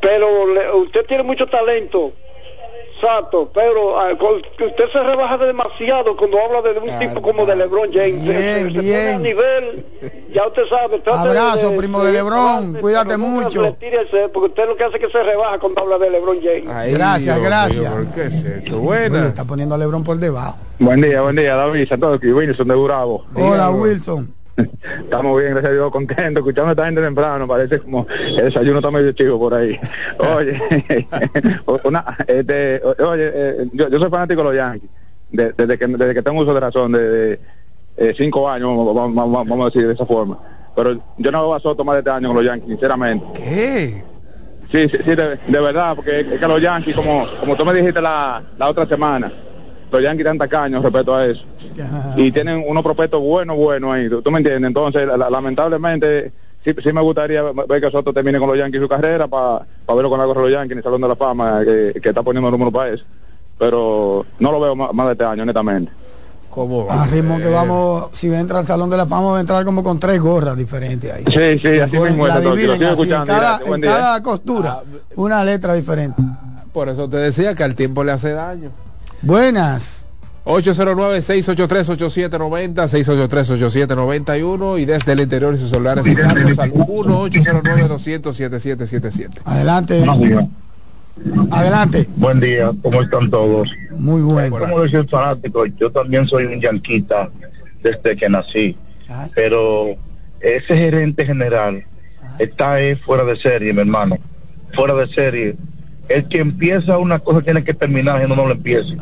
Pero 0.00 0.46
le- 0.54 0.72
usted 0.72 1.04
tiene 1.06 1.22
mucho 1.22 1.46
talento. 1.46 2.12
Sato, 3.00 3.50
pero 3.54 3.98
ah, 3.98 4.08
usted 4.12 4.90
se 4.92 5.02
rebaja 5.02 5.38
demasiado 5.38 6.16
cuando 6.16 6.38
habla 6.38 6.60
de 6.62 6.78
un 6.78 6.98
tipo 6.98 7.22
como 7.22 7.46
de 7.46 7.56
LeBron 7.56 7.90
James. 7.92 8.22
Bien, 8.22 8.34
Se- 8.68 8.72
se 8.74 8.80
bien. 8.80 9.14
a 9.14 9.18
nivel, 9.18 9.86
ya 10.34 10.46
usted 10.46 10.62
sabe. 10.68 11.02
Abrazo, 11.06 11.74
primo 11.76 12.04
de 12.04 12.12
LeBron, 12.12 12.74
cuídate 12.80 13.06
pero 13.06 13.18
nunca 13.18 13.44
mucho. 13.46 13.62
retírese, 13.62 14.28
porque 14.28 14.48
usted 14.48 14.66
lo 14.68 14.76
que 14.76 14.84
hace 14.84 14.96
es 14.98 15.06
que 15.06 15.10
se 15.12 15.22
rebaja 15.22 15.58
cuando 15.58 15.80
habla 15.82 15.98
de 15.98 16.10
LeBron 16.10 16.38
James. 16.42 16.64
Ay, 16.68 16.92
Gracias, 16.92 17.36
Dios 17.36 17.46
gracias. 17.46 17.92
¿por 17.92 18.06
qué 18.08 18.26
es 18.26 18.42
esto? 18.44 18.76
Oye, 18.76 18.84
Buenas. 18.84 19.26
está 19.28 19.44
poniendo 19.44 19.74
a 19.74 19.78
Lebron 19.78 20.04
por 20.04 20.18
debajo. 20.18 20.56
Buen 20.78 21.00
día, 21.00 21.20
buen 21.22 21.36
día, 21.36 21.54
David, 21.56 21.88
Satoki, 21.88 22.32
Wilson 22.32 22.68
de 22.68 22.74
Bravo. 22.74 23.24
Hola. 23.34 23.70
Wilson. 23.70 24.34
Estamos 24.56 25.38
bien, 25.40 25.52
gracias 25.52 25.70
a 25.70 25.74
Dios, 25.74 25.90
contentos, 25.90 26.36
escuchando 26.42 26.68
a 26.68 26.72
esta 26.72 26.84
gente 26.86 27.00
temprano, 27.00 27.46
parece 27.48 27.78
como 27.80 28.06
el 28.26 28.36
desayuno 28.36 28.78
está 28.78 28.90
medio 28.90 29.12
chivo 29.12 29.38
por 29.38 29.54
ahí. 29.54 29.78
Oye, 30.18 30.60
una, 31.84 32.04
este, 32.26 32.82
oye, 32.98 33.30
eh, 33.34 33.66
yo, 33.72 33.88
yo 33.88 33.98
soy 33.98 34.10
fanático 34.10 34.42
de 34.42 34.48
los 34.48 34.56
Yankees, 34.56 34.90
de- 35.30 35.52
desde, 35.52 35.78
que, 35.78 35.86
desde 35.86 36.14
que 36.14 36.22
tengo 36.22 36.40
uso 36.40 36.52
de 36.54 36.60
razón, 36.60 36.92
de, 36.92 37.00
de, 37.10 37.40
eh, 37.96 38.14
cinco 38.16 38.48
años, 38.48 38.68
vamos, 38.68 38.94
vamos- 38.94 39.14
vamos- 39.14 39.48
vamos 39.48 39.62
a 39.66 39.70
decir 39.70 39.86
de 39.86 39.94
esa 39.94 40.06
forma. 40.06 40.38
Pero 40.76 41.00
yo 41.16 41.32
no 41.32 41.42
veo 41.42 41.54
a 41.54 41.60
Soto 41.60 41.84
más 41.84 41.94
de 41.94 41.98
este 42.00 42.10
año 42.10 42.28
con 42.28 42.36
los 42.36 42.44
Yankees, 42.46 42.68
sinceramente. 42.70 43.24
¿Qué? 43.34 44.04
Sí, 44.70 44.88
sí, 44.88 44.98
sí, 45.04 45.14
de, 45.16 45.36
de 45.48 45.60
verdad, 45.60 45.96
porque 45.96 46.20
es 46.20 46.38
que 46.38 46.46
los 46.46 46.60
Yankees, 46.62 46.94
como, 46.94 47.26
como 47.40 47.56
tú 47.56 47.64
me 47.64 47.72
dijiste 47.74 48.00
la, 48.00 48.42
la 48.56 48.68
otra 48.68 48.86
semana, 48.86 49.32
los 49.90 50.02
Yankees 50.02 50.26
están 50.26 50.38
tacaños 50.38 50.82
respecto 50.82 51.14
a 51.14 51.26
eso. 51.26 51.42
Y 52.16 52.30
tienen 52.32 52.62
unos 52.66 52.82
prospectos 52.82 53.20
buenos, 53.20 53.56
buenos 53.56 53.92
ahí, 53.92 54.08
¿tú, 54.08 54.30
me 54.30 54.38
entiendes? 54.38 54.68
Entonces, 54.68 55.06
la- 55.06 55.16
la- 55.16 55.30
lamentablemente, 55.30 56.32
sí, 56.64 56.74
sí 56.82 56.92
me 56.92 57.00
gustaría 57.00 57.42
ver 57.42 57.80
que 57.80 57.90
Soto 57.90 58.12
termine 58.12 58.38
con 58.38 58.48
los 58.48 58.58
Yankees 58.58 58.80
su 58.80 58.88
carrera 58.88 59.26
para 59.28 59.66
verlo 59.88 60.10
con 60.10 60.18
la 60.18 60.24
gorra 60.26 60.42
de 60.42 60.48
los 60.50 60.58
Yankees 60.58 60.72
en 60.72 60.78
el 60.78 60.84
Salón 60.84 61.00
de 61.00 61.08
la 61.08 61.16
Fama, 61.16 61.60
que, 61.64 62.00
que 62.00 62.08
está 62.10 62.22
poniendo 62.22 62.48
el 62.48 62.52
número 62.52 62.70
para 62.72 62.90
eso. 62.90 63.04
Pero 63.58 64.24
no 64.38 64.52
lo 64.52 64.60
veo 64.60 64.74
más, 64.76 64.92
más 64.94 65.06
de 65.06 65.12
este 65.12 65.24
año, 65.24 65.42
honestamente. 65.42 65.92
¿Cómo 66.50 66.86
va? 66.86 67.02
A 67.02 67.06
ritmo 67.06 67.38
que 67.38 67.48
vamos, 67.48 68.08
si 68.12 68.32
entra 68.32 68.58
al 68.58 68.66
Salón 68.66 68.90
de 68.90 68.96
la 68.96 69.06
Fama, 69.06 69.32
va 69.32 69.38
a 69.38 69.40
entrar 69.40 69.64
como 69.64 69.84
con 69.84 70.00
tres 70.00 70.20
gorras 70.20 70.56
diferentes 70.56 71.12
ahí. 71.12 71.24
Sí, 71.26 71.60
sí, 71.60 71.78
así 71.78 71.96
mismo 72.10 72.26
es, 72.26 72.32
así, 72.92 73.02
en 73.02 73.08
cada, 73.26 73.58
en 73.74 73.80
cada 73.80 74.22
costura, 74.22 74.82
una 75.14 75.44
letra 75.44 75.74
diferente. 75.74 76.20
Por 76.72 76.88
eso 76.88 77.08
te 77.08 77.18
decía 77.18 77.54
que 77.54 77.62
al 77.62 77.74
tiempo 77.76 78.02
le 78.02 78.12
hace 78.12 78.30
daño. 78.32 78.70
Buenas. 79.22 80.06
809-683-8790, 80.44 82.88
683-8791 82.88 84.80
y 84.80 84.84
desde 84.86 85.12
el 85.12 85.20
interior 85.20 85.52
de 85.52 85.58
sus 85.58 85.70
celulares 85.70 86.04
y 86.06 86.10
al 86.10 86.72
1-809-200-7777. 86.72 89.42
Adelante. 89.44 90.02
Adelante. 91.50 92.08
Buen 92.16 92.40
día, 92.40 92.72
¿cómo 92.82 93.02
están 93.02 93.28
todos? 93.30 93.70
Muy 93.92 94.22
bueno. 94.22 94.58
Como 94.58 94.80
decía 94.80 95.00
el 95.00 95.08
fanático, 95.08 95.66
yo 95.66 95.92
también 95.92 96.26
soy 96.26 96.46
un 96.46 96.58
yanquita 96.60 97.28
desde 97.82 98.16
que 98.16 98.30
nací, 98.30 98.76
pero 99.34 99.96
ese 100.40 100.76
gerente 100.76 101.26
general 101.26 101.84
está 102.38 102.72
ahí 102.74 102.94
fuera 102.96 103.24
de 103.24 103.36
serie, 103.36 103.74
mi 103.74 103.80
hermano, 103.80 104.16
fuera 104.72 104.94
de 104.94 105.08
serie. 105.08 105.56
El 106.10 106.26
que 106.26 106.38
empieza 106.40 106.98
una 106.98 107.20
cosa 107.20 107.40
tiene 107.40 107.62
que 107.64 107.72
terminar, 107.72 108.20
si 108.20 108.28
no, 108.28 108.34
no 108.36 108.46
lo 108.46 108.52
empiece. 108.52 108.96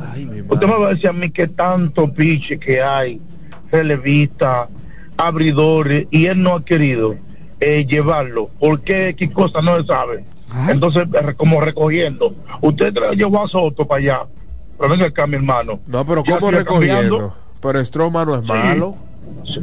Usted 0.48 0.66
me 0.66 0.76
va 0.78 0.88
a 0.88 0.94
decir 0.94 1.08
a 1.08 1.12
mí 1.12 1.30
que 1.30 1.48
tanto 1.48 2.12
piche 2.12 2.58
que 2.58 2.82
hay, 2.82 3.20
relevistas, 3.72 4.68
abridores, 5.16 6.06
y 6.10 6.26
él 6.26 6.42
no 6.42 6.54
ha 6.56 6.64
querido 6.64 7.16
eh, 7.60 7.84
llevarlo. 7.88 8.50
¿Por 8.60 8.82
qué? 8.82 9.14
¿Qué 9.18 9.30
cosa 9.32 9.60
no 9.62 9.80
se 9.80 9.86
sabe? 9.86 10.24
Entonces, 10.68 11.06
re- 11.10 11.34
como 11.34 11.60
recogiendo. 11.60 12.34
Usted 12.60 12.94
llevó 13.16 13.44
a 13.44 13.48
Soto 13.48 13.86
para 13.86 13.98
allá. 14.00 14.20
Pero 14.78 14.90
venga 14.90 15.06
acá, 15.06 15.26
mi 15.26 15.34
hermano. 15.36 15.80
No, 15.86 16.04
pero 16.06 16.22
¿cómo 16.24 16.50
recogiendo? 16.50 17.34
Pero 17.60 17.84
Stroma 17.84 18.24
no 18.24 18.34
es 18.36 18.42
Sí. 18.42 18.46
malo. 18.48 18.96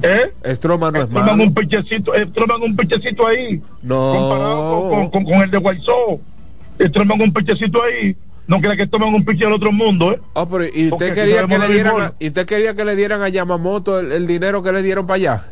¿Eh? 0.04 0.32
Stroman 0.56 0.94
no 0.94 1.02
es 1.04 1.10
malo. 1.10 1.34
un 1.44 1.54
pichecito, 1.54 2.12
Stroman 2.14 2.62
un 2.62 2.76
pichecito 2.76 3.26
ahí. 3.28 3.62
Comparado 3.88 4.90
con, 4.90 5.00
No. 5.04 5.12
con, 5.12 5.24
con 5.24 5.34
el 5.42 5.50
de 5.52 5.58
Guaysó. 6.78 6.90
Stroman 6.94 7.22
un 7.22 7.34
pichecito 7.34 7.82
ahí. 7.84 8.16
No 8.48 8.60
crea 8.62 8.76
que 8.78 8.86
toman 8.86 9.14
un 9.14 9.26
piche 9.26 9.46
del 9.46 9.54
otro 9.54 9.72
mundo, 9.72 10.12
¿eh? 10.12 10.20
Ah, 10.36 10.46
pero 10.50 10.66
¿y 10.66 10.92
usted 10.92 11.16
quería 11.16 11.48
que 11.48 11.58
le 11.58 11.68
dieran 11.68 12.00
a, 12.00 12.14
y 12.20 12.28
usted 12.28 12.46
quería 12.46 12.76
que 12.76 12.86
le 12.86 12.96
dieran 12.96 13.22
a 13.24 13.30
Yamamoto 13.30 14.00
el, 14.00 14.12
el 14.12 14.28
dinero 14.28 14.62
que 14.62 14.72
le 14.72 14.84
dieron 14.84 15.08
para 15.08 15.16
allá? 15.16 15.46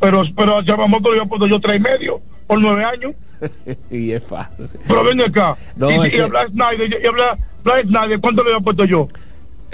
Pero, 0.00 0.22
pero 0.36 0.58
a 0.58 0.62
Yamamoto 0.64 1.10
le 1.12 1.20
había 1.20 1.28
puesto 1.28 1.46
yo 1.46 1.58
tres 1.60 1.76
y 1.78 1.80
medio 1.80 2.20
por 2.46 2.60
nueve 2.60 2.84
años. 2.84 3.12
y 3.90 4.12
es 4.12 4.22
fácil. 4.22 4.68
Pero 4.86 5.04
ven 5.04 5.20
acá. 5.22 5.56
No, 5.76 5.90
y, 5.90 6.08
y 6.08 6.10
que- 6.10 6.20
habla 6.22 6.46
Snyder, 6.48 7.00
y 7.02 7.06
habla 7.06 7.38
Black 7.64 7.86
Snyder, 7.86 8.20
¿cuánto 8.20 8.44
le 8.44 8.50
había 8.50 8.60
puesto 8.62 8.84
yo? 8.84 9.08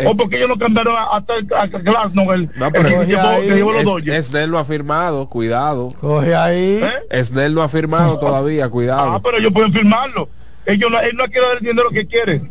O 0.07 0.17
porque 0.17 0.37
ellos 0.39 0.49
no 0.49 0.59
cambiaron 0.59 0.95
a- 0.97 1.17
hasta 1.17 1.37
el- 1.37 1.49
a 1.55 1.67
Glasnow, 1.67 2.33
el, 2.33 2.51
No, 2.57 2.67
el 2.67 2.73
pero 2.73 2.89
que 2.89 2.95
se 2.97 3.07
llevó, 3.07 3.23
que 3.41 3.55
llevó 3.55 3.73
los 3.73 4.07
es-. 4.07 4.27
Snell 4.27 4.51
no 4.51 4.59
ha 4.59 4.65
firmado, 4.65 5.29
cuidado. 5.29 5.93
Coge 6.01 6.35
ahí. 6.35 6.81
Snell 7.23 7.55
no 7.55 7.63
ha 7.63 7.69
firmado 7.69 8.19
todavía, 8.19 8.69
cuidado. 8.69 9.13
Ah, 9.13 9.21
pero 9.23 9.39
ellos 9.39 9.53
pueden 9.53 9.73
firmarlo. 9.73 10.29
Ellos 10.65 10.91
no, 10.91 11.01
él 11.01 11.17
no 11.17 11.25
quiere 11.27 11.47
dar 11.47 11.57
el 11.59 11.65
dinero 11.67 11.91
que 11.91 12.07
quiere. 12.07 12.43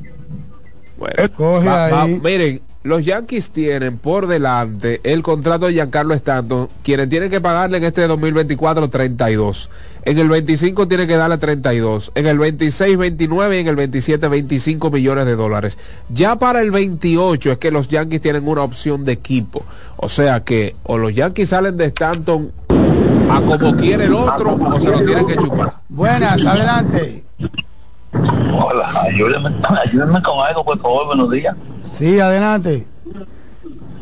Bueno, 0.98 1.16
Coge 1.36 1.68
va- 1.68 1.90
va- 1.90 2.04
ahí. 2.04 2.20
miren, 2.24 2.62
los 2.84 3.04
Yankees 3.06 3.52
tienen 3.52 3.98
por 3.98 4.28
delante 4.28 5.02
el 5.04 5.24
contrato 5.24 5.66
de 5.68 5.74
Giancarlo 5.74 6.14
Stanton, 6.14 6.68
quienes 6.84 7.10
tienen 7.10 7.30
que 7.30 7.42
pagarle 7.42 7.78
en 7.78 7.84
este 7.86 8.06
2024 8.08 8.88
32. 8.90 9.70
En 10.04 10.18
el 10.18 10.30
25 10.30 10.88
tienen 10.88 11.08
que 11.08 11.16
darle 11.16 11.38
32. 11.38 12.12
En 12.16 12.26
el 12.26 12.40
26, 12.40 12.98
29 12.98 13.58
y 13.58 13.60
en 13.60 13.68
el 13.68 13.76
27, 13.76 14.28
25 14.28 14.90
millones 14.90 15.26
de 15.26 15.36
dólares. 15.36 15.78
Ya 16.10 16.38
para 16.38 16.62
el 16.62 16.72
28 16.72 17.52
es 17.52 17.58
que 17.60 17.72
los 17.72 17.88
Yankees 17.88 18.22
tienen 18.22 18.48
una 18.48 18.64
opción 18.64 19.06
de 19.06 19.12
equipo. 19.12 19.64
O 19.98 20.10
sea 20.10 20.44
que 20.44 20.76
o 20.84 20.98
los 20.98 21.14
Yankees 21.14 21.50
salen 21.50 21.78
de 21.78 21.86
Stanton 21.86 22.52
a 23.30 23.42
como 23.42 23.76
quiere 23.76 24.06
el 24.06 24.14
otro 24.14 24.56
o 24.56 24.80
se 24.80 24.90
lo 24.90 25.06
tienen 25.06 25.28
que 25.28 25.38
chupar. 25.38 25.76
Buenas, 25.88 26.46
adelante. 26.46 27.24
Hola, 28.14 29.04
ayúdenme, 29.04 29.50
ayúdenme 29.86 30.22
con 30.22 30.46
algo, 30.46 30.66
por 30.66 30.80
favor, 30.82 31.08
buenos 31.08 31.32
días. 31.32 31.56
Sí, 31.94 32.20
adelante. 32.20 32.88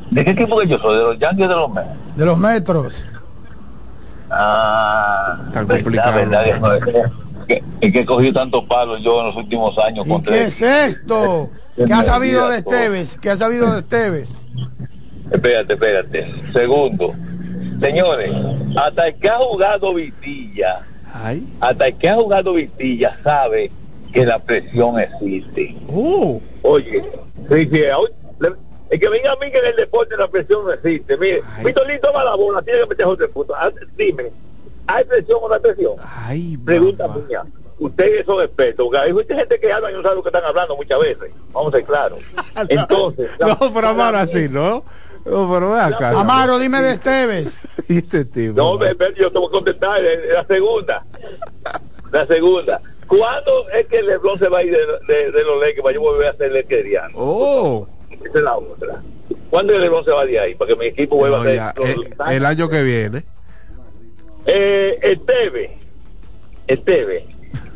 ¿De 0.10 0.26
qué 0.26 0.32
equipo 0.32 0.60
que 0.60 0.68
yo 0.68 0.80
soy? 0.80 0.98
¿De 0.98 1.04
los 1.04 1.20
Yankees 1.20 1.46
o 1.46 1.50
de 1.50 1.56
los 1.56 1.72
Mets? 1.72 1.90
De 2.16 2.26
los 2.26 2.38
metros. 2.40 3.06
Ah, 4.32 5.50
Tan 5.54 5.68
verdad, 5.68 5.84
complicado. 5.84 6.16
verdad 6.16 6.48
es 6.78 6.86
que- 7.48 7.64
que- 7.92 8.00
he 8.00 8.06
cogido 8.06 8.34
tantos 8.34 8.64
palos 8.66 9.02
yo 9.02 9.22
en 9.22 9.28
los 9.28 9.36
últimos 9.38 9.78
años 9.80 10.06
¿Y 10.08 10.22
qué 10.22 10.44
es 10.44 10.62
esto? 10.62 11.50
¿Qué 11.76 11.92
ha 11.94 12.04
sabido 12.04 12.48
de 12.50 12.58
Esteves? 12.60 13.18
¿Qué 13.22 13.30
ha 13.32 13.38
sabido 13.38 13.72
de 13.74 13.80
Esteves? 13.80 14.30
Espérate, 15.32 15.74
espérate. 15.74 16.34
Segundo, 16.54 17.14
señores, 17.82 18.32
hasta 18.76 19.08
el 19.08 19.16
que 19.16 19.30
ha 19.30 19.38
jugado 19.38 19.94
Vitilla, 19.94 20.86
hasta 21.62 21.88
el 21.88 21.96
que 21.98 22.10
ha 22.10 22.16
jugado 22.16 22.54
Vitilla 22.54 23.18
sabe 23.24 23.72
que 24.12 24.26
la 24.26 24.40
presión 24.40 25.00
existe. 25.00 25.76
Oh. 25.88 26.42
Oye, 26.64 27.04
sí, 27.50 27.70
sí, 27.72 27.82
el 28.90 29.00
que 29.00 29.10
venga 29.10 29.32
a 29.32 29.36
mí 29.36 29.52
que 29.52 29.58
en 29.60 29.66
el 29.66 29.76
deporte 29.76 30.16
la 30.18 30.28
presión 30.28 30.66
no 30.66 30.72
existe. 30.72 31.18
Mire, 31.18 31.44
Vitolín 31.64 32.00
toma 32.02 32.24
la 32.24 32.36
bola, 32.36 32.62
tiene 32.62 32.80
que 32.82 32.88
meter 32.88 33.06
otro 33.06 33.30
punto. 33.32 33.54
Ah, 33.56 33.72
Dime, 33.98 34.32
¿hay 34.88 35.04
presión 35.06 35.40
o 35.42 35.48
no 35.48 35.54
hay 35.56 35.60
presión? 35.62 35.96
Pregunta 36.66 37.08
mía. 37.08 37.44
Ustedes 37.80 38.26
son 38.26 38.44
expertos, 38.44 38.86
porque 38.88 38.98
hay 38.98 39.14
mucha 39.14 39.36
gente 39.36 39.58
que 39.58 39.72
habla 39.72 39.90
y 39.90 39.94
no 39.94 40.02
sabe 40.02 40.16
lo 40.16 40.22
que 40.24 40.28
están 40.30 40.44
hablando 40.44 40.76
muchas 40.76 41.00
veces. 41.00 41.32
Vamos 41.54 41.74
a 41.74 41.78
ser 41.78 41.86
claros. 41.86 42.20
Entonces, 42.70 43.30
la- 43.40 43.48
No, 43.60 43.74
pero 43.74 43.88
Amaro 43.88 44.18
así, 44.18 44.50
¿no? 44.50 44.84
No, 45.26 45.50
pero 45.54 45.72
ve 45.72 45.80
acá. 45.80 46.10
Amaro, 46.20 46.60
dime 46.60 46.82
de 46.82 46.92
Esteves. 46.92 47.68
Este 47.88 48.26
tipo. 48.26 48.54
No, 48.56 48.78
ve, 48.78 48.96
yo 49.18 49.32
te 49.32 49.40
voy 49.40 49.48
a 49.48 49.52
contestar 49.52 50.02
la 50.34 50.46
segunda. 50.46 51.06
La 52.12 52.26
segunda. 52.28 52.82
¿Cuándo 53.08 53.68
es 53.70 53.88
que 53.88 54.04
LeBron 54.04 54.38
se 54.40 54.48
va 54.50 54.60
a 54.60 54.64
ir 54.64 54.72
de, 54.76 55.14
de- 55.14 55.32
de 55.32 55.44
los 55.44 55.60
Lakers 55.60 55.82
para 55.82 55.96
yo 55.96 56.02
volver 56.02 56.28
a 56.28 56.34
ser 56.36 56.52
Lakeriano? 56.52 57.14
Oh. 57.18 57.88
Esa 58.10 58.38
es 58.38 58.44
la 58.44 58.58
otra. 58.58 59.02
¿Cuándo 59.50 59.74
que 59.74 59.80
LeBron 59.80 60.04
se 60.06 60.12
va 60.12 60.26
de 60.26 60.40
ahí? 60.40 60.56
Para 60.56 60.70
que 60.70 60.76
mi 60.76 60.86
equipo 60.88 61.16
vuelva 61.18 61.38
No, 61.38 61.44
a 61.44 61.74
ser... 61.74 61.98
los- 61.98 62.06
eh, 62.06 62.10
el 62.32 62.46
año 62.46 62.70
que 62.70 62.84
viene. 62.84 63.24
Eh, 64.46 65.00
Esteve. 65.02 65.78
Esteve. 66.68 67.28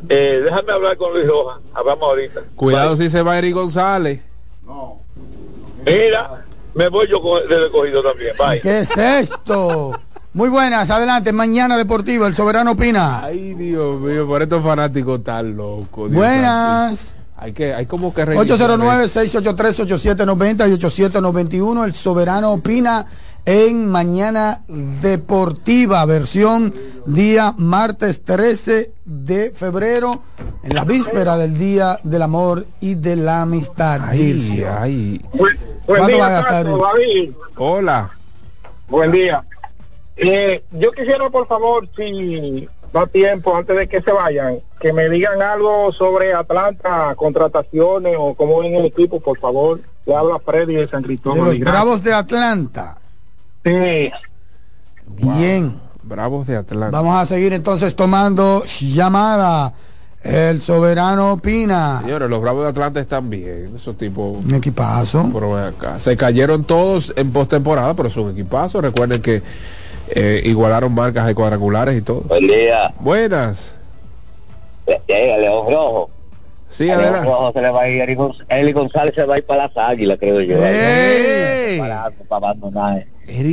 Eh, 0.10 0.42
déjame 0.44 0.72
hablar 0.72 0.98
con 0.98 1.14
Luis 1.14 1.28
Rojas. 1.28 1.60
Hablamos 1.74 2.04
ahorita. 2.04 2.42
Cuidado 2.56 2.96
si 2.98 3.10
se 3.10 3.22
va 3.22 3.38
Eric 3.38 3.54
González. 3.54 4.22
Mira, 5.86 6.46
me 6.74 6.88
voy 6.90 7.08
yo 7.10 7.22
con 7.22 7.42
el 7.44 7.50
recogido 7.66 8.02
también. 8.04 8.34
Bye. 8.38 8.62
¿Qué 8.62 8.80
es 8.80 8.96
esto? 8.98 10.00
Muy 10.34 10.50
buenas, 10.50 10.90
adelante. 10.90 11.32
Mañana 11.32 11.78
Deportiva, 11.78 12.26
el 12.28 12.36
Soberano 12.36 12.72
opina. 12.72 13.24
Ay, 13.26 13.54
Dios 13.54 14.00
mío, 14.00 14.26
por 14.28 14.42
estos 14.42 14.64
fanáticos 14.64 15.24
tan 15.24 15.56
locos. 15.56 16.10
Dios 16.10 16.18
Buenas. 16.24 16.98
santísimo. 17.00 17.23
Hay 17.44 17.52
que, 17.52 17.74
hay 17.74 17.86
como 17.88 18.14
que 18.14 18.24
reiniciar 18.24 18.70
809-683-8790 18.70 20.70
y 20.70 20.74
8791. 20.74 21.84
El 21.84 21.94
Soberano 21.94 22.54
opina 22.54 23.06
en 23.44 23.90
Mañana 23.90 24.62
Deportiva, 24.70 26.06
versión 26.06 26.74
día 27.06 27.54
martes 27.58 28.24
13 28.24 28.94
de 29.04 29.52
febrero, 29.52 30.22
en 30.64 30.74
la 30.74 30.86
víspera 30.86 31.36
del 31.36 31.58
Día 31.58 32.00
del 32.04 32.22
Amor 32.22 32.66
y 32.80 32.96
de 32.96 33.18
la 33.18 33.42
Amistad. 33.42 34.00
Ay. 34.08 35.22
Buen 35.34 35.60
¿Cuánto 35.86 36.08
día, 36.08 36.18
va 36.20 36.28
a 36.28 36.30
gastar 36.30 36.64
Tato, 36.64 36.78
eso? 36.78 36.88
David. 36.94 37.32
Hola. 37.58 38.10
Buen 38.88 39.12
día. 39.12 39.44
Eh, 40.16 40.64
yo 40.72 40.94
quisiera, 40.94 41.30
por 41.30 41.46
favor, 41.48 41.90
si 41.98 42.70
da 42.94 43.08
tiempo 43.08 43.56
antes 43.58 43.76
de 43.76 43.88
que 43.90 44.02
se 44.02 44.12
vayan, 44.12 44.60
que 44.80 44.94
me 44.94 45.10
digan 45.10 45.42
algo 45.42 45.92
sobre 45.92 46.34
Atlanta, 46.34 47.14
contrataciones 47.16 48.16
o 48.18 48.36
cómo 48.36 48.60
ven 48.60 48.76
el 48.76 48.86
equipo, 48.86 49.20
por 49.20 49.40
favor. 49.40 49.82
Le 50.06 50.16
habla 50.16 50.40
Freddy 50.40 50.76
de 50.76 50.88
San 50.88 51.02
De 51.02 51.08
Cristóbal. 51.08 51.46
los. 51.46 51.60
Bravos 51.60 52.04
de 52.04 52.14
Atlanta. 52.14 52.98
Sí. 53.66 54.12
Bien. 55.08 55.80
Bravos 56.04 56.46
de 56.48 56.58
Atlanta. 56.58 56.96
Vamos 56.96 57.18
a 57.18 57.26
seguir 57.26 57.54
entonces 57.54 57.96
tomando 57.96 58.64
llamada. 58.66 59.74
El 60.22 60.62
Soberano 60.62 61.34
opina. 61.34 62.00
Señores, 62.02 62.30
los 62.30 62.42
Bravos 62.42 62.64
de 62.64 62.70
Atlanta 62.70 63.00
están 63.02 63.30
bien. 63.30 63.74
Esos 63.76 63.98
tipos. 63.98 64.38
Un 64.38 64.56
equipazo. 64.56 65.30
Acá. 65.58 66.00
Se 66.00 66.16
cayeron 66.16 66.64
todos 66.64 67.12
en 67.18 67.32
postemporada, 67.32 67.94
pero 67.94 68.10
son 68.10 68.32
equipazos. 68.32 68.82
Recuerden 68.82 69.22
que 69.22 69.42
eh, 70.10 70.42
igualaron 70.46 70.94
marcas 70.94 71.26
de 71.28 71.36
cuadrangulares 71.36 71.98
y 71.98 72.02
todo. 72.02 72.22
Buen 72.22 72.48
día. 72.48 72.94
Buenas. 73.00 73.76
Llega 75.08 75.38
León 75.38 75.66
Rojo. 75.72 76.10
Sí, 76.70 76.90
A 76.90 76.98
León. 76.98 77.24
Rojo 77.24 77.52
se 77.54 77.62
le 77.62 77.70
va 77.70 77.82
a 77.84 77.90
ir, 77.90 78.02
Eli 78.50 78.72
González 78.74 79.16
se 79.16 79.26
va 79.26 79.36
a 79.36 79.38
ir 79.38 79.46
para 79.46 79.68
las 79.68 79.78
águilas, 79.78 80.18
creo 80.20 80.42
yo. 80.42 80.58
¡Ey! 80.64 81.80
Para, 81.80 82.10
para 82.28 82.48
abandonar. 82.48 83.06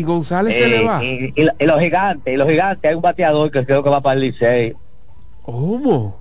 González 0.05 0.57
se 0.57 0.65
Eh, 0.65 0.69
le 0.69 0.85
va. 0.85 1.05
Y, 1.05 1.33
y- 1.37 1.49
y 1.59 1.67
los 1.67 1.81
gigantes, 1.81 2.35
y 2.35 2.37
los 2.37 2.49
gigantes, 2.49 2.89
hay 2.89 2.97
un 2.97 3.03
bateador 3.03 3.51
que 3.51 3.65
creo 3.65 3.83
que 3.83 3.91
va 3.91 4.01
para 4.01 4.15
el 4.15 4.21
Licey. 4.21 4.75
¿Cómo? 5.43 6.19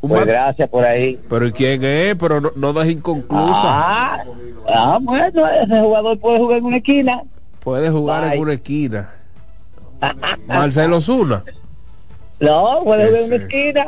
Pues 0.00 0.24
gracias 0.26 0.68
por 0.68 0.84
ahí. 0.84 1.18
Pero 1.28 1.46
¿y 1.46 1.52
quién 1.52 1.82
es? 1.82 2.14
Pero 2.14 2.40
no, 2.40 2.52
no 2.54 2.72
deja 2.72 2.90
inconclusa. 2.90 3.62
Ah, 3.64 4.24
ah, 4.68 4.98
bueno, 5.02 5.26
ese 5.48 5.80
jugador 5.80 6.18
puede 6.20 6.38
jugar 6.38 6.58
en 6.58 6.64
una 6.66 6.76
esquina. 6.76 7.22
Puede 7.66 7.90
jugar 7.90 8.22
en 8.22 8.30
Bye. 8.30 8.38
una 8.38 8.52
esquina. 8.52 9.10
Marcelo 10.46 11.00
Zuna. 11.00 11.42
No, 12.38 12.82
puede 12.84 13.08
jugar 13.08 13.22
en 13.22 13.26
una 13.26 13.36
esquina. 13.44 13.86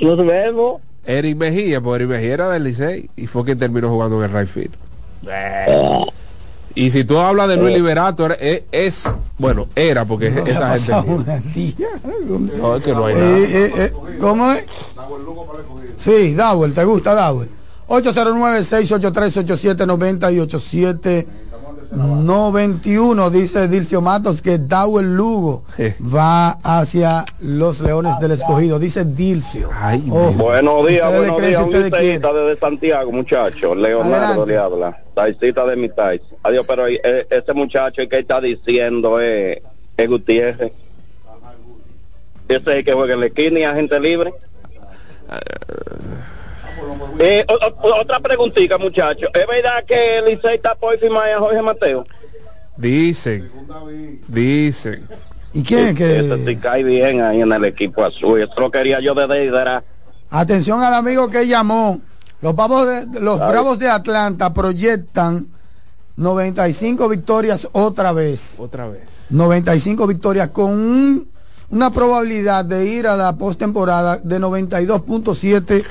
Nos 0.00 0.24
vemos. 0.24 0.80
Eric 1.04 1.36
Mejía, 1.36 1.80
pues 1.80 1.96
Eric 2.00 2.08
Mejía 2.10 2.34
era 2.34 2.50
del 2.50 2.62
Licey 2.62 3.10
y 3.16 3.26
fue 3.26 3.44
quien 3.44 3.58
terminó 3.58 3.88
jugando 3.90 4.22
en 4.24 4.30
el 4.30 4.38
right 4.38 4.48
field. 4.48 4.76
Y 6.76 6.90
si 6.90 7.02
tú 7.02 7.18
hablas 7.18 7.48
de 7.48 7.56
Luis 7.56 7.74
Liberato, 7.74 8.26
era- 8.26 8.34
es, 8.36 8.62
es- 8.70 9.12
bueno, 9.38 9.66
era 9.74 10.04
porque 10.04 10.30
No, 10.30 10.46
esa 10.46 10.78
gente. 10.78 10.92
pasado 10.92 11.16
una 11.16 11.40
tía. 11.52 11.88
No, 12.56 12.76
es 12.76 12.84
que 12.84 12.92
no 12.92 13.06
hay 13.06 13.14
Eh, 13.16 13.18
nada. 13.18 13.38
eh, 13.38 13.72
eh, 13.86 13.92
¿Cómo 14.20 14.52
es? 14.52 14.66
Sí, 15.96 16.32
Dawel, 16.36 16.72
¿te 16.72 16.84
gusta 16.84 17.12
Dawel? 17.14 17.48
809-683-8790 17.88 20.32
y 20.32 20.38
8791 21.94 23.30
dice 23.30 23.68
Dilcio 23.68 24.00
Matos 24.00 24.42
que 24.42 24.58
Dawel 24.58 25.16
Lugo 25.16 25.64
va 26.00 26.58
hacia 26.62 27.24
los 27.40 27.80
Leones 27.80 28.18
del 28.18 28.32
Escogido, 28.32 28.78
dice 28.78 29.04
Dilcio. 29.04 29.70
Buenos 30.36 30.86
días, 30.88 31.06
¿Ustedes 31.08 31.30
buenos 31.30 31.42
días, 31.42 31.60
un 31.60 31.70
desde 31.70 32.58
Santiago, 32.58 33.12
muchacho. 33.12 33.74
Leonardo 33.74 34.42
Adelante. 34.42 34.52
le 34.52 34.58
habla. 34.58 35.02
Taicita 35.14 35.64
de 35.66 35.76
mi 35.76 35.88
tais. 35.88 36.20
Adiós, 36.42 36.64
pero 36.66 36.88
eh, 36.88 37.26
ese 37.30 37.52
muchacho 37.52 38.02
que 38.08 38.18
está 38.18 38.40
diciendo 38.40 39.20
es, 39.20 39.58
es 39.96 40.08
Gutiérrez. 40.08 40.72
Ese 42.48 42.60
es 42.60 42.66
el 42.78 42.84
que 42.84 42.92
juega 42.92 43.14
en 43.14 43.20
la 43.20 43.26
esquina 43.26 43.60
y 43.60 43.62
agente 43.62 44.00
libre. 44.00 44.34
Eh, 47.18 47.44
o- 47.48 47.88
o- 47.88 48.00
otra 48.00 48.18
preguntita, 48.20 48.76
muchacho. 48.78 49.26
¿Es 49.34 49.46
verdad 49.46 49.84
que 49.86 50.18
el 50.18 50.24
Licey 50.26 50.56
está 50.56 50.74
por 50.74 50.98
firmar 50.98 51.28
a 51.30 51.38
Jorge 51.38 51.62
Mateo? 51.62 52.04
Dicen. 52.76 53.50
Dicen. 54.28 55.08
¿Y 55.52 55.62
quién 55.62 55.86
es 55.88 55.94
que...? 55.94 56.44
Sí 56.46 56.56
cae 56.56 56.82
bien 56.82 57.20
ahí 57.22 57.40
en 57.40 57.52
el 57.52 57.64
equipo 57.64 58.04
azul. 58.04 58.40
Eso 58.40 58.52
lo 58.58 58.70
quería 58.70 59.00
yo 59.00 59.14
de 59.14 59.26
Deidera. 59.28 59.84
Atención 60.30 60.82
al 60.82 60.94
amigo 60.94 61.30
que 61.30 61.46
llamó. 61.46 62.00
Los, 62.40 62.54
Bravos 62.56 62.86
de, 62.86 63.20
los. 63.20 63.38
Bravos 63.38 63.78
de 63.78 63.88
Atlanta 63.88 64.52
proyectan 64.52 65.46
95 66.16 67.08
victorias 67.08 67.68
otra 67.72 68.12
vez. 68.12 68.56
Otra 68.58 68.88
vez. 68.88 69.26
95 69.30 70.06
victorias 70.06 70.48
con 70.50 70.70
un- 70.72 71.28
una 71.70 71.90
probabilidad 71.90 72.64
de 72.64 72.84
ir 72.86 73.06
a 73.06 73.16
la 73.16 73.36
postemporada 73.36 74.18
de 74.18 74.38
92.7% 74.40 75.84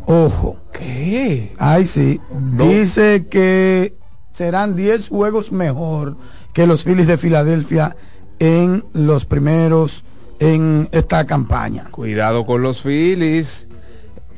Ojo. 0.05 0.57
¿Qué? 0.72 1.53
Ay, 1.57 1.88
sí. 1.88 2.22
Dice 2.57 3.27
que 3.27 3.93
serán 4.34 4.76
10 4.76 5.09
juegos 5.09 5.51
mejor 5.51 6.15
que 6.53 6.68
los 6.68 6.84
Phillies 6.84 7.07
de 7.07 7.18
Filadelfia 7.18 7.95
en 8.39 8.85
los 8.93 9.26
primeros 9.26 10.03
en 10.39 10.89
esta 10.91 11.26
campaña. 11.26 11.85
Cuidado 11.91 12.45
con 12.45 12.61
los 12.61 12.81
Phillies. 12.81 13.68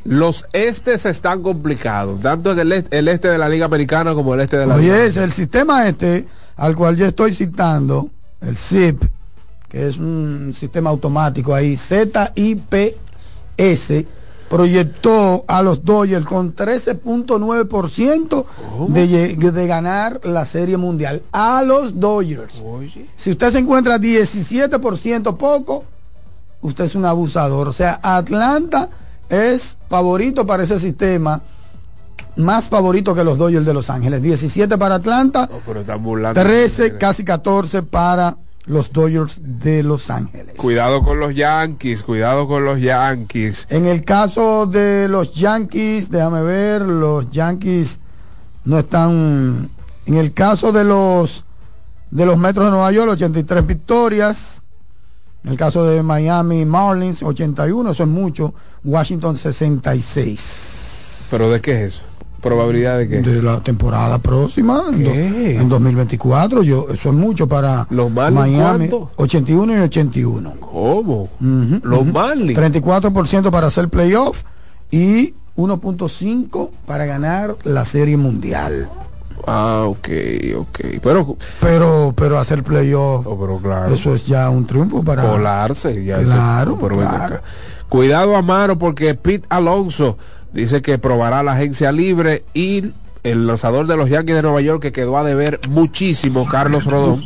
Los 0.03 0.45
estes 0.51 1.05
están 1.05 1.41
complicados, 1.41 2.21
tanto 2.21 2.51
en 2.51 2.59
el 2.59 2.71
este, 2.73 2.99
el 2.99 3.07
este 3.07 3.30
de 3.30 3.38
la 3.38 3.47
Liga 3.47 3.65
Americana 3.65 4.13
como 4.13 4.34
el 4.34 4.41
este 4.41 4.57
de 4.57 4.67
la 4.67 4.77
Liga. 4.77 4.95
Oye, 4.95 5.05
es 5.05 5.15
el 5.15 5.31
sistema 5.31 5.88
este 5.88 6.25
al 6.55 6.75
cual 6.75 6.95
yo 6.95 7.05
estoy 7.05 7.34
citando, 7.34 8.09
el 8.41 8.57
ZIP, 8.57 9.03
que 9.69 9.88
es 9.88 9.97
un 9.97 10.53
sistema 10.55 10.89
automático 10.89 11.53
ahí, 11.55 11.77
ZIPS, 11.77 12.93
proyectó 14.49 15.45
a 15.47 15.63
los 15.63 15.84
Dodgers 15.84 16.25
con 16.25 16.55
13.9% 16.55 18.45
de, 18.88 19.35
de 19.35 19.67
ganar 19.67 20.21
la 20.23 20.45
Serie 20.45 20.77
Mundial. 20.77 21.23
A 21.31 21.63
los 21.63 21.99
Dodgers. 21.99 22.63
Si 23.17 23.31
usted 23.31 23.49
se 23.49 23.57
encuentra 23.59 23.97
17% 23.97 25.38
poco, 25.38 25.85
usted 26.61 26.84
es 26.84 26.93
un 26.93 27.05
abusador. 27.05 27.67
O 27.67 27.73
sea, 27.73 27.99
Atlanta 28.03 28.89
es 29.27 29.75
favorito 29.89 30.45
para 30.45 30.61
ese 30.63 30.80
sistema, 30.80 31.41
más 32.35 32.69
favorito 32.69 33.14
que 33.15 33.23
los 33.23 33.38
Dodgers 33.38 33.65
de 33.65 33.73
Los 33.73 33.89
Ángeles. 33.89 34.22
17 34.22 34.77
para 34.77 34.95
Atlanta, 34.95 35.49
Pero 35.65 35.81
están 35.81 36.03
burlando. 36.03 36.41
13, 36.41 36.97
casi 36.97 37.23
14 37.23 37.84
para 37.84 38.38
los 38.65 38.91
Dodgers 38.91 39.39
de 39.41 39.84
Los 39.84 40.10
Ángeles. 40.10 40.55
Cuidado 40.57 41.03
con 41.03 41.19
los 41.19 41.35
Yankees, 41.35 42.03
cuidado 42.03 42.47
con 42.47 42.65
los 42.65 42.80
Yankees. 42.80 43.68
En 43.69 43.85
el 43.85 44.03
caso 44.03 44.65
de 44.65 45.07
los 45.10 45.34
Yankees, 45.34 46.10
déjame 46.10 46.41
ver, 46.43 46.81
los 46.81 47.30
Yankees 47.31 47.99
no 48.65 48.80
están. 48.80 49.69
En 50.05 50.15
el 50.15 50.34
caso 50.34 50.72
de 50.72 50.84
los 50.84 51.45
de 52.11 52.26
los 52.26 52.38
Metros 52.38 52.65
de 52.65 52.72
Nueva 52.72 52.91
York, 52.91 53.11
83 53.11 53.65
victorias. 53.65 54.61
En 55.43 55.51
el 55.51 55.57
caso 55.57 55.85
de 55.85 56.01
Miami 56.03 56.64
Marlins, 56.64 57.22
81, 57.22 57.91
eso 57.91 58.03
es 58.03 58.10
mucho. 58.10 58.53
Washington, 58.84 59.38
66. 59.38 61.27
¿Pero 61.31 61.49
de 61.49 61.60
qué 61.60 61.85
es 61.85 61.95
eso? 61.95 62.03
¿Probabilidad 62.44 62.98
de 62.99 63.07
qué? 63.07 63.22
De 63.22 63.41
la 63.41 63.60
temporada 63.61 64.18
próxima, 64.20 64.84
en, 64.91 65.03
do- 65.03 65.11
en 65.14 65.70
2024, 65.70 66.61
yo, 66.61 66.88
eso 66.94 67.10
es 67.10 67.15
mucho 67.15 67.48
para 67.48 67.88
¿Los 67.90 68.11
Marlins 68.11 68.40
Miami. 68.57 68.90
cuánto? 68.90 69.11
81 69.15 69.74
y 69.78 69.80
81. 69.80 70.53
¿Cómo? 70.60 71.30
Los 71.40 72.02
ujú. 72.02 72.11
Marlins. 72.11 72.60
34% 72.60 73.49
para 73.49 73.68
hacer 73.68 73.88
playoff 73.90 74.41
y 74.91 75.34
1.5 75.56 76.70
para 76.86 77.06
ganar 77.06 77.56
la 77.64 77.86
serie 77.86 78.18
mundial. 78.18 78.90
Ah, 79.48 79.84
ok, 79.88 80.07
ok. 80.57 80.80
Pero, 81.02 81.38
Pero, 81.60 82.14
pero 82.15 82.40
hacer 82.40 82.64
playoff, 82.64 83.26
oh, 83.28 83.38
pero 83.40 83.57
claro. 83.57 83.94
eso 83.94 84.14
es 84.15 84.26
ya 84.26 84.49
un 84.49 84.65
triunfo 84.65 85.03
para 85.03 85.24
colarse. 85.30 86.03
Ya 86.03 86.20
Claro, 86.22 86.78
pero 86.80 86.98
claro. 86.98 87.40
Cuidado, 87.90 88.36
Amaro, 88.36 88.78
porque 88.78 89.14
Pete 89.15 89.45
Alonso 89.49 90.18
dice 90.53 90.81
que 90.81 90.97
probará 90.97 91.43
la 91.43 91.53
agencia 91.53 91.91
libre 91.91 92.43
y 92.53 92.91
el 93.23 93.47
lanzador 93.47 93.88
de 93.88 93.97
los 93.97 94.09
Yankees 94.09 94.35
de 94.35 94.41
Nueva 94.41 94.61
York 94.61 94.81
que 94.81 94.91
quedó 94.91 95.17
a 95.17 95.23
deber 95.23 95.59
muchísimo, 95.69 96.45
Carlos 96.45 96.85
Rodón, 96.85 97.23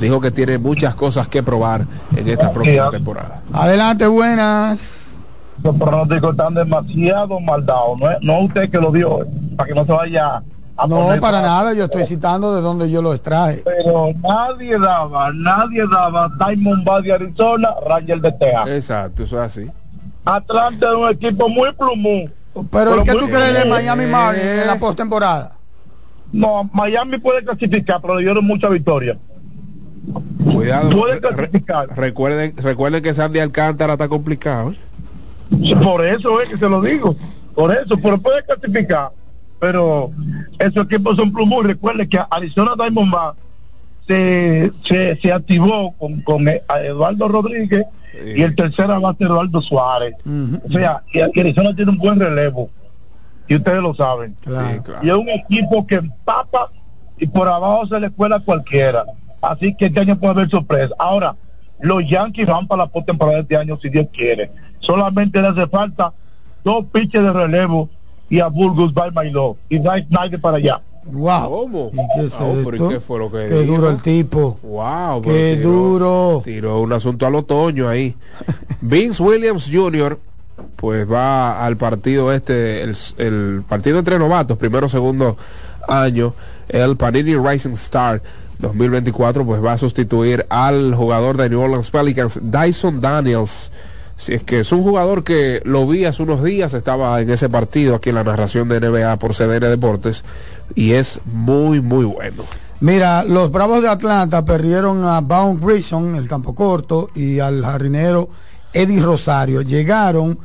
dijo 0.00 0.20
que 0.20 0.30
tiene 0.30 0.58
muchas 0.58 0.94
cosas 0.94 1.28
que 1.28 1.42
probar 1.42 1.86
en 2.16 2.28
esta 2.28 2.52
próxima 2.52 2.90
temporada. 2.90 3.42
Adelante, 3.52 4.06
buenas. 4.06 5.26
Los 5.62 5.76
pronósticos 5.76 6.32
están 6.32 6.54
demasiado 6.54 7.38
mal 7.40 7.64
dados. 7.64 7.98
No 7.98 8.10
es, 8.10 8.18
no 8.22 8.40
usted 8.40 8.70
que 8.70 8.78
lo 8.78 8.90
dio, 8.90 9.22
eh, 9.22 9.26
para 9.56 9.68
que 9.68 9.74
no 9.74 9.84
se 9.86 9.92
vaya 9.92 10.42
a 10.76 10.86
No, 10.86 10.96
poner 10.96 11.20
para 11.20 11.40
nada, 11.40 11.72
yo 11.74 11.84
estoy 11.84 12.04
citando 12.06 12.54
de 12.56 12.60
donde 12.60 12.90
yo 12.90 13.00
lo 13.00 13.14
extraje. 13.14 13.62
Pero 13.64 14.12
nadie 14.22 14.78
daba, 14.78 15.30
nadie 15.32 15.84
daba 15.86 16.28
Diamondback 16.38 17.04
de 17.04 17.12
Arizona, 17.12 17.68
Ranger 17.86 18.20
de 18.20 18.32
Texas. 18.32 18.66
Exacto, 18.66 19.22
eso 19.22 19.36
es 19.36 19.42
así. 19.42 19.70
Atlanta 20.24 20.88
es 20.90 20.96
un 20.96 21.08
equipo 21.10 21.48
muy 21.48 21.72
plumú. 21.72 22.28
Pero, 22.70 23.00
¿y 23.00 23.04
qué 23.04 23.12
tú 23.12 23.26
crees 23.26 23.54
de. 23.54 23.64
Miami 23.68 24.06
Marlins 24.06 24.44
en 24.44 24.66
la 24.66 24.78
postemporada? 24.78 25.56
No, 26.32 26.68
Miami 26.72 27.18
puede 27.18 27.44
clasificar, 27.44 28.00
pero 28.00 28.16
le 28.16 28.24
dieron 28.24 28.44
mucha 28.44 28.68
victoria. 28.68 29.16
Cuidado. 30.52 30.90
Puede 30.90 31.14
re- 31.14 31.20
clasificar. 31.20 31.88
recuerden, 31.96 32.54
recuerden 32.56 33.02
que 33.02 33.14
Sandy 33.14 33.38
Alcántara 33.40 33.94
está 33.94 34.08
complicado. 34.08 34.72
¿eh? 34.72 35.74
Por 35.82 36.04
eso 36.04 36.40
es 36.40 36.48
que 36.48 36.56
se 36.56 36.68
lo 36.68 36.80
digo. 36.82 37.16
Por 37.54 37.72
eso, 37.72 37.96
pero 38.02 38.18
puede 38.18 38.42
clasificar. 38.44 39.10
Pero 39.60 40.10
esos 40.58 40.84
equipos 40.86 41.16
son 41.16 41.32
plumú. 41.32 41.62
Y 41.62 41.66
Recuerde 41.68 42.08
que 42.08 42.20
Arizona 42.30 42.72
Diamondback 42.76 43.36
se, 44.06 44.72
se, 44.84 45.16
se 45.20 45.32
activó 45.32 45.92
con, 45.92 46.20
con 46.22 46.48
eh, 46.48 46.62
Eduardo 46.82 47.28
Rodríguez 47.28 47.86
y 48.36 48.42
el 48.42 48.54
tercero 48.54 49.00
va 49.00 49.10
a 49.10 49.14
ser 49.14 49.26
Eduardo 49.26 49.60
Suárez. 49.60 50.14
O 50.64 50.70
sea, 50.70 51.02
y, 51.12 51.18
y 51.18 51.40
Arizona 51.40 51.74
tiene 51.74 51.90
un 51.90 51.98
buen 51.98 52.20
relevo. 52.20 52.70
Y 53.46 53.56
ustedes 53.56 53.82
lo 53.82 53.94
saben. 53.94 54.36
Y 55.02 55.08
es 55.08 55.14
un 55.14 55.28
equipo 55.28 55.86
que 55.86 55.96
empapa 55.96 56.70
y 57.18 57.26
por 57.26 57.48
abajo 57.48 57.86
se 57.86 58.00
le 58.00 58.10
cuela 58.10 58.40
cualquiera. 58.40 59.04
Así 59.40 59.74
que 59.74 59.86
este 59.86 60.00
año 60.00 60.18
puede 60.18 60.32
haber 60.32 60.50
sorpresa. 60.50 60.94
Ahora, 60.98 61.36
los 61.80 62.08
Yankees 62.08 62.46
van 62.46 62.66
para 62.66 62.84
la 62.84 62.86
postemporada 62.88 63.40
este 63.40 63.56
año 63.56 63.78
si 63.80 63.90
Dios 63.90 64.06
quiere. 64.12 64.50
Solamente 64.80 65.42
le 65.42 65.48
hace 65.48 65.66
falta 65.66 66.12
dos 66.62 66.86
pitches 66.92 67.22
de 67.22 67.32
relevo 67.32 67.90
y 68.30 68.40
a 68.40 68.46
Burgos 68.46 68.94
by 68.94 69.10
my 69.14 69.30
love. 69.30 69.58
Y 69.68 69.86
hay 69.86 70.06
nadie 70.08 70.38
para 70.38 70.56
allá. 70.56 70.80
Wow. 71.06 71.50
¿Cómo? 71.50 71.90
¿Y 71.92 71.96
qué 72.18 72.26
es 72.26 72.34
Ah, 72.34 72.44
pero 72.64 72.70
¿y 72.70 72.76
esto? 72.76 72.88
qué 72.88 73.00
fue 73.00 73.18
lo 73.18 73.30
que 73.30 73.46
Qué 73.48 73.60
dijo? 73.60 73.74
duro 73.74 73.90
el 73.90 74.00
tipo. 74.02 74.58
Wow, 74.62 75.22
Qué 75.22 75.56
tiró- 75.58 75.70
duro. 75.70 76.42
Tiró 76.44 76.80
un 76.80 76.92
asunto 76.92 77.26
al 77.26 77.34
otoño 77.34 77.88
ahí. 77.88 78.14
Vince 78.80 79.22
Williams 79.22 79.68
Jr. 79.72 80.18
pues 80.76 81.10
va 81.10 81.64
al 81.64 81.76
partido 81.76 82.32
este, 82.32 82.82
el, 82.82 82.96
el 83.18 83.62
partido 83.68 83.98
entre 83.98 84.18
novatos, 84.18 84.56
primero 84.56 84.88
segundo 84.88 85.36
año, 85.88 86.32
el 86.68 86.96
Panini 86.96 87.36
Rising 87.36 87.72
Star 87.72 88.22
2024, 88.58 89.44
pues 89.44 89.62
va 89.62 89.72
a 89.72 89.78
sustituir 89.78 90.46
al 90.48 90.94
jugador 90.94 91.36
de 91.36 91.50
New 91.50 91.60
Orleans 91.60 91.90
Pelicans, 91.90 92.40
Dyson 92.42 93.00
Daniels. 93.00 93.70
Si 94.16 94.34
es 94.34 94.42
que 94.42 94.60
es 94.60 94.72
un 94.72 94.82
jugador 94.82 95.24
que 95.24 95.60
lo 95.64 95.86
vi 95.86 96.04
hace 96.04 96.22
unos 96.22 96.42
días, 96.42 96.72
estaba 96.74 97.20
en 97.20 97.30
ese 97.30 97.48
partido 97.48 97.96
aquí 97.96 98.10
en 98.10 98.14
la 98.14 98.24
narración 98.24 98.68
de 98.68 98.80
NBA 98.80 99.18
por 99.18 99.34
CDN 99.34 99.70
Deportes 99.70 100.24
y 100.74 100.92
es 100.92 101.20
muy, 101.24 101.80
muy 101.80 102.04
bueno. 102.04 102.44
Mira, 102.80 103.24
los 103.24 103.50
Bravos 103.50 103.82
de 103.82 103.88
Atlanta 103.88 104.44
perdieron 104.44 105.04
a 105.04 105.20
Bound 105.20 105.64
Grison, 105.64 106.16
el 106.16 106.28
campo 106.28 106.54
corto, 106.54 107.10
y 107.14 107.38
al 107.38 107.64
jardinero 107.64 108.28
Eddie 108.72 109.00
Rosario. 109.00 109.62
Llegaron 109.62 110.38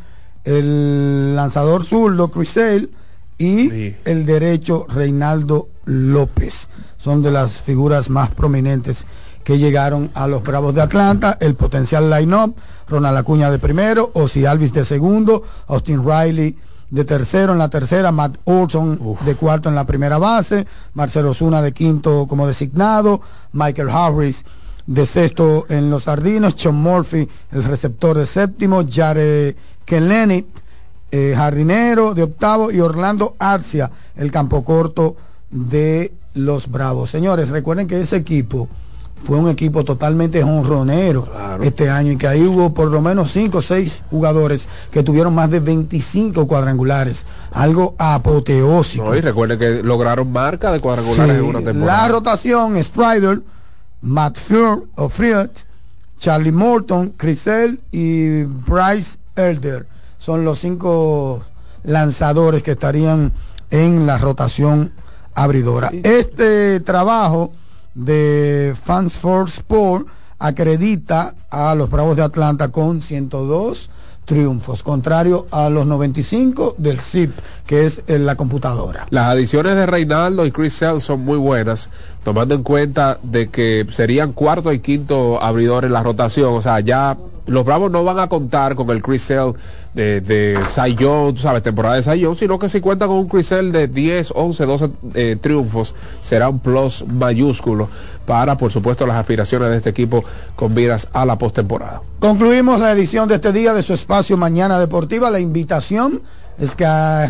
el 0.43 1.35
lanzador 1.35 1.85
zurdo 1.85 2.29
Chris 2.29 2.49
Sale 2.49 2.89
y 3.37 3.93
el 4.05 4.25
derecho 4.25 4.85
Reinaldo 4.87 5.69
López. 5.85 6.69
Son 6.97 7.21
de 7.21 7.31
las 7.31 7.61
figuras 7.61 8.09
más 8.09 8.29
prominentes 8.29 9.05
que 9.49 9.57
llegaron 9.57 10.11
a 10.13 10.27
los 10.27 10.43
Bravos 10.43 10.75
de 10.75 10.83
Atlanta. 10.83 11.35
El 11.39 11.55
potencial 11.55 12.07
line-up, 12.07 12.55
Ronald 12.87 13.17
Acuña 13.17 13.49
de 13.49 13.57
primero, 13.57 14.11
Ozzy 14.13 14.45
Alvis 14.45 14.71
de 14.73 14.85
segundo, 14.85 15.41
Austin 15.65 16.07
Riley 16.07 16.55
de 16.91 17.03
tercero 17.03 17.53
en 17.53 17.57
la 17.57 17.67
tercera, 17.67 18.11
Matt 18.11 18.37
Olson 18.43 19.17
de 19.25 19.33
cuarto 19.33 19.67
en 19.67 19.73
la 19.73 19.85
primera 19.87 20.19
base, 20.19 20.67
Marcelo 20.93 21.33
Zuna 21.33 21.63
de 21.63 21.71
quinto 21.71 22.27
como 22.27 22.45
designado, 22.45 23.21
Michael 23.53 23.89
Harris 23.89 24.45
de 24.85 25.07
sexto 25.07 25.65
en 25.67 25.89
los 25.89 26.03
sardinos, 26.03 26.53
Sean 26.55 26.75
Murphy 26.75 27.27
el 27.51 27.63
receptor 27.63 28.19
de 28.19 28.27
séptimo, 28.27 28.83
Jared 28.87 29.55
Kellenny 29.83 30.45
eh, 31.09 31.33
jardinero 31.35 32.13
de 32.13 32.21
octavo 32.21 32.69
y 32.69 32.81
Orlando 32.81 33.35
Arcia 33.39 33.89
el 34.15 34.31
campo 34.31 34.63
corto 34.63 35.15
de 35.49 36.13
los 36.35 36.69
Bravos. 36.69 37.09
Señores, 37.09 37.49
recuerden 37.49 37.87
que 37.87 37.99
ese 37.99 38.17
equipo 38.17 38.69
fue 39.23 39.37
un 39.37 39.49
equipo 39.49 39.83
totalmente 39.83 40.43
honronero 40.43 41.27
este 41.61 41.89
año 41.89 42.13
y 42.13 42.17
que 42.17 42.27
ahí 42.27 42.43
hubo 42.43 42.73
por 42.73 42.89
lo 42.89 43.01
menos 43.01 43.31
5 43.31 43.57
o 43.57 43.61
6 43.61 44.01
jugadores 44.09 44.67
que 44.91 45.03
tuvieron 45.03 45.35
más 45.35 45.51
de 45.51 45.59
25 45.59 46.47
cuadrangulares, 46.47 47.25
algo 47.51 47.95
apoteósico. 47.97 49.15
y 49.15 49.21
recuerden 49.21 49.59
que 49.59 49.83
lograron 49.83 50.31
marca 50.31 50.71
de 50.71 50.79
cuadrangulares 50.79 51.37
en 51.37 51.43
una 51.43 51.61
temporada. 51.61 52.01
La 52.01 52.07
rotación, 52.07 52.81
Strider, 52.83 53.41
Matt 54.01 54.37
o 54.95 55.09
Fried, 55.09 55.49
Charlie 56.17 56.51
Morton, 56.51 57.13
Crisel 57.17 57.79
y 57.91 58.43
Bryce 58.43 59.17
Elder 59.35 59.87
son 60.17 60.43
los 60.43 60.59
cinco 60.59 61.43
lanzadores 61.83 62.61
que 62.61 62.71
estarían 62.71 63.31
en 63.71 64.05
la 64.05 64.17
rotación 64.17 64.91
abridora. 65.33 65.91
Este 66.03 66.79
trabajo 66.81 67.51
de 67.99 68.75
Fans 68.81 69.17
for 69.17 69.47
Sport 69.47 70.07
acredita 70.39 71.35
a 71.49 71.75
los 71.75 71.89
Bravos 71.89 72.15
de 72.15 72.23
Atlanta 72.23 72.69
con 72.69 73.01
102 73.01 73.89
triunfos, 74.29 74.83
contrario 74.83 75.47
a 75.49 75.69
los 75.69 75.87
95 75.87 76.75
del 76.77 76.99
ZIP, 76.99 77.31
que 77.65 77.85
es 77.85 78.03
en 78.05 78.27
la 78.27 78.35
computadora. 78.35 79.07
Las 79.09 79.25
adiciones 79.25 79.75
de 79.75 79.87
Reinaldo 79.87 80.45
y 80.45 80.51
Chris 80.51 80.73
Sale 80.73 80.99
son 80.99 81.21
muy 81.21 81.37
buenas, 81.37 81.89
tomando 82.23 82.53
en 82.53 82.61
cuenta 82.61 83.19
de 83.23 83.49
que 83.49 83.87
serían 83.89 84.33
cuarto 84.33 84.71
y 84.71 84.79
quinto 84.79 85.41
abridores 85.41 85.87
en 85.87 85.93
la 85.93 86.03
rotación, 86.03 86.53
o 86.53 86.61
sea, 86.61 86.79
ya 86.79 87.17
los 87.49 87.65
Bravos 87.65 87.91
no 87.91 88.03
van 88.03 88.19
a 88.19 88.27
contar 88.27 88.75
con 88.75 88.89
el 88.91 89.01
Chris 89.01 89.23
Sale 89.23 89.53
de, 89.93 90.21
de 90.21 90.59
tú 90.97 91.37
sabes, 91.37 91.63
temporada 91.63 91.95
de 91.95 92.03
Cy 92.03 92.25
sino 92.35 92.59
que 92.59 92.69
si 92.69 92.79
cuenta 92.79 93.07
con 93.07 93.17
un 93.17 93.27
Chris 93.27 93.47
Sale 93.47 93.71
de 93.71 93.87
10, 93.87 94.33
11, 94.35 94.65
12 94.65 95.35
triunfos, 95.37 95.95
será 96.21 96.49
un 96.49 96.59
plus 96.59 97.05
mayúsculo 97.07 97.89
para, 98.25 98.57
por 98.57 98.71
supuesto, 98.71 99.07
las 99.07 99.17
aspiraciones 99.17 99.69
de 99.71 99.77
este 99.77 99.89
equipo 99.89 100.23
con 100.55 100.75
vidas 100.75 101.07
a 101.13 101.25
la 101.25 101.37
postemporada. 101.37 102.01
Concluimos 102.19 102.79
la 102.79 102.91
edición 102.91 103.27
de 103.27 103.35
este 103.35 103.51
día 103.51 103.73
de 103.73 103.81
su 103.81 103.93
espacio 103.93 104.37
Mañana 104.37 104.79
Deportiva. 104.79 105.31
La 105.31 105.39
invitación 105.39 106.21
es 106.59 106.75
que, 106.75 106.85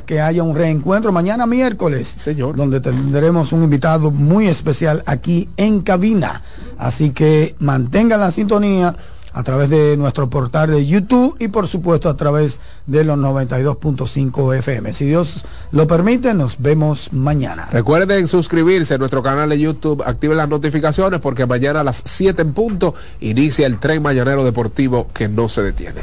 que 0.05 0.19
haya 0.19 0.43
un 0.43 0.55
reencuentro 0.55 1.11
mañana 1.11 1.45
miércoles, 1.45 2.07
señor, 2.07 2.55
donde 2.55 2.81
tendremos 2.81 3.53
un 3.53 3.63
invitado 3.63 4.11
muy 4.11 4.47
especial 4.47 5.03
aquí 5.05 5.47
en 5.55 5.81
cabina. 5.81 6.41
Así 6.77 7.11
que 7.11 7.55
mantengan 7.59 8.19
la 8.19 8.31
sintonía 8.31 8.95
a 9.39 9.43
través 9.43 9.69
de 9.69 9.95
nuestro 9.95 10.29
portal 10.29 10.71
de 10.71 10.85
YouTube 10.85 11.37
y 11.39 11.47
por 11.47 11.65
supuesto 11.65 12.09
a 12.09 12.17
través 12.17 12.59
de 12.87 13.05
los 13.05 13.17
92.5 13.17 14.57
FM. 14.57 14.91
Si 14.91 15.05
Dios 15.05 15.45
lo 15.71 15.87
permite, 15.87 16.33
nos 16.33 16.59
vemos 16.59 17.13
mañana. 17.13 17.69
Recuerden 17.71 18.27
suscribirse 18.27 18.95
a 18.95 18.97
nuestro 18.97 19.23
canal 19.23 19.47
de 19.49 19.57
YouTube, 19.57 20.03
activen 20.05 20.35
las 20.35 20.49
notificaciones 20.49 21.21
porque 21.21 21.45
mañana 21.45 21.79
a 21.79 21.83
las 21.85 22.03
7 22.03 22.41
en 22.41 22.53
punto 22.53 22.95
inicia 23.21 23.65
el 23.65 23.79
tren 23.79 24.01
mañanero 24.01 24.43
deportivo 24.43 25.07
que 25.13 25.29
no 25.29 25.47
se 25.47 25.63
detiene. 25.63 26.01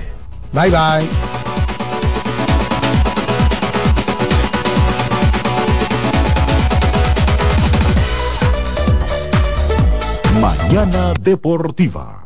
Bye 0.53 0.71
bye. 0.71 1.07
Mañana 10.41 11.13
Deportiva. 11.21 12.26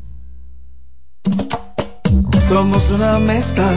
Somos 2.49 2.89
una 2.91 3.19
mezcla 3.19 3.69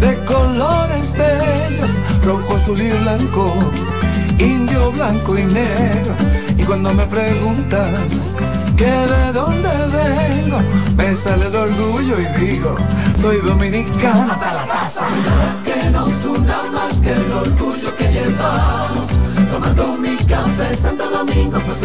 de 0.00 0.16
colores 0.24 1.12
bellos, 1.12 1.90
rojo, 2.24 2.54
azul 2.54 2.80
y 2.80 2.90
blanco, 2.90 3.54
indio, 4.38 4.92
blanco 4.92 5.38
y 5.38 5.44
negro. 5.44 6.14
Y 6.56 6.62
cuando 6.62 6.92
me 6.94 7.06
preguntan 7.06 7.94
que 8.76 8.86
de 8.86 9.32
dónde 9.32 9.68
vengo, 9.92 10.58
me 10.96 11.14
sale 11.14 11.46
el 11.46 11.56
orgullo 11.56 12.16
y 12.20 12.26
digo, 12.38 12.76
soy 13.20 13.38
dominicano 13.38 14.32
hasta 14.32 14.54
la 14.54 14.66
taza. 14.66 15.06
Que 15.64 15.90
nos 15.90 16.24
una 16.24 16.62
más 16.72 16.94
que 16.98 17.12
el 17.12 17.32
orgullo 17.32 17.96
que 17.96 18.04
llevamos, 18.12 19.09
tomando 19.60 19.96
mi 19.98 20.16
café 20.16 20.74
Santo 20.74 21.10
Domingo, 21.10 21.58
pues 21.60 21.80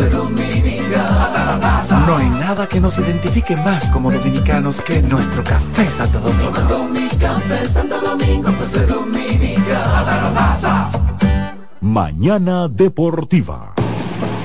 taza. 1.60 2.00
No 2.08 2.18
hay 2.18 2.30
nada 2.30 2.68
que 2.68 2.80
nos 2.80 2.98
identifique 2.98 3.56
más 3.58 3.90
como 3.92 4.12
dominicanos 4.12 4.82
que 4.82 5.02
nuestro 5.02 5.44
café 5.44 5.88
Santo 5.88 6.20
Domingo. 6.20 6.52
Tomando 6.52 6.88
mi 6.90 7.08
café 7.10 7.66
Santo 7.66 8.00
Domingo, 8.00 8.52
pues 8.58 8.70
soy 8.72 8.86
dominicano 8.86 9.96
hasta 9.96 10.22
la 10.22 10.34
taza. 10.34 10.90
Mañana 11.82 12.68
Deportiva. 12.68 13.74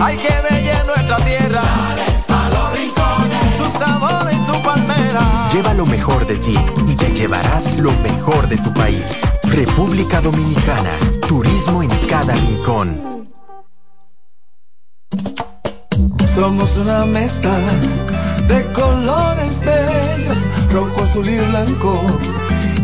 hay 0.00 0.16
que 0.16 0.28
ver 0.28 0.86
nuestra 0.86 1.16
tierra. 1.16 1.60
Dale 1.60 2.04
pa 2.26 2.48
los 2.48 2.72
rincones, 2.72 3.54
su 3.56 3.78
sabor 3.78 4.28
y 4.32 4.36
su 4.46 4.62
palmera. 4.62 5.48
Lleva 5.52 5.74
lo 5.74 5.86
mejor 5.86 6.26
de 6.26 6.36
ti 6.36 6.56
y 6.86 6.94
te 6.94 7.12
llevarás 7.12 7.78
lo 7.78 7.92
mejor 8.02 8.48
de 8.48 8.56
tu 8.58 8.72
país. 8.72 9.04
República 9.42 10.20
Dominicana. 10.20 10.98
Turismo 11.26 11.82
en 11.82 11.90
cada 12.08 12.34
rincón. 12.34 13.28
Somos 16.34 16.76
una 16.76 17.04
mezcla 17.04 17.58
de 18.46 18.64
colores 18.72 19.60
bellos, 19.60 20.38
rojo, 20.72 21.02
azul 21.02 21.28
y 21.28 21.36
blanco, 21.36 22.00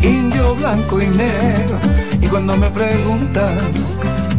indio, 0.03 0.55
blanco 0.57 1.01
y 1.01 1.07
negro. 1.07 1.79
Y 2.21 2.27
cuando 2.27 2.57
me 2.57 2.69
preguntan 2.71 3.57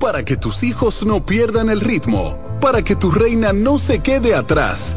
Para 0.00 0.24
que 0.24 0.38
tus 0.38 0.62
hijos 0.62 1.04
no 1.04 1.26
pierdan 1.26 1.68
el 1.68 1.82
ritmo, 1.82 2.38
para 2.58 2.82
que 2.82 2.96
tu 2.96 3.10
reina 3.10 3.52
no 3.52 3.78
se 3.78 3.98
quede 3.98 4.34
atrás, 4.34 4.96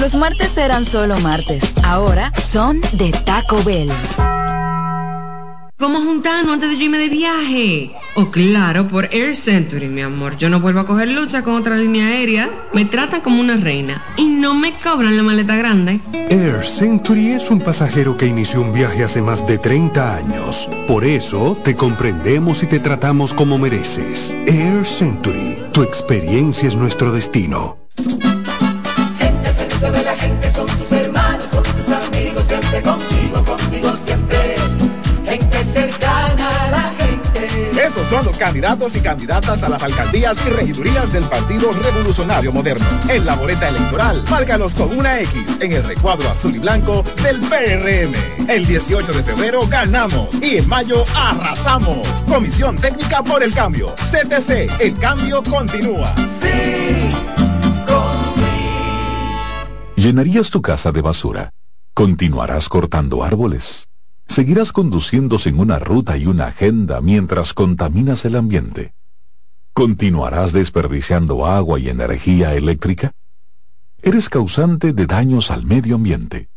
Los 0.00 0.16
martes 0.16 0.56
eran 0.56 0.84
solo 0.84 1.16
martes. 1.20 1.72
Ahora 1.84 2.32
son 2.36 2.80
de 2.94 3.12
Taco 3.24 3.62
Bell. 3.62 3.92
Vamos 5.78 6.02
juntarnos 6.04 6.54
antes 6.54 6.70
de 6.70 6.78
yo 6.78 6.82
irme 6.82 6.98
de 6.98 7.08
viaje. 7.08 7.92
Oh, 8.16 8.32
claro, 8.32 8.88
por 8.88 9.08
Air 9.14 9.36
Century, 9.36 9.88
mi 9.88 10.00
amor. 10.00 10.36
Yo 10.36 10.48
no 10.48 10.58
vuelvo 10.58 10.80
a 10.80 10.86
coger 10.86 11.08
lucha 11.08 11.44
con 11.44 11.54
otra 11.54 11.76
línea 11.76 12.08
aérea. 12.08 12.50
Me 12.72 12.86
tratan 12.86 13.20
como 13.20 13.40
una 13.40 13.56
reina. 13.56 14.02
Y 14.16 14.24
no 14.24 14.54
me 14.54 14.72
cobran 14.80 15.16
la 15.16 15.22
maleta 15.22 15.54
grande. 15.54 16.00
Air 16.12 16.64
Century 16.64 17.28
es 17.28 17.48
un 17.48 17.60
pasajero 17.60 18.16
que 18.16 18.26
inició 18.26 18.62
un 18.62 18.72
viaje 18.72 19.04
hace 19.04 19.22
más 19.22 19.46
de 19.46 19.58
30 19.58 20.16
años. 20.16 20.68
Por 20.88 21.04
eso, 21.04 21.56
te 21.62 21.76
comprendemos 21.76 22.64
y 22.64 22.66
te 22.66 22.80
tratamos 22.80 23.32
como 23.32 23.58
mereces. 23.58 24.36
Air 24.46 24.84
Century. 24.84 25.56
Tu 25.72 25.84
experiencia 25.84 26.66
es 26.66 26.74
nuestro 26.74 27.12
destino. 27.12 27.78
Son 38.12 38.26
los 38.26 38.36
candidatos 38.36 38.94
y 38.94 39.00
candidatas 39.00 39.62
a 39.62 39.70
las 39.70 39.82
alcaldías 39.82 40.36
y 40.46 40.50
regidurías 40.50 41.10
del 41.14 41.24
Partido 41.24 41.72
Revolucionario 41.72 42.52
Moderno. 42.52 42.84
En 43.08 43.24
la 43.24 43.36
boleta 43.36 43.70
electoral, 43.70 44.22
márcalos 44.30 44.74
con 44.74 44.94
una 44.98 45.18
X 45.20 45.56
en 45.62 45.72
el 45.72 45.82
recuadro 45.82 46.28
azul 46.28 46.54
y 46.54 46.58
blanco 46.58 47.02
del 47.22 47.40
PRM. 47.40 48.50
El 48.50 48.66
18 48.66 49.12
de 49.14 49.24
febrero 49.24 49.60
ganamos 49.66 50.28
y 50.42 50.58
en 50.58 50.68
mayo 50.68 51.04
arrasamos. 51.16 52.06
Comisión 52.28 52.76
Técnica 52.76 53.24
por 53.24 53.42
el 53.42 53.54
Cambio. 53.54 53.94
CTC, 53.94 54.82
el 54.82 54.98
cambio 54.98 55.42
continúa. 55.44 56.14
¿Llenarías 59.96 60.50
tu 60.50 60.60
casa 60.60 60.92
de 60.92 61.00
basura? 61.00 61.50
¿Continuarás 61.94 62.68
cortando 62.68 63.24
árboles? 63.24 63.88
¿Seguirás 64.32 64.72
conduciendo 64.72 65.36
sin 65.36 65.60
una 65.60 65.78
ruta 65.78 66.16
y 66.16 66.24
una 66.24 66.46
agenda 66.46 67.02
mientras 67.02 67.52
contaminas 67.52 68.24
el 68.24 68.36
ambiente? 68.36 68.94
¿Continuarás 69.74 70.52
desperdiciando 70.52 71.44
agua 71.44 71.78
y 71.78 71.90
energía 71.90 72.54
eléctrica? 72.54 73.12
¿Eres 74.00 74.30
causante 74.30 74.94
de 74.94 75.04
daños 75.04 75.50
al 75.50 75.66
medio 75.66 75.96
ambiente? 75.96 76.48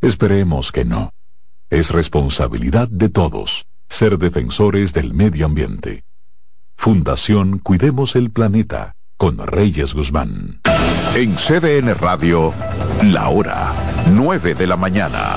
Esperemos 0.00 0.72
que 0.72 0.84
no. 0.84 1.12
Es 1.70 1.90
responsabilidad 1.90 2.88
de 2.88 3.08
todos 3.08 3.68
ser 3.88 4.18
defensores 4.18 4.92
del 4.92 5.14
medio 5.14 5.46
ambiente. 5.46 6.02
Fundación 6.76 7.60
Cuidemos 7.60 8.16
el 8.16 8.32
Planeta 8.32 8.96
con 9.16 9.38
Reyes 9.38 9.94
Guzmán. 9.94 10.62
En 11.14 11.36
CDN 11.36 11.94
Radio, 11.94 12.52
la 13.04 13.28
hora 13.28 13.72
9 14.10 14.56
de 14.56 14.66
la 14.66 14.76
mañana. 14.76 15.36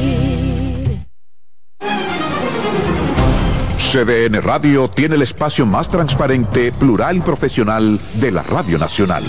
CDN 3.91 4.41
Radio 4.41 4.89
tiene 4.89 5.15
el 5.15 5.21
espacio 5.21 5.65
más 5.65 5.89
transparente, 5.89 6.71
plural 6.71 7.17
y 7.17 7.19
profesional 7.19 7.99
de 8.13 8.31
la 8.31 8.41
Radio 8.41 8.77
Nacional. 8.77 9.25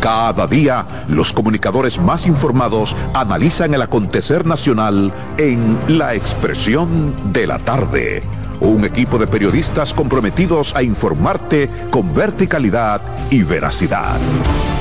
Cada 0.00 0.48
día, 0.48 0.84
los 1.06 1.32
comunicadores 1.32 1.96
más 2.00 2.26
informados 2.26 2.96
analizan 3.14 3.72
el 3.72 3.82
acontecer 3.82 4.46
nacional 4.46 5.12
en 5.38 5.78
La 5.86 6.14
Expresión 6.14 7.14
de 7.32 7.46
la 7.46 7.60
Tarde. 7.60 8.20
Un 8.58 8.84
equipo 8.84 9.16
de 9.16 9.28
periodistas 9.28 9.94
comprometidos 9.94 10.74
a 10.74 10.82
informarte 10.82 11.70
con 11.92 12.12
verticalidad 12.16 13.00
y 13.30 13.44
veracidad. 13.44 14.16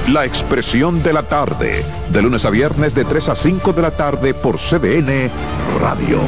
La 0.09 0.23
Expresión 0.23 1.01
de 1.01 1.13
la 1.13 1.23
Tarde, 1.23 1.83
de 2.11 2.21
lunes 2.21 2.45
a 2.45 2.51
viernes 2.51 2.93
de 2.93 3.03
3 3.03 3.29
a 3.29 3.35
5 3.35 3.73
de 3.73 3.81
la 3.81 3.89
tarde 3.89 4.35
por 4.35 4.59
CDN 4.59 5.31
Radio. 5.81 6.19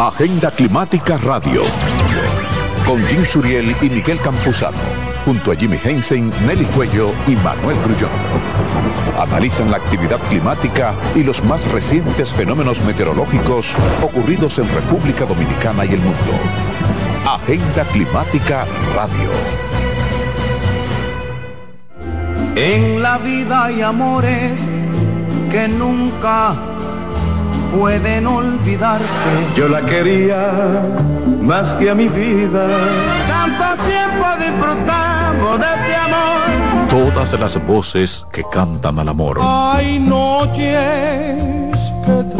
Agenda 0.00 0.50
Climática 0.50 1.18
Radio. 1.18 1.64
Con 2.86 3.04
Jim 3.04 3.26
Suriel 3.26 3.76
y 3.82 3.90
Miguel 3.90 4.18
Campuzano. 4.20 4.78
Junto 5.26 5.52
a 5.52 5.54
Jimmy 5.54 5.78
Hensen, 5.84 6.32
Nelly 6.46 6.64
Cuello 6.64 7.10
y 7.26 7.36
Manuel 7.36 7.76
Grullón. 7.84 8.10
Analizan 9.18 9.70
la 9.70 9.76
actividad 9.76 10.18
climática 10.30 10.94
y 11.14 11.22
los 11.22 11.44
más 11.44 11.70
recientes 11.70 12.30
fenómenos 12.30 12.80
meteorológicos 12.80 13.74
ocurridos 14.02 14.58
en 14.58 14.74
República 14.74 15.26
Dominicana 15.26 15.84
y 15.84 15.90
el 15.90 16.00
mundo. 16.00 16.71
Agenda 17.26 17.84
Climática 17.92 18.66
Radio. 18.96 19.30
En 22.56 23.00
la 23.00 23.18
vida 23.18 23.64
hay 23.66 23.80
amores 23.80 24.68
que 25.50 25.68
nunca 25.68 26.54
pueden 27.74 28.26
olvidarse. 28.26 29.30
Yo 29.56 29.68
la 29.68 29.82
quería 29.82 30.82
más 31.40 31.72
que 31.74 31.90
a 31.90 31.94
mi 31.94 32.08
vida. 32.08 32.66
Tanto 33.28 33.82
tiempo 33.84 34.26
disfrutamos 34.38 35.60
de 35.60 35.66
este 35.66 35.94
amor. 35.94 36.88
Todas 36.88 37.38
las 37.38 37.66
voces 37.66 38.26
que 38.32 38.42
cantan 38.52 38.98
al 38.98 39.08
amor. 39.08 39.38
Hay 39.40 40.00
noches 40.00 41.41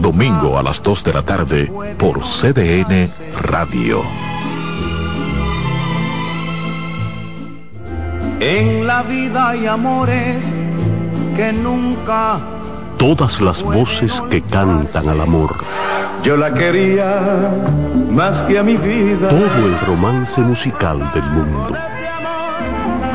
Domingo 0.00 0.56
a 0.56 0.62
las 0.62 0.82
2 0.82 1.04
de 1.04 1.12
la 1.12 1.22
tarde 1.22 1.72
por 1.98 2.20
CDN 2.22 3.08
Radio. 3.40 4.02
En 8.38 8.86
la 8.86 9.02
vida 9.02 9.50
hay 9.50 9.66
amores 9.66 10.54
que 11.34 11.52
nunca... 11.52 12.40
Todas 12.98 13.40
las 13.40 13.62
voces 13.64 14.20
que 14.30 14.42
cantan 14.42 15.08
al 15.08 15.20
amor. 15.20 15.52
Yo 16.22 16.36
la 16.36 16.54
quería 16.54 17.50
más 18.10 18.42
que 18.42 18.58
a 18.60 18.62
mi 18.62 18.76
vida. 18.76 19.28
Todo 19.28 19.66
el 19.66 19.80
romance 19.80 20.40
musical 20.40 20.98
del 21.14 21.24
mundo. 21.24 21.76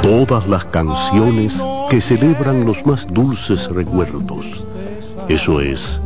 Todas 0.02 0.45
las 0.48 0.66
canciones 0.66 1.64
que 1.90 2.02
celebran 2.02 2.66
los 2.66 2.86
más 2.86 3.08
dulces 3.08 3.70
recuerdos. 3.70 4.68
Eso 5.30 5.60
es 5.60 6.02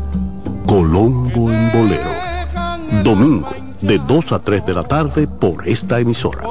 Colombo 0.66 1.52
en 1.52 1.72
Bolero. 1.72 3.04
Domingo, 3.04 3.50
de 3.80 4.00
2 4.00 4.32
a 4.32 4.40
3 4.40 4.66
de 4.66 4.74
la 4.74 4.84
tarde 4.84 5.28
por 5.28 5.68
esta 5.68 6.00
emisora. 6.00 6.44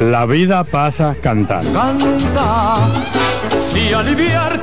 La 0.00 0.24
vida 0.24 0.62
pasa 0.62 1.16
cantando. 1.20 1.72
Canta, 1.72 2.76
si 3.58 3.92
aliviar 3.92 4.62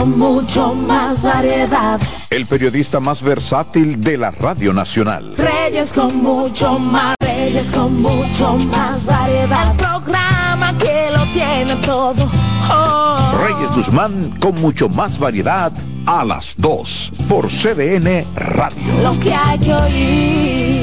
Con 0.00 0.18
mucho 0.18 0.74
más 0.74 1.22
variedad. 1.22 2.00
El 2.30 2.46
periodista 2.46 3.00
más 3.00 3.22
versátil 3.22 4.00
de 4.00 4.16
la 4.16 4.30
Radio 4.30 4.72
Nacional. 4.72 5.34
Reyes 5.36 5.92
con 5.92 6.22
mucho 6.22 6.78
más. 6.78 7.14
Reyes 7.20 7.70
con 7.70 8.00
mucho 8.00 8.56
más 8.72 9.04
variedad. 9.04 9.70
El 9.70 9.76
programa 9.76 10.78
que 10.78 11.10
lo 11.14 11.22
tiene 11.34 11.76
todo. 11.84 12.30
Oh. 12.70 13.32
Reyes 13.46 13.76
Guzmán 13.76 14.30
con 14.40 14.54
mucho 14.62 14.88
más 14.88 15.18
variedad 15.18 15.70
a 16.06 16.24
las 16.24 16.54
2 16.56 17.12
por 17.28 17.48
CDN 17.48 18.24
Radio. 18.36 19.02
Lo 19.02 19.20
que 19.20 19.34
hay 19.34 19.58
que 19.58 19.74
oír. 19.74 20.79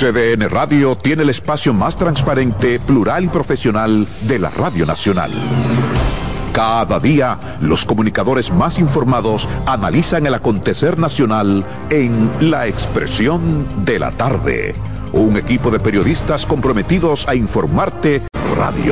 CDN 0.00 0.48
Radio 0.48 0.96
tiene 0.96 1.24
el 1.24 1.28
espacio 1.28 1.74
más 1.74 1.94
transparente, 1.94 2.80
plural 2.80 3.24
y 3.24 3.28
profesional 3.28 4.08
de 4.22 4.38
la 4.38 4.48
Radio 4.48 4.86
Nacional. 4.86 5.30
Cada 6.54 6.98
día, 6.98 7.38
los 7.60 7.84
comunicadores 7.84 8.50
más 8.50 8.78
informados 8.78 9.46
analizan 9.66 10.24
el 10.24 10.32
acontecer 10.32 10.98
nacional 10.98 11.66
en 11.90 12.30
La 12.40 12.66
Expresión 12.66 13.84
de 13.84 13.98
la 13.98 14.10
Tarde. 14.12 14.74
Un 15.12 15.36
equipo 15.36 15.70
de 15.70 15.80
periodistas 15.80 16.46
comprometidos 16.46 17.28
a 17.28 17.34
informarte 17.34 18.22
Radio 18.56 18.82